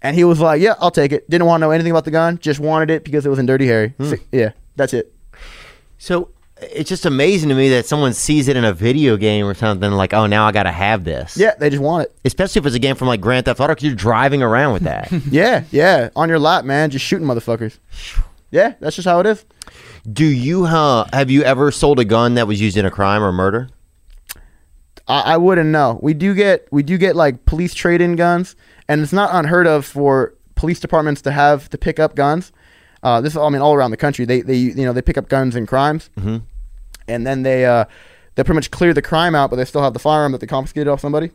And 0.00 0.16
he 0.16 0.24
was 0.24 0.40
like, 0.40 0.62
yeah, 0.62 0.76
I'll 0.78 0.90
take 0.90 1.12
it. 1.12 1.28
Didn't 1.28 1.46
want 1.46 1.60
to 1.60 1.66
know 1.66 1.72
anything 1.72 1.90
about 1.90 2.06
the 2.06 2.10
gun. 2.10 2.38
Just 2.38 2.58
wanted 2.58 2.88
it 2.88 3.04
because 3.04 3.26
it 3.26 3.28
was 3.28 3.38
in 3.38 3.44
Dirty 3.44 3.66
Harry. 3.66 3.94
So- 4.00 4.16
yeah, 4.32 4.52
that's 4.76 4.94
it. 4.94 5.12
So 5.98 6.30
it's 6.60 6.88
just 6.88 7.06
amazing 7.06 7.48
to 7.50 7.54
me 7.54 7.68
that 7.70 7.86
someone 7.86 8.12
sees 8.12 8.48
it 8.48 8.56
in 8.56 8.64
a 8.64 8.72
video 8.72 9.16
game 9.16 9.46
or 9.46 9.54
something 9.54 9.90
like, 9.92 10.12
"Oh, 10.12 10.26
now 10.26 10.46
I 10.46 10.52
got 10.52 10.64
to 10.64 10.72
have 10.72 11.04
this." 11.04 11.36
Yeah, 11.36 11.54
they 11.58 11.70
just 11.70 11.82
want 11.82 12.04
it. 12.04 12.16
Especially 12.24 12.60
if 12.60 12.66
it's 12.66 12.76
a 12.76 12.80
game 12.80 12.96
from 12.96 13.08
like 13.08 13.20
Grand 13.20 13.44
Theft 13.44 13.60
Auto, 13.60 13.74
you're 13.78 13.94
driving 13.94 14.42
around 14.42 14.72
with 14.72 14.82
that. 14.82 15.10
Yeah, 15.30 15.64
yeah, 15.70 16.08
on 16.16 16.28
your 16.28 16.38
lap, 16.38 16.64
man, 16.64 16.90
just 16.90 17.04
shooting 17.04 17.26
motherfuckers. 17.26 17.78
Yeah, 18.50 18.74
that's 18.80 18.96
just 18.96 19.06
how 19.06 19.20
it 19.20 19.26
is. 19.26 19.44
Do 20.10 20.24
you 20.24 20.64
uh, 20.64 21.06
have 21.12 21.30
you 21.30 21.42
ever 21.42 21.70
sold 21.70 21.98
a 22.00 22.04
gun 22.04 22.34
that 22.34 22.46
was 22.46 22.60
used 22.60 22.76
in 22.76 22.86
a 22.86 22.90
crime 22.90 23.22
or 23.22 23.30
murder? 23.32 23.68
I, 25.06 25.34
I 25.34 25.36
wouldn't 25.36 25.70
know. 25.70 25.98
We 26.02 26.14
do 26.14 26.34
get 26.34 26.66
we 26.70 26.82
do 26.82 26.98
get 26.98 27.16
like 27.16 27.44
police 27.44 27.74
trade-in 27.74 28.16
guns, 28.16 28.56
and 28.88 29.00
it's 29.00 29.12
not 29.12 29.30
unheard 29.32 29.66
of 29.66 29.84
for 29.84 30.34
police 30.54 30.80
departments 30.80 31.22
to 31.22 31.30
have 31.30 31.68
to 31.70 31.78
pick 31.78 31.98
up 32.00 32.14
guns. 32.14 32.52
Uh, 33.02 33.20
this 33.20 33.32
is 33.32 33.36
I 33.36 33.48
mean 33.48 33.60
all 33.62 33.74
around 33.74 33.90
the 33.92 33.96
country. 33.96 34.24
They 34.24 34.40
they 34.40 34.56
you 34.56 34.74
know 34.84 34.92
they 34.92 35.02
pick 35.02 35.16
up 35.18 35.28
guns 35.28 35.54
and 35.54 35.66
crimes, 35.68 36.10
Mhm. 36.18 36.42
and 37.06 37.26
then 37.26 37.42
they 37.42 37.64
uh, 37.66 37.84
they 38.34 38.42
pretty 38.44 38.56
much 38.56 38.70
clear 38.70 38.92
the 38.94 39.02
crime 39.02 39.34
out, 39.34 39.50
but 39.50 39.56
they 39.56 39.64
still 39.64 39.82
have 39.82 39.92
the 39.92 39.98
firearm 39.98 40.32
that 40.32 40.40
they 40.40 40.46
confiscated 40.46 40.88
off 40.88 41.00
somebody. 41.00 41.30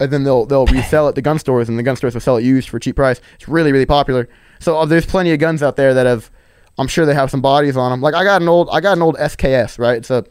And 0.00 0.10
then 0.10 0.24
they'll 0.24 0.44
they'll 0.46 0.66
resell 0.66 1.08
it 1.08 1.14
to 1.14 1.22
gun 1.22 1.38
stores, 1.38 1.68
and 1.68 1.78
the 1.78 1.82
gun 1.82 1.96
stores 1.96 2.14
will 2.14 2.20
sell 2.20 2.36
it 2.36 2.42
used 2.44 2.68
for 2.68 2.76
a 2.78 2.80
cheap 2.80 2.96
price. 2.96 3.20
It's 3.34 3.48
really 3.48 3.70
really 3.72 3.86
popular. 3.86 4.28
So 4.60 4.78
uh, 4.78 4.84
there's 4.86 5.06
plenty 5.06 5.32
of 5.32 5.38
guns 5.38 5.62
out 5.62 5.76
there 5.76 5.94
that 5.94 6.06
have, 6.06 6.30
I'm 6.78 6.88
sure 6.88 7.06
they 7.06 7.14
have 7.14 7.30
some 7.30 7.40
bodies 7.42 7.76
on 7.76 7.90
them. 7.90 8.00
Like 8.00 8.14
I 8.14 8.24
got 8.24 8.42
an 8.42 8.48
old 8.48 8.68
I 8.72 8.80
got 8.80 8.96
an 8.96 9.02
old 9.02 9.16
SKS, 9.16 9.78
right? 9.78 9.96
It's 9.98 10.10
a 10.10 10.24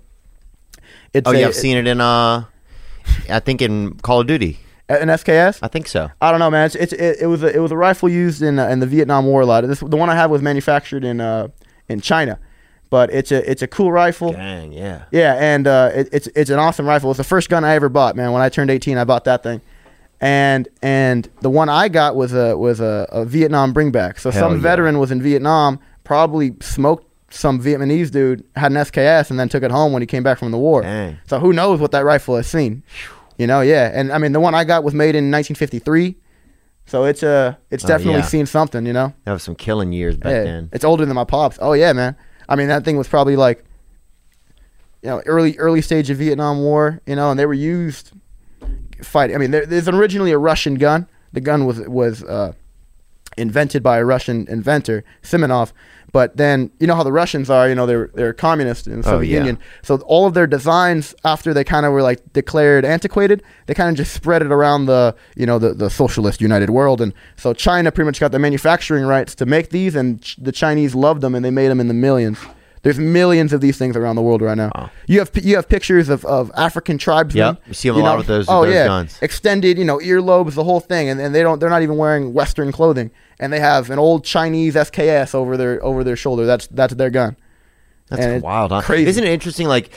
it's 1.14 1.28
Oh, 1.30 1.32
a, 1.34 1.39
yeah, 1.39 1.47
I've 1.47 1.55
seen 1.55 1.78
it 1.78 1.88
in 1.88 2.01
uh, 2.01 2.43
I 3.30 3.39
think 3.39 3.61
in 3.61 3.95
Call 3.95 4.22
of 4.22 4.28
Duty. 4.28 4.59
An 4.90 5.08
SKS. 5.08 5.60
I 5.62 5.68
think 5.68 5.88
so. 5.88 6.10
I 6.22 6.32
don't 6.32 6.40
know, 6.40 6.52
man. 6.52 6.66
It's, 6.66 6.76
it's 6.76 6.94
it, 6.94 7.18
it 7.22 7.28
was 7.28 7.44
a, 7.44 7.56
it 7.56 7.60
was 7.60 7.72
a 7.72 7.78
rifle 7.78 8.10
used 8.10 8.42
in 8.42 8.60
uh, 8.60 8.68
in 8.68 8.80
the 8.80 8.88
Vietnam 8.88 9.26
War 9.26 9.42
a 9.42 9.46
lot. 9.46 9.66
This 9.66 9.80
the 9.80 9.98
one 9.98 10.10
I 10.10 10.16
have 10.16 10.30
was 10.30 10.42
manufactured 10.42 11.04
in 11.04 11.22
uh 11.22 11.48
in 11.88 12.02
China, 12.02 12.40
but 12.90 13.12
it's 13.12 13.32
a 13.32 13.50
it's 13.50 13.62
a 13.62 13.68
cool 13.68 13.92
rifle. 13.92 14.34
Dang, 14.34 14.74
yeah. 14.74 15.06
Yeah, 15.12 15.36
and 15.40 15.68
uh, 15.68 15.92
it, 15.94 16.10
it's 16.12 16.28
it's 16.36 16.50
an 16.50 16.60
awesome 16.60 16.86
rifle. 16.86 17.12
It's 17.12 17.18
the 17.18 17.24
first 17.24 17.50
gun 17.50 17.64
I 17.64 17.76
ever 17.76 17.90
bought, 17.90 18.16
man. 18.16 18.32
When 18.32 18.42
I 18.42 18.50
turned 18.50 18.70
18, 18.70 18.98
I 18.98 19.04
bought 19.04 19.24
that 19.26 19.44
thing, 19.44 19.62
and 20.22 20.68
and 20.82 21.30
the 21.42 21.50
one 21.50 21.70
I 21.70 21.88
got 21.88 22.16
was 22.16 22.34
a 22.34 22.58
was 22.58 22.80
a, 22.80 23.08
a 23.12 23.26
Vietnam 23.26 23.74
bringback. 23.74 24.20
So 24.20 24.32
Hell 24.32 24.50
some 24.50 24.54
yeah. 24.56 24.62
veteran 24.62 25.00
was 25.00 25.12
in 25.12 25.22
Vietnam, 25.22 25.80
probably 26.04 26.56
smoked 26.62 27.10
some 27.34 27.60
Vietnamese 27.62 28.12
dude, 28.12 28.44
had 28.56 28.72
an 28.72 28.78
SKS, 28.78 29.32
and 29.32 29.40
then 29.40 29.50
took 29.50 29.64
it 29.64 29.72
home 29.72 29.92
when 29.92 30.02
he 30.02 30.06
came 30.06 30.22
back 30.24 30.38
from 30.38 30.52
the 30.52 30.58
war. 30.58 30.84
Dang. 30.84 31.18
So 31.26 31.40
who 31.40 31.52
knows 31.52 31.80
what 31.80 31.92
that 31.92 32.06
rifle 32.06 32.36
has 32.36 32.48
seen? 32.48 32.84
You 33.38 33.48
know, 33.48 33.62
yeah. 33.62 33.92
And 33.94 34.12
I 34.12 34.18
mean, 34.18 34.32
the 34.32 34.40
one 34.40 34.54
I 34.56 34.64
got 34.64 34.84
was 34.84 34.94
made 34.94 35.16
in 35.16 35.32
1953, 35.32 36.16
so 36.86 37.06
it's 37.06 37.24
uh 37.24 37.56
it's 37.72 37.84
Oh, 37.84 37.88
definitely 37.88 38.20
yeah. 38.22 38.26
seen 38.28 38.46
something. 38.46 38.86
You 38.86 38.94
know. 38.94 39.14
That 39.26 39.34
was 39.34 39.44
some 39.44 39.56
killing 39.56 39.92
years 39.94 40.18
back 40.18 40.32
Yeah, 40.32 40.44
then. 40.44 40.70
It's 40.72 40.84
older 40.86 41.06
than 41.06 41.16
my 41.16 41.24
pops. 41.26 41.58
Oh 41.62 41.74
yeah, 41.74 41.94
man. 41.94 42.16
I 42.48 42.56
mean 42.56 42.68
that 42.68 42.84
thing 42.86 42.98
was 42.98 43.08
probably 43.08 43.36
like 43.36 43.64
you 45.02 45.10
know, 45.10 45.22
early 45.26 45.58
early 45.58 45.82
stage 45.82 46.10
of 46.10 46.18
Vietnam 46.18 46.60
War, 46.62 47.02
you 47.06 47.16
know, 47.16 47.30
and 47.32 47.40
they 47.40 47.46
were 47.46 47.54
used 47.54 48.12
fighting. 49.02 49.36
I 49.36 49.40
mean, 49.40 49.52
there, 49.52 49.66
there's 49.66 49.90
originally 49.90 50.32
a 50.32 50.38
Russian 50.38 50.76
gun. 50.76 51.08
The 51.34 51.42
gun 51.42 51.66
was 51.66 51.80
was 51.82 52.24
uh, 52.24 52.54
invented 53.38 53.84
by 53.84 53.98
a 53.98 54.06
Russian 54.06 54.48
inventor, 54.48 55.04
Simonov. 55.22 55.72
But 56.14 56.38
then 56.38 56.72
you 56.80 56.88
know 56.88 56.95
how 56.95 57.03
the 57.03 57.11
Russians 57.11 57.49
are. 57.49 57.68
You 57.68 57.76
know, 57.76 57.86
they're 57.86 58.09
they're 58.14 58.34
communist 58.34 58.88
in 58.88 59.01
the 59.01 59.07
Oh, 59.09 59.11
Soviet 59.14 59.32
yeah. 59.32 59.38
Union. 59.39 59.59
So 59.82 59.97
all 60.05 60.26
of 60.26 60.34
their 60.36 60.47
designs, 60.47 61.14
after 61.26 61.53
they 61.53 61.64
kind 61.66 61.86
of 61.86 61.91
were 61.91 62.03
like 62.03 62.22
declared 62.32 62.86
antiquated, 62.86 63.43
they 63.66 63.74
kind 63.74 63.89
of 63.89 63.95
just 63.95 64.14
spread 64.14 64.41
it 64.41 64.51
around 64.51 64.86
the 64.86 65.16
you 65.36 65.45
know 65.45 65.59
the 65.59 65.74
the 65.74 65.89
socialist 65.89 66.39
United 66.39 66.70
World. 66.70 67.01
And 67.01 67.14
so 67.36 67.51
China 67.53 67.91
pretty 67.91 68.05
much 68.05 68.20
got 68.20 68.32
the 68.32 68.39
manufacturing 68.39 69.03
rights 69.05 69.36
to 69.36 69.45
make 69.45 69.70
these, 69.72 69.95
and 69.95 70.22
ch- 70.22 70.38
the 70.38 70.51
Chinese 70.53 70.95
loved 70.95 71.22
them, 71.22 71.36
and 71.36 71.43
they 71.43 71.51
made 71.51 71.70
them 71.70 71.80
in 71.80 71.88
the 71.89 71.93
millions. 71.95 72.38
There's 72.84 73.00
millions 73.00 73.54
of 73.54 73.62
these 73.62 73.78
things 73.78 73.96
around 73.96 74.18
the 74.18 74.22
world 74.22 74.42
right 74.42 74.56
now. 74.58 74.70
Wow. 74.76 74.92
You 75.08 75.20
have 75.20 75.32
you 75.42 75.56
have 75.56 75.68
pictures 75.70 76.10
of, 76.10 76.24
of 76.26 76.52
African 76.56 76.98
tribesmen. 76.98 77.38
Yep, 77.56 77.62
you 77.68 77.74
see 77.74 77.90
'em 77.90 77.96
a 77.96 78.00
lot 78.00 78.18
with 78.18 78.28
those- 78.28 78.46
Oh 78.50 78.60
with 78.62 78.70
those 78.70 78.76
yeah, 78.76 78.88
guns. 78.88 79.18
extended, 79.22 79.78
you 79.78 79.86
know, 79.86 79.98
earlobes, 80.00 80.54
the 80.56 80.64
whole 80.66 80.82
thing, 80.82 81.10
and, 81.10 81.20
and 81.20 81.34
they 81.34 81.42
don't 81.42 81.60
they're 81.60 81.70
not 81.70 81.82
even 81.82 81.98
wearing 81.98 82.34
Western 82.34 82.72
clothing, 82.72 83.10
and 83.40 83.52
they 83.54 83.60
have 83.62 83.90
an 83.90 84.00
old 84.00 84.26
Chinese 84.26 84.76
SKS 84.76 85.34
over 85.34 85.56
their 85.58 85.84
over 85.84 86.04
their 86.04 86.16
shoulder. 86.18 86.46
That's 86.46 86.68
that's 86.68 86.94
their 86.96 87.10
gun. 87.10 87.38
That's 88.10 88.44
wild, 88.44 88.72
huh? 88.72 88.82
crazy. 88.82 89.10
Isn't 89.10 89.24
it 89.24 89.32
interesting? 89.32 89.68
Like, 89.68 89.90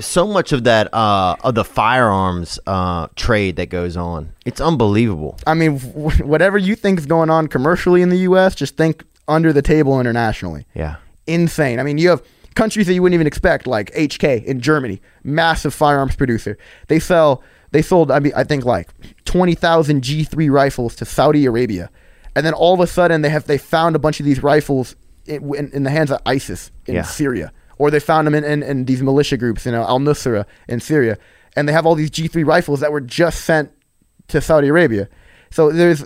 so 0.00 0.26
much 0.26 0.52
of 0.52 0.64
that 0.64 0.92
uh, 0.92 1.36
of 1.44 1.54
the 1.54 1.64
firearms 1.64 2.58
uh, 2.66 3.06
trade 3.14 3.56
that 3.56 3.70
goes 3.70 3.96
on, 3.96 4.32
it's 4.44 4.60
unbelievable. 4.60 5.38
I 5.46 5.54
mean, 5.54 5.78
whatever 5.78 6.58
you 6.58 6.74
think 6.74 6.98
is 6.98 7.06
going 7.06 7.30
on 7.30 7.46
commercially 7.46 8.02
in 8.02 8.08
the 8.08 8.18
U.S., 8.18 8.54
just 8.56 8.76
think 8.76 9.04
under 9.28 9.52
the 9.52 9.62
table 9.62 10.00
internationally. 10.00 10.66
Yeah, 10.74 10.96
Insane. 11.26 11.78
I 11.78 11.82
mean, 11.82 11.98
you 11.98 12.08
have 12.10 12.22
countries 12.54 12.86
that 12.86 12.94
you 12.94 13.02
wouldn't 13.02 13.14
even 13.14 13.26
expect, 13.26 13.66
like 13.66 13.90
HK 13.94 14.44
in 14.44 14.60
Germany, 14.60 15.00
massive 15.24 15.72
firearms 15.72 16.16
producer. 16.16 16.58
They 16.88 16.98
sell, 16.98 17.42
they 17.70 17.82
sold, 17.82 18.10
I 18.10 18.18
mean, 18.18 18.32
I 18.36 18.44
think 18.44 18.64
like 18.64 18.90
twenty 19.24 19.54
thousand 19.54 20.02
G3 20.02 20.50
rifles 20.50 20.94
to 20.96 21.04
Saudi 21.04 21.46
Arabia, 21.46 21.90
and 22.34 22.44
then 22.44 22.52
all 22.54 22.74
of 22.74 22.80
a 22.80 22.86
sudden 22.86 23.22
they 23.22 23.30
have 23.30 23.46
they 23.46 23.58
found 23.58 23.96
a 23.96 23.98
bunch 23.98 24.20
of 24.20 24.26
these 24.26 24.42
rifles 24.42 24.96
in, 25.26 25.54
in, 25.54 25.70
in 25.72 25.82
the 25.84 25.90
hands 25.90 26.10
of 26.10 26.20
ISIS 26.26 26.70
in 26.86 26.96
Yeah. 26.96 27.02
Syria, 27.02 27.52
or 27.78 27.90
they 27.90 28.00
found 28.00 28.26
them 28.26 28.34
in, 28.34 28.44
in, 28.44 28.62
in 28.62 28.84
these 28.84 29.02
militia 29.02 29.36
groups, 29.36 29.64
you 29.64 29.72
know, 29.72 29.82
Al 29.84 30.00
Nusra 30.00 30.44
in 30.68 30.80
Syria, 30.80 31.16
and 31.56 31.68
they 31.68 31.72
have 31.72 31.86
all 31.86 31.94
these 31.94 32.10
G3 32.10 32.44
rifles 32.44 32.80
that 32.80 32.90
were 32.92 33.00
just 33.00 33.44
sent 33.44 33.70
to 34.28 34.40
Saudi 34.40 34.68
Arabia. 34.68 35.08
So 35.50 35.70
there's 35.70 36.04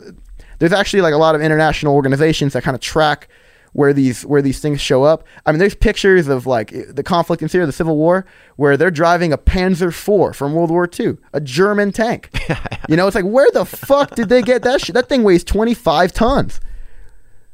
there's 0.58 0.72
actually 0.72 1.00
like 1.02 1.14
a 1.14 1.18
lot 1.18 1.34
of 1.34 1.40
international 1.40 1.94
organizations 1.94 2.52
that 2.52 2.62
kind 2.62 2.74
of 2.74 2.80
track 2.80 3.28
where 3.77 3.93
these 3.93 4.24
where 4.24 4.41
these 4.41 4.59
things 4.59 4.81
show 4.81 5.03
up. 5.03 5.22
I 5.45 5.53
mean, 5.53 5.59
there's 5.59 5.74
pictures 5.74 6.29
of 6.29 6.47
like 6.47 6.72
the 6.89 7.03
conflict 7.03 7.43
in 7.43 7.49
Syria, 7.51 7.66
the 7.66 7.72
civil 7.72 7.97
war, 7.97 8.24
where 8.57 8.79
they're 8.79 8.91
driving 8.91 9.35
a 9.35 9.39
Panzer 9.39 9.89
IV 9.89 10.35
from 10.35 10.55
World 10.55 10.70
War 10.70 10.89
II, 10.99 11.18
a 11.35 11.43
German 11.43 11.93
tank. 11.93 12.31
you 12.89 12.97
know, 12.97 13.07
it's 13.07 13.14
like 13.14 13.27
where 13.27 13.51
the 13.53 13.66
fuck 13.66 14.14
did 14.14 14.31
they 14.31 14.41
get 14.41 14.62
that 14.62 14.81
shit? 14.81 14.95
That 14.95 15.11
thing 15.11 15.24
weighs 15.24 15.45
25 15.45 16.12
tons. 16.14 16.59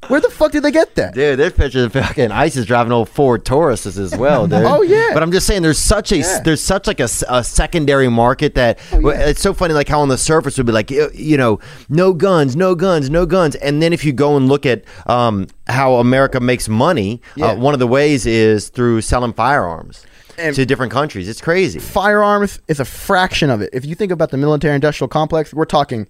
Where 0.09 0.21
the 0.21 0.29
fuck 0.31 0.51
did 0.53 0.63
they 0.65 0.73
get 0.73 0.95
that? 0.97 1.15
Dude, 1.15 1.39
there's 1.39 1.53
pictures 1.53 1.85
of 1.85 1.93
fucking 1.93 2.33
ISIS 2.33 2.67
driving 2.67 2.93
old 2.93 3.09
Ford 3.09 3.45
Tauruses 3.45 3.99
as 3.99 4.15
well, 4.17 4.47
dude. 4.49 4.65
Oh, 4.65 4.83
yeah. 4.83 5.11
But 5.15 5.23
I'm 5.23 5.31
just 5.31 5.47
saying, 5.47 5.63
there's 5.63 5.79
such 5.79 6.11
a 6.13 6.19
Yeah. 6.19 6.39
Oh, 6.39 6.43
there's 6.45 6.61
such 6.61 6.87
like 6.87 6.99
a, 7.01 7.09
a 7.29 7.45
secondary 7.45 8.09
market 8.09 8.55
that 8.57 8.79
it's 8.93 9.41
so 9.41 9.55
funny. 9.55 9.75
Like 9.75 9.89
how 9.89 10.01
on 10.01 10.09
the 10.09 10.19
surface 10.19 10.57
would 10.59 10.67
be 10.67 10.73
like, 10.73 10.91
you 10.91 11.37
know, 11.37 11.61
no 11.89 12.13
guns, 12.13 12.57
no 12.57 12.75
guns, 12.75 13.11
no 13.11 13.27
guns, 13.27 13.55
and 13.57 13.81
then 13.81 13.93
if 13.93 14.05
you 14.05 14.13
go 14.13 14.37
and 14.37 14.49
look 14.49 14.67
at 14.67 14.85
um, 15.07 15.47
how 15.69 15.95
America 15.95 16.41
makes 16.41 16.69
money, 16.69 17.21
Yeah. 17.37 17.47
uh, 17.53 17.57
one 17.57 17.73
of 17.73 17.81
the 17.81 17.87
ways 17.87 18.27
is 18.27 18.69
through 18.71 19.03
selling 19.03 19.33
firearms 19.33 20.05
And- 20.37 20.55
to 20.57 20.67
different 20.67 20.93
countries. 20.93 21.29
It's 21.29 21.41
crazy. 21.41 21.79
Firearms 21.79 22.59
is 22.67 22.81
a 22.81 22.85
fraction 22.85 23.51
of 23.51 23.61
it. 23.61 23.71
If 23.73 23.85
you 23.87 23.95
think 23.95 24.11
about 24.11 24.31
the 24.31 24.37
military 24.37 24.75
industrial 24.75 25.09
complex, 25.09 25.55
we're 25.55 25.65
talking 25.65 26.09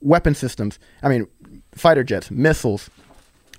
weapon 0.00 0.34
systems. 0.34 0.78
I 1.02 1.08
mean, 1.08 1.26
fighter 1.74 2.04
jets, 2.04 2.30
missiles, 2.30 2.90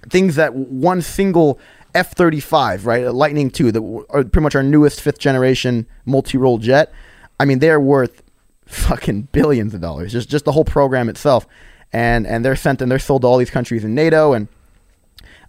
things 0.10 0.36
that 0.36 0.54
one 0.56 1.02
single 1.02 1.60
F 1.96 2.14
35, 2.16 2.86
right? 2.86 3.12
Lightning 3.14 3.52
II, 3.60 3.72
that 3.72 4.06
are 4.10 4.24
pretty 4.24 4.40
much 4.44 4.56
our 4.56 4.64
newest 4.64 5.02
fifth 5.02 5.20
generation 5.20 5.86
multi 6.06 6.38
role 6.38 6.58
jet. 6.58 6.92
I 7.40 7.46
mean, 7.46 7.60
they're 7.60 7.80
worth 7.80 8.24
fucking 8.66 9.30
billions 9.32 9.74
of 9.74 9.82
dollars, 9.82 10.12
just, 10.12 10.30
just 10.30 10.46
the 10.46 10.52
whole 10.52 10.66
program 10.66 11.10
itself. 11.10 11.46
And, 11.92 12.26
and 12.26 12.44
they're 12.44 12.56
sent 12.56 12.82
and 12.82 12.92
they're 12.92 12.98
sold 13.00 13.22
to 13.22 13.28
all 13.28 13.38
these 13.38 13.52
countries 13.52 13.84
in 13.84 13.94
NATO. 13.94 14.34
And 14.34 14.48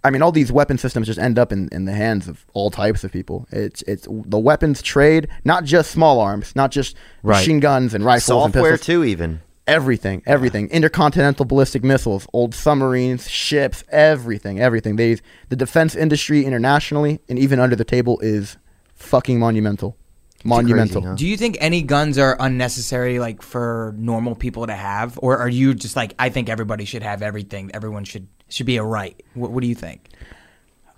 I 0.03 0.11
mean, 0.11 0.21
all 0.21 0.31
these 0.31 0.51
weapon 0.51 0.77
systems 0.77 1.07
just 1.07 1.17
end 1.17 1.39
up 1.39 1.51
in, 1.51 1.67
in 1.71 1.85
the 1.85 1.93
hands 1.93 2.27
of 2.27 2.45
all 2.53 2.69
types 2.69 3.03
of 3.03 3.11
people. 3.11 3.47
It's 3.51 3.81
it's 3.83 4.07
the 4.07 4.37
weapons 4.37 4.83
trade, 4.83 5.27
not 5.43 5.63
just 5.63 5.89
small 5.89 6.19
arms, 6.19 6.55
not 6.55 6.69
just 6.69 6.95
Right. 7.23 7.39
machine 7.39 7.59
guns 7.59 7.95
and 7.95 8.05
rifles 8.05 8.45
and 8.45 8.53
Software 8.53 8.73
pistols. 8.73 8.85
too, 8.85 9.03
even. 9.03 9.41
Everything, 9.67 10.21
everything. 10.27 10.69
Intercontinental 10.69 11.43
ballistic 11.43 11.83
missiles, 11.83 12.27
old 12.33 12.53
submarines, 12.53 13.27
ships, 13.27 13.83
everything, 13.89 14.59
everything. 14.59 14.95
They 14.95 15.17
the 15.49 15.55
defense 15.55 15.95
industry 15.95 16.45
internationally 16.45 17.19
and 17.27 17.39
even 17.39 17.59
under 17.59 17.75
the 17.75 17.83
table 17.83 18.19
is 18.19 18.57
fucking 18.93 19.39
monumental. 19.39 19.97
Monumental. 20.43 21.01
huh? 21.01 21.15
Do 21.15 21.25
you 21.25 21.37
think 21.37 21.57
any 21.59 21.81
guns 21.81 22.19
are 22.19 22.37
unnecessary, 22.39 23.17
like 23.17 23.41
for 23.41 23.95
normal 23.97 24.35
people 24.35 24.67
to 24.67 24.75
have, 24.75 25.17
or 25.23 25.39
are 25.39 25.49
you 25.49 25.73
just 25.73 25.95
like 25.95 26.13
I 26.19 26.29
think 26.29 26.47
everybody 26.47 26.85
should 26.85 27.01
have 27.01 27.23
everything? 27.23 27.71
Everyone 27.73 28.03
should 28.03 28.27
should 28.49 28.67
be 28.67 28.77
a 28.77 28.83
right. 28.83 29.19
What, 29.33 29.51
what 29.51 29.61
do 29.61 29.67
you 29.67 29.73
think? 29.73 30.09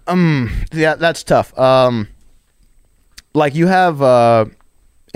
Um, 0.06 0.52
Yeah, 0.74 0.96
that's 0.96 1.24
tough. 1.24 1.58
Um, 1.58 2.10
like 3.34 3.56
you 3.56 3.68
have 3.68 4.02
uh, 4.02 4.46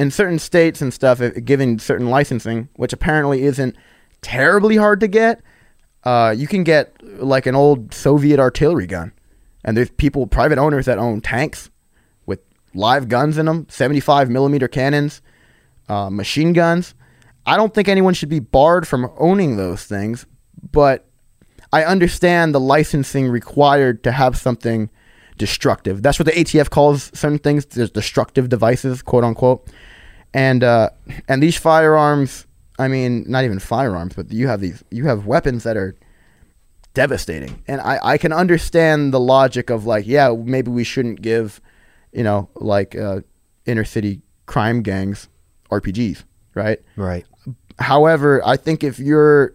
in 0.02 0.10
certain 0.10 0.40
states 0.40 0.82
and 0.82 0.92
stuff, 0.92 1.22
if, 1.22 1.46
given 1.46 1.78
certain 1.78 2.10
licensing, 2.10 2.70
which 2.74 2.92
apparently 2.92 3.44
isn't 3.44 3.76
terribly 4.24 4.76
hard 4.76 5.00
to 5.00 5.08
get. 5.08 5.44
Uh, 6.04 6.34
you 6.36 6.48
can 6.48 6.64
get 6.64 6.96
like 7.22 7.46
an 7.46 7.54
old 7.54 7.94
Soviet 7.94 8.40
artillery 8.40 8.88
gun, 8.88 9.12
and 9.64 9.78
there's 9.78 9.92
people, 9.92 10.26
private 10.26 10.58
owners 10.58 10.88
that 10.88 10.98
own 10.98 11.22
tanks 11.22 11.70
with 12.26 12.40
live 12.74 13.10
guns 13.10 13.38
in 13.38 13.46
them, 13.46 13.68
75 13.70 14.28
millimeter 14.32 14.68
cannons, 14.68 15.22
uh, 15.88 16.10
machine 16.10 16.52
guns. 16.52 16.96
I 17.46 17.56
don't 17.56 17.72
think 17.72 17.88
anyone 17.88 18.16
should 18.16 18.30
be 18.30 18.40
barred 18.40 18.88
from 18.88 19.12
owning 19.20 19.58
those 19.58 19.84
things, 19.84 20.26
but 20.72 21.06
I 21.72 21.84
understand 21.84 22.56
the 22.56 22.60
licensing 22.60 23.30
required 23.30 24.04
to 24.06 24.12
have 24.12 24.36
something 24.36 24.90
destructive. 25.38 26.02
That's 26.02 26.18
what 26.18 26.26
the 26.26 26.32
ATF 26.32 26.72
calls 26.72 27.12
certain 27.14 27.38
things. 27.38 27.68
There's 27.68 27.92
destructive 27.92 28.50
devices, 28.50 29.04
quote 29.04 29.24
unquote. 29.24 29.68
And 30.34 30.64
uh, 30.64 30.90
and 31.28 31.44
these 31.44 31.58
firearms, 31.58 32.46
I 32.80 32.88
mean, 32.88 33.26
not 33.28 33.44
even 33.44 33.60
firearms, 33.60 34.14
but 34.16 34.32
you 34.32 34.48
have 34.48 34.62
these, 34.62 34.84
you 34.90 35.06
have 35.06 35.26
weapons 35.26 35.64
that 35.64 35.76
are 35.76 35.96
devastating. 36.94 37.64
And 37.68 37.82
I, 37.82 38.00
I 38.02 38.18
can 38.18 38.32
understand 38.34 39.14
the 39.14 39.20
logic 39.20 39.70
of 39.70 39.86
like, 39.86 40.08
yeah, 40.08 40.34
maybe 40.34 40.72
we 40.72 40.84
shouldn't 40.84 41.22
give, 41.22 41.62
you 42.12 42.24
know, 42.24 42.50
like 42.56 42.96
uh, 42.96 43.22
inner 43.66 43.86
city 43.86 44.22
crime 44.46 44.82
gangs 44.82 45.28
RPGs, 45.70 46.24
right? 46.54 46.80
Right. 46.96 47.26
However, 47.80 48.42
I 48.46 48.58
think 48.58 48.84
if 48.84 49.00
you're 49.00 49.54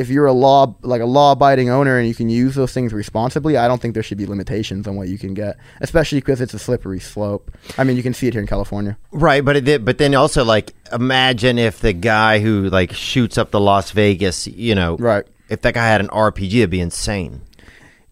if 0.00 0.08
you're 0.08 0.26
a 0.26 0.32
law 0.32 0.74
like 0.82 1.02
a 1.02 1.06
law 1.06 1.32
abiding 1.32 1.68
owner 1.68 1.98
and 1.98 2.08
you 2.08 2.14
can 2.14 2.30
use 2.30 2.54
those 2.54 2.72
things 2.72 2.92
responsibly, 2.92 3.56
I 3.56 3.68
don't 3.68 3.80
think 3.80 3.94
there 3.94 4.02
should 4.02 4.18
be 4.18 4.26
limitations 4.26 4.88
on 4.88 4.96
what 4.96 5.08
you 5.08 5.18
can 5.18 5.34
get, 5.34 5.58
especially 5.80 6.18
because 6.18 6.40
it's 6.40 6.54
a 6.54 6.58
slippery 6.58 7.00
slope. 7.00 7.50
I 7.76 7.84
mean, 7.84 7.96
you 7.96 8.02
can 8.02 8.14
see 8.14 8.26
it 8.26 8.32
here 8.32 8.40
in 8.40 8.48
California. 8.48 8.96
Right, 9.12 9.44
but 9.44 9.56
it, 9.56 9.84
but 9.84 9.98
then 9.98 10.14
also 10.14 10.44
like 10.44 10.74
imagine 10.90 11.58
if 11.58 11.80
the 11.80 11.92
guy 11.92 12.40
who 12.40 12.70
like 12.70 12.92
shoots 12.92 13.36
up 13.36 13.50
the 13.50 13.60
Las 13.60 13.90
Vegas, 13.90 14.46
you 14.46 14.74
know, 14.74 14.96
Right. 14.96 15.26
If 15.50 15.62
that 15.62 15.74
guy 15.74 15.86
had 15.86 16.00
an 16.00 16.08
RPG, 16.08 16.54
it'd 16.58 16.70
be 16.70 16.80
insane. 16.80 17.42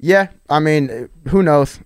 Yeah, 0.00 0.28
I 0.50 0.58
mean, 0.58 1.08
who 1.28 1.42
knows? 1.42 1.78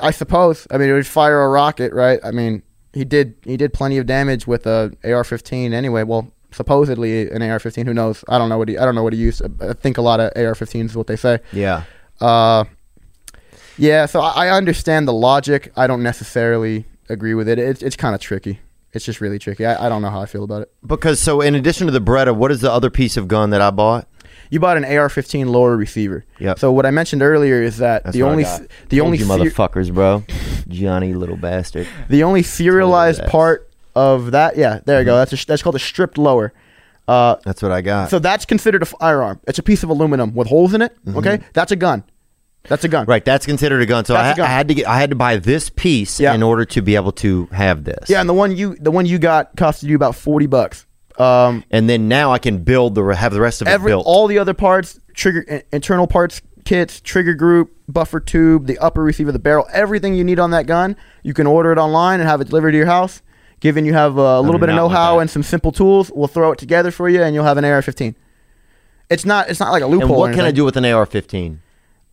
I 0.00 0.10
suppose. 0.10 0.66
I 0.70 0.76
mean, 0.76 0.90
it 0.90 0.92
would 0.92 1.06
fire 1.06 1.40
a 1.40 1.48
rocket, 1.48 1.92
right? 1.94 2.20
I 2.22 2.30
mean, 2.30 2.62
he 2.92 3.04
did 3.04 3.34
he 3.44 3.56
did 3.56 3.72
plenty 3.72 3.98
of 3.98 4.06
damage 4.06 4.46
with 4.46 4.66
a 4.66 4.94
AR-15 5.02 5.72
anyway. 5.72 6.02
Well, 6.02 6.30
supposedly 6.52 7.30
an 7.30 7.42
AR-15. 7.42 7.86
Who 7.86 7.94
knows? 7.94 8.24
I 8.28 8.38
don't 8.38 8.48
know 8.48 8.58
what 8.58 8.68
he 8.68 8.78
I 8.78 8.84
don't 8.84 8.94
know 8.94 9.02
what 9.02 9.12
he 9.12 9.18
used. 9.18 9.42
I 9.60 9.72
think 9.72 9.98
a 9.98 10.02
lot 10.02 10.20
of 10.20 10.32
AR-15s 10.36 10.86
is 10.86 10.96
what 10.96 11.06
they 11.06 11.16
say. 11.16 11.40
Yeah. 11.52 11.84
Uh, 12.20 12.64
yeah, 13.78 14.06
so 14.06 14.20
I, 14.20 14.46
I 14.46 14.50
understand 14.50 15.08
the 15.08 15.12
logic. 15.12 15.72
I 15.76 15.86
don't 15.86 16.02
necessarily 16.02 16.84
agree 17.08 17.34
with 17.34 17.48
it. 17.48 17.58
It's 17.58 17.82
it's 17.82 17.96
kind 17.96 18.14
of 18.14 18.20
tricky. 18.20 18.60
It's 18.92 19.04
just 19.04 19.20
really 19.20 19.38
tricky. 19.38 19.64
I, 19.64 19.86
I 19.86 19.88
don't 19.88 20.02
know 20.02 20.10
how 20.10 20.20
I 20.20 20.26
feel 20.26 20.44
about 20.44 20.62
it. 20.62 20.72
Because 20.86 21.18
so 21.18 21.40
in 21.40 21.54
addition 21.54 21.86
to 21.86 21.92
the 21.92 22.00
Beretta, 22.00 22.36
what 22.36 22.52
is 22.52 22.60
the 22.60 22.70
other 22.70 22.90
piece 22.90 23.16
of 23.16 23.26
gun 23.26 23.50
that 23.50 23.60
I 23.62 23.70
bought? 23.70 24.06
You 24.50 24.60
bought 24.60 24.76
an 24.76 24.84
AR-15 24.84 25.46
lower 25.46 25.76
receiver. 25.78 26.26
Yep. 26.38 26.58
So 26.58 26.70
what 26.72 26.84
I 26.84 26.90
mentioned 26.90 27.22
earlier 27.22 27.62
is 27.62 27.78
that 27.78 28.04
That's 28.04 28.14
the 28.14 28.22
only 28.22 28.44
the 28.44 28.98
Told 28.98 29.06
only 29.06 29.18
you 29.18 29.24
motherfuckers, 29.24 29.92
bro. 29.92 30.24
Johnny, 30.68 31.14
little 31.14 31.38
bastard. 31.38 31.88
the 32.10 32.22
only 32.22 32.42
serialized 32.42 33.24
part 33.26 33.71
of 33.94 34.30
that. 34.32 34.56
Yeah, 34.56 34.80
there 34.84 34.98
you 35.00 35.04
go. 35.04 35.16
That's 35.16 35.32
a, 35.32 35.46
that's 35.46 35.62
called 35.62 35.76
a 35.76 35.80
stripped 35.80 36.18
lower. 36.18 36.52
Uh, 37.08 37.34
That's 37.44 37.60
what 37.60 37.72
I 37.72 37.80
got. 37.80 38.10
so 38.10 38.20
that's 38.20 38.44
considered 38.44 38.80
a 38.82 38.86
firearm. 38.86 39.40
It's 39.48 39.58
a 39.58 39.62
piece 39.62 39.82
of 39.82 39.90
aluminum 39.90 40.34
with 40.34 40.46
holes 40.46 40.72
in 40.72 40.82
it. 40.82 40.96
Okay, 41.16 41.40
that's 41.52 41.72
a 41.72 41.76
gun. 41.76 42.04
That's 42.68 42.84
a 42.84 42.88
gun. 42.88 43.02
Mm-hmm. 43.02 43.10
right, 43.10 43.24
that's 43.24 43.44
considered 43.44 43.82
a 43.82 43.86
gun. 43.86 44.04
So 44.04 44.14
I, 44.14 44.22
That's 44.22 44.38
a 44.38 44.42
gun. 44.42 44.48
I 44.48 44.52
had 44.54 44.68
to 44.68 44.74
get, 44.74 44.86
I 44.86 45.00
had 45.00 45.10
to 45.10 45.16
buy 45.16 45.36
this 45.38 45.68
piece 45.68 46.20
Yeah. 46.20 46.32
in 46.32 46.44
order 46.44 46.64
to 46.64 46.80
be 46.80 46.94
able 46.94 47.10
to 47.12 47.46
have 47.46 47.82
this. 47.82 48.08
Yeah, 48.08 48.20
and 48.20 48.28
the 48.28 48.34
one 48.34 48.56
you 48.56 48.76
the 48.76 48.92
one 48.92 49.04
you 49.04 49.18
got 49.18 49.56
costed 49.56 49.88
you 49.88 49.96
about 49.96 50.14
forty 50.14 50.46
bucks. 50.46 50.86
Um, 51.18 51.64
And 51.72 51.90
then 51.90 52.06
now 52.06 52.30
I 52.32 52.38
can 52.38 52.58
build 52.58 52.94
the 52.94 53.02
re- 53.02 53.16
have 53.16 53.32
the 53.34 53.40
rest 53.40 53.62
of 53.62 53.68
it 53.68 53.82
built. 53.84 54.06
all 54.06 54.28
the 54.28 54.38
other 54.38 54.54
parts, 54.54 54.98
trigger 55.12 55.62
internal 55.72 56.06
parts 56.06 56.40
kits, 56.64 57.00
trigger 57.00 57.34
group, 57.34 57.72
buffer 57.88 58.20
tube, 58.20 58.68
the 58.68 58.78
upper 58.78 59.02
receiver, 59.02 59.32
the 59.32 59.38
barrel, 59.40 59.66
everything 59.72 60.14
you 60.14 60.22
need 60.22 60.38
on 60.38 60.52
that 60.52 60.66
gun, 60.66 60.96
you 61.24 61.34
can 61.34 61.48
order 61.48 61.72
it 61.72 61.78
online 61.78 62.20
and 62.20 62.28
have 62.28 62.40
it 62.40 62.44
delivered 62.44 62.70
to 62.70 62.76
your 62.76 62.86
house. 62.86 63.20
Given 63.62 63.84
you 63.84 63.92
have 63.94 64.16
a 64.16 64.40
little 64.40 64.58
bit 64.58 64.68
of 64.70 64.74
know-how 64.76 65.18
and 65.20 65.30
some 65.30 65.44
simple 65.44 65.70
tools, 65.70 66.10
we'll 66.12 66.26
throw 66.26 66.50
it 66.50 66.58
together 66.58 66.90
for 66.90 67.08
you, 67.08 67.22
and 67.22 67.32
you'll 67.32 67.44
have 67.44 67.58
an 67.58 67.64
AR-15. 67.64 68.14
It's 69.08 69.24
not 69.24 69.48
it's 69.48 69.60
not 69.60 69.70
like 69.70 69.82
a 69.82 69.86
loophole. 69.86 70.10
and 70.10 70.18
what 70.18 70.34
can 70.34 70.44
I 70.44 70.50
do 70.50 70.64
with 70.64 70.76
an 70.76 70.84
AR-15? 70.84 71.58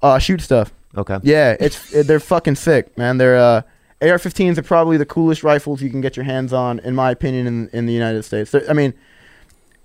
Uh, 0.01 0.19
shoot 0.19 0.41
stuff. 0.41 0.71
Okay. 0.95 1.17
Yeah, 1.23 1.55
it's 1.59 1.91
it, 1.93 2.05
they're 2.07 2.19
fucking 2.19 2.53
sick, 2.55 2.95
man. 2.99 3.17
They're 3.17 3.35
uh, 3.37 3.61
AR-15s 4.01 4.57
are 4.59 4.61
probably 4.63 4.97
the 4.97 5.05
coolest 5.07 5.43
rifles 5.43 5.81
you 5.81 5.89
can 5.89 6.01
get 6.01 6.15
your 6.15 6.23
hands 6.23 6.53
on, 6.53 6.77
in 6.79 6.93
my 6.93 7.09
opinion, 7.09 7.47
in 7.47 7.69
in 7.73 7.85
the 7.87 7.93
United 7.93 8.23
States. 8.23 8.51
They're, 8.51 8.69
I 8.69 8.73
mean, 8.73 8.93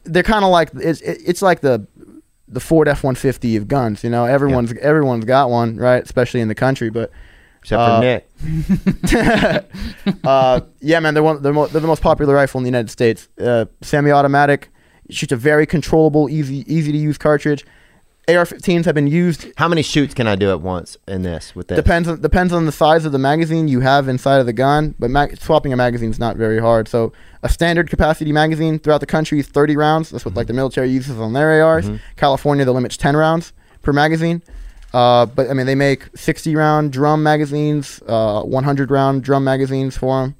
they're 0.04 0.22
kind 0.22 0.44
of 0.44 0.50
like 0.50 0.70
it's 0.74 1.00
it- 1.00 1.22
it's 1.26 1.40
like 1.40 1.60
the 1.62 1.86
the 2.46 2.60
Ford 2.60 2.88
F-150 2.88 3.56
of 3.56 3.68
guns. 3.68 4.04
You 4.04 4.10
know, 4.10 4.26
everyone's 4.26 4.72
everyone's 4.82 5.24
got 5.24 5.48
one, 5.50 5.76
right? 5.78 6.02
Especially 6.02 6.40
in 6.42 6.48
the 6.48 6.54
country, 6.54 6.90
but. 6.90 7.10
Except 7.64 7.80
Uh, 7.80 7.96
for 7.96 8.04
Nick. 8.04 9.64
uh, 10.24 10.60
yeah, 10.80 11.00
man, 11.00 11.14
they're 11.14 11.22
one. 11.22 11.40
They're, 11.40 11.52
mo- 11.52 11.66
they're 11.66 11.80
the 11.80 11.86
most 11.86 12.02
popular 12.02 12.34
rifle 12.34 12.58
in 12.58 12.62
the 12.64 12.68
United 12.68 12.90
States. 12.90 13.28
Uh, 13.40 13.64
semi-automatic, 13.80 14.68
shoots 15.08 15.32
a 15.32 15.36
very 15.36 15.64
controllable, 15.64 16.28
easy, 16.28 16.70
easy 16.72 16.92
to 16.92 16.98
use 16.98 17.16
cartridge. 17.16 17.64
AR-15s 18.28 18.84
have 18.86 18.94
been 18.94 19.06
used 19.06 19.48
How 19.56 19.68
many 19.68 19.82
shoots 19.82 20.14
can 20.14 20.26
I 20.26 20.34
do 20.34 20.50
at 20.50 20.62
once 20.62 20.96
in 21.06 21.22
this 21.22 21.54
with 21.54 21.68
this? 21.68 21.76
Depends 21.76 22.08
on 22.08 22.22
depends 22.22 22.54
on 22.54 22.64
the 22.64 22.72
size 22.72 23.04
of 23.04 23.12
the 23.12 23.18
magazine 23.18 23.68
you 23.68 23.80
have 23.80 24.08
inside 24.08 24.38
of 24.40 24.46
the 24.46 24.54
gun, 24.54 24.94
but 24.98 25.10
mag- 25.10 25.38
swapping 25.38 25.74
a 25.74 25.76
magazine 25.76 26.10
is 26.10 26.18
not 26.18 26.36
very 26.36 26.58
hard. 26.58 26.88
So 26.88 27.12
a 27.42 27.50
standard 27.50 27.90
capacity 27.90 28.32
magazine 28.32 28.78
throughout 28.78 29.00
the 29.00 29.06
country 29.06 29.40
is 29.40 29.46
30 29.46 29.76
rounds. 29.76 30.08
That's 30.10 30.24
what 30.24 30.34
like 30.34 30.46
the 30.46 30.54
military 30.54 30.88
uses 30.90 31.18
on 31.18 31.34
their 31.34 31.62
ARs. 31.64 31.90
California, 32.16 32.64
the 32.64 32.72
limit's 32.72 32.96
10 32.96 33.14
rounds 33.14 33.52
per 33.82 33.92
magazine. 33.92 34.42
Uh, 34.94 35.26
but 35.26 35.50
I 35.50 35.54
mean, 35.54 35.66
they 35.66 35.74
make 35.74 36.08
60 36.16 36.54
round 36.54 36.92
drum 36.92 37.22
magazines, 37.22 38.00
uh, 38.06 38.42
100 38.42 38.90
round 38.90 39.24
drum 39.24 39.42
magazines 39.42 39.96
for 39.96 40.22
them. 40.22 40.36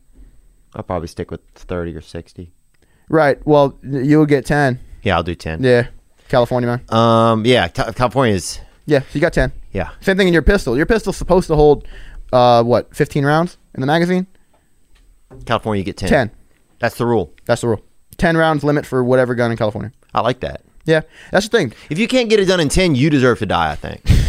I'll 0.74 0.84
probably 0.84 1.08
stick 1.08 1.30
with 1.30 1.40
30 1.56 1.94
or 1.96 2.00
60. 2.00 2.52
Right. 3.08 3.44
Well, 3.46 3.76
you'll 3.82 4.26
get 4.26 4.46
10. 4.46 4.78
Yeah, 5.02 5.16
I'll 5.16 5.22
do 5.24 5.34
10. 5.34 5.62
Yeah. 5.62 5.88
California 6.28 6.68
man. 6.68 6.82
Um, 6.88 7.44
yeah, 7.44 7.68
Ca- 7.68 7.92
California 7.92 8.34
is, 8.34 8.60
Yeah. 8.86 9.00
So 9.00 9.06
you 9.12 9.20
got 9.20 9.32
10. 9.32 9.52
yeah. 9.72 9.90
Same 10.00 10.16
thing 10.16 10.28
in 10.28 10.32
your 10.32 10.42
pistol. 10.42 10.76
Your 10.76 10.86
pistol's 10.86 11.16
supposed 11.16 11.48
to 11.48 11.54
hold, 11.56 11.86
uh, 12.32 12.62
what, 12.62 12.94
15 12.94 13.24
rounds 13.26 13.58
in 13.74 13.80
the 13.80 13.86
magazine? 13.86 14.26
California, 15.46 15.80
you 15.80 15.84
get 15.84 15.96
10. 15.96 16.08
10. 16.08 16.30
That's 16.78 16.96
the 16.96 17.06
rule. 17.06 17.32
That's 17.44 17.60
the 17.62 17.68
rule. 17.68 17.82
10 18.18 18.36
rounds 18.36 18.62
limit 18.64 18.86
for 18.86 19.02
whatever 19.02 19.34
gun 19.34 19.50
in 19.50 19.56
California. 19.56 19.92
I 20.14 20.20
like 20.20 20.40
that. 20.40 20.62
Yeah, 20.86 21.00
that's 21.32 21.48
the 21.48 21.58
thing. 21.58 21.72
If 21.90 21.98
you 21.98 22.06
can't 22.08 22.28
get 22.30 22.38
it 22.40 22.44
done 22.46 22.60
in 22.60 22.68
10, 22.68 22.94
you 22.94 23.10
deserve 23.10 23.38
to 23.40 23.46
die, 23.46 23.72
I 23.72 23.74
think. 23.74 24.02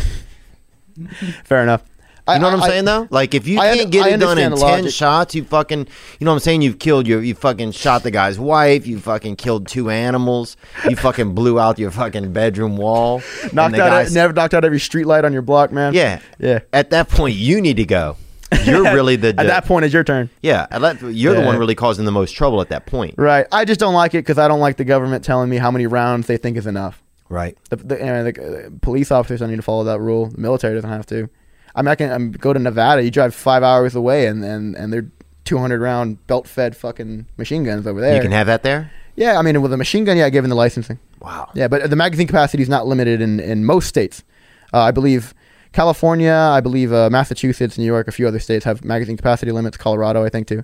Fair 1.43 1.63
enough. 1.63 1.83
You 2.27 2.39
know 2.39 2.45
what 2.47 2.53
I'm 2.55 2.63
I- 2.63 2.67
saying 2.69 2.85
though? 2.85 3.07
Like 3.11 3.35
if 3.35 3.47
you 3.47 3.59
I 3.59 3.77
can't 3.77 3.91
get 3.91 4.07
it 4.07 4.19
done 4.19 4.39
in 4.39 4.49
ten 4.49 4.59
logic. 4.59 4.91
shots, 4.91 5.35
you 5.35 5.43
fucking 5.43 5.79
you 6.19 6.25
know 6.25 6.31
what 6.31 6.37
I'm 6.37 6.39
saying? 6.39 6.63
You've 6.63 6.79
killed 6.79 7.05
your 7.05 7.21
you 7.21 7.35
fucking 7.35 7.71
shot 7.73 8.01
the 8.01 8.09
guy's 8.09 8.39
wife, 8.39 8.87
you 8.87 8.99
fucking 8.99 9.35
killed 9.35 9.67
two 9.67 9.91
animals, 9.91 10.57
you 10.89 10.95
fucking 10.95 11.35
blew 11.35 11.59
out 11.59 11.77
your 11.77 11.91
fucking 11.91 12.33
bedroom 12.33 12.77
wall. 12.77 13.21
knocked 13.53 13.75
out, 13.75 13.89
guy's- 13.91 14.11
never 14.13 14.33
knocked 14.33 14.55
out 14.55 14.65
every 14.65 14.79
street 14.79 15.05
light 15.05 15.23
on 15.23 15.33
your 15.33 15.43
block, 15.43 15.71
man. 15.71 15.93
Yeah. 15.93 16.19
yeah. 16.39 16.59
At 16.73 16.89
that 16.89 17.09
point 17.09 17.35
you 17.35 17.61
need 17.61 17.77
to 17.77 17.85
go. 17.85 18.17
You're 18.63 18.83
really 18.83 19.15
the 19.17 19.29
At 19.29 19.47
that 19.47 19.65
point, 19.65 19.85
it's 19.85 19.93
your 19.93 20.03
turn. 20.03 20.29
Yeah, 20.41 20.65
at 20.71 20.79
that- 20.81 21.01
you're 21.01 21.33
the 21.35 21.41
one 21.41 21.57
really 21.57 21.75
causing 21.75 22.05
the 22.05 22.11
most 22.11 22.31
trouble 22.31 22.61
at 22.61 22.69
that 22.69 22.85
point. 22.85 23.15
Right. 23.17 23.45
I 23.51 23.65
just 23.65 23.79
don't 23.79 23.93
like 23.95 24.13
it 24.13 24.19
because 24.19 24.37
I 24.37 24.47
don't 24.47 24.59
like 24.59 24.77
the 24.77 24.83
government 24.85 25.23
telling 25.25 25.49
me 25.49 25.57
how 25.57 25.69
many 25.71 25.85
rounds 25.87 26.25
they 26.27 26.37
think 26.37 26.55
is 26.57 26.65
enough. 26.65 27.01
Right. 27.29 27.57
The, 27.69 27.75
the, 27.77 27.97
you 27.97 28.05
know, 28.05 28.23
the 28.23 28.65
uh, 28.65 28.69
police 28.81 29.11
officers 29.11 29.39
don't 29.39 29.49
need 29.49 29.55
to 29.55 29.61
follow 29.61 29.83
that 29.85 29.99
rule. 29.99 30.27
The 30.27 30.39
military 30.39 30.75
doesn't 30.75 30.89
have 30.89 31.05
to. 31.07 31.29
I 31.73 31.81
mean, 31.81 31.89
I 31.89 31.95
can 31.95 32.11
um, 32.11 32.31
go 32.31 32.53
to 32.53 32.59
Nevada. 32.59 33.03
You 33.03 33.11
drive 33.11 33.35
five 33.35 33.63
hours 33.63 33.95
away, 33.95 34.27
and 34.27 34.43
and 34.45 34.75
and 34.75 34.93
they're 34.93 35.09
200 35.45 35.81
round 35.81 36.25
belt 36.27 36.47
fed 36.47 36.75
fucking 36.75 37.25
machine 37.37 37.63
guns 37.63 37.87
over 37.87 38.01
there. 38.01 38.15
You 38.15 38.21
can 38.21 38.31
have 38.31 38.47
that 38.47 38.63
there? 38.63 38.91
yeah, 39.15 39.39
I 39.39 39.41
mean, 39.41 39.61
with 39.61 39.73
a 39.73 39.77
machine 39.77 40.03
gun, 40.03 40.17
yeah, 40.17 40.29
given 40.29 40.49
the 40.49 40.55
licensing. 40.55 40.99
Wow. 41.21 41.49
Yeah, 41.53 41.67
but 41.67 41.89
the 41.89 41.95
magazine 41.95 42.27
capacity 42.27 42.63
is 42.63 42.69
not 42.69 42.87
limited 42.87 43.21
in, 43.21 43.39
in 43.39 43.65
most 43.65 43.87
states. 43.87 44.23
Uh, 44.73 44.81
I 44.81 44.91
believe 44.91 45.33
California, 45.75 46.31
I 46.31 46.61
believe 46.61 46.93
uh, 46.93 47.09
Massachusetts, 47.09 47.77
New 47.77 47.83
York, 47.83 48.07
a 48.07 48.11
few 48.13 48.25
other 48.25 48.39
states 48.39 48.63
have 48.63 48.85
magazine 48.85 49.17
capacity 49.17 49.51
limits. 49.51 49.75
Colorado, 49.75 50.23
I 50.23 50.29
think 50.29 50.47
too. 50.47 50.63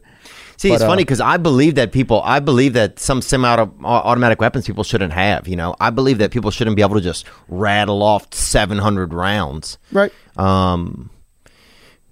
See, 0.55 0.69
But, 0.69 0.75
it's 0.75 0.83
uh, 0.83 0.87
funny 0.87 1.03
because 1.03 1.19
I 1.19 1.35
believe 1.35 1.75
that 1.75 1.91
people, 1.91 2.21
I 2.23 2.39
believe 2.39 2.71
that 2.73 2.97
some 2.97 3.21
semi-automatic 3.21 4.39
weapons 4.39 4.65
people 4.65 4.85
shouldn't 4.85 5.11
have. 5.11 5.49
You 5.49 5.57
know, 5.57 5.75
I 5.81 5.89
believe 5.89 6.17
that 6.19 6.31
people 6.31 6.49
shouldn't 6.49 6.77
be 6.77 6.81
able 6.81 6.95
to 6.95 7.01
just 7.01 7.25
rattle 7.49 8.01
off 8.01 8.33
700 8.33 9.13
rounds. 9.13 9.77
Right. 9.91 10.13
Um, 10.37 11.09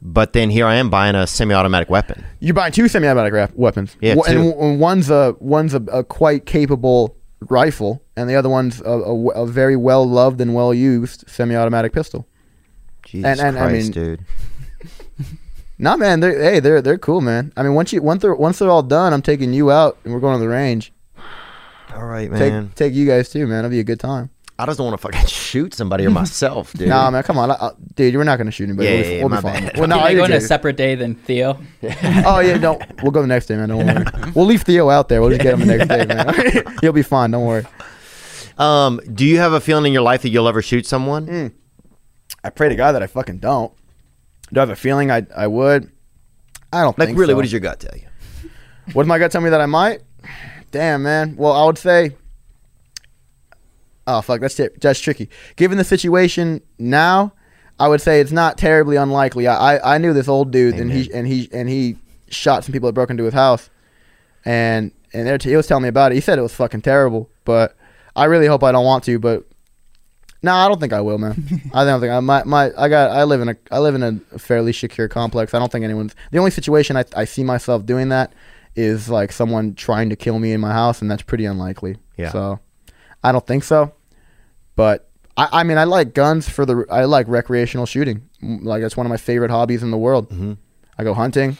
but 0.01 0.33
then 0.33 0.49
here 0.49 0.65
I 0.65 0.75
am 0.75 0.89
buying 0.89 1.15
a 1.15 1.25
semi-automatic 1.25 1.89
weapon. 1.89 2.25
You're 2.41 2.53
buying 2.53 2.73
two 2.73 2.89
semi-automatic 2.89 3.31
rap- 3.31 3.55
weapons. 3.55 3.95
Yeah, 4.01 4.15
One- 4.15 4.29
and 4.29 4.51
w- 4.51 4.77
one's 4.77 5.09
a 5.09 5.37
one's 5.39 5.73
a, 5.73 5.81
a 5.91 6.03
quite 6.03 6.45
capable 6.45 7.15
rifle, 7.49 8.03
and 8.17 8.29
the 8.29 8.35
other 8.35 8.49
one's 8.49 8.81
a, 8.81 8.89
a, 8.89 9.27
a 9.29 9.47
very 9.47 9.77
well 9.77 10.05
loved 10.05 10.41
and 10.41 10.53
well 10.53 10.73
used 10.73 11.23
semi-automatic 11.29 11.93
pistol. 11.93 12.27
Jesus 13.09 13.39
And- 13.39 13.39
and, 13.39 13.57
I 13.57 13.69
Christ, 13.69 13.83
mean- 13.85 13.91
dude. 13.91 14.25
Nah, 15.81 15.95
man, 15.95 16.19
they're 16.19 16.37
hey, 16.41 16.59
they're 16.59 16.81
they're 16.81 16.97
cool, 16.97 17.21
man. 17.21 17.53
I 17.55 17.63
mean, 17.63 17.73
once 17.73 17.93
you 17.93 18.01
once 18.01 18.21
they're 18.21 18.35
once 18.35 18.59
they're 18.59 18.69
all 18.69 18.83
done, 18.83 19.13
I'm 19.13 19.21
taking 19.21 19.53
you 19.53 19.71
out 19.71 19.97
and 20.03 20.13
we're 20.13 20.19
going 20.19 20.35
to 20.35 20.39
the 20.41 20.49
range. 20.49 20.91
All 21.95 22.03
right, 22.03 22.29
Take 22.29 22.51
man. 22.51 22.71
take 22.75 22.93
you 22.93 23.07
guys 23.07 23.29
too, 23.29 23.47
man. 23.47 23.59
It'll 23.59 23.71
be 23.71 23.79
a 23.79 23.83
good 23.85 23.99
time. 23.99 24.29
I 24.59 24.65
just 24.65 24.77
don't 24.77 24.87
want 24.87 24.99
to 24.99 25.07
fucking 25.09 25.25
shoot 25.27 25.73
somebody 25.73 26.05
or 26.05 26.09
myself, 26.09 26.73
dude. 26.77 26.89
Nah, 26.89 27.09
man, 27.11 27.23
come 27.23 27.37
on, 27.37 27.51
I, 27.51 27.53
I, 27.53 27.71
dude. 27.95 28.13
We're 28.13 28.25
not 28.25 28.37
gonna 28.37 28.51
shoot 28.51 28.65
anybody. 28.65 28.89
Yeah, 28.89 28.93
we'll 28.95 29.03
be, 29.03 29.07
yeah, 29.09 29.15
yeah, 29.15 29.23
we'll 29.23 29.29
be 29.29 29.35
my 29.35 29.41
fine. 29.53 29.63
bad. 29.67 29.77
Well, 29.77 29.87
no, 29.87 29.95
Can 29.99 30.03
I 30.03 30.07
I 30.09 30.13
go 30.15 30.23
on 30.25 30.31
a 30.33 30.41
separate 30.41 30.75
day 30.75 30.95
than 30.95 31.15
Theo? 31.15 31.57
Oh 31.81 32.39
yeah, 32.41 32.57
no, 32.57 32.77
we'll 33.01 33.13
go 33.13 33.21
the 33.21 33.27
next 33.27 33.45
day, 33.45 33.55
man. 33.55 33.69
Don't 33.69 33.85
worry. 33.85 34.05
we'll 34.35 34.47
leave 34.47 34.63
Theo 34.63 34.89
out 34.89 35.07
there. 35.07 35.21
We'll 35.21 35.29
just 35.29 35.41
get 35.41 35.53
him 35.53 35.61
the 35.65 35.77
next 35.77 35.87
day, 35.87 36.05
man. 36.05 36.77
He'll 36.81 36.91
be 36.91 37.03
fine. 37.03 37.31
Don't 37.31 37.45
worry. 37.45 37.65
Um, 38.57 38.99
do 39.13 39.25
you 39.25 39.37
have 39.37 39.53
a 39.53 39.61
feeling 39.61 39.85
in 39.85 39.93
your 39.93 40.01
life 40.01 40.23
that 40.23 40.29
you'll 40.29 40.49
ever 40.49 40.61
shoot 40.61 40.85
someone? 40.85 41.25
Mm. 41.27 41.51
I 42.43 42.49
pray 42.49 42.69
to 42.69 42.75
God 42.75 42.93
that 42.93 43.03
I 43.03 43.07
fucking 43.07 43.39
don't. 43.39 43.71
Do 44.51 44.59
I 44.59 44.61
have 44.61 44.69
a 44.69 44.75
feeling 44.75 45.11
I 45.11 45.25
I 45.35 45.47
would? 45.47 45.91
I 46.71 46.81
don't 46.81 46.97
Like, 46.97 47.09
really, 47.09 47.31
so. 47.31 47.35
what 47.35 47.41
does 47.43 47.51
your 47.51 47.61
gut 47.61 47.79
tell 47.79 47.95
you? 47.97 48.07
What 48.93 49.03
does 49.03 49.07
my 49.07 49.19
gut 49.19 49.31
tell 49.31 49.41
me 49.41 49.49
that 49.49 49.61
I 49.61 49.65
might? 49.65 50.01
Damn, 50.71 51.03
man. 51.03 51.35
Well, 51.35 51.51
I 51.53 51.65
would 51.65 51.77
say. 51.77 52.15
Oh 54.07 54.21
fuck, 54.21 54.41
that's 54.41 54.59
it. 54.59 54.81
That's 54.81 54.99
tricky. 54.99 55.29
Given 55.55 55.77
the 55.77 55.83
situation 55.83 56.61
now, 56.79 57.33
I 57.79 57.87
would 57.87 58.01
say 58.01 58.19
it's 58.21 58.31
not 58.31 58.57
terribly 58.57 58.95
unlikely. 58.95 59.47
I 59.47 59.75
I, 59.77 59.95
I 59.95 59.97
knew 59.99 60.13
this 60.13 60.27
old 60.27 60.51
dude, 60.51 60.75
and 60.75 60.91
he 60.91 61.13
and 61.13 61.27
he 61.27 61.49
and 61.53 61.69
he 61.69 61.97
shot 62.29 62.63
some 62.63 62.73
people 62.73 62.87
that 62.87 62.93
broke 62.93 63.09
into 63.11 63.23
his 63.25 63.33
house, 63.33 63.69
and 64.45 64.91
and 65.13 65.39
t- 65.41 65.49
he 65.49 65.55
was 65.55 65.67
telling 65.67 65.83
me 65.83 65.89
about 65.89 66.11
it. 66.11 66.15
He 66.15 66.21
said 66.21 66.39
it 66.39 66.41
was 66.43 66.53
fucking 66.55 66.81
terrible, 66.81 67.29
but 67.45 67.75
I 68.15 68.25
really 68.25 68.47
hope 68.47 68.63
I 68.63 68.71
don't 68.71 68.85
want 68.85 69.03
to. 69.05 69.19
But 69.19 69.45
no, 70.41 70.53
I 70.53 70.67
don't 70.67 70.79
think 70.79 70.93
I 70.93 71.01
will, 71.01 71.17
man. 71.17 71.61
I 71.73 71.83
don't 71.85 71.99
think 71.99 72.11
I 72.13 72.19
my 72.19 72.43
my 72.43 72.71
I 72.77 72.87
got 72.89 73.11
I 73.11 73.23
live 73.23 73.41
in 73.41 73.49
a 73.49 73.55
I 73.71 73.79
live 73.79 73.95
in 73.95 74.03
a 74.03 74.39
fairly 74.39 74.73
secure 74.73 75.07
complex. 75.07 75.53
I 75.53 75.59
don't 75.59 75.71
think 75.71 75.83
anyone's 75.83 76.15
the 76.31 76.37
only 76.39 76.51
situation 76.51 76.95
I 76.97 77.05
I 77.15 77.25
see 77.25 77.43
myself 77.43 77.85
doing 77.85 78.09
that 78.09 78.33
is 78.75 79.09
like 79.09 79.31
someone 79.31 79.75
trying 79.75 80.09
to 80.09 80.15
kill 80.15 80.39
me 80.39 80.51
in 80.53 80.61
my 80.61 80.71
house, 80.71 81.01
and 81.01 81.09
that's 81.11 81.23
pretty 81.23 81.45
unlikely. 81.45 81.97
Yeah. 82.17 82.31
So 82.31 82.59
I 83.23 83.31
don't 83.31 83.45
think 83.45 83.63
so. 83.63 83.93
But 84.75 85.09
I, 85.35 85.49
I 85.51 85.63
mean, 85.63 85.77
I 85.77 85.83
like 85.83 86.13
guns 86.13 86.47
for 86.47 86.65
the 86.65 86.85
I 86.89 87.05
like 87.05 87.27
recreational 87.27 87.85
shooting. 87.85 88.29
Mm, 88.41 88.63
Like 88.63 88.81
that's 88.81 88.95
one 88.95 89.05
of 89.05 89.09
my 89.09 89.17
favorite 89.17 89.51
hobbies 89.51 89.83
in 89.83 89.91
the 89.91 89.97
world. 89.97 90.29
Mhm. 90.29 90.57
I 90.97 91.03
go 91.03 91.13
hunting. 91.13 91.57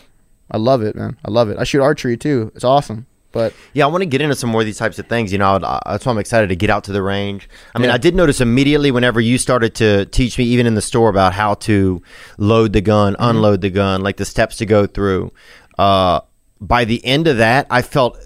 I 0.52 0.58
love 0.58 0.82
it, 0.82 0.96
man. 0.96 1.18
I 1.26 1.30
love 1.32 1.50
it. 1.50 1.58
I 1.60 1.64
shoot 1.64 1.82
archery 1.82 2.18
too. 2.18 2.52
It's 2.56 2.64
awesome. 2.64 3.06
But 3.32 3.54
Yeah, 3.74 3.86
I 3.86 3.88
want 3.90 4.02
to 4.02 4.06
get 4.08 4.22
into 4.22 4.36
some 4.36 4.50
more 4.50 4.62
of 4.62 4.66
these 4.66 4.78
types 4.78 4.98
of 4.98 5.08
things. 5.08 5.32
You 5.32 5.38
know, 5.38 5.60
I- 5.64 5.80
that's 5.92 6.06
why 6.06 6.12
I'm 6.12 6.18
excited 6.18 6.50
to 6.50 6.56
get 6.56 6.70
out 6.70 6.84
to 6.86 6.92
the 6.92 7.02
range. 7.04 7.48
I 7.76 7.80
mean, 7.80 7.90
Yeah. 7.90 7.94
I 7.96 7.98
did 7.98 8.16
notice 8.16 8.42
immediately 8.42 8.90
whenever 8.92 9.22
you 9.22 9.38
started 9.38 9.76
to 9.76 10.06
teach 10.06 10.38
me, 10.38 10.46
even 10.46 10.66
in 10.66 10.74
the 10.76 10.82
store, 10.82 11.10
about 11.10 11.34
how 11.34 11.54
to 11.56 12.02
load 12.38 12.74
the 12.74 12.82
gun, 12.82 13.14
Mm-hmm. 13.14 13.24
unload 13.30 13.62
the 13.62 13.70
gun, 13.70 14.02
like 14.02 14.18
the 14.18 14.26
steps 14.26 14.58
to 14.58 14.66
go 14.66 14.86
through. 14.88 15.32
Uh, 15.78 16.22
by 16.60 16.86
the 16.86 17.06
end 17.06 17.28
of 17.28 17.38
that, 17.38 17.68
I 17.70 17.82
felt 17.82 18.18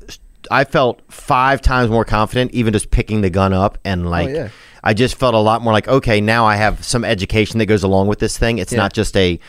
I 0.52 0.66
felt 0.66 1.02
five 1.10 1.62
times 1.62 1.90
more 1.90 2.04
confident, 2.04 2.52
even 2.54 2.74
just 2.74 2.92
picking 2.92 3.22
the 3.22 3.30
gun 3.30 3.54
up 3.54 3.78
and 3.86 4.10
like. 4.10 4.30
Oh, 4.30 4.34
yeah. 4.34 4.48
I 4.84 4.94
just 4.94 5.16
felt 5.16 5.34
a 5.34 5.40
lot 5.40 5.62
more 5.62 5.74
like 5.74 5.88
okay, 5.88 6.20
now 6.22 6.46
I 6.46 6.56
have 6.58 6.84
some 6.84 7.06
education 7.06 7.60
that 7.60 7.68
goes 7.68 7.84
along 7.84 8.08
with 8.08 8.20
this 8.20 8.38
thing. 8.38 8.58
It's 8.58 8.72
Yeah. 8.74 8.80
not 8.80 8.94
just 8.94 9.16
a 9.18 9.40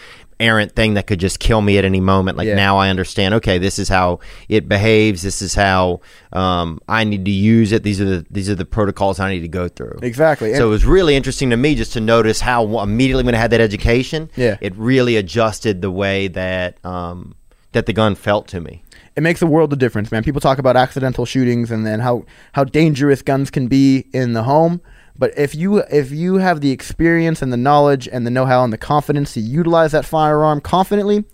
errant 0.41 0.75
thing 0.75 0.95
that 0.95 1.07
could 1.07 1.21
just 1.21 1.39
kill 1.39 1.61
me 1.61 1.79
at 1.79 1.85
any 1.85 2.01
moment. 2.01 2.37
Like 2.37 2.49
Yeah. 2.49 2.57
now 2.57 2.77
I 2.77 2.89
understand. 2.89 3.35
Okay, 3.35 3.57
this 3.59 3.79
is 3.79 3.89
how 3.89 4.19
it 4.49 4.69
behaves. 4.69 5.23
This 5.23 5.41
is 5.41 5.55
how 5.55 6.01
um, 6.33 6.81
I 6.89 7.05
need 7.05 7.25
to 7.25 7.31
use 7.31 7.71
it. 7.73 7.83
These 7.85 8.01
are 8.01 8.05
the 8.05 8.27
these 8.31 8.51
are 8.51 8.55
the 8.57 8.65
protocols 8.65 9.21
I 9.21 9.31
need 9.33 9.41
to 9.41 9.49
go 9.49 9.69
through. 9.69 9.99
exactly. 10.03 10.55
So 10.55 10.67
it 10.67 10.71
was 10.71 10.85
really 10.85 11.15
interesting 11.17 11.51
to 11.51 11.57
me 11.57 11.75
just 11.75 11.93
to 11.95 12.01
notice 12.01 12.41
how 12.41 12.81
immediately 12.81 13.23
when 13.25 13.35
I 13.35 13.39
had 13.39 13.51
that 13.53 13.61
education, 13.61 14.29
Yeah. 14.37 14.57
it 14.61 14.73
really 14.77 15.17
adjusted 15.17 15.83
the 15.83 15.91
way 15.91 16.29
that 16.29 16.85
um, 16.85 17.35
that 17.73 17.87
the 17.87 17.93
gun 17.93 18.15
felt 18.15 18.47
to 18.49 18.61
me. 18.61 18.83
it 19.17 19.23
makes 19.23 19.41
a 19.43 19.47
world 19.47 19.73
of 19.73 19.79
difference, 19.79 20.11
man. 20.11 20.25
People 20.25 20.41
talk 20.41 20.59
about 20.59 20.77
accidental 20.77 21.25
shootings 21.25 21.71
and 21.71 21.87
then 21.87 22.01
how 22.01 22.25
how 22.53 22.65
dangerous 22.65 23.23
guns 23.23 23.51
can 23.51 23.69
be 23.69 24.07
in 24.13 24.33
the 24.33 24.43
home. 24.43 24.81
But 25.17 25.37
if 25.39 25.55
you 25.55 25.79
if 25.79 26.11
you 26.11 26.37
have 26.37 26.61
the 26.61 26.71
experience 26.71 27.41
and 27.41 27.53
the 27.53 27.57
knowledge 27.57 28.09
and 28.09 28.27
the 28.27 28.31
know-how 28.31 28.65
and 28.65 28.73
the 28.73 28.79
confidence 28.79 29.35
to 29.35 29.41
utilize 29.41 29.93
that 29.93 30.05
firearm 30.05 30.61
confidently, 30.61 31.25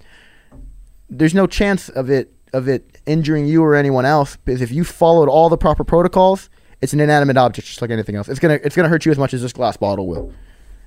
there's 1.08 1.34
no 1.34 1.46
chance 1.46 1.88
of 1.88 2.10
it 2.10 2.32
of 2.52 2.68
it 2.68 2.98
injuring 3.06 3.46
you 3.46 3.62
or 3.62 3.74
anyone 3.74 4.04
else 4.04 4.36
because 4.44 4.60
if 4.60 4.70
you 4.70 4.84
followed 4.84 5.28
all 5.28 5.48
the 5.48 5.56
proper 5.56 5.84
protocols, 5.84 6.50
it's 6.80 6.92
an 6.92 7.00
inanimate 7.00 7.36
object 7.36 7.68
just 7.68 7.80
like 7.80 7.90
anything 7.90 8.16
else. 8.16 8.28
It's 8.28 8.40
gonna 8.40 8.58
it's 8.62 8.76
gonna 8.76 8.88
hurt 8.88 9.06
you 9.06 9.12
as 9.12 9.18
much 9.18 9.32
as 9.32 9.40
this 9.42 9.52
glass 9.52 9.76
bottle 9.76 10.06
will. 10.06 10.32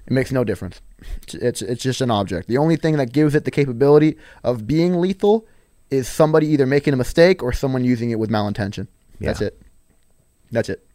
It 0.05 0.11
makes 0.11 0.31
no 0.31 0.43
difference. 0.43 0.81
It's, 1.23 1.33
it's 1.33 1.61
it's 1.61 1.83
just 1.83 2.01
an 2.01 2.11
object. 2.11 2.47
The 2.47 2.57
only 2.57 2.75
thing 2.75 2.97
that 2.97 3.11
gives 3.11 3.33
it 3.33 3.45
the 3.45 3.51
capability 3.51 4.17
of 4.43 4.67
being 4.67 4.99
lethal 4.99 5.47
is 5.89 6.07
somebody 6.07 6.47
either 6.47 6.65
making 6.65 6.93
a 6.93 6.97
mistake 6.97 7.41
or 7.41 7.53
someone 7.53 7.83
using 7.83 8.11
it 8.11 8.19
with 8.19 8.29
malintention. 8.29 8.87
That's 9.19 9.41
it. 9.41 9.61
That's 10.51 10.69
it. 10.69 10.85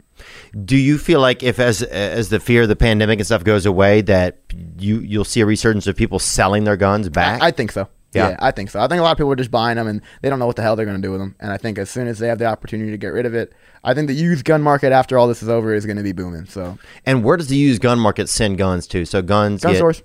Do 0.65 0.77
you 0.77 0.97
feel 0.97 1.19
like 1.21 1.43
if 1.43 1.59
as 1.59 1.81
as 1.81 2.29
the 2.29 2.39
fear 2.39 2.63
of 2.63 2.67
the 2.69 2.75
pandemic 2.75 3.19
and 3.19 3.25
stuff 3.25 3.43
goes 3.43 3.65
away, 3.65 4.01
that 4.01 4.39
you 4.77 4.99
you'll 4.99 5.25
see 5.25 5.41
a 5.41 5.45
resurgence 5.45 5.87
of 5.87 5.95
people 5.95 6.19
selling 6.19 6.63
their 6.63 6.77
guns 6.77 7.09
back? 7.09 7.41
I, 7.41 7.47
I 7.47 7.51
think 7.51 7.71
so. 7.71 7.87
Yeah. 8.13 8.29
Yeah. 8.29 8.37
I 8.39 8.51
think 8.51 8.71
so. 8.71 8.79
I 8.79 8.87
think 8.87 8.99
a 8.99 9.03
lot 9.03 9.11
of 9.11 9.17
people 9.17 9.31
are 9.31 9.35
just 9.35 9.51
buying 9.51 9.75
them 9.75 9.87
and 9.87 10.01
they 10.21 10.29
don't 10.29 10.39
know 10.39 10.47
what 10.47 10.55
the 10.55 10.63
hell 10.63 10.75
they're 10.75 10.85
going 10.85 10.99
to 10.99 11.07
do 11.07 11.11
with 11.11 11.19
them. 11.19 11.35
And 11.39 11.51
I 11.51 11.57
think 11.57 11.77
as 11.77 11.89
soon 11.89 12.07
as 12.07 12.17
they 12.17 12.27
have 12.27 12.39
the 12.39 12.45
opportunity 12.45 12.89
to 12.91 12.97
get 12.97 13.09
rid 13.09 13.25
of 13.25 13.35
it, 13.35 13.53
I 13.83 13.93
think 13.93 14.07
the 14.07 14.15
used 14.15 14.45
gun 14.45 14.63
market 14.63 14.91
after 14.91 15.17
all 15.17 15.27
this 15.27 15.43
is 15.43 15.49
over 15.49 15.73
is 15.73 15.85
going 15.85 15.97
to 15.97 16.03
be 16.03 16.11
booming. 16.11 16.45
So 16.45 16.79
and 17.05 17.23
where 17.23 17.37
does 17.37 17.47
the 17.47 17.55
used 17.55 17.81
gun 17.81 17.99
market 17.99 18.27
send 18.27 18.57
guns 18.57 18.87
to? 18.87 19.05
So 19.05 19.21
guns 19.21 19.61
gun 19.61 19.73
get, 19.73 19.77
stores, 19.77 20.01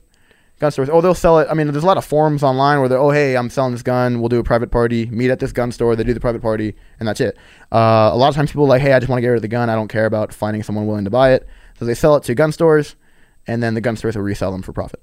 gun 0.64 0.72
stores. 0.72 0.88
Oh, 0.90 1.00
they'll 1.00 1.14
sell 1.14 1.38
it. 1.38 1.48
I 1.50 1.54
mean, 1.54 1.66
there's 1.70 1.84
a 1.84 1.86
lot 1.86 1.96
of 1.96 2.04
forums 2.04 2.42
online 2.42 2.80
where 2.80 2.88
they're, 2.88 2.98
oh, 2.98 3.10
hey, 3.10 3.36
I'm 3.36 3.50
selling 3.50 3.72
this 3.72 3.82
gun. 3.82 4.20
We'll 4.20 4.28
do 4.28 4.38
a 4.38 4.44
private 4.44 4.70
party. 4.70 5.06
Meet 5.06 5.30
at 5.30 5.38
this 5.38 5.52
gun 5.52 5.70
store. 5.72 5.94
They 5.96 6.04
do 6.04 6.14
the 6.14 6.20
private 6.20 6.42
party, 6.42 6.74
and 6.98 7.06
that's 7.08 7.20
it. 7.20 7.36
Uh, 7.72 8.10
a 8.12 8.16
lot 8.16 8.28
of 8.28 8.34
times 8.34 8.50
people 8.50 8.64
are 8.64 8.68
like, 8.68 8.82
hey, 8.82 8.92
I 8.92 8.98
just 8.98 9.08
want 9.08 9.18
to 9.18 9.22
get 9.22 9.28
rid 9.28 9.36
of 9.36 9.42
the 9.42 9.48
gun. 9.48 9.70
I 9.70 9.74
don't 9.74 9.88
care 9.88 10.06
about 10.06 10.32
finding 10.32 10.62
someone 10.62 10.86
willing 10.86 11.04
to 11.04 11.10
buy 11.10 11.32
it. 11.32 11.46
So 11.78 11.84
they 11.84 11.94
sell 11.94 12.16
it 12.16 12.22
to 12.24 12.34
gun 12.34 12.52
stores, 12.52 12.96
and 13.46 13.62
then 13.62 13.74
the 13.74 13.80
gun 13.80 13.96
stores 13.96 14.16
will 14.16 14.22
resell 14.24 14.52
them 14.52 14.62
for 14.62 14.72
profit. 14.72 15.02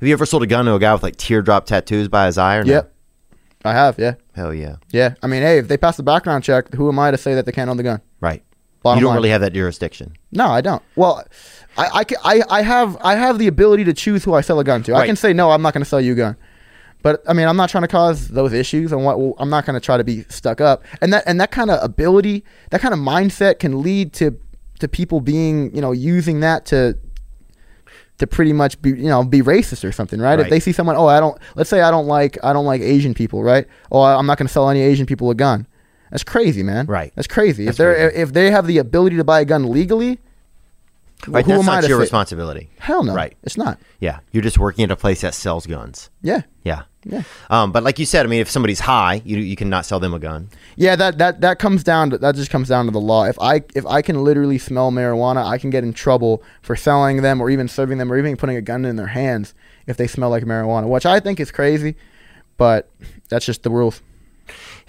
Have 0.00 0.06
you 0.08 0.12
ever 0.12 0.26
sold 0.26 0.42
a 0.42 0.46
gun 0.46 0.66
to 0.66 0.74
a 0.74 0.78
guy 0.78 0.92
with 0.92 1.02
like 1.02 1.16
teardrop 1.16 1.66
tattoos 1.66 2.08
by 2.08 2.26
his 2.26 2.36
eye? 2.36 2.56
Or 2.56 2.64
no? 2.64 2.72
Yep, 2.72 2.94
I 3.64 3.72
have. 3.72 3.98
Yeah, 3.98 4.14
Hell 4.34 4.52
yeah. 4.52 4.76
yeah. 4.90 5.14
I 5.22 5.26
mean, 5.26 5.42
hey, 5.42 5.58
if 5.58 5.68
they 5.68 5.76
pass 5.76 5.96
the 5.96 6.02
background 6.02 6.44
check, 6.44 6.72
who 6.74 6.88
am 6.88 6.98
I 6.98 7.10
to 7.10 7.18
say 7.18 7.34
that 7.34 7.46
they 7.46 7.52
can't 7.52 7.70
own 7.70 7.76
the 7.76 7.82
gun? 7.82 8.00
Right. 8.20 8.42
Bottom 8.82 8.98
you 8.98 9.02
don't 9.02 9.10
line. 9.10 9.16
really 9.16 9.30
have 9.30 9.42
that 9.42 9.52
jurisdiction. 9.52 10.16
No, 10.32 10.46
I 10.46 10.60
don't. 10.60 10.82
Well, 10.96 11.22
I, 11.76 12.00
I, 12.00 12.04
I, 12.24 12.42
I 12.48 12.62
have 12.62 12.96
I 13.02 13.14
have 13.14 13.38
the 13.38 13.46
ability 13.46 13.84
to 13.84 13.92
choose 13.92 14.24
who 14.24 14.34
I 14.34 14.40
sell 14.40 14.58
a 14.58 14.64
gun 14.64 14.82
to. 14.84 14.94
I 14.94 15.06
can 15.06 15.16
say 15.16 15.32
no, 15.32 15.50
I'm 15.50 15.62
not 15.62 15.74
going 15.74 15.82
to 15.82 15.88
sell 15.88 16.00
you 16.00 16.12
a 16.12 16.16
gun. 16.16 16.36
But 17.02 17.22
I 17.28 17.32
mean, 17.32 17.48
I'm 17.48 17.56
not 17.56 17.70
trying 17.70 17.82
to 17.82 17.88
cause 17.88 18.28
those 18.28 18.52
issues, 18.52 18.92
and 18.92 19.04
what 19.04 19.18
well, 19.18 19.34
I'm 19.38 19.48
not 19.48 19.64
going 19.64 19.74
to 19.74 19.80
try 19.80 19.96
to 19.96 20.04
be 20.04 20.22
stuck 20.24 20.60
up. 20.60 20.84
And 21.00 21.12
that 21.12 21.24
and 21.26 21.40
that 21.40 21.50
kind 21.50 21.70
of 21.70 21.82
ability, 21.82 22.44
that 22.70 22.80
kind 22.80 22.92
of 22.92 23.00
mindset, 23.00 23.58
can 23.58 23.82
lead 23.82 24.12
to 24.14 24.38
to 24.80 24.88
people 24.88 25.20
being, 25.20 25.74
you 25.74 25.80
know, 25.80 25.92
using 25.92 26.40
that 26.40 26.66
to 26.66 26.98
to 28.18 28.26
pretty 28.26 28.52
much 28.52 28.80
be 28.82 28.90
you 28.90 29.08
know 29.08 29.24
be 29.24 29.40
racist 29.40 29.82
or 29.82 29.92
something, 29.92 30.20
right? 30.20 30.38
If 30.38 30.50
they 30.50 30.60
see 30.60 30.72
someone, 30.72 30.96
oh, 30.96 31.06
I 31.06 31.20
don't. 31.20 31.38
Let's 31.54 31.70
say 31.70 31.80
I 31.80 31.90
don't 31.90 32.06
like 32.06 32.36
I 32.42 32.52
don't 32.52 32.66
like 32.66 32.82
Asian 32.82 33.14
people, 33.14 33.42
right? 33.42 33.66
Oh, 33.90 34.02
I'm 34.02 34.26
not 34.26 34.36
going 34.36 34.46
to 34.46 34.52
sell 34.52 34.68
any 34.68 34.80
Asian 34.80 35.06
people 35.06 35.30
a 35.30 35.34
gun. 35.34 35.66
That's 36.10 36.24
crazy, 36.24 36.62
man. 36.62 36.86
Right. 36.86 37.12
That's 37.14 37.28
crazy. 37.28 37.64
That's 37.66 37.74
if 37.74 37.78
they're 37.78 38.10
if 38.10 38.32
they 38.32 38.50
have 38.50 38.66
the 38.66 38.78
ability 38.78 39.16
to 39.16 39.24
buy 39.24 39.40
a 39.40 39.44
gun 39.44 39.70
legally, 39.70 40.18
Right, 41.28 41.44
who 41.44 41.50
that's 41.52 41.62
am 41.64 41.68
I 41.68 41.74
not 41.76 41.80
to 41.82 41.88
your 41.88 41.98
say- 41.98 42.02
responsibility. 42.02 42.70
Hell 42.78 43.02
no. 43.04 43.14
Right. 43.14 43.36
It's 43.42 43.56
not. 43.58 43.78
Yeah, 44.00 44.20
you're 44.32 44.42
just 44.42 44.58
working 44.58 44.84
at 44.84 44.90
a 44.90 44.96
place 44.96 45.20
that 45.20 45.34
sells 45.34 45.66
guns. 45.66 46.08
Yeah. 46.22 46.42
Yeah. 46.64 46.82
Yeah. 47.04 47.22
Um, 47.48 47.72
but 47.72 47.82
like 47.82 47.98
you 47.98 48.04
said, 48.06 48.26
I 48.26 48.28
mean, 48.28 48.40
if 48.40 48.50
somebody's 48.50 48.80
high, 48.80 49.22
you 49.24 49.38
you 49.38 49.56
cannot 49.56 49.86
sell 49.86 50.00
them 50.00 50.12
a 50.14 50.18
gun. 50.18 50.48
Yeah, 50.76 50.96
that, 50.96 51.16
that 51.18 51.40
that 51.42 51.58
comes 51.58 51.82
down 51.84 52.10
to 52.10 52.18
that 52.18 52.34
just 52.34 52.50
comes 52.50 52.68
down 52.68 52.84
to 52.86 52.90
the 52.90 53.00
law. 53.00 53.24
If 53.24 53.38
I 53.40 53.62
if 53.74 53.86
I 53.86 54.02
can 54.02 54.22
literally 54.24 54.58
smell 54.58 54.90
marijuana, 54.90 55.44
I 55.46 55.56
can 55.58 55.70
get 55.70 55.82
in 55.84 55.92
trouble 55.94 56.42
for 56.60 56.76
selling 56.76 57.22
them 57.22 57.40
or 57.40 57.48
even 57.50 57.68
serving 57.68 57.96
them 57.98 58.12
or 58.12 58.18
even 58.18 58.36
putting 58.36 58.56
a 58.56 58.60
gun 58.62 58.84
in 58.84 58.96
their 58.96 59.06
hands 59.08 59.54
if 59.86 59.96
they 59.96 60.06
smell 60.06 60.28
like 60.30 60.44
marijuana, 60.44 60.88
which 60.88 61.06
I 61.06 61.20
think 61.20 61.40
is 61.40 61.50
crazy, 61.50 61.96
but 62.58 62.90
that's 63.30 63.46
just 63.46 63.62
the 63.62 63.70
rules. 63.70 64.02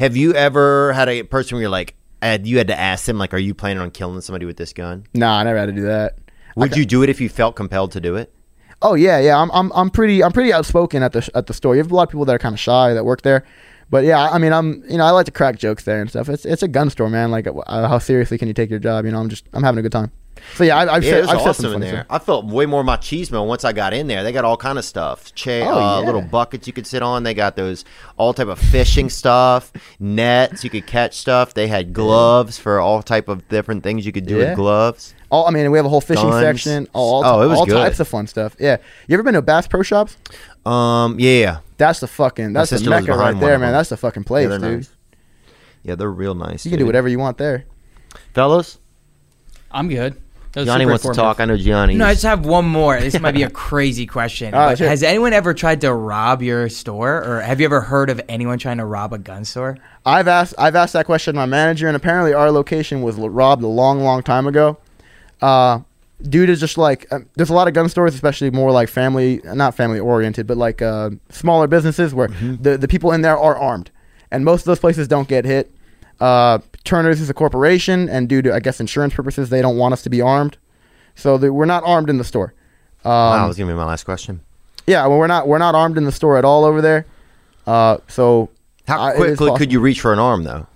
Have 0.01 0.17
you 0.17 0.33
ever 0.33 0.93
had 0.93 1.09
a 1.09 1.21
person 1.21 1.55
where 1.55 1.61
you're 1.61 1.69
like, 1.69 1.93
had, 2.23 2.47
you 2.47 2.57
had 2.57 2.69
to 2.69 2.79
ask 2.79 3.05
them, 3.05 3.19
like, 3.19 3.35
are 3.35 3.37
you 3.37 3.53
planning 3.53 3.83
on 3.83 3.91
killing 3.91 4.19
somebody 4.21 4.47
with 4.47 4.57
this 4.57 4.73
gun? 4.73 5.05
Nah, 5.13 5.37
I 5.37 5.43
never 5.43 5.59
had 5.59 5.67
to 5.67 5.73
do 5.73 5.83
that. 5.83 6.17
Would 6.55 6.75
you 6.75 6.85
do 6.85 7.03
it 7.03 7.09
if 7.09 7.21
you 7.21 7.29
felt 7.29 7.55
compelled 7.55 7.91
to 7.91 8.01
do 8.01 8.15
it? 8.15 8.33
Oh 8.81 8.95
yeah, 8.95 9.19
yeah. 9.19 9.39
I'm 9.39 9.51
I'm 9.51 9.71
I'm 9.73 9.91
pretty 9.91 10.23
I'm 10.23 10.31
pretty 10.31 10.51
outspoken 10.51 11.03
at 11.03 11.13
the 11.13 11.29
at 11.35 11.45
the 11.45 11.53
store. 11.53 11.75
You 11.75 11.83
have 11.83 11.91
a 11.91 11.95
lot 11.95 12.03
of 12.03 12.09
people 12.09 12.25
that 12.25 12.33
are 12.33 12.39
kind 12.39 12.53
of 12.53 12.59
shy 12.59 12.95
that 12.95 13.05
work 13.05 13.21
there, 13.21 13.45
but 13.91 14.03
yeah, 14.03 14.27
I 14.27 14.39
mean 14.39 14.51
I'm 14.51 14.83
you 14.89 14.97
know 14.97 15.05
I 15.05 15.11
like 15.11 15.27
to 15.27 15.31
crack 15.31 15.59
jokes 15.59 15.83
there 15.83 16.01
and 16.01 16.09
stuff. 16.09 16.29
It's 16.29 16.45
it's 16.45 16.63
a 16.63 16.67
gun 16.67 16.89
store, 16.89 17.07
man. 17.07 17.29
Like 17.29 17.45
uh, 17.45 17.87
how 17.87 17.99
seriously 17.99 18.39
can 18.39 18.47
you 18.47 18.55
take 18.55 18.71
your 18.71 18.79
job? 18.79 19.05
You 19.05 19.11
know, 19.11 19.19
I'm 19.19 19.29
just 19.29 19.45
I'm 19.53 19.61
having 19.61 19.77
a 19.77 19.81
good 19.83 19.91
time. 19.91 20.11
So 20.55 20.63
yeah, 20.63 20.75
I, 20.77 20.95
I've 20.95 21.03
Yeah, 21.03 21.11
said 21.11 21.23
I've 21.25 21.29
said 21.29 21.37
awesome 21.49 21.63
some 21.65 21.73
in 21.75 21.81
there. 21.81 21.89
stuff. 21.91 22.05
I 22.09 22.19
felt 22.19 22.45
way 22.45 22.65
more 22.65 22.83
machismo 22.83 23.45
once 23.47 23.63
I 23.63 23.73
got 23.73 23.93
in 23.93 24.07
there. 24.07 24.23
They 24.23 24.31
got 24.31 24.43
all 24.43 24.57
kind 24.57 24.77
of 24.79 24.83
stuff, 24.85 25.33
cha- 25.35 25.51
Oh, 25.61 25.71
uh, 25.79 25.99
yeah. 26.01 26.05
little 26.05 26.21
buckets 26.23 26.65
you 26.67 26.73
could 26.73 26.87
sit 26.87 27.01
on. 27.03 27.23
They 27.23 27.33
got 27.33 27.55
those 27.55 27.85
all 28.17 28.33
type 28.33 28.47
of 28.47 28.57
fishing 28.59 29.09
stuff, 29.09 29.71
nets 29.99 30.63
you 30.63 30.69
could 30.69 30.87
catch 30.87 31.15
stuff. 31.15 31.53
They 31.53 31.67
had 31.67 31.93
gloves 31.93 32.57
for 32.57 32.79
all 32.79 33.01
type 33.03 33.29
of 33.29 33.47
different 33.49 33.83
things 33.83 34.05
you 34.05 34.11
could 34.11 34.25
do 34.25 34.37
Yeah. 34.39 34.49
with 34.49 34.55
gloves. 34.57 35.13
All, 35.29 35.47
I 35.47 35.51
mean, 35.51 35.69
we 35.71 35.77
have 35.77 35.85
a 35.85 35.89
whole 35.89 36.01
fishing 36.01 36.29
Guns. 36.29 36.41
section. 36.43 36.87
All, 36.93 37.23
Oh, 37.23 37.41
it 37.43 37.47
was 37.47 37.59
all 37.59 37.65
good. 37.65 37.73
types 37.75 37.99
of 37.99 38.07
fun 38.07 38.27
stuff. 38.27 38.55
Yeah. 38.59 38.77
You 39.07 39.13
ever 39.13 39.23
been 39.23 39.35
to 39.35 39.41
Bass 39.41 39.67
Pro 39.67 39.83
Shops? 39.83 40.17
Um, 40.65 41.17
yeah, 41.19 41.59
That's 41.77 41.99
the 42.01 42.07
fucking. 42.07 42.53
That's 42.53 42.71
the 42.71 42.89
mecca 42.89 43.13
right 43.13 43.39
there, 43.39 43.57
man. 43.59 43.71
That's 43.73 43.89
the 43.89 43.97
fucking 43.97 44.23
place, 44.25 44.49
they're 44.49 44.59
dude. 44.59 44.77
nice. 44.79 44.89
Yeah, 45.83 45.95
they're 45.95 46.11
real 46.11 46.35
nice. 46.35 46.65
You 46.65 46.69
can 46.71 46.79
do 46.79 46.85
whatever 46.85 47.07
you 47.07 47.19
want 47.19 47.37
there. 47.37 47.65
fellas. 48.33 48.77
I'm 49.73 49.89
good. 49.89 50.21
That 50.53 50.61
was 50.61 50.67
Gianni 50.67 50.85
wants 50.85 51.03
to 51.03 51.13
talk. 51.13 51.39
I 51.39 51.45
know 51.45 51.55
Gianni. 51.55 51.95
No, 51.95 52.05
I 52.05 52.11
just 52.13 52.23
have 52.23 52.45
one 52.45 52.65
more. 52.65 52.99
This 52.99 53.17
might 53.19 53.31
be 53.31 53.43
a 53.43 53.49
crazy 53.67 54.05
question. 54.05 54.53
Ah, 54.53 54.69
but 54.69 54.79
sure. 54.79 54.87
has 54.87 55.01
anyone 55.01 55.31
ever 55.31 55.53
tried 55.53 55.79
to 55.81 55.93
rob 55.93 56.41
your 56.41 56.67
store, 56.67 57.23
or 57.23 57.39
have 57.39 57.61
you 57.61 57.65
ever 57.65 57.79
heard 57.79 58.09
of 58.09 58.19
anyone 58.27 58.59
trying 58.59 58.77
to 58.77 58.85
rob 58.85 59.13
a 59.13 59.17
gun 59.17 59.45
store? 59.45 59.77
I've 60.05 60.27
asked. 60.27 60.53
I've 60.57 60.75
asked 60.75 60.91
that 60.93 61.05
question 61.05 61.35
to 61.35 61.39
my 61.39 61.45
manager, 61.45 61.87
and 61.87 61.95
apparently 61.95 62.33
our 62.33 62.51
location 62.51 63.01
was 63.01 63.15
robbed 63.15 63.63
a 63.63 63.67
long, 63.67 64.01
long 64.01 64.23
time 64.23 64.45
ago. 64.45 64.77
Uh, 65.41 65.79
due 66.21 66.45
to 66.45 66.55
just 66.55 66.77
like 66.77 67.07
uh, 67.11 67.19
there's 67.35 67.49
a 67.49 67.53
lot 67.53 67.69
of 67.69 67.73
gun 67.73 67.87
stores, 67.87 68.13
especially 68.13 68.51
more 68.51 68.71
like 68.71 68.89
family, 68.89 69.39
not 69.45 69.73
family 69.73 69.99
oriented, 69.99 70.47
but 70.47 70.57
like 70.57 70.81
uh, 70.81 71.11
smaller 71.29 71.67
businesses 71.67 72.13
where 72.13 72.27
the 72.27 72.77
the 72.77 72.89
people 72.89 73.13
in 73.13 73.21
there 73.21 73.37
are 73.37 73.57
armed, 73.57 73.89
and 74.31 74.43
most 74.43 74.61
of 74.61 74.65
those 74.65 74.79
places 74.79 75.07
don't 75.07 75.29
get 75.29 75.45
hit. 75.45 75.71
Uh, 76.19 76.59
Turner's 76.83 77.21
is 77.21 77.29
a 77.29 77.33
corporation, 77.33 78.09
and 78.09 78.27
due 78.27 78.41
to 78.41 78.53
I 78.53 78.59
guess 78.59 78.79
insurance 78.79 79.13
purposes, 79.13 79.49
they 79.49 79.61
don't 79.61 79.77
want 79.77 79.93
us 79.93 80.01
to 80.03 80.09
be 80.09 80.21
armed, 80.21 80.57
so 81.15 81.37
that 81.37 81.53
we're 81.53 81.65
not 81.65 81.83
armed 81.85 82.09
in 82.09 82.17
the 82.17 82.23
store. 82.23 82.53
Um, 83.03 83.11
wow, 83.11 83.37
that 83.41 83.47
was 83.47 83.57
gonna 83.57 83.71
be 83.71 83.75
my 83.77 83.85
last 83.85 84.03
question. 84.03 84.41
Yeah, 84.87 85.05
well, 85.07 85.17
we're 85.19 85.27
not 85.27 85.47
we're 85.47 85.57
not 85.59 85.75
armed 85.75 85.97
in 85.97 86.05
the 86.05 86.11
store 86.11 86.37
at 86.37 86.45
all 86.45 86.65
over 86.65 86.81
there. 86.81 87.05
Uh, 87.67 87.97
so 88.07 88.49
How 88.87 89.13
quickly 89.13 89.51
could 89.57 89.71
you 89.71 89.79
reach 89.79 90.01
for 90.01 90.11
an 90.13 90.19
arm 90.19 90.43
though? 90.43 90.67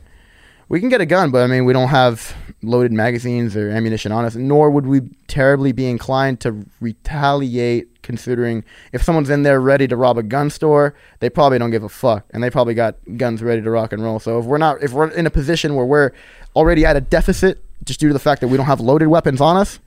We 0.70 0.80
can 0.80 0.90
get 0.90 1.02
a 1.02 1.06
gun, 1.06 1.32
but 1.32 1.44
I 1.44 1.48
mean, 1.48 1.66
we 1.66 1.74
don't 1.74 1.90
have 1.90 2.36
loaded 2.68 2.92
magazines 2.92 3.56
or 3.56 3.70
ammunition 3.70 4.12
on 4.12 4.26
us, 4.26 4.36
nor 4.36 4.70
would 4.70 4.86
we 4.86 5.02
terribly 5.28 5.72
be 5.72 5.88
inclined 5.88 6.40
to 6.42 6.66
retaliate. 6.80 7.90
Considering 8.06 8.64
if 8.94 9.02
someone's 9.02 9.32
in 9.32 9.42
there 9.42 9.60
ready 9.60 9.88
to 9.88 9.96
rob 9.98 10.20
a 10.20 10.22
gun 10.22 10.52
store, 10.52 10.94
they 11.22 11.30
probably 11.30 11.58
don't 11.58 11.72
give 11.72 11.84
a 11.84 11.90
fuck, 11.90 12.24
and 12.30 12.44
they 12.44 12.52
probably 12.52 12.76
got 12.76 12.98
guns 13.18 13.42
ready 13.42 13.64
to 13.64 13.72
rock 13.72 13.92
and 13.94 14.04
roll. 14.04 14.20
So 14.20 14.38
if 14.38 14.46
we're 14.46 14.60
not, 14.60 14.84
if 14.84 14.94
we're 14.94 15.10
in 15.10 15.26
a 15.26 15.32
position 15.32 15.74
where 15.74 15.88
we're 15.88 16.12
already 16.56 16.86
at 16.86 16.96
a 16.96 17.02
deficit 17.02 17.64
just 17.84 18.00
due 18.00 18.10
to 18.10 18.14
the 18.14 18.20
fact 18.20 18.42
that 18.42 18.48
we 18.48 18.58
don't 18.58 18.68
have 18.68 18.80
loaded 18.80 19.08
weapons 19.08 19.42
on 19.42 19.58
us, 19.58 19.80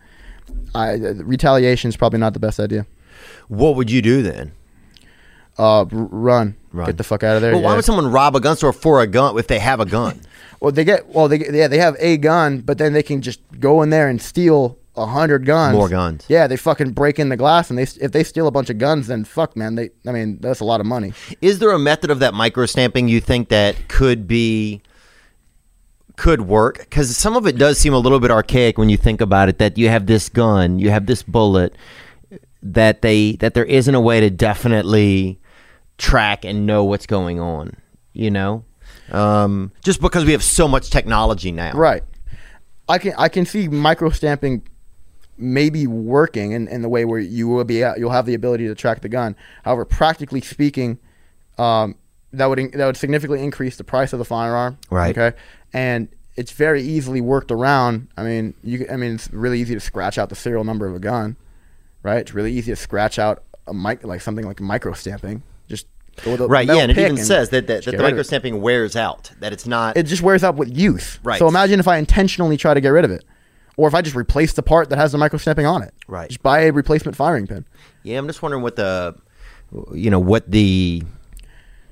I, 0.74 0.94
uh, 0.94 1.14
retaliation 1.22 1.90
is 1.90 1.96
probably 1.96 2.18
not 2.18 2.32
the 2.32 2.40
best 2.40 2.58
idea. 2.58 2.86
What 3.46 3.76
would 3.76 3.88
you 3.88 4.02
do 4.02 4.20
then? 4.20 4.50
Uh, 5.58 5.84
run. 5.90 6.56
Run. 6.72 6.86
get 6.86 6.96
the 6.96 7.04
fuck 7.04 7.24
out 7.24 7.36
of 7.36 7.42
there. 7.42 7.52
Well, 7.52 7.62
why 7.62 7.70
yeah. 7.70 7.76
would 7.76 7.84
someone 7.84 8.12
rob 8.12 8.36
a 8.36 8.40
gun 8.40 8.56
store 8.56 8.72
for 8.72 9.00
a 9.00 9.06
gun 9.06 9.38
if 9.38 9.46
they 9.46 9.58
have 9.58 9.80
a 9.80 9.86
gun? 9.86 10.20
Well, 10.60 10.72
they 10.72 10.82
get 10.82 11.06
well. 11.10 11.28
They 11.28 11.38
yeah, 11.56 11.68
they 11.68 11.78
have 11.78 11.94
a 12.00 12.16
gun, 12.16 12.62
but 12.62 12.78
then 12.78 12.92
they 12.92 13.04
can 13.04 13.22
just 13.22 13.40
go 13.60 13.80
in 13.82 13.90
there 13.90 14.08
and 14.08 14.20
steal 14.20 14.76
a 14.96 15.06
hundred 15.06 15.46
guns. 15.46 15.74
More 15.74 15.88
guns. 15.88 16.24
Yeah, 16.28 16.46
they 16.46 16.56
fucking 16.56 16.92
break 16.92 17.18
in 17.18 17.28
the 17.28 17.36
glass, 17.36 17.70
and 17.70 17.78
they 17.78 17.84
if 17.84 18.12
they 18.12 18.24
steal 18.24 18.46
a 18.46 18.50
bunch 18.50 18.68
of 18.68 18.78
guns, 18.78 19.06
then 19.06 19.24
fuck, 19.24 19.56
man. 19.56 19.76
They, 19.76 19.90
I 20.06 20.12
mean, 20.12 20.38
that's 20.40 20.60
a 20.60 20.64
lot 20.64 20.80
of 20.80 20.86
money. 20.86 21.12
Is 21.40 21.60
there 21.60 21.70
a 21.70 21.78
method 21.78 22.10
of 22.10 22.18
that 22.18 22.34
micro 22.34 22.66
stamping 22.66 23.08
you 23.08 23.20
think 23.20 23.48
that 23.50 23.88
could 23.88 24.26
be 24.26 24.82
could 26.16 26.42
work? 26.42 26.78
Because 26.80 27.16
some 27.16 27.36
of 27.36 27.46
it 27.46 27.56
does 27.56 27.78
seem 27.78 27.94
a 27.94 27.98
little 27.98 28.18
bit 28.18 28.32
archaic 28.32 28.76
when 28.76 28.88
you 28.88 28.96
think 28.96 29.20
about 29.20 29.48
it. 29.48 29.58
That 29.58 29.78
you 29.78 29.88
have 29.88 30.06
this 30.06 30.28
gun, 30.28 30.80
you 30.80 30.90
have 30.90 31.06
this 31.06 31.22
bullet, 31.22 31.74
that 32.62 33.02
they 33.02 33.32
that 33.36 33.54
there 33.54 33.64
isn't 33.64 33.94
a 33.94 34.00
way 34.00 34.18
to 34.20 34.30
definitely 34.30 35.38
track 35.98 36.44
and 36.44 36.66
know 36.66 36.84
what's 36.84 37.06
going 37.06 37.40
on. 37.40 37.76
You 38.12 38.30
know, 38.30 38.64
um, 39.12 39.72
just 39.84 40.00
because 40.00 40.24
we 40.24 40.32
have 40.32 40.42
so 40.42 40.66
much 40.66 40.90
technology 40.90 41.52
now. 41.52 41.72
Right. 41.72 42.02
I 42.88 42.98
can 42.98 43.14
I 43.18 43.28
can 43.28 43.44
see 43.44 43.68
micro 43.68 44.10
stamping 44.10 44.62
maybe 45.36 45.86
working 45.86 46.52
in, 46.52 46.66
in 46.68 46.82
the 46.82 46.88
way 46.88 47.04
where 47.04 47.20
you 47.20 47.46
will 47.46 47.64
be 47.64 47.76
you'll 47.96 48.10
have 48.10 48.26
the 48.26 48.34
ability 48.34 48.66
to 48.66 48.74
track 48.74 49.00
the 49.02 49.08
gun. 49.08 49.36
However, 49.64 49.84
practically 49.84 50.40
speaking, 50.40 50.98
um, 51.58 51.96
that 52.32 52.46
would 52.46 52.58
in, 52.58 52.70
that 52.72 52.86
would 52.86 52.96
significantly 52.96 53.44
increase 53.44 53.76
the 53.76 53.84
price 53.84 54.12
of 54.12 54.18
the 54.18 54.24
firearm. 54.24 54.78
Right. 54.90 55.16
Okay. 55.16 55.36
And 55.72 56.08
it's 56.36 56.52
very 56.52 56.82
easily 56.82 57.20
worked 57.20 57.50
around. 57.50 58.08
I 58.16 58.22
mean, 58.22 58.54
you 58.62 58.86
I 58.90 58.96
mean 58.96 59.14
it's 59.14 59.30
really 59.32 59.60
easy 59.60 59.74
to 59.74 59.80
scratch 59.80 60.18
out 60.18 60.28
the 60.28 60.36
serial 60.36 60.64
number 60.64 60.86
of 60.86 60.94
a 60.94 61.00
gun. 61.00 61.36
Right. 62.02 62.18
It's 62.18 62.32
really 62.32 62.52
easy 62.52 62.72
to 62.72 62.76
scratch 62.76 63.18
out 63.18 63.42
a 63.66 63.74
mic 63.74 64.04
like 64.04 64.20
something 64.20 64.46
like 64.46 64.60
micro 64.60 64.92
stamping. 64.92 65.42
Just 65.68 65.86
Right, 66.26 66.66
yeah, 66.66 66.78
and 66.78 66.90
it 66.90 66.98
even 66.98 67.16
says 67.16 67.50
that, 67.50 67.68
that, 67.68 67.84
that 67.84 67.96
the 67.96 68.02
micro 68.02 68.22
stamping 68.22 68.60
wears 68.60 68.96
out. 68.96 69.30
That 69.38 69.52
it's 69.52 69.66
not. 69.68 69.96
it 69.96 70.02
just 70.02 70.20
wears 70.20 70.42
out 70.42 70.56
with 70.56 70.76
use. 70.76 71.20
Right. 71.22 71.38
So 71.38 71.46
imagine 71.46 71.78
if 71.78 71.86
I 71.86 71.96
intentionally 71.98 72.56
try 72.56 72.74
to 72.74 72.80
get 72.80 72.88
rid 72.88 73.04
of 73.04 73.12
it, 73.12 73.24
or 73.76 73.86
if 73.86 73.94
I 73.94 74.02
just 74.02 74.16
replace 74.16 74.52
the 74.54 74.62
part 74.64 74.90
that 74.90 74.98
has 74.98 75.12
the 75.12 75.18
micro 75.18 75.38
stamping 75.38 75.64
on 75.66 75.82
it. 75.84 75.94
Right. 76.08 76.28
Just 76.28 76.42
buy 76.42 76.62
a 76.62 76.72
replacement 76.72 77.16
firing 77.16 77.46
pin. 77.46 77.64
Yeah, 78.02 78.18
I'm 78.18 78.26
just 78.26 78.42
wondering 78.42 78.64
what 78.64 78.74
the, 78.74 79.14
you 79.92 80.10
know, 80.10 80.18
what 80.18 80.50
the 80.50 81.04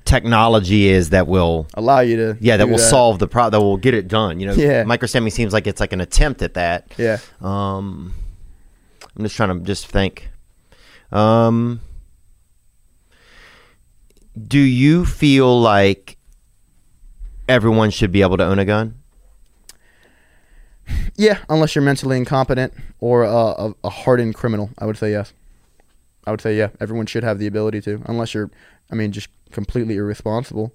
technology 0.03 0.87
is 0.89 1.11
that 1.11 1.27
will, 1.27 1.67
Allow 1.75 2.01
you 2.01 2.17
to. 2.17 2.37
yeah, 2.41 2.57
that 2.57 2.67
will 2.67 2.77
solve 2.79 3.19
the 3.19 3.27
problem, 3.27 3.51
that 3.51 3.63
will 3.65 3.77
get 3.77 3.93
it 3.93 4.07
done. 4.09 4.41
You 4.41 4.47
know, 4.47 4.53
Yeah. 4.53 4.83
microstamping 4.83 5.31
seems 5.31 5.53
like 5.53 5.67
it's 5.67 5.79
like 5.79 5.93
an 5.93 6.01
attempt 6.01 6.41
at 6.41 6.55
that. 6.55 6.91
Yeah. 6.97 7.19
Um, 7.41 8.13
I'm 9.15 9.23
just 9.23 9.35
trying 9.37 9.57
to 9.57 9.63
just 9.65 9.87
think. 9.87 10.29
Um, 11.11 11.79
do 14.47 14.59
you 14.59 15.05
feel 15.05 15.59
like 15.59 16.17
everyone 17.47 17.89
should 17.89 18.11
be 18.11 18.21
able 18.21 18.37
to 18.37 18.43
own 18.43 18.59
a 18.59 18.65
gun? 18.65 18.95
Yeah, 21.15 21.39
unless 21.49 21.75
you're 21.75 21.83
mentally 21.83 22.17
incompetent 22.17 22.73
or 22.99 23.23
a, 23.23 23.29
a, 23.29 23.73
a 23.83 23.89
hardened 23.89 24.35
criminal, 24.35 24.69
I 24.77 24.85
would 24.85 24.97
say 24.97 25.11
yes. 25.11 25.33
I 26.25 26.31
would 26.31 26.41
say 26.41 26.57
yeah. 26.57 26.69
Everyone 26.79 27.05
should 27.05 27.23
have 27.23 27.39
the 27.39 27.47
ability 27.47 27.81
to, 27.81 28.01
unless 28.05 28.33
you're, 28.33 28.51
I 28.91 28.95
mean, 28.95 29.11
just 29.11 29.29
completely 29.51 29.95
irresponsible. 29.95 30.73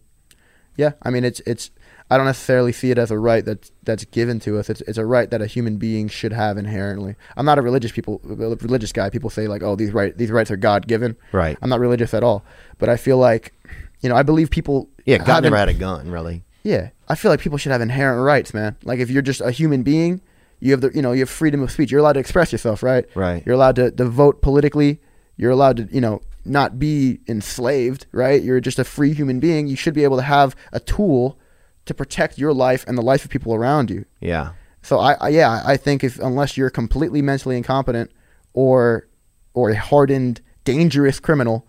Yeah, 0.76 0.92
I 1.02 1.10
mean, 1.10 1.24
it's 1.24 1.40
it's. 1.46 1.70
I 2.12 2.16
don't 2.18 2.26
necessarily 2.26 2.72
see 2.72 2.90
it 2.90 2.98
as 2.98 3.10
a 3.10 3.18
right 3.18 3.42
that's 3.42 3.72
that's 3.84 4.04
given 4.04 4.38
to 4.40 4.58
us. 4.58 4.68
It's 4.68 4.82
it's 4.82 4.98
a 4.98 5.06
right 5.06 5.30
that 5.30 5.40
a 5.40 5.46
human 5.46 5.78
being 5.78 6.08
should 6.08 6.32
have 6.32 6.58
inherently. 6.58 7.16
I'm 7.38 7.46
not 7.46 7.58
a 7.58 7.62
religious 7.62 7.90
people 7.90 8.20
religious 8.22 8.92
guy. 8.92 9.08
People 9.08 9.30
say 9.30 9.48
like, 9.48 9.62
oh, 9.62 9.76
these 9.76 9.92
right 9.92 10.16
these 10.16 10.30
rights 10.30 10.50
are 10.50 10.56
God 10.58 10.86
given. 10.86 11.16
Right. 11.32 11.56
I'm 11.62 11.70
not 11.70 11.80
religious 11.80 12.12
at 12.12 12.22
all, 12.22 12.44
but 12.78 12.88
I 12.90 12.96
feel 12.98 13.16
like, 13.16 13.54
you 14.02 14.08
know, 14.10 14.14
I 14.16 14.22
believe 14.22 14.50
people. 14.50 14.90
Yeah, 15.06 15.18
God 15.18 15.42
never 15.42 15.56
in- 15.56 15.60
had 15.60 15.68
a 15.70 15.74
gun, 15.74 16.10
really. 16.10 16.44
yeah, 16.64 16.90
I 17.08 17.14
feel 17.14 17.30
like 17.30 17.40
people 17.40 17.56
should 17.58 17.72
have 17.72 17.80
inherent 17.80 18.22
rights, 18.22 18.52
man. 18.52 18.76
Like 18.84 18.98
if 19.00 19.08
you're 19.10 19.22
just 19.22 19.40
a 19.40 19.50
human 19.50 19.82
being, 19.82 20.20
you 20.60 20.72
have 20.72 20.82
the 20.82 20.90
you 20.94 21.00
know 21.00 21.12
you 21.12 21.20
have 21.20 21.30
freedom 21.30 21.62
of 21.62 21.70
speech. 21.72 21.90
You're 21.90 22.00
allowed 22.00 22.12
to 22.14 22.20
express 22.20 22.52
yourself, 22.52 22.82
right? 22.82 23.06
Right. 23.14 23.42
You're 23.46 23.54
allowed 23.54 23.76
to, 23.76 23.90
to 23.90 24.04
vote 24.04 24.42
politically. 24.42 25.00
You're 25.38 25.50
allowed 25.50 25.78
to 25.78 25.88
you 25.90 26.02
know 26.02 26.20
not 26.44 26.78
be 26.78 27.20
enslaved, 27.26 28.04
right? 28.12 28.42
You're 28.42 28.60
just 28.60 28.78
a 28.78 28.84
free 28.84 29.14
human 29.14 29.40
being. 29.40 29.66
You 29.66 29.76
should 29.76 29.94
be 29.94 30.04
able 30.04 30.16
to 30.18 30.22
have 30.24 30.54
a 30.72 30.80
tool 30.80 31.38
to 31.86 31.94
protect 31.94 32.38
your 32.38 32.52
life 32.52 32.84
and 32.86 32.96
the 32.96 33.02
life 33.02 33.24
of 33.24 33.30
people 33.30 33.54
around 33.54 33.90
you. 33.90 34.04
Yeah. 34.20 34.52
So 34.82 34.98
I, 34.98 35.14
I 35.14 35.28
yeah, 35.28 35.62
I 35.64 35.76
think 35.76 36.02
if 36.04 36.18
unless 36.18 36.56
you're 36.56 36.70
completely 36.70 37.22
mentally 37.22 37.56
incompetent 37.56 38.10
or 38.52 39.08
or 39.54 39.70
a 39.70 39.76
hardened, 39.76 40.40
dangerous 40.64 41.20
criminal, 41.20 41.66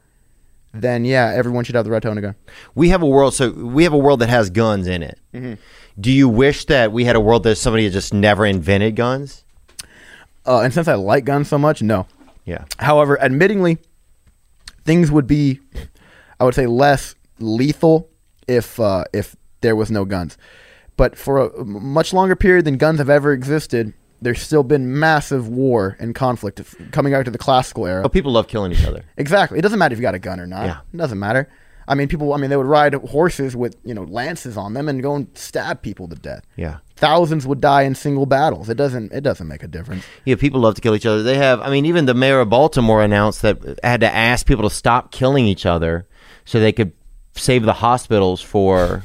then 0.74 1.06
yeah, 1.06 1.32
everyone 1.34 1.64
should 1.64 1.76
have 1.76 1.86
the 1.86 1.92
right 1.92 2.02
to 2.02 2.10
own 2.10 2.18
a 2.18 2.22
gun. 2.22 2.36
We 2.74 2.90
have 2.90 3.02
a 3.02 3.08
world, 3.08 3.34
so 3.34 3.52
we 3.52 3.84
have 3.84 3.94
a 3.94 3.98
world 3.98 4.20
that 4.22 4.30
has 4.30 4.50
guns 4.50 4.88
in 4.88 5.04
it. 5.04 5.20
Mm-hmm. 5.34 5.54
Do 6.00 6.12
you 6.12 6.28
wish 6.28 6.66
that 6.66 6.92
we 6.92 7.06
had 7.06 7.16
a 7.16 7.20
world 7.20 7.44
that 7.44 7.58
somebody 7.58 7.84
had 7.84 7.94
just 7.94 8.14
never 8.14 8.46
invented 8.46 8.96
guns? 8.96 9.46
Uh, 10.46 10.62
and 10.62 10.74
since 10.74 10.88
I 10.88 10.96
like 10.96 11.26
guns 11.26 11.48
so 11.48 11.58
much, 11.58 11.82
no. 11.82 12.08
Yeah. 12.46 12.66
However, 12.80 13.18
admittingly, 13.22 13.78
things 14.84 15.12
would 15.12 15.28
be, 15.28 15.60
I 16.40 16.46
would 16.46 16.56
say, 16.56 16.66
less 16.66 17.16
lethal 17.40 18.10
if 18.48 18.80
uh, 18.80 19.06
if 19.14 19.36
there 19.64 19.76
was 19.76 19.90
no 19.90 20.06
guns. 20.06 20.38
But 20.96 21.18
for 21.18 21.40
a 21.40 21.66
much 21.66 22.14
longer 22.14 22.36
period 22.36 22.66
than 22.66 22.78
guns 22.78 23.00
have 23.00 23.10
ever 23.10 23.34
existed, 23.34 23.94
there's 24.22 24.42
still 24.42 24.64
been 24.64 25.00
massive 25.00 25.48
war 25.48 25.98
and 26.00 26.14
conflict 26.14 26.62
coming 26.92 27.16
out 27.16 27.26
to 27.26 27.32
the 27.32 27.40
classical 27.40 27.88
era. 27.88 28.04
Oh, 28.06 28.10
people 28.10 28.32
love 28.32 28.48
killing 28.48 28.72
each 28.72 28.86
other. 28.86 29.04
Exactly. 29.18 29.58
It 29.58 29.62
doesn't 29.64 29.80
matter 29.80 29.94
if 29.94 30.00
you 30.00 30.04
got 30.04 30.16
a 30.16 30.20
gun 30.20 30.40
or 30.40 30.46
not. 30.46 30.66
Yeah. 30.66 30.78
It 30.94 30.98
doesn't 30.98 31.18
matter. 31.20 31.50
I 31.88 31.96
mean, 31.96 32.08
people. 32.08 32.34
I 32.34 32.38
mean, 32.38 32.50
they 32.50 32.56
would 32.58 32.66
ride 32.66 32.94
horses 32.94 33.56
with 33.56 33.76
you 33.84 33.94
know 33.94 34.04
lances 34.04 34.56
on 34.56 34.74
them 34.74 34.88
and 34.88 35.02
go 35.02 35.16
and 35.16 35.28
stab 35.34 35.82
people 35.82 36.08
to 36.08 36.16
death. 36.16 36.46
Yeah. 36.56 36.78
Thousands 36.96 37.46
would 37.46 37.60
die 37.60 37.82
in 37.82 37.96
single 37.96 38.26
battles. 38.26 38.70
It 38.70 38.78
doesn't. 38.78 39.12
It 39.12 39.22
doesn't 39.22 39.48
make 39.48 39.64
a 39.64 39.68
difference. 39.68 40.06
Yeah, 40.24 40.36
people 40.36 40.62
love 40.62 40.76
to 40.76 40.82
kill 40.82 40.96
each 40.96 41.06
other. 41.06 41.24
They 41.24 41.38
have, 41.38 41.60
I 41.60 41.70
mean, 41.70 41.86
even 41.86 42.06
the 42.06 42.14
mayor 42.14 42.40
of 42.40 42.50
Baltimore 42.50 43.04
announced 43.04 43.42
that 43.42 43.58
had 43.84 44.00
to 44.00 44.14
ask 44.14 44.46
people 44.46 44.70
to 44.70 44.74
stop 44.74 45.12
killing 45.12 45.46
each 45.46 45.66
other 45.66 46.08
so 46.46 46.60
they 46.60 46.72
could 46.72 46.94
save 47.36 47.64
the 47.64 47.74
hospitals 47.74 48.42
for 48.42 49.04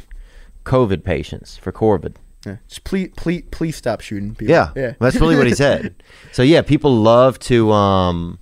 COVID 0.69 1.03
patients, 1.05 1.57
for 1.57 1.73
COVID. 1.73 2.15
Yeah. 2.47 2.57
Just 2.69 2.85
please, 2.85 3.11
please, 3.16 3.43
please 3.51 3.77
stop 3.77 4.01
shooting 4.01 4.35
people. 4.35 4.53
Yeah, 4.55 4.70
Yeah. 4.77 4.95
that's 5.01 5.16
really 5.16 5.36
what 5.36 5.47
he 5.47 5.55
said. 5.66 5.95
So 6.32 6.43
yeah, 6.43 6.62
people 6.62 6.95
love 6.95 7.39
to. 7.40 7.73
Um, 7.73 8.39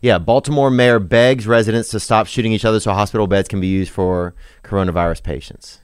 yeah, 0.00 0.18
Baltimore 0.18 0.70
mayor 0.70 0.98
begs 0.98 1.46
residents 1.46 1.88
to 1.90 2.00
stop 2.00 2.26
shooting 2.26 2.52
each 2.52 2.64
other 2.66 2.78
so 2.78 2.92
hospital 2.92 3.26
beds 3.26 3.48
can 3.48 3.60
be 3.60 3.66
used 3.68 3.90
for 3.90 4.34
coronavirus 4.62 5.22
patients. 5.22 5.80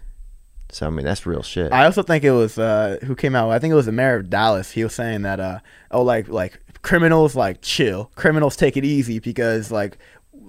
So 0.71 0.87
I 0.87 0.91
mean, 0.91 1.05
that's 1.07 1.27
real 1.27 1.43
shit. 1.43 1.73
I 1.73 1.85
also 1.87 2.03
think 2.03 2.23
it 2.23 2.31
was 2.33 2.59
uh, 2.59 2.99
who 3.05 3.15
came 3.15 3.35
out. 3.35 3.51
I 3.51 3.59
think 3.59 3.73
it 3.73 3.77
was 3.77 3.87
the 3.87 3.93
mayor 3.93 4.17
of 4.17 4.31
Dallas. 4.31 4.73
He 4.73 4.85
was 4.85 4.95
saying 4.95 5.23
that 5.23 5.41
uh, 5.41 5.59
oh, 5.91 6.03
like 6.03 6.29
like 6.29 6.61
criminals 6.83 7.35
like 7.35 7.61
chill. 7.63 8.11
Criminals 8.15 8.57
take 8.57 8.77
it 8.77 8.85
easy 8.85 9.19
because 9.19 9.71
like 9.71 9.99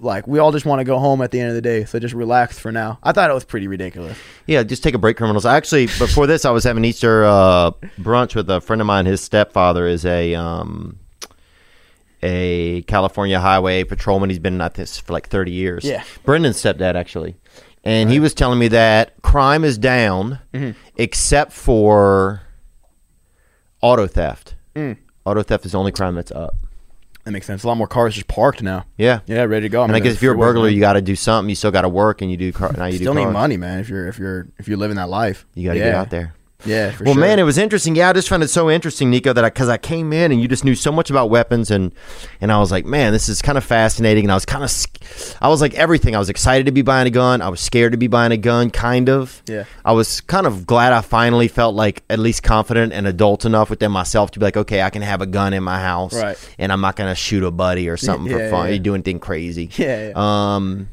like 0.02 0.26
we 0.26 0.38
all 0.38 0.52
just 0.52 0.66
want 0.66 0.80
to 0.80 0.84
go 0.84 0.98
home 0.98 1.22
at 1.22 1.30
the 1.30 1.40
end 1.40 1.48
of 1.50 1.54
the 1.54 1.62
day. 1.62 1.84
So 1.84 1.98
just 1.98 2.14
relax 2.14 2.58
for 2.58 2.72
now. 2.72 2.98
I 3.02 3.12
thought 3.12 3.30
it 3.30 3.34
was 3.34 3.44
pretty 3.44 3.68
ridiculous. 3.68 4.18
Yeah, 4.46 4.62
just 4.62 4.82
take 4.82 4.94
a 4.94 4.98
break, 4.98 5.16
criminals. 5.16 5.46
Actually, 5.46 5.86
before 5.86 6.26
this, 6.26 6.44
I 6.44 6.50
was 6.50 6.64
having 6.64 6.84
Easter 6.84 7.24
uh, 7.24 7.70
brunch 8.00 8.34
with 8.34 8.50
a 8.50 8.60
friend 8.60 8.80
of 8.80 8.86
mine. 8.86 9.06
His 9.06 9.20
stepfather 9.20 9.86
is 9.86 10.04
a 10.04 10.34
um, 10.34 10.98
a 12.22 12.82
California 12.82 13.40
highway 13.40 13.84
patrolman. 13.84 14.30
He's 14.30 14.38
been 14.38 14.60
at 14.60 14.74
this 14.74 14.98
for 14.98 15.12
like 15.12 15.28
thirty 15.28 15.52
years. 15.52 15.84
Yeah. 15.84 16.04
Brendan's 16.24 16.56
stepdad 16.62 16.94
actually, 16.94 17.36
and 17.84 18.10
he 18.10 18.20
was 18.20 18.34
telling 18.34 18.58
me 18.58 18.68
that 18.68 19.20
crime 19.22 19.64
is 19.64 19.78
down 19.78 20.38
Mm-hmm. 20.52 20.78
except 20.96 21.52
for 21.52 22.42
auto 23.80 24.06
theft. 24.06 24.54
Mm. 24.74 24.96
Auto 25.24 25.42
theft 25.42 25.66
is 25.66 25.72
the 25.72 25.78
only 25.78 25.92
crime 25.92 26.14
that's 26.14 26.32
up. 26.32 26.54
That 27.24 27.30
makes 27.30 27.46
sense. 27.46 27.62
A 27.62 27.68
lot 27.68 27.76
more 27.76 27.86
cars 27.86 28.14
just 28.14 28.26
parked 28.26 28.62
now. 28.62 28.84
Yeah. 28.96 29.20
Yeah, 29.26 29.42
ready 29.44 29.66
to 29.66 29.68
go. 29.68 29.82
I 29.82 29.86
mean, 29.86 29.94
I 29.94 30.00
guess 30.00 30.14
if 30.14 30.22
you're 30.22 30.34
a 30.34 30.38
burglar, 30.38 30.68
you 30.68 30.80
got 30.80 30.94
to 30.94 31.00
do 31.02 31.14
something. 31.14 31.48
You 31.48 31.54
still 31.54 31.70
got 31.70 31.82
to 31.82 31.88
work, 31.88 32.20
and 32.20 32.30
you 32.30 32.36
do 32.36 32.52
car. 32.52 32.72
Now 32.76 32.86
you 32.86 32.98
still 32.98 33.12
do 33.12 33.20
need 33.20 33.24
cars. 33.26 33.32
money, 33.34 33.56
man. 33.56 33.78
If 33.78 33.88
you're 33.88 34.08
if 34.08 34.18
you're 34.18 34.48
if 34.58 34.66
you're 34.66 34.76
living 34.76 34.96
that 34.96 35.08
life, 35.08 35.46
You 35.54 35.68
got 35.68 35.74
to 35.74 35.78
yeah. 35.78 35.84
get 35.86 35.94
out 35.94 36.10
there. 36.10 36.34
Yeah, 36.64 36.90
for 36.92 37.04
well, 37.04 37.14
sure. 37.14 37.20
man, 37.20 37.38
it 37.38 37.42
was 37.42 37.58
interesting. 37.58 37.96
Yeah, 37.96 38.10
I 38.10 38.12
just 38.12 38.28
found 38.28 38.42
it 38.42 38.48
so 38.48 38.70
interesting, 38.70 39.10
Nico, 39.10 39.32
that 39.32 39.42
because 39.42 39.68
I, 39.68 39.78
came 39.78 40.12
in 40.12 40.30
and 40.32 40.40
you 40.40 40.48
just 40.48 40.64
knew 40.64 40.74
so 40.74 40.92
much 40.92 41.10
about 41.10 41.28
weapons, 41.30 41.70
and 41.70 41.92
and 42.40 42.52
I 42.52 42.58
was 42.58 42.70
like, 42.70 42.84
man, 42.84 43.12
this 43.12 43.28
is 43.28 43.42
kind 43.42 43.58
of 43.58 43.64
fascinating. 43.64 44.24
And 44.24 44.32
I 44.32 44.34
was 44.34 44.44
kind 44.44 44.62
of, 44.64 44.70
I 45.40 45.48
was 45.48 45.60
like 45.60 45.74
everything. 45.74 46.14
I 46.14 46.18
was 46.18 46.28
excited 46.28 46.66
to 46.66 46.72
be 46.72 46.82
buying 46.82 47.06
a 47.06 47.10
gun. 47.10 47.42
I 47.42 47.48
was 47.48 47.60
scared 47.60 47.92
to 47.92 47.98
be 47.98 48.06
buying 48.06 48.32
a 48.32 48.36
gun, 48.36 48.70
kind 48.70 49.08
of. 49.08 49.42
Yeah. 49.46 49.64
I 49.84 49.92
was 49.92 50.20
kind 50.20 50.46
of 50.46 50.66
glad 50.66 50.92
I 50.92 51.00
finally 51.00 51.48
felt 51.48 51.74
like 51.74 52.02
at 52.08 52.18
least 52.18 52.42
confident 52.42 52.92
and 52.92 53.06
adult 53.06 53.44
enough 53.44 53.70
within 53.70 53.90
myself 53.92 54.30
to 54.32 54.38
be 54.38 54.44
like, 54.44 54.56
okay, 54.56 54.82
I 54.82 54.90
can 54.90 55.02
have 55.02 55.20
a 55.20 55.26
gun 55.26 55.52
in 55.52 55.62
my 55.64 55.80
house, 55.80 56.14
Right. 56.14 56.36
And 56.58 56.72
I'm 56.72 56.80
not 56.80 56.96
gonna 56.96 57.14
shoot 57.14 57.42
a 57.42 57.50
buddy 57.50 57.88
or 57.88 57.96
something 58.08 58.30
for 58.32 58.38
Yeah, 58.38 58.50
fun. 58.50 58.66
yeah. 58.68 58.74
You 58.74 58.78
do 58.78 58.94
anything 58.94 59.18
crazy, 59.18 59.70
Yeah, 59.76 60.08
yeah. 60.08 60.12
Um. 60.16 60.88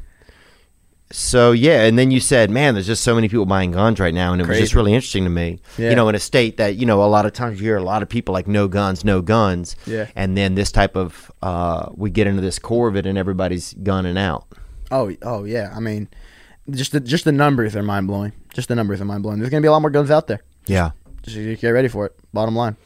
So 1.12 1.50
yeah, 1.50 1.82
and 1.82 1.98
then 1.98 2.12
you 2.12 2.20
said, 2.20 2.50
"Man, 2.50 2.74
there's 2.74 2.86
just 2.86 3.02
so 3.02 3.16
many 3.16 3.28
people 3.28 3.44
buying 3.44 3.72
guns 3.72 3.98
right 3.98 4.14
now," 4.14 4.32
and 4.32 4.40
it 4.40 4.46
was 4.46 4.58
just 4.58 4.74
really 4.74 4.94
interesting 4.94 5.24
to 5.24 5.30
me. 5.30 5.58
Yeah. 5.76 5.90
You 5.90 5.96
know, 5.96 6.08
in 6.08 6.14
a 6.14 6.20
state 6.20 6.56
that 6.58 6.76
you 6.76 6.86
know 6.86 7.02
a 7.02 7.06
lot 7.06 7.26
of 7.26 7.32
times 7.32 7.58
you 7.58 7.66
hear 7.66 7.76
a 7.76 7.82
lot 7.82 8.02
of 8.02 8.08
people 8.08 8.32
like 8.32 8.46
no 8.46 8.68
guns, 8.68 9.04
no 9.04 9.20
guns. 9.20 9.74
Yeah. 9.86 10.06
And 10.14 10.36
then 10.36 10.54
this 10.54 10.70
type 10.70 10.96
of 10.96 11.32
uh, 11.42 11.88
we 11.94 12.10
get 12.10 12.28
into 12.28 12.42
this 12.42 12.60
core 12.60 12.88
of 12.88 12.96
it, 12.96 13.06
and 13.06 13.18
everybody's 13.18 13.74
gunning 13.74 14.16
out. 14.16 14.46
Oh, 14.92 15.14
oh 15.22 15.44
yeah. 15.44 15.72
I 15.74 15.80
mean, 15.80 16.08
just 16.70 16.92
the 16.92 17.00
just 17.00 17.24
the 17.24 17.32
numbers 17.32 17.74
are 17.74 17.82
mind 17.82 18.06
blowing. 18.06 18.32
Just 18.54 18.68
the 18.68 18.76
numbers 18.76 19.00
are 19.00 19.04
mind 19.04 19.24
blowing. 19.24 19.40
There's 19.40 19.50
gonna 19.50 19.62
be 19.62 19.68
a 19.68 19.72
lot 19.72 19.80
more 19.80 19.90
guns 19.90 20.12
out 20.12 20.28
there. 20.28 20.42
Yeah. 20.66 20.92
Just 21.22 21.60
get 21.60 21.70
ready 21.70 21.88
for 21.88 22.06
it. 22.06 22.16
Bottom 22.32 22.54
line. 22.54 22.76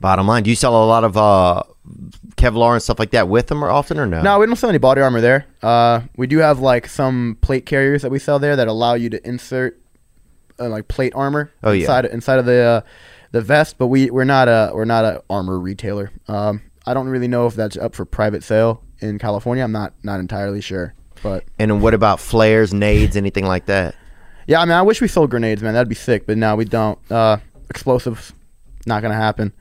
Bottom 0.00 0.26
line, 0.26 0.42
do 0.42 0.50
you 0.50 0.56
sell 0.56 0.82
a 0.82 0.86
lot 0.86 1.04
of 1.04 1.16
uh, 1.16 1.62
Kevlar 2.36 2.72
and 2.74 2.82
stuff 2.82 2.98
like 2.98 3.10
that 3.12 3.28
with 3.28 3.46
them 3.46 3.64
or 3.64 3.70
often 3.70 3.98
or 3.98 4.06
no? 4.06 4.20
No, 4.22 4.38
we 4.38 4.46
don't 4.46 4.56
sell 4.56 4.68
any 4.68 4.78
body 4.78 5.00
armor 5.00 5.20
there. 5.20 5.46
Uh, 5.62 6.02
we 6.16 6.26
do 6.26 6.38
have 6.38 6.60
like 6.60 6.86
some 6.88 7.38
plate 7.40 7.64
carriers 7.64 8.02
that 8.02 8.10
we 8.10 8.18
sell 8.18 8.38
there 8.38 8.56
that 8.56 8.68
allow 8.68 8.94
you 8.94 9.08
to 9.10 9.26
insert 9.26 9.80
uh, 10.58 10.68
like 10.68 10.88
plate 10.88 11.12
armor 11.16 11.52
Oh, 11.62 11.72
yeah. 11.72 11.80
inside 11.82 12.04
inside 12.06 12.38
of 12.38 12.46
the 12.46 12.60
uh, 12.62 12.80
the 13.32 13.40
vest. 13.40 13.78
But 13.78 13.86
we 13.86 14.10
we're 14.10 14.24
not 14.24 14.48
a 14.48 14.72
we're 14.74 14.84
not 14.84 15.04
a 15.04 15.22
armor 15.30 15.58
retailer. 15.58 16.10
Um, 16.28 16.62
I 16.86 16.92
don't 16.92 17.08
really 17.08 17.28
know 17.28 17.46
if 17.46 17.54
that's 17.54 17.76
up 17.78 17.94
for 17.94 18.04
private 18.04 18.42
sale 18.44 18.82
in 19.00 19.18
California. 19.18 19.64
I'm 19.64 19.72
not 19.72 19.94
not 20.02 20.20
entirely 20.20 20.60
sure. 20.60 20.92
But 21.22 21.44
And 21.58 21.80
what 21.80 21.94
about 21.94 22.20
flares, 22.20 22.74
nades, 22.74 23.16
anything 23.16 23.46
like 23.46 23.64
that? 23.66 23.94
yeah, 24.46 24.60
I 24.60 24.64
mean, 24.66 24.72
I 24.72 24.82
wish 24.82 25.00
we 25.00 25.08
sold 25.08 25.30
grenades, 25.30 25.62
man. 25.62 25.72
That'd 25.72 25.88
be 25.88 25.94
sick. 25.94 26.26
But 26.26 26.36
no, 26.36 26.54
we 26.56 26.66
don't. 26.66 26.98
Uh, 27.10 27.38
explosives, 27.70 28.34
not 28.84 29.00
gonna 29.00 29.14
happen. 29.14 29.52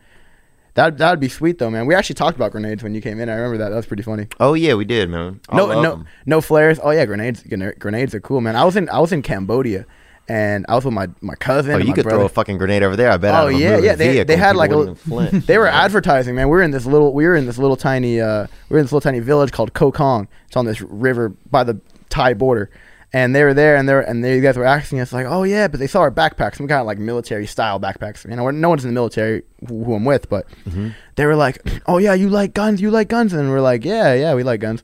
That 0.76 0.98
that'd 0.98 1.20
be 1.20 1.30
sweet 1.30 1.60
though, 1.60 1.70
man. 1.70 1.86
We 1.86 1.94
actually 1.94 2.16
talked 2.16 2.36
about 2.36 2.52
grenades 2.52 2.82
when 2.82 2.96
you 2.96 3.02
came 3.02 3.20
in. 3.20 3.30
I 3.30 3.36
remember 3.36 3.58
that. 3.60 3.70
That 3.70 3.76
was 3.76 3.86
pretty 3.86 4.04
funny. 4.04 4.28
Oh 4.40 4.56
yeah, 4.56 4.74
we 4.74 4.86
did, 4.86 5.10
man. 5.10 5.40
I 5.50 5.58
no, 5.58 5.82
no, 5.82 5.92
'em. 5.94 6.06
no 6.26 6.42
flares. 6.42 6.80
Oh 6.82 6.90
yeah, 6.90 7.06
grenades. 7.06 7.44
Grenades 7.78 8.16
are 8.16 8.20
cool, 8.20 8.42
man. 8.42 8.56
I 8.56 8.64
was 8.66 8.76
in 8.76 8.90
I 8.90 9.00
was 9.00 9.12
in 9.12 9.22
Cambodia, 9.22 9.86
and 10.28 10.66
I 10.68 10.74
was 10.74 10.84
with 10.86 10.94
my 10.96 11.10
my 11.22 11.36
cousin. 11.36 11.74
Oh, 11.74 11.78
and 11.78 11.88
you 11.88 11.94
could 11.94 12.04
brother. 12.06 12.20
throw 12.20 12.26
a 12.26 12.30
fucking 12.30 12.58
grenade 12.58 12.82
over 12.82 12.96
there. 12.96 13.12
I 13.12 13.18
bet. 13.18 13.36
Oh 13.36 13.50
yeah, 13.50 13.78
yeah. 13.78 13.94
They, 13.94 14.24
they 14.24 14.36
had 14.36 14.56
like 14.56 14.72
a 14.72 14.96
they 15.46 15.60
were 15.60 15.68
advertising, 15.68 16.34
man. 16.34 16.48
We 16.48 16.58
were 16.58 16.64
in 16.64 16.72
this 16.72 16.88
little 16.88 17.14
we 17.14 17.26
were 17.28 17.36
in 17.36 17.46
this 17.46 17.60
little 17.60 17.78
tiny 17.78 18.20
uh 18.20 18.48
we 18.70 18.74
were 18.74 18.80
in 18.80 18.86
this 18.86 18.92
little 18.92 19.02
tiny 19.02 19.20
village 19.20 19.52
called 19.52 19.74
Koh 19.74 19.92
Kong. 19.92 20.28
It's 20.48 20.58
on 20.58 20.66
this 20.66 20.82
river 20.82 21.30
by 21.52 21.64
the 21.64 21.80
Thai 22.10 22.34
border. 22.34 22.70
And 23.16 23.36
they 23.36 23.44
were 23.44 23.54
there, 23.54 23.76
and 23.76 23.88
they 23.88 23.94
were, 23.94 24.02
and 24.02 24.24
they 24.24 24.42
guys 24.42 24.58
were 24.58 24.66
asking 24.66 25.00
us 25.00 25.14
like, 25.14 25.28
"Oh 25.28 25.44
yeah," 25.44 25.68
but 25.68 25.80
they 25.80 25.86
saw 25.86 26.00
our 26.02 26.10
backpacks, 26.10 26.56
some 26.56 26.68
kind 26.68 26.82
of 26.82 26.88
like 26.88 26.98
military 26.98 27.46
style 27.46 27.80
backpacks. 27.80 28.28
You 28.28 28.36
know, 28.36 28.50
no 28.50 28.70
one's 28.70 28.84
in 28.84 28.90
the 28.90 28.94
military 28.96 29.44
who, 29.68 29.84
who 29.84 29.94
I'm 29.94 30.04
with, 30.04 30.30
but 30.30 30.48
Mm-hmm. 30.68 30.90
they 31.16 31.28
were 31.28 31.36
like, 31.36 31.60
"Oh 31.86 32.00
yeah, 32.00 32.16
you 32.16 32.28
like 32.30 32.56
guns? 32.56 32.82
You 32.82 32.90
like 32.90 33.10
guns?" 33.10 33.32
And 33.34 33.50
we're 33.52 33.62
like, 33.62 33.86
"Yeah, 33.86 34.16
yeah, 34.16 34.34
we 34.34 34.42
like 34.42 34.62
guns." 34.62 34.82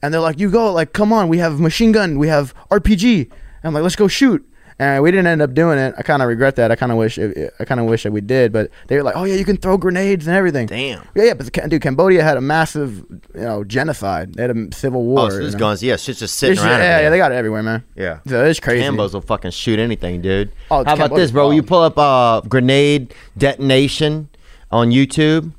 And 0.00 0.14
they're 0.14 0.20
like, 0.20 0.38
"You 0.38 0.48
go, 0.48 0.72
like, 0.72 0.92
come 0.92 1.12
on, 1.12 1.28
we 1.28 1.38
have 1.38 1.58
machine 1.58 1.90
gun, 1.90 2.18
we 2.20 2.28
have 2.28 2.54
RPG." 2.70 3.22
And 3.30 3.64
I'm 3.64 3.74
like, 3.74 3.82
"Let's 3.82 3.96
go 3.96 4.06
shoot." 4.06 4.48
And 4.78 5.02
we 5.02 5.10
didn't 5.10 5.26
end 5.26 5.42
up 5.42 5.54
doing 5.54 5.78
it. 5.78 5.94
I 5.98 6.02
kind 6.02 6.22
of 6.22 6.28
regret 6.28 6.56
that. 6.56 6.70
I 6.70 6.76
kind 6.76 6.90
of 6.90 6.98
wish 6.98 7.18
it, 7.18 7.52
I 7.60 7.64
kind 7.64 7.80
of 7.80 7.86
wish 7.86 8.02
that 8.04 8.12
we 8.12 8.20
did. 8.20 8.52
But 8.52 8.70
they 8.88 8.96
were 8.96 9.02
like, 9.02 9.16
"Oh 9.16 9.24
yeah, 9.24 9.34
you 9.34 9.44
can 9.44 9.56
throw 9.56 9.76
grenades 9.76 10.26
and 10.26 10.34
everything." 10.36 10.66
Damn. 10.66 11.06
Yeah, 11.14 11.24
yeah. 11.24 11.34
But 11.34 11.52
the, 11.52 11.68
dude, 11.68 11.82
Cambodia 11.82 12.22
had 12.22 12.36
a 12.36 12.40
massive, 12.40 12.98
you 13.34 13.40
know, 13.40 13.64
genocide. 13.64 14.34
They 14.34 14.42
had 14.42 14.56
a 14.56 14.74
civil 14.74 15.04
war. 15.04 15.26
Oh, 15.26 15.28
so 15.30 15.40
know? 15.40 15.58
guns, 15.58 15.82
yeah, 15.82 15.96
shit's 15.96 16.18
just 16.20 16.36
sitting 16.36 16.54
It's- 16.54 16.66
around. 16.66 16.80
yeah, 16.80 17.00
yeah, 17.00 17.10
they 17.10 17.18
got 17.18 17.32
it 17.32 17.36
everywhere, 17.36 17.62
man. 17.62 17.84
Yeah. 17.94 18.18
So 18.26 18.44
it's 18.44 18.60
crazy. 18.60 18.82
Cambos 18.84 19.12
will 19.12 19.20
fucking 19.20 19.50
shoot 19.52 19.78
anything, 19.78 20.20
dude. 20.22 20.50
Oh, 20.70 20.82
How 20.84 20.94
about 20.94 21.14
this, 21.14 21.30
bro? 21.30 21.48
bomb. 21.48 21.54
You 21.54 21.62
pull 21.62 21.80
up 21.82 21.98
uh, 21.98 22.40
grenade 22.42 23.14
detonation 23.36 24.28
on 24.70 24.90
YouTube. 24.90 25.52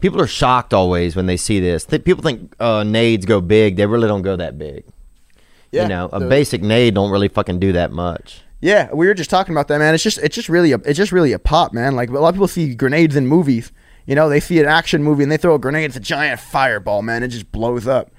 People 0.00 0.20
are 0.20 0.26
shocked 0.26 0.72
always 0.74 1.14
when 1.16 1.26
they 1.26 1.36
see 1.36 1.60
this. 1.60 1.84
Th- 1.84 2.02
people 2.04 2.22
think 2.22 2.54
uh, 2.60 2.82
nades 2.84 3.26
go 3.26 3.40
big. 3.40 3.76
They 3.76 3.86
really 3.86 4.08
don't 4.08 4.22
go 4.22 4.36
that 4.36 4.58
big. 4.58 4.84
Yeah, 5.72 5.82
You 5.82 5.88
know, 5.88 6.08
a 6.12 6.20
basic 6.20 6.62
nade 6.62 6.94
don't 6.94 7.10
really 7.10 7.28
fucking 7.28 7.58
do 7.58 7.72
that 7.72 7.90
much. 7.92 8.42
Yeah, 8.66 8.92
we 8.92 9.06
were 9.06 9.14
just 9.14 9.30
talking 9.30 9.54
about 9.54 9.68
that, 9.68 9.78
man. 9.78 9.94
It's 9.94 10.02
just 10.02 10.18
it's 10.18 10.34
just 10.34 10.48
really 10.48 10.72
a 10.72 10.78
it's 10.78 10.96
just 10.96 11.12
really 11.12 11.32
a 11.32 11.38
pop, 11.38 11.72
man. 11.72 11.94
Like 11.94 12.10
a 12.10 12.14
lot 12.14 12.30
of 12.30 12.34
people 12.34 12.48
see 12.48 12.74
grenades 12.74 13.14
in 13.14 13.28
movies. 13.28 13.70
You 14.06 14.16
know, 14.16 14.28
they 14.28 14.40
see 14.40 14.58
an 14.58 14.66
action 14.66 15.04
movie 15.04 15.22
and 15.22 15.30
they 15.30 15.36
throw 15.36 15.54
a 15.54 15.58
grenade. 15.60 15.84
It's 15.84 15.96
a 15.96 16.00
giant 16.00 16.40
fireball, 16.40 17.02
man. 17.02 17.22
It 17.22 17.28
just 17.28 17.52
blows 17.52 17.86
up. 17.86 18.10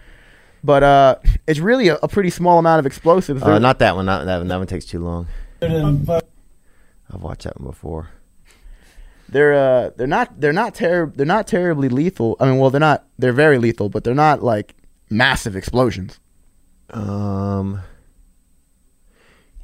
But 0.64 0.84
uh, 0.84 1.16
it's 1.48 1.60
really 1.60 1.90
a, 1.90 1.96
a 1.96 2.08
pretty 2.08 2.30
small 2.30 2.60
amount 2.60 2.80
of 2.80 2.86
explosives. 2.86 3.44
Uh, 3.44 3.60
not 3.60 3.80
that 3.80 3.98
one. 3.98 4.06
Not 4.06 4.26
that 4.26 4.38
one. 4.38 4.48
That 4.48 4.58
one 4.58 4.68
takes 4.68 4.86
too 4.86 5.04
long. 5.04 5.28
I've 5.62 7.22
watched 7.22 7.44
that 7.44 7.60
one 7.60 7.70
before. 7.70 8.10
they're 9.28 9.54
uh, 9.54 9.90
they're 9.98 10.08
not 10.08 10.40
they're 10.40 10.54
not 10.54 10.76
ter- 10.76 11.12
they're 11.14 11.26
not 11.26 11.48
terribly 11.48 11.90
lethal. 11.90 12.38
I 12.40 12.46
mean, 12.46 12.58
well, 12.58 12.70
they're 12.70 12.80
not 12.80 13.06
they're 13.20 13.34
very 13.34 13.58
lethal, 13.58 13.90
but 13.90 14.06
they're 14.06 14.16
not 14.16 14.42
like 14.44 14.76
massive 15.10 15.58
explosions. 15.58 16.22
Um. 16.92 17.82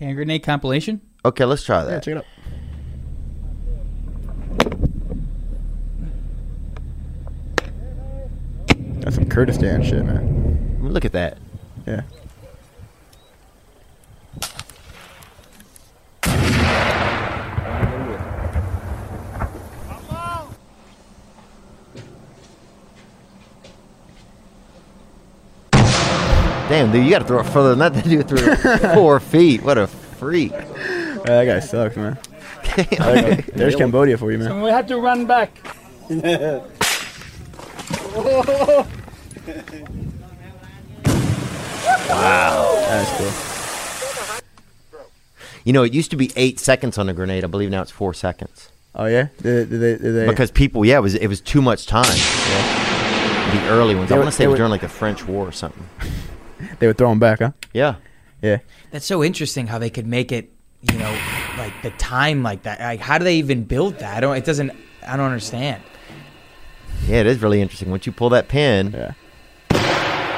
Hand 0.04 0.18
grenade 0.18 0.44
compilation. 0.44 1.00
Okay, 1.24 1.46
let's 1.46 1.64
try 1.64 1.86
that. 1.86 2.06
Yeah, 2.06 2.16
check 2.16 2.16
it 2.16 2.18
out. 2.18 2.26
That's 9.00 9.16
some 9.16 9.30
Kurdistan 9.30 9.82
shit, 9.82 10.04
man. 10.04 10.80
Look 10.82 11.06
at 11.06 11.14
that. 11.14 11.38
Yeah. 11.88 12.02
Damn, 26.74 26.92
dude, 26.92 27.06
you 27.06 27.12
got 27.12 27.20
to 27.20 27.26
throw 27.26 27.40
it 27.40 27.44
further 27.44 27.76
than 27.76 27.80
that. 27.80 27.94
That 27.94 28.04
dude 28.10 28.28
threw 28.28 28.40
it 28.42 28.96
four 28.96 29.20
feet. 29.20 29.62
What 29.62 29.78
a 29.78 29.86
freak. 29.86 30.54
Yeah, 30.54 31.20
that 31.24 31.46
guy 31.46 31.60
sucks, 31.60 31.96
man. 31.96 32.18
There's 33.54 33.76
Cambodia 33.76 34.18
for 34.18 34.32
you, 34.32 34.40
man. 34.40 34.60
We 34.60 34.72
had 34.72 34.88
to 34.88 34.98
run 34.98 35.28
back. 35.28 35.52
wow. 36.10 36.66
That's 42.90 43.12
cool. 43.20 43.32
You 45.66 45.74
know, 45.74 45.84
it 45.84 45.94
used 45.94 46.10
to 46.10 46.18
be 46.18 46.32
eight 46.36 46.60
seconds 46.60 46.98
on 46.98 47.08
a 47.08 47.14
grenade. 47.14 47.44
I 47.44 47.48
believe 47.48 47.70
now 47.70 47.84
it's 47.84 47.92
four 47.92 48.16
seconds. 48.16 48.72
Oh 48.96 49.06
yeah, 49.06 49.28
did, 49.44 49.70
did 49.70 49.80
they? 49.80 49.98
Did 49.98 50.14
they 50.14 50.28
Because 50.28 50.50
people, 50.50 50.84
yeah, 50.86 50.98
it 50.98 51.02
was 51.02 51.14
it 51.14 51.28
was 51.28 51.40
too 51.40 51.62
much 51.62 51.86
time. 51.86 52.06
The 52.06 53.68
early 53.70 53.94
ones. 53.94 54.10
They 54.10 54.16
I 54.16 54.18
want 54.18 54.32
to 54.32 54.36
say 54.36 54.46
it 54.46 54.48
was 54.48 54.58
during 54.58 54.72
like 54.72 54.82
the 54.82 54.90
French 54.90 55.28
War 55.28 55.48
or 55.48 55.52
something. 55.52 55.86
They 56.80 56.88
would 56.88 56.98
throw 56.98 57.10
them 57.10 57.20
back, 57.20 57.40
huh? 57.40 57.52
Yeah. 57.74 57.96
Yeah. 58.42 58.58
That's 58.92 59.06
so 59.06 59.24
interesting 59.24 59.68
how 59.68 59.80
they 59.80 59.90
could 59.90 60.06
make 60.08 60.32
it, 60.32 60.52
you 60.82 60.98
know, 60.98 61.18
like 61.58 61.74
the 61.82 61.92
time 61.92 62.44
like 62.44 62.64
that. 62.64 62.80
Like, 62.80 63.00
how 63.00 63.18
do 63.18 63.24
they 63.24 63.36
even 63.38 63.64
build 63.64 64.00
that? 64.00 64.18
I 64.18 64.20
don't. 64.20 64.36
It 64.36 64.46
doesn't. 64.46 64.72
I 65.08 65.16
don't 65.18 65.28
understand. 65.28 65.82
Yeah, 67.08 67.18
it 67.22 67.26
is 67.28 67.42
really 67.42 67.62
interesting. 67.62 67.90
Once 67.90 68.06
you 68.06 68.12
pull 68.12 68.30
that 68.30 68.48
pin, 68.48 68.92
Yeah. 68.94 69.14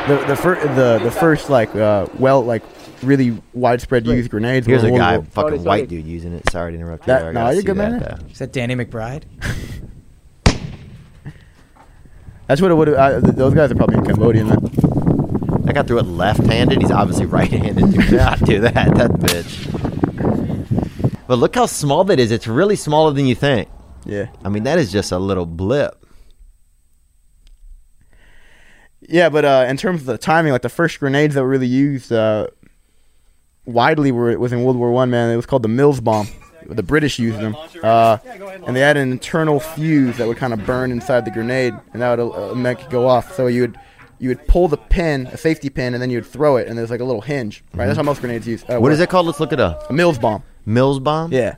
The 0.07 0.23
the 0.27 0.35
first 0.35 0.61
the 0.75 0.99
the 1.03 1.09
first 1.11 1.49
like 1.49 1.75
uh 1.75 2.05
well 2.19 2.41
like 2.43 2.61
really 3.01 3.35
widespread 3.53 4.05
used 4.05 4.29
grenades. 4.29 4.67
here's 4.67 4.83
were 4.83 4.89
a 4.89 4.91
in 4.93 4.99
World 4.99 5.25
guy, 5.25 5.29
fucking 5.31 5.49
Sorry, 5.57 5.57
white 5.67 5.77
sorry. 5.79 5.87
dude 5.87 6.05
using 6.05 6.33
it. 6.33 6.47
Sorry 6.51 6.71
to 6.73 6.77
interrupt 6.77 7.03
you. 7.03 7.13
That- 7.13 7.21
there. 7.23 7.33
No, 7.33 7.49
you're 7.49 7.61
see 7.61 7.65
good, 7.65 7.77
that, 7.77 7.91
man. 7.91 7.99
though. 7.99 8.27
Is 8.31 8.37
that 8.39 8.53
Danny 8.53 8.75
McBride? 8.75 9.23
That's 12.47 12.61
what 12.61 12.69
it 12.69 12.75
would. 12.75 12.89
Uh, 12.89 13.19
th- 13.21 13.33
those 13.35 13.53
guys 13.55 13.71
are 13.71 13.75
probably 13.75 13.97
in 13.97 14.05
Cambodia. 14.05 14.45
Man. 14.45 14.57
That 15.75 15.81
guy 15.81 15.87
threw 15.87 15.99
it 15.99 16.03
left-handed. 16.03 16.81
He's 16.81 16.91
obviously 16.91 17.25
right-handed. 17.25 17.91
Do 17.91 18.15
not 18.15 18.39
do 18.45 18.61
that, 18.61 18.95
that 18.95 19.11
bitch. 19.11 19.67
But 21.27 21.37
look 21.37 21.53
how 21.53 21.65
small 21.65 22.05
that 22.05 22.17
is. 22.17 22.31
It's 22.31 22.47
really 22.47 22.77
smaller 22.77 23.11
than 23.11 23.25
you 23.25 23.35
think. 23.35 23.67
Yeah. 24.05 24.27
I 24.45 24.47
mean, 24.47 24.63
that 24.63 24.79
is 24.79 24.89
just 24.89 25.11
a 25.11 25.19
little 25.19 25.45
blip. 25.45 26.01
Yeah, 29.01 29.27
but 29.27 29.43
uh, 29.43 29.65
in 29.67 29.75
terms 29.75 29.99
of 29.99 30.05
the 30.05 30.17
timing, 30.17 30.53
like 30.53 30.61
the 30.61 30.69
first 30.69 30.97
grenades 31.01 31.35
that 31.35 31.41
were 31.41 31.49
really 31.49 31.67
used 31.67 32.09
uh, 32.09 32.47
widely 33.65 34.13
were 34.13 34.39
was 34.39 34.53
in 34.53 34.63
World 34.63 34.77
War 34.77 34.91
One. 34.91 35.09
Man, 35.09 35.29
it 35.29 35.35
was 35.35 35.45
called 35.45 35.63
the 35.63 35.67
Mills 35.67 35.99
bomb. 35.99 36.29
The 36.67 36.83
British 36.83 37.19
used 37.19 37.39
them, 37.39 37.55
uh, 37.83 38.17
and 38.65 38.75
they 38.75 38.79
had 38.79 38.95
an 38.97 39.11
internal 39.11 39.59
fuse 39.59 40.17
that 40.17 40.27
would 40.27 40.37
kind 40.37 40.53
of 40.53 40.65
burn 40.65 40.89
inside 40.89 41.25
the 41.25 41.31
grenade, 41.31 41.75
and 41.93 42.01
that 42.01 42.17
would 42.17 42.33
uh, 42.33 42.55
make 42.55 42.79
it 42.79 42.89
go 42.89 43.07
off. 43.07 43.35
So 43.35 43.45
you 43.45 43.61
would 43.61 43.77
you 44.19 44.29
would 44.29 44.47
pull 44.47 44.67
the 44.67 44.77
pin, 44.77 45.27
a 45.27 45.37
safety 45.37 45.69
pin, 45.69 45.93
and 45.93 46.01
then 46.01 46.09
you 46.09 46.17
would 46.17 46.25
throw 46.25 46.57
it, 46.57 46.67
and 46.67 46.77
there's 46.77 46.89
like 46.89 46.99
a 47.01 47.03
little 47.05 47.21
hinge. 47.21 47.63
Right, 47.73 47.85
that's 47.85 47.97
how 47.97 48.03
most 48.03 48.21
grenades 48.21 48.47
use. 48.47 48.63
Uh, 48.69 48.79
What 48.79 48.91
is 48.91 48.99
it 48.99 49.09
called? 49.09 49.25
Let's 49.25 49.39
look 49.39 49.51
it 49.53 49.59
up. 49.59 49.89
A 49.89 49.93
Mills 49.93 50.17
bomb. 50.17 50.43
Mills 50.65 50.99
bomb. 50.99 51.31
Yeah. 51.31 51.55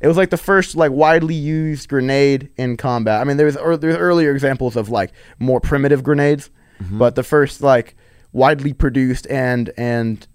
It 0.00 0.08
was 0.08 0.16
like 0.16 0.30
the 0.30 0.36
first 0.36 0.76
like 0.76 0.92
widely 0.92 1.34
used 1.34 1.88
grenade 1.88 2.50
in 2.56 2.76
combat. 2.76 3.20
I 3.20 3.24
mean, 3.24 3.36
there's 3.38 3.56
ear 3.56 3.76
there's 3.76 3.96
earlier 3.96 4.30
examples 4.32 4.76
of 4.76 4.90
like 4.90 5.10
more 5.38 5.60
primitive 5.60 6.02
grenades, 6.02 6.50
but 6.90 7.14
the 7.14 7.22
first 7.22 7.62
like 7.62 7.96
widely 8.32 8.72
produced 8.74 9.26
and 9.28 9.72
and 9.78 10.26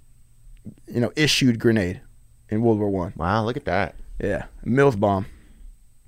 you 0.88 1.00
know 1.00 1.12
issued 1.16 1.60
grenade 1.60 2.02
in 2.50 2.62
World 2.64 2.80
War 2.80 2.90
One. 2.90 3.14
Wow, 3.16 3.46
look 3.46 3.56
at 3.56 3.66
that. 3.66 3.96
Yeah, 4.20 4.46
Mills 4.64 4.96
bomb. 4.96 5.28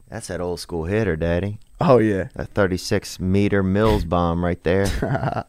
That's 0.10 0.28
that 0.28 0.42
old 0.42 0.60
school 0.60 0.86
hitter, 0.86 1.16
Daddy. 1.16 1.60
Oh 1.86 1.98
yeah, 2.00 2.30
That 2.36 2.50
36 2.50 3.20
meter 3.20 3.62
Mills 3.64 4.06
bomb 4.06 4.44
right 4.44 4.62
there. 4.64 4.86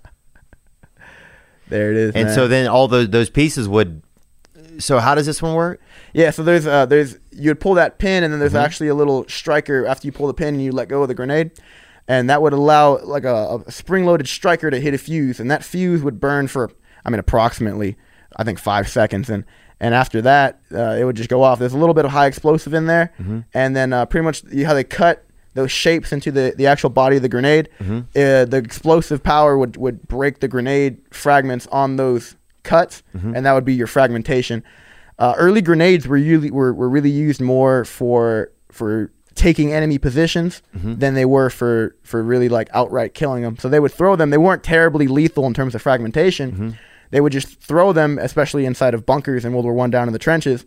there 1.68 1.90
it 1.90 1.96
is. 1.96 2.14
and 2.14 2.26
man. 2.26 2.34
so 2.34 2.48
then 2.48 2.66
all 2.68 2.88
those 2.88 3.08
those 3.10 3.30
pieces 3.30 3.68
would. 3.68 4.02
So 4.78 4.98
how 4.98 5.14
does 5.14 5.26
this 5.26 5.40
one 5.40 5.54
work? 5.54 5.80
Yeah, 6.12 6.30
so 6.30 6.42
there's 6.42 6.66
uh 6.66 6.86
there's 6.86 7.16
you'd 7.32 7.60
pull 7.60 7.74
that 7.74 7.98
pin 7.98 8.24
and 8.24 8.32
then 8.32 8.40
there's 8.40 8.52
Mm-hmm. 8.52 8.64
actually 8.64 8.88
a 8.88 8.94
little 8.94 9.26
striker 9.28 9.86
after 9.86 10.06
you 10.06 10.12
pull 10.12 10.26
the 10.26 10.34
pin 10.34 10.54
and 10.54 10.62
you 10.62 10.72
let 10.72 10.88
go 10.88 11.02
of 11.02 11.08
the 11.08 11.14
grenade. 11.14 11.52
And 12.06 12.28
that 12.28 12.42
would 12.42 12.52
allow 12.52 12.98
like 13.02 13.24
a, 13.24 13.60
a 13.66 13.70
spring 13.72 14.04
loaded 14.04 14.28
striker 14.28 14.70
to 14.70 14.78
hit 14.80 14.92
a 14.94 14.98
fuse 14.98 15.40
and 15.40 15.50
that 15.50 15.64
fuse 15.64 16.02
would 16.02 16.20
burn 16.20 16.48
for 16.48 16.70
I 17.04 17.10
mean 17.10 17.18
approximately 17.20 17.96
I 18.36 18.44
think 18.44 18.58
5 18.58 18.88
seconds 18.88 19.30
and 19.30 19.44
and 19.80 19.94
after 19.94 20.20
that 20.22 20.60
uh, 20.72 20.96
it 20.98 21.04
would 21.04 21.16
just 21.16 21.30
go 21.30 21.42
off. 21.42 21.58
There's 21.58 21.72
a 21.72 21.78
little 21.78 21.94
bit 21.94 22.04
of 22.04 22.10
high 22.10 22.26
explosive 22.26 22.74
in 22.74 22.86
there 22.86 23.12
Mm-hmm. 23.20 23.40
and 23.54 23.74
then 23.76 23.92
uh, 23.92 24.06
pretty 24.06 24.24
much 24.24 24.42
you- 24.50 24.66
how 24.66 24.74
they 24.74 24.84
cut 24.84 25.23
those 25.54 25.70
shapes 25.70 26.12
into 26.12 26.30
the, 26.30 26.52
the 26.56 26.66
actual 26.66 26.90
body 26.90 27.16
of 27.16 27.22
the 27.22 27.28
grenade, 27.28 27.68
Mm-hmm. 27.80 27.98
uh, 28.16 28.44
the 28.44 28.56
explosive 28.64 29.22
power 29.22 29.56
would, 29.56 29.76
would 29.76 30.06
break 30.08 30.40
the 30.40 30.48
grenade 30.48 30.98
fragments 31.10 31.66
on 31.68 31.96
those 31.96 32.36
cuts, 32.62 33.02
Mm-hmm. 33.16 33.34
and 33.36 33.46
that 33.46 33.52
would 33.52 33.64
be 33.64 33.74
your 33.74 33.86
fragmentation. 33.86 34.62
Uh, 35.18 35.34
early 35.38 35.62
grenades 35.62 36.08
were 36.08 36.16
really 36.16 36.50
were, 36.50 36.72
were 36.74 36.88
really 36.88 37.10
used 37.10 37.40
more 37.40 37.84
for 37.84 38.50
for 38.70 39.12
taking 39.36 39.72
enemy 39.72 39.98
positions 39.98 40.62
Mm-hmm. 40.76 40.94
than 40.96 41.14
they 41.14 41.24
were 41.24 41.50
for 41.50 41.94
for 42.02 42.22
really 42.22 42.48
like 42.48 42.68
outright 42.74 43.14
killing 43.14 43.42
them. 43.42 43.56
So 43.58 43.68
they 43.68 43.80
would 43.80 43.92
throw 43.92 44.16
them. 44.16 44.30
They 44.30 44.38
weren't 44.38 44.62
terribly 44.64 45.06
lethal 45.06 45.46
in 45.46 45.54
terms 45.54 45.74
of 45.74 45.82
fragmentation. 45.82 46.52
Mm-hmm. 46.52 46.68
They 47.10 47.20
would 47.20 47.32
just 47.32 47.60
throw 47.60 47.92
them, 47.92 48.18
especially 48.18 48.64
inside 48.66 48.92
of 48.94 49.06
bunkers 49.06 49.44
in 49.44 49.52
World 49.52 49.66
War 49.66 49.74
One, 49.74 49.90
down 49.90 50.08
in 50.08 50.12
the 50.12 50.18
trenches. 50.18 50.64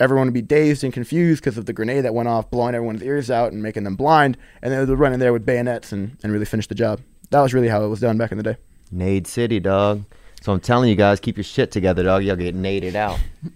Everyone 0.00 0.26
would 0.26 0.34
be 0.34 0.42
dazed 0.42 0.82
and 0.82 0.92
confused 0.92 1.42
because 1.42 1.56
of 1.58 1.66
the 1.66 1.72
grenade 1.72 2.04
that 2.04 2.14
went 2.14 2.28
off, 2.28 2.50
blowing 2.50 2.74
everyone's 2.74 3.02
ears 3.02 3.30
out 3.30 3.52
and 3.52 3.62
making 3.62 3.84
them 3.84 3.96
blind. 3.96 4.36
And 4.62 4.72
then 4.72 4.84
they 4.84 4.90
would 4.90 4.98
run 4.98 5.12
in 5.12 5.20
there 5.20 5.32
with 5.32 5.44
bayonets 5.46 5.92
and, 5.92 6.16
and 6.22 6.32
really 6.32 6.46
finish 6.46 6.66
the 6.66 6.74
job. 6.74 7.00
That 7.30 7.40
was 7.42 7.52
really 7.54 7.68
how 7.68 7.84
it 7.84 7.88
was 7.88 8.00
done 8.00 8.16
back 8.18 8.32
in 8.32 8.38
the 8.38 8.42
day. 8.44 8.56
Nade 8.90 9.26
City, 9.26 9.60
dog. 9.60 10.04
So 10.42 10.52
I'm 10.52 10.60
telling 10.60 10.88
you 10.88 10.96
guys, 10.96 11.20
keep 11.20 11.36
your 11.36 11.44
shit 11.44 11.70
together, 11.70 12.02
dog. 12.02 12.24
Y'all 12.24 12.34
get 12.36 12.56
naded 12.56 12.94
out. 12.94 13.18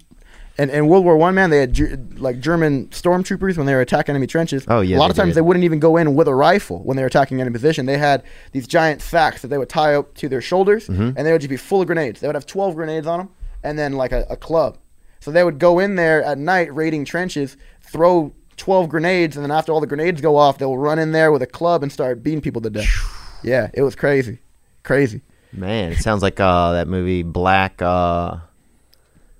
And 0.56 0.70
in 0.70 0.86
World 0.86 1.04
War 1.04 1.16
One, 1.16 1.34
man, 1.34 1.50
they 1.50 1.58
had 1.58 2.20
like 2.20 2.38
German 2.38 2.86
stormtroopers 2.90 3.56
when 3.56 3.66
they 3.66 3.74
were 3.74 3.80
attacking 3.80 4.12
enemy 4.12 4.28
trenches. 4.28 4.64
Oh, 4.68 4.82
yeah, 4.82 4.96
a 4.96 5.00
lot 5.00 5.10
of 5.10 5.16
times 5.16 5.30
did. 5.30 5.34
they 5.38 5.40
wouldn't 5.40 5.64
even 5.64 5.80
go 5.80 5.96
in 5.96 6.14
with 6.14 6.28
a 6.28 6.34
rifle 6.34 6.78
when 6.84 6.96
they 6.96 7.02
were 7.02 7.08
attacking 7.08 7.40
enemy 7.40 7.52
position. 7.54 7.86
They 7.86 7.98
had 7.98 8.22
these 8.52 8.68
giant 8.68 9.02
sacks 9.02 9.42
that 9.42 9.48
they 9.48 9.58
would 9.58 9.68
tie 9.68 9.96
up 9.96 10.14
to 10.14 10.28
their 10.28 10.40
shoulders, 10.40 10.86
Mm-hmm. 10.86 11.16
and 11.16 11.26
they 11.26 11.32
would 11.32 11.40
just 11.40 11.50
be 11.50 11.56
full 11.56 11.80
of 11.80 11.88
grenades. 11.88 12.20
They 12.20 12.28
would 12.28 12.36
have 12.36 12.46
twelve 12.46 12.76
grenades 12.76 13.04
on 13.04 13.18
them, 13.18 13.30
and 13.64 13.76
then 13.76 13.94
like 13.94 14.12
a, 14.12 14.26
a 14.30 14.36
club. 14.36 14.78
So 15.24 15.30
they 15.30 15.42
would 15.42 15.58
go 15.58 15.78
in 15.78 15.94
there 15.96 16.22
at 16.22 16.36
night 16.36 16.74
raiding 16.74 17.06
trenches, 17.06 17.56
throw 17.80 18.34
twelve 18.58 18.90
grenades, 18.90 19.38
and 19.38 19.42
then 19.42 19.50
after 19.50 19.72
all 19.72 19.80
the 19.80 19.86
grenades 19.86 20.20
go 20.20 20.36
off, 20.36 20.58
they'll 20.58 20.76
run 20.76 20.98
in 20.98 21.12
there 21.12 21.32
with 21.32 21.40
a 21.40 21.46
club 21.46 21.82
and 21.82 21.90
start 21.90 22.22
beating 22.22 22.42
people 22.42 22.60
to 22.60 22.68
death. 22.68 23.40
yeah, 23.42 23.70
it 23.72 23.80
was 23.80 23.94
crazy, 23.96 24.40
crazy. 24.82 25.22
Man, 25.50 25.92
it 25.92 25.98
sounds 26.00 26.20
like 26.20 26.38
uh, 26.40 26.72
that 26.72 26.88
movie 26.88 27.22
Black. 27.22 27.80
Uh, 27.80 28.36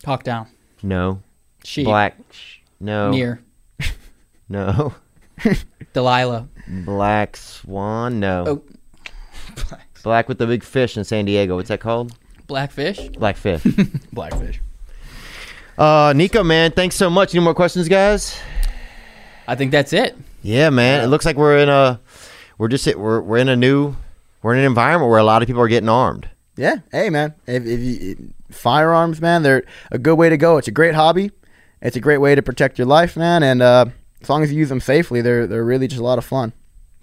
Talk 0.02 0.22
down. 0.22 0.46
no, 0.82 1.20
Sheep. 1.64 1.84
Black. 1.84 2.16
sh- 2.30 2.60
No, 2.80 3.10
Mirror. 3.10 3.40
no, 4.48 4.94
Delilah. 5.92 6.48
Black 6.66 7.36
Swan. 7.36 8.20
No, 8.20 8.44
Oh. 8.46 8.62
Black 9.68 9.88
Black 10.02 10.28
with 10.30 10.38
the 10.38 10.46
big 10.46 10.62
fish 10.64 10.96
in 10.96 11.04
San 11.04 11.26
Diego. 11.26 11.56
What's 11.56 11.68
that 11.68 11.80
called? 11.80 12.16
Blackfish. 12.46 13.08
Black 13.10 13.36
fish. 13.36 13.62
Blackfish. 14.14 14.60
Uh, 15.78 16.12
Nico, 16.14 16.42
man, 16.42 16.72
thanks 16.72 16.96
so 16.96 17.10
much. 17.10 17.34
Any 17.34 17.42
more 17.44 17.54
questions, 17.54 17.88
guys? 17.88 18.38
I 19.46 19.54
think 19.54 19.70
that's 19.70 19.92
it. 19.92 20.16
Yeah, 20.42 20.70
man. 20.70 21.02
It 21.02 21.08
looks 21.08 21.24
like 21.24 21.36
we're 21.36 21.58
in 21.58 21.68
a, 21.68 22.00
we're 22.58 22.68
just 22.68 22.86
we're 22.96 23.20
we're 23.20 23.38
in 23.38 23.48
a 23.48 23.56
new, 23.56 23.96
we're 24.42 24.54
in 24.54 24.60
an 24.60 24.66
environment 24.66 25.10
where 25.10 25.18
a 25.18 25.24
lot 25.24 25.42
of 25.42 25.46
people 25.46 25.62
are 25.62 25.68
getting 25.68 25.88
armed. 25.88 26.28
Yeah, 26.56 26.76
hey 26.92 27.10
man, 27.10 27.34
if, 27.46 27.66
if 27.66 27.80
you 27.80 28.32
firearms, 28.50 29.20
man, 29.20 29.42
they're 29.42 29.64
a 29.90 29.98
good 29.98 30.14
way 30.14 30.28
to 30.28 30.36
go. 30.36 30.56
It's 30.56 30.68
a 30.68 30.72
great 30.72 30.94
hobby. 30.94 31.32
It's 31.82 31.96
a 31.96 32.00
great 32.00 32.18
way 32.18 32.34
to 32.34 32.42
protect 32.42 32.78
your 32.78 32.86
life, 32.86 33.16
man, 33.16 33.42
and 33.42 33.60
uh, 33.60 33.86
as 34.22 34.30
long 34.30 34.42
as 34.42 34.52
you 34.52 34.58
use 34.58 34.68
them 34.68 34.80
safely, 34.80 35.20
they're 35.20 35.46
they're 35.46 35.64
really 35.64 35.88
just 35.88 36.00
a 36.00 36.04
lot 36.04 36.18
of 36.18 36.24
fun. 36.24 36.52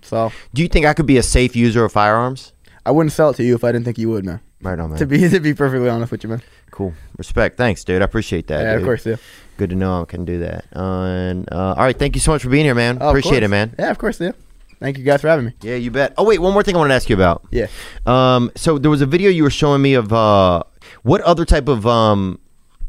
So 0.02 0.32
Do 0.54 0.62
you 0.62 0.68
think 0.68 0.86
I 0.86 0.94
could 0.94 1.06
be 1.06 1.18
a 1.18 1.24
safe 1.24 1.56
user 1.56 1.86
of 1.86 1.92
firearms? 1.92 2.54
I 2.86 2.92
wouldn't 2.92 3.14
sell 3.14 3.30
it 3.30 3.36
to 3.36 3.44
you 3.44 3.54
if 3.54 3.64
I 3.64 3.72
didn't 3.72 3.86
think 3.86 4.00
you 4.00 4.10
would, 4.10 4.26
man. 4.26 4.40
Right 4.62 4.80
on, 4.80 4.92
man. 4.92 5.00
To 5.00 5.06
be 5.06 5.28
to 5.30 5.40
be 5.40 5.54
perfectly 5.54 5.90
honest 5.90 6.12
with 6.12 6.24
you, 6.24 6.30
man. 6.30 6.42
cool. 6.72 6.94
Respect. 7.18 7.58
Thanks, 7.58 7.84
dude. 7.84 8.02
I 8.02 8.06
appreciate 8.06 8.48
that. 8.48 8.62
yeah, 8.62 8.74
of 8.74 8.84
course, 8.84 9.06
yeah. 9.06 9.16
Good 9.58 9.70
to 9.72 9.76
know 9.76 10.02
I 10.02 10.06
can 10.06 10.26
do 10.26 10.40
that. 10.40 10.66
Uh, 10.76 11.04
and 11.06 11.52
uh, 11.52 11.74
all 11.78 11.84
right, 11.84 11.98
thank 11.98 12.16
you 12.16 12.22
so 12.22 12.32
much 12.32 12.42
for 12.44 12.50
being 12.50 12.66
here, 12.66 12.76
man. 12.76 12.98
Oh, 13.02 13.10
appreciate 13.10 13.44
it, 13.44 13.48
man. 13.50 13.76
Yeah, 13.78 13.92
of 13.92 13.98
course, 13.98 14.20
yeah. 14.20 14.32
Thank 14.80 14.98
you 14.98 15.04
guys 15.04 15.22
for 15.22 15.28
having 15.28 15.46
me. 15.46 15.54
Yeah, 15.62 15.76
you 15.76 15.92
bet. 15.92 16.14
Oh 16.18 16.24
wait, 16.24 16.40
one 16.40 16.54
more 16.54 16.64
thing 16.64 16.76
I 16.76 16.80
want 16.80 16.90
to 16.90 16.96
ask 16.96 17.10
you 17.10 17.16
about. 17.16 17.44
Yeah. 17.52 17.68
Um, 18.06 18.52
so 18.56 18.78
there 18.80 18.90
was 18.90 19.02
a 19.02 19.06
video 19.06 19.30
you 19.30 19.44
were 19.44 19.50
showing 19.52 19.82
me 19.82 19.94
of 19.94 20.12
uh, 20.12 20.64
what 21.04 21.22
other 21.22 21.46
type 21.46 21.68
of 21.68 21.86
um, 21.86 22.40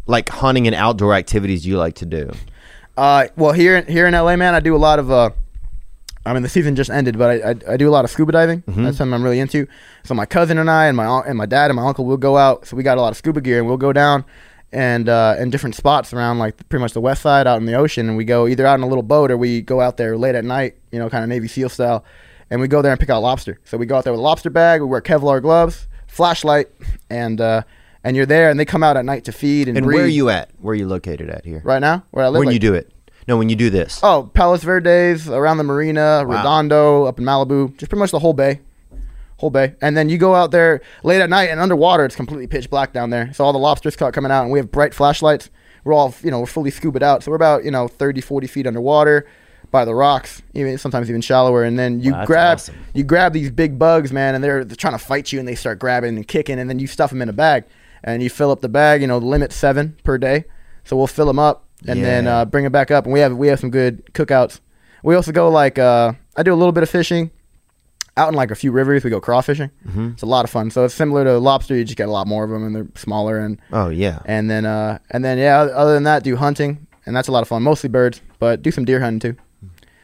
like 0.06 0.28
hunting 0.30 0.66
and 0.66 0.74
outdoor 0.74 1.14
activities 1.14 1.62
do 1.64 1.68
you 1.68 1.76
like 1.78 1.94
to 1.96 2.06
do? 2.06 2.30
Uh, 2.96 3.26
well, 3.36 3.52
here 3.52 3.76
in- 3.76 3.86
here 3.86 4.06
in 4.06 4.14
LA, 4.14 4.36
man, 4.36 4.54
I 4.54 4.60
do 4.60 4.74
a 4.74 4.78
lot 4.78 4.98
of 4.98 5.10
uh, 5.10 5.30
I 6.24 6.32
mean, 6.32 6.42
the 6.42 6.48
season 6.48 6.76
just 6.76 6.90
ended, 6.90 7.18
but 7.18 7.30
I, 7.44 7.50
I, 7.50 7.74
I 7.74 7.76
do 7.76 7.88
a 7.88 7.90
lot 7.90 8.04
of 8.04 8.10
scuba 8.10 8.30
diving. 8.32 8.62
That's 8.66 8.96
something 8.98 9.12
I'm 9.12 9.24
really 9.24 9.40
into. 9.40 9.66
So 10.04 10.14
my 10.14 10.24
cousin 10.26 10.56
and 10.58 10.70
I 10.70 10.86
and 10.86 10.96
my 10.96 11.20
and 11.20 11.36
my 11.36 11.46
dad 11.46 11.70
and 11.70 11.76
my 11.76 11.84
uncle 11.86 12.04
will 12.04 12.16
go 12.16 12.36
out. 12.36 12.66
So 12.66 12.76
we 12.76 12.82
got 12.82 12.96
a 12.96 13.00
lot 13.00 13.10
of 13.10 13.16
scuba 13.16 13.40
gear, 13.40 13.58
and 13.58 13.66
we'll 13.66 13.76
go 13.76 13.92
down 13.92 14.24
and 14.72 15.08
uh, 15.08 15.34
in 15.38 15.50
different 15.50 15.74
spots 15.74 16.12
around 16.14 16.38
like 16.38 16.56
pretty 16.68 16.80
much 16.80 16.92
the 16.92 17.00
west 17.00 17.22
side 17.22 17.46
out 17.46 17.58
in 17.58 17.66
the 17.66 17.74
ocean. 17.74 18.08
And 18.08 18.16
we 18.16 18.24
go 18.24 18.46
either 18.46 18.64
out 18.64 18.74
in 18.78 18.82
a 18.82 18.86
little 18.88 19.02
boat 19.02 19.30
or 19.30 19.36
we 19.36 19.60
go 19.62 19.80
out 19.80 19.96
there 19.96 20.16
late 20.16 20.34
at 20.34 20.44
night, 20.44 20.76
you 20.92 20.98
know, 20.98 21.10
kind 21.10 21.24
of 21.24 21.28
Navy 21.28 21.48
SEAL 21.48 21.70
style, 21.70 22.04
and 22.50 22.60
we 22.60 22.68
go 22.68 22.82
there 22.82 22.92
and 22.92 23.00
pick 23.00 23.10
out 23.10 23.20
lobster. 23.20 23.58
So 23.64 23.76
we 23.76 23.86
go 23.86 23.96
out 23.96 24.04
there 24.04 24.12
with 24.12 24.20
a 24.20 24.22
lobster 24.22 24.50
bag. 24.50 24.80
We 24.80 24.86
wear 24.86 25.00
Kevlar 25.00 25.42
gloves, 25.42 25.88
flashlight, 26.06 26.68
and 27.10 27.40
uh, 27.40 27.62
and 28.04 28.16
you're 28.16 28.26
there, 28.26 28.48
and 28.48 28.60
they 28.60 28.64
come 28.64 28.82
out 28.84 28.96
at 28.96 29.04
night 29.04 29.24
to 29.24 29.32
feed 29.32 29.66
and, 29.68 29.76
And 29.76 29.84
breed. 29.86 29.96
where 29.96 30.04
are 30.04 30.08
you 30.08 30.28
at? 30.28 30.50
Where 30.60 30.72
are 30.72 30.76
you 30.76 30.86
located 30.86 31.30
at 31.30 31.44
here? 31.44 31.62
right 31.64 31.80
now? 31.80 32.04
Where 32.12 32.24
I 32.24 32.28
live? 32.28 32.38
when 32.38 32.46
like- 32.46 32.54
you 32.54 32.60
do 32.60 32.74
it? 32.74 32.92
No, 33.28 33.36
when 33.36 33.48
you 33.48 33.56
do 33.56 33.70
this. 33.70 34.00
Oh, 34.02 34.30
Palos 34.34 34.62
Verdes, 34.64 35.28
around 35.28 35.58
the 35.58 35.64
marina, 35.64 36.24
Redondo, 36.26 37.04
up 37.04 37.18
in 37.18 37.24
Malibu, 37.24 37.76
just 37.76 37.88
pretty 37.88 38.00
much 38.00 38.10
the 38.10 38.18
whole 38.18 38.32
bay. 38.32 38.60
Whole 39.38 39.50
bay. 39.50 39.74
And 39.80 39.96
then 39.96 40.08
you 40.08 40.18
go 40.18 40.34
out 40.34 40.50
there 40.50 40.80
late 41.02 41.20
at 41.20 41.30
night 41.30 41.48
and 41.50 41.60
underwater, 41.60 42.04
it's 42.04 42.16
completely 42.16 42.46
pitch 42.46 42.70
black 42.70 42.92
down 42.92 43.10
there. 43.10 43.32
So 43.32 43.44
all 43.44 43.52
the 43.52 43.58
lobsters 43.58 43.94
start 43.94 44.14
coming 44.14 44.30
out 44.30 44.42
and 44.42 44.52
we 44.52 44.58
have 44.58 44.70
bright 44.70 44.94
flashlights. 44.94 45.50
We're 45.84 45.92
all, 45.94 46.14
you 46.22 46.30
know, 46.30 46.40
we're 46.40 46.46
fully 46.46 46.70
scubaed 46.70 47.02
out. 47.02 47.22
So 47.24 47.30
we're 47.32 47.36
about, 47.36 47.64
you 47.64 47.70
know, 47.72 47.88
30, 47.88 48.20
40 48.20 48.46
feet 48.46 48.66
underwater 48.68 49.26
by 49.72 49.84
the 49.84 49.94
rocks, 49.94 50.42
even 50.54 50.78
sometimes 50.78 51.08
even 51.08 51.20
shallower. 51.22 51.64
And 51.64 51.76
then 51.78 52.00
you 52.00 52.12
Wow, 52.12 52.24
grab 52.26 52.58
awesome. 52.58 52.76
you 52.94 53.02
grab 53.02 53.32
these 53.32 53.50
big 53.50 53.78
bugs, 53.78 54.12
man, 54.12 54.34
and 54.36 54.44
they're, 54.44 54.64
they're 54.64 54.76
trying 54.76 54.94
to 54.94 54.98
fight 54.98 55.32
you 55.32 55.38
and 55.40 55.48
they 55.48 55.54
start 55.56 55.78
grabbing 55.80 56.14
and 56.16 56.28
kicking 56.28 56.58
and 56.60 56.68
then 56.70 56.78
you 56.78 56.86
stuff 56.86 57.10
them 57.10 57.22
in 57.22 57.28
a 57.28 57.32
bag. 57.32 57.64
And 58.04 58.22
you 58.22 58.30
fill 58.30 58.50
up 58.50 58.60
the 58.60 58.68
bag, 58.68 59.00
you 59.00 59.06
know, 59.06 59.18
the 59.18 59.26
limit 59.26 59.52
seven 59.52 59.96
per 60.04 60.18
day. 60.18 60.44
So 60.84 60.96
we'll 60.96 61.06
fill 61.06 61.26
them 61.26 61.38
up 61.38 61.64
and 61.86 62.04
then 62.04 62.26
uh, 62.26 62.44
bring 62.44 62.64
it 62.64 62.72
back 62.72 62.90
up. 62.90 63.04
And 63.04 63.12
we 63.12 63.20
have 63.20 63.36
we 63.36 63.48
have 63.48 63.60
some 63.60 63.70
good 63.70 64.04
cookouts. 64.14 64.60
We 65.02 65.14
also 65.14 65.32
go 65.32 65.48
like 65.50 65.78
uh, 65.78 66.12
I 66.36 66.42
do 66.42 66.52
a 66.52 66.56
little 66.56 66.72
bit 66.72 66.82
of 66.82 66.90
fishing 66.90 67.30
out 68.16 68.28
in 68.28 68.34
like 68.34 68.50
a 68.50 68.54
few 68.54 68.72
rivers. 68.72 69.04
We 69.04 69.10
go 69.10 69.20
crawfishing. 69.20 69.70
Mm-hmm. 69.88 70.10
It's 70.14 70.22
a 70.22 70.26
lot 70.26 70.44
of 70.44 70.50
fun. 70.50 70.70
So 70.70 70.84
it's 70.84 70.94
similar 70.94 71.24
to 71.24 71.38
lobster. 71.38 71.74
You 71.74 71.84
just 71.84 71.96
get 71.96 72.08
a 72.08 72.12
lot 72.12 72.26
more 72.26 72.44
of 72.44 72.50
them 72.50 72.64
and 72.64 72.74
they're 72.76 72.86
smaller 72.94 73.38
and 73.38 73.60
Oh 73.72 73.88
yeah. 73.88 74.20
and 74.26 74.50
then 74.50 74.66
uh, 74.66 74.98
and 75.10 75.24
then 75.24 75.38
yeah. 75.38 75.60
Other 75.60 75.94
than 75.94 76.04
that, 76.04 76.22
do 76.22 76.36
hunting 76.36 76.86
and 77.06 77.16
that's 77.16 77.28
a 77.28 77.32
lot 77.32 77.42
of 77.42 77.48
fun. 77.48 77.62
Mostly 77.62 77.88
birds, 77.88 78.20
but 78.38 78.62
do 78.62 78.70
some 78.70 78.84
deer 78.84 79.00
hunting 79.00 79.32
too. 79.34 79.40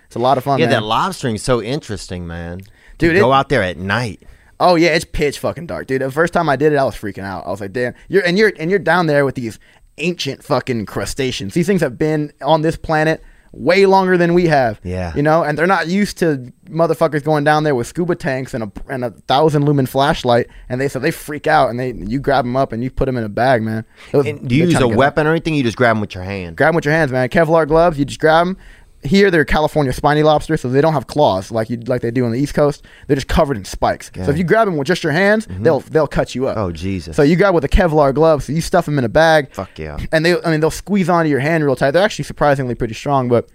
It's 0.07 0.17
a 0.17 0.21
lot 0.21 0.39
of 0.39 0.45
fun. 0.45 0.59
Yeah, 0.59 0.67
man. 0.67 0.81
that 0.83 0.87
lobstering's 0.87 1.43
so 1.43 1.63
interesting, 1.63 2.27
man. 2.27 2.61
Dude, 2.97 3.15
You 3.15 3.21
go 3.21 3.33
out 3.33 3.51
there 3.51 3.63
at 3.63 3.77
night. 3.77 4.23
Oh 4.59 4.75
yeah, 4.75 4.89
it's 4.89 5.05
pitch 5.05 5.39
fucking 5.39 5.67
dark, 5.67 5.87
dude. 5.87 6.01
The 6.01 6.11
first 6.11 6.33
time 6.33 6.49
I 6.49 6.57
did 6.57 6.73
it, 6.73 6.77
I 6.77 6.85
was 6.85 6.97
freaking 6.97 7.23
out. 7.23 7.47
I 7.47 7.51
was 7.51 7.61
like, 7.61 7.73
damn, 7.73 7.95
you're 8.09 8.25
and 8.27 8.37
you're 8.37 8.53
and 8.59 8.71
you're 8.71 8.81
down 8.81 9.07
there 9.07 9.25
with 9.25 9.35
these 9.37 9.59
ancient 9.99 10.43
fucking 10.45 10.87
crustaceans. 10.87 11.55
These 11.55 11.67
things 11.67 11.81
have 11.81 11.99
been 11.99 12.33
on 12.43 12.63
this 12.63 12.77
planet 12.77 13.23
way 13.53 13.87
longer 13.87 14.17
than 14.19 14.35
we 14.35 14.47
have. 14.47 14.79
Yeah. 14.85 15.15
you 15.17 15.23
know, 15.23 15.43
and 15.43 15.57
they're 15.57 15.67
not 15.67 15.89
used 15.89 16.19
to 16.19 16.53
motherfuckers 16.69 17.25
going 17.25 17.45
down 17.45 17.65
there 17.65 17.75
with 17.75 17.87
scuba 17.87 18.15
tanks 18.15 18.53
and 18.53 18.65
a 18.65 18.73
and 18.89 19.05
a 19.05 19.11
thousand 19.11 19.65
lumen 19.65 19.87
flashlight, 19.87 20.49
and 20.69 20.81
they 20.81 20.89
so 20.89 20.99
they 20.99 21.11
freak 21.11 21.47
out 21.47 21.71
and 21.71 21.81
they 21.81 21.93
you 21.95 22.21
grab 22.21 22.45
them 22.45 22.57
up 22.57 22.73
and 22.73 22.85
you 22.85 22.91
put 22.91 23.07
them 23.07 23.17
in 23.17 23.25
a 23.25 23.29
bag, 23.29 23.63
man. 23.63 23.85
Was- 24.13 24.27
do 24.27 24.55
you 24.55 24.65
use 24.65 24.81
a 24.81 24.89
weapon 24.89 25.27
or 25.27 25.31
anything? 25.31 25.55
You 25.55 25.63
just 25.63 25.77
grab 25.77 25.97
them 25.97 26.01
with 26.01 26.15
your 26.15 26.25
hand. 26.25 26.57
Grab 26.57 26.69
them 26.71 26.77
with 26.77 26.85
your 26.85 26.95
hands, 26.95 27.11
man. 27.11 27.29
Kevlar 27.31 27.67
gloves. 27.67 27.99
You 27.99 28.05
just 28.05 28.21
grab 28.21 28.47
them. 28.47 28.57
Here 29.05 29.31
they're 29.31 29.45
California 29.45 29.93
spiny 29.93 30.23
lobster, 30.25 30.57
so 30.57 30.69
they 30.69 30.81
don't 30.81 30.93
have 30.93 31.07
claws 31.07 31.53
like 31.53 31.71
you 31.71 31.77
like 31.87 32.03
they 32.03 32.11
do 32.11 32.25
on 32.25 32.33
the 32.33 32.39
East 32.39 32.55
Coast. 32.55 32.85
They're 33.07 33.15
just 33.15 33.29
covered 33.29 33.57
in 33.57 33.65
spikes. 33.65 34.11
So 34.15 34.31
if 34.31 34.37
you 34.37 34.45
grab 34.45 34.67
them 34.67 34.77
with 34.77 34.89
just 34.89 35.05
your 35.05 35.13
hands, 35.13 35.47
mm-hmm. 35.47 35.63
they'll 35.63 35.81
they'll 35.81 36.09
cut 36.09 36.35
you 36.35 36.49
up. 36.49 36.57
Oh, 36.57 36.73
Jesus. 36.73 37.17
So 37.17 37.23
you 37.23 37.37
grab 37.37 37.55
with 37.55 37.65
a 37.65 37.69
Kevlar 37.69 38.13
glove, 38.13 38.43
so 38.43 38.53
you 38.53 38.61
stuff 38.61 38.87
them 38.87 38.99
in 38.99 39.05
a 39.05 39.09
bag. 39.09 39.55
Fuck 39.55 39.79
yeah. 39.79 39.99
And 40.11 40.27
they, 40.27 40.43
I 40.43 40.51
mean, 40.51 40.61
they'll 40.61 40.71
squeeze 40.71 41.09
onto 41.09 41.31
your 41.31 41.39
hand 41.39 41.65
real 41.65 41.77
tight. 41.77 41.93
They're 41.93 42.03
actually 42.03 42.25
surprisingly 42.25 42.75
pretty 42.75 42.95
strong, 42.95 43.29
but 43.29 43.49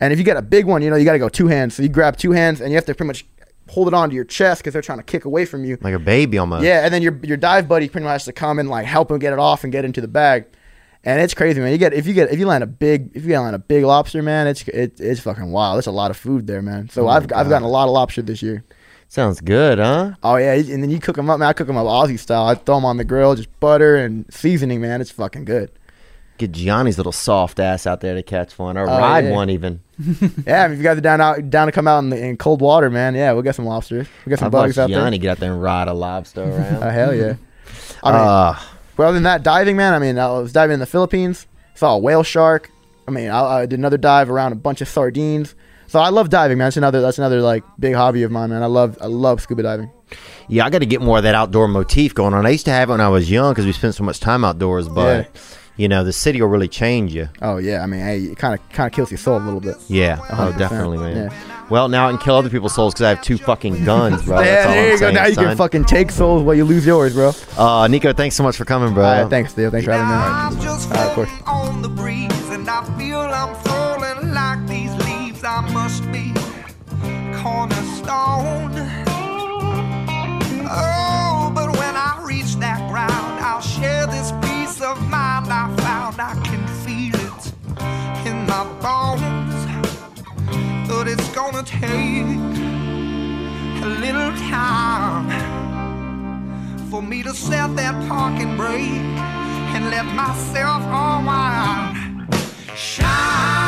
and 0.00 0.12
if 0.12 0.18
you 0.18 0.24
get 0.24 0.36
a 0.36 0.42
big 0.42 0.66
one, 0.66 0.82
you 0.82 0.90
know, 0.90 0.96
you 0.96 1.04
got 1.04 1.12
to 1.12 1.18
go 1.18 1.28
two 1.28 1.48
hands. 1.48 1.74
So 1.74 1.82
you 1.82 1.88
grab 1.88 2.16
two 2.16 2.32
hands, 2.32 2.60
and 2.60 2.70
you 2.70 2.76
have 2.76 2.84
to 2.86 2.94
pretty 2.94 3.08
much 3.08 3.26
hold 3.68 3.86
it 3.88 3.94
onto 3.94 4.14
your 4.14 4.24
chest 4.24 4.62
because 4.62 4.72
they're 4.72 4.82
trying 4.82 4.98
to 4.98 5.04
kick 5.04 5.24
away 5.24 5.44
from 5.44 5.64
you. 5.64 5.78
like 5.80 5.94
a 5.94 5.98
baby 5.98 6.38
almost. 6.38 6.64
Yeah, 6.64 6.84
and 6.84 6.92
then 6.92 7.02
your 7.02 7.18
your 7.22 7.36
dive 7.36 7.68
buddy 7.68 7.88
pretty 7.88 8.04
much 8.04 8.12
has 8.12 8.24
to 8.24 8.32
come 8.32 8.58
and 8.58 8.68
like 8.68 8.86
help 8.86 9.10
him 9.10 9.18
get 9.18 9.32
it 9.32 9.38
off 9.38 9.64
and 9.64 9.72
get 9.72 9.84
into 9.84 10.00
the 10.00 10.08
bag. 10.08 10.46
And 11.08 11.22
it's 11.22 11.32
crazy, 11.32 11.58
man. 11.60 11.72
You 11.72 11.78
get 11.78 11.94
if 11.94 12.06
you 12.06 12.12
get 12.12 12.30
if 12.30 12.38
you 12.38 12.46
land 12.46 12.62
a 12.62 12.66
big 12.66 13.12
if 13.14 13.24
you 13.24 13.38
land 13.40 13.56
a 13.56 13.58
big 13.58 13.82
lobster, 13.84 14.22
man, 14.22 14.46
it's 14.46 14.66
it, 14.68 15.00
it's 15.00 15.20
fucking 15.20 15.50
wild. 15.50 15.76
There's 15.76 15.86
a 15.86 15.90
lot 15.90 16.10
of 16.10 16.16
food 16.18 16.46
there, 16.46 16.60
man. 16.60 16.90
So 16.90 17.08
I've 17.08 17.22
I've 17.34 17.48
gotten 17.48 17.62
a 17.62 17.68
lot 17.68 17.84
of 17.88 17.92
lobster 17.92 18.20
this 18.20 18.42
year. 18.42 18.62
Sounds 19.08 19.40
good, 19.40 19.78
huh? 19.78 20.12
Oh 20.22 20.36
yeah, 20.36 20.52
and 20.52 20.82
then 20.82 20.90
you 20.90 21.00
cook 21.00 21.16
them 21.16 21.30
up, 21.30 21.38
man. 21.38 21.48
I 21.48 21.54
cook 21.54 21.66
them 21.66 21.78
up 21.78 21.86
Aussie 21.86 22.18
style. 22.18 22.44
I 22.44 22.54
throw 22.56 22.74
them 22.74 22.84
on 22.84 22.98
the 22.98 23.04
grill, 23.04 23.34
just 23.34 23.48
butter 23.58 23.96
and 23.96 24.26
seasoning, 24.28 24.82
man. 24.82 25.00
It's 25.00 25.10
fucking 25.10 25.46
good. 25.46 25.70
Get 26.36 26.52
Gianni's 26.52 26.98
little 26.98 27.10
soft 27.10 27.58
ass 27.58 27.86
out 27.86 28.00
there 28.02 28.14
to 28.14 28.22
catch 28.22 28.58
one 28.58 28.76
or 28.76 28.82
Oh, 28.82 28.98
ride 28.98 29.24
yeah. 29.24 29.30
one 29.32 29.48
even. 29.48 29.80
Yeah, 30.46 30.70
if 30.70 30.76
you 30.76 30.84
guys 30.84 30.98
are 30.98 31.00
down 31.00 31.22
out 31.22 31.48
down 31.48 31.68
to 31.68 31.72
come 31.72 31.88
out 31.88 32.00
in, 32.00 32.10
the, 32.10 32.22
in 32.22 32.36
cold 32.36 32.60
water, 32.60 32.90
man. 32.90 33.14
Yeah, 33.14 33.32
we'll 33.32 33.42
get 33.42 33.54
some 33.54 33.64
lobsters. 33.64 34.06
We'll 34.26 34.32
get 34.32 34.40
some 34.40 34.48
about 34.48 34.64
bugs 34.64 34.78
out 34.78 34.90
there. 34.90 34.98
Gianni 35.00 35.16
get 35.16 35.30
out 35.30 35.38
there 35.38 35.52
and 35.52 35.62
ride 35.62 35.88
a 35.88 35.94
lobster 35.94 36.42
around? 36.44 36.84
Oh 36.84 36.90
hell 36.90 37.14
yeah. 37.14 37.34
I 38.04 38.12
mean, 38.12 38.20
Uh, 38.20 38.58
But 38.98 39.04
other 39.04 39.14
than 39.14 39.22
that, 39.22 39.42
diving, 39.42 39.76
man. 39.76 39.94
I 39.94 39.98
mean, 39.98 40.18
I 40.18 40.28
was 40.32 40.52
diving 40.52 40.74
in 40.74 40.80
the 40.80 40.86
Philippines. 40.86 41.46
Saw 41.74 41.94
a 41.94 41.98
whale 41.98 42.22
shark. 42.24 42.70
I 43.06 43.10
mean, 43.12 43.30
I, 43.30 43.60
I 43.60 43.66
did 43.66 43.78
another 43.78 43.96
dive 43.96 44.28
around 44.28 44.52
a 44.52 44.56
bunch 44.56 44.80
of 44.82 44.88
sardines. 44.88 45.54
So 45.86 46.00
I 46.00 46.10
love 46.10 46.28
diving, 46.28 46.58
man. 46.58 46.66
That's 46.66 46.76
another. 46.76 47.00
That's 47.00 47.16
another 47.16 47.40
like 47.40 47.64
big 47.78 47.94
hobby 47.94 48.24
of 48.24 48.30
mine, 48.30 48.50
man. 48.50 48.62
I 48.62 48.66
love. 48.66 48.98
I 49.00 49.06
love 49.06 49.40
scuba 49.40 49.62
diving. 49.62 49.90
yeah, 50.48 50.66
I 50.66 50.70
got 50.70 50.80
to 50.80 50.86
get 50.86 51.00
more 51.00 51.16
of 51.16 51.22
that 51.22 51.34
outdoor 51.34 51.68
motif 51.68 52.12
going 52.12 52.34
on. 52.34 52.44
I 52.44 52.50
used 52.50 52.66
to 52.66 52.72
have 52.72 52.90
it 52.90 52.92
when 52.92 53.00
I 53.00 53.08
was 53.08 53.30
young 53.30 53.52
because 53.52 53.64
we 53.64 53.72
spent 53.72 53.94
so 53.94 54.04
much 54.04 54.20
time 54.20 54.44
outdoors, 54.44 54.88
but 54.88 55.26
Yeah. 55.32 55.40
You 55.78 55.88
know, 55.88 56.04
the 56.04 56.12
city 56.12 56.42
will 56.42 56.48
really 56.48 56.68
change 56.68 57.14
you. 57.14 57.30
Oh 57.40 57.56
yeah. 57.56 57.82
I 57.82 57.86
mean, 57.86 58.00
hey, 58.00 58.18
it 58.24 58.36
kind 58.36 58.52
of 58.52 58.68
kind 58.70 58.86
of 58.86 58.92
kills 58.94 59.10
your 59.10 59.16
soul 59.18 59.38
a 59.38 59.44
little 59.44 59.60
bit. 59.60 59.76
Yeah, 59.88 60.18
oh, 60.30 60.52
100%, 60.52 60.58
definitely, 60.58 60.98
man. 60.98 61.16
yeah. 61.16 61.54
Well, 61.70 61.88
now 61.88 62.06
I 62.08 62.10
can 62.12 62.18
kill 62.18 62.34
other 62.34 62.48
people's 62.50 62.74
souls 62.74 62.94
because 62.94 63.04
I 63.04 63.08
have 63.10 63.22
two 63.22 63.36
fucking 63.38 63.84
guns, 63.84 64.22
bro. 64.24 64.40
Yeah, 64.40 64.44
there 64.44 64.68
I'm 64.68 64.84
you 64.86 64.90
go. 64.92 64.96
saying, 64.98 65.14
Now 65.14 65.26
you 65.26 65.34
son. 65.34 65.44
can 65.44 65.56
fucking 65.56 65.84
take 65.84 66.10
souls 66.10 66.42
while 66.42 66.54
you 66.54 66.64
lose 66.64 66.84
yours, 66.86 67.12
bro. 67.14 67.32
Uh, 67.58 67.86
Nico, 67.88 68.12
thanks 68.12 68.36
so 68.36 68.42
much 68.42 68.56
for 68.56 68.64
coming, 68.64 68.92
bro. 68.94 69.04
All 69.04 69.22
right, 69.22 69.30
thanks, 69.30 69.52
Theo. 69.54 69.70
Thanks 69.70 69.84
for 69.86 69.92
having 69.92 70.08
me. 70.08 70.14
I'm 70.14 70.56
on. 70.56 70.60
just 70.62 70.90
All 70.90 70.96
right, 70.96 71.08
of 71.08 71.14
course. 71.14 71.30
on 71.46 71.82
the 71.82 71.88
breeze, 71.90 72.48
and 72.50 72.68
I 72.68 72.82
feel 72.98 73.20
I'm 73.20 73.54
falling 73.64 74.32
like 74.32 74.66
these 74.66 74.94
leaves. 75.06 75.44
I 75.44 75.60
must 75.72 76.02
be 76.10 76.32
cornerstone. 77.42 78.72
Oh, 80.70 81.52
but 81.54 81.70
when 81.78 81.96
I 81.96 82.20
reach 82.24 82.56
that 82.56 82.88
ground, 82.90 83.12
I'll 83.44 83.60
share 83.60 84.06
this 84.06 84.32
peace 84.78 84.86
of 84.86 85.00
mind 85.08 85.46
I 85.50 85.74
found. 85.78 86.20
I 86.20 86.34
can 86.44 86.66
feel 86.84 87.14
it 87.14 87.52
in 88.26 88.46
my 88.46 88.64
bones, 88.80 89.54
but 90.88 91.08
it's 91.08 91.28
gonna 91.30 91.62
take 91.62 92.26
a 93.82 93.88
little 94.00 94.32
time 94.48 95.28
for 96.90 97.02
me 97.02 97.22
to 97.22 97.34
set 97.34 97.74
that 97.76 97.94
parking 98.08 98.56
brake 98.56 99.18
and 99.74 99.90
let 99.90 100.06
myself 100.14 100.82
unwind. 100.82 102.34
Shine 102.76 103.67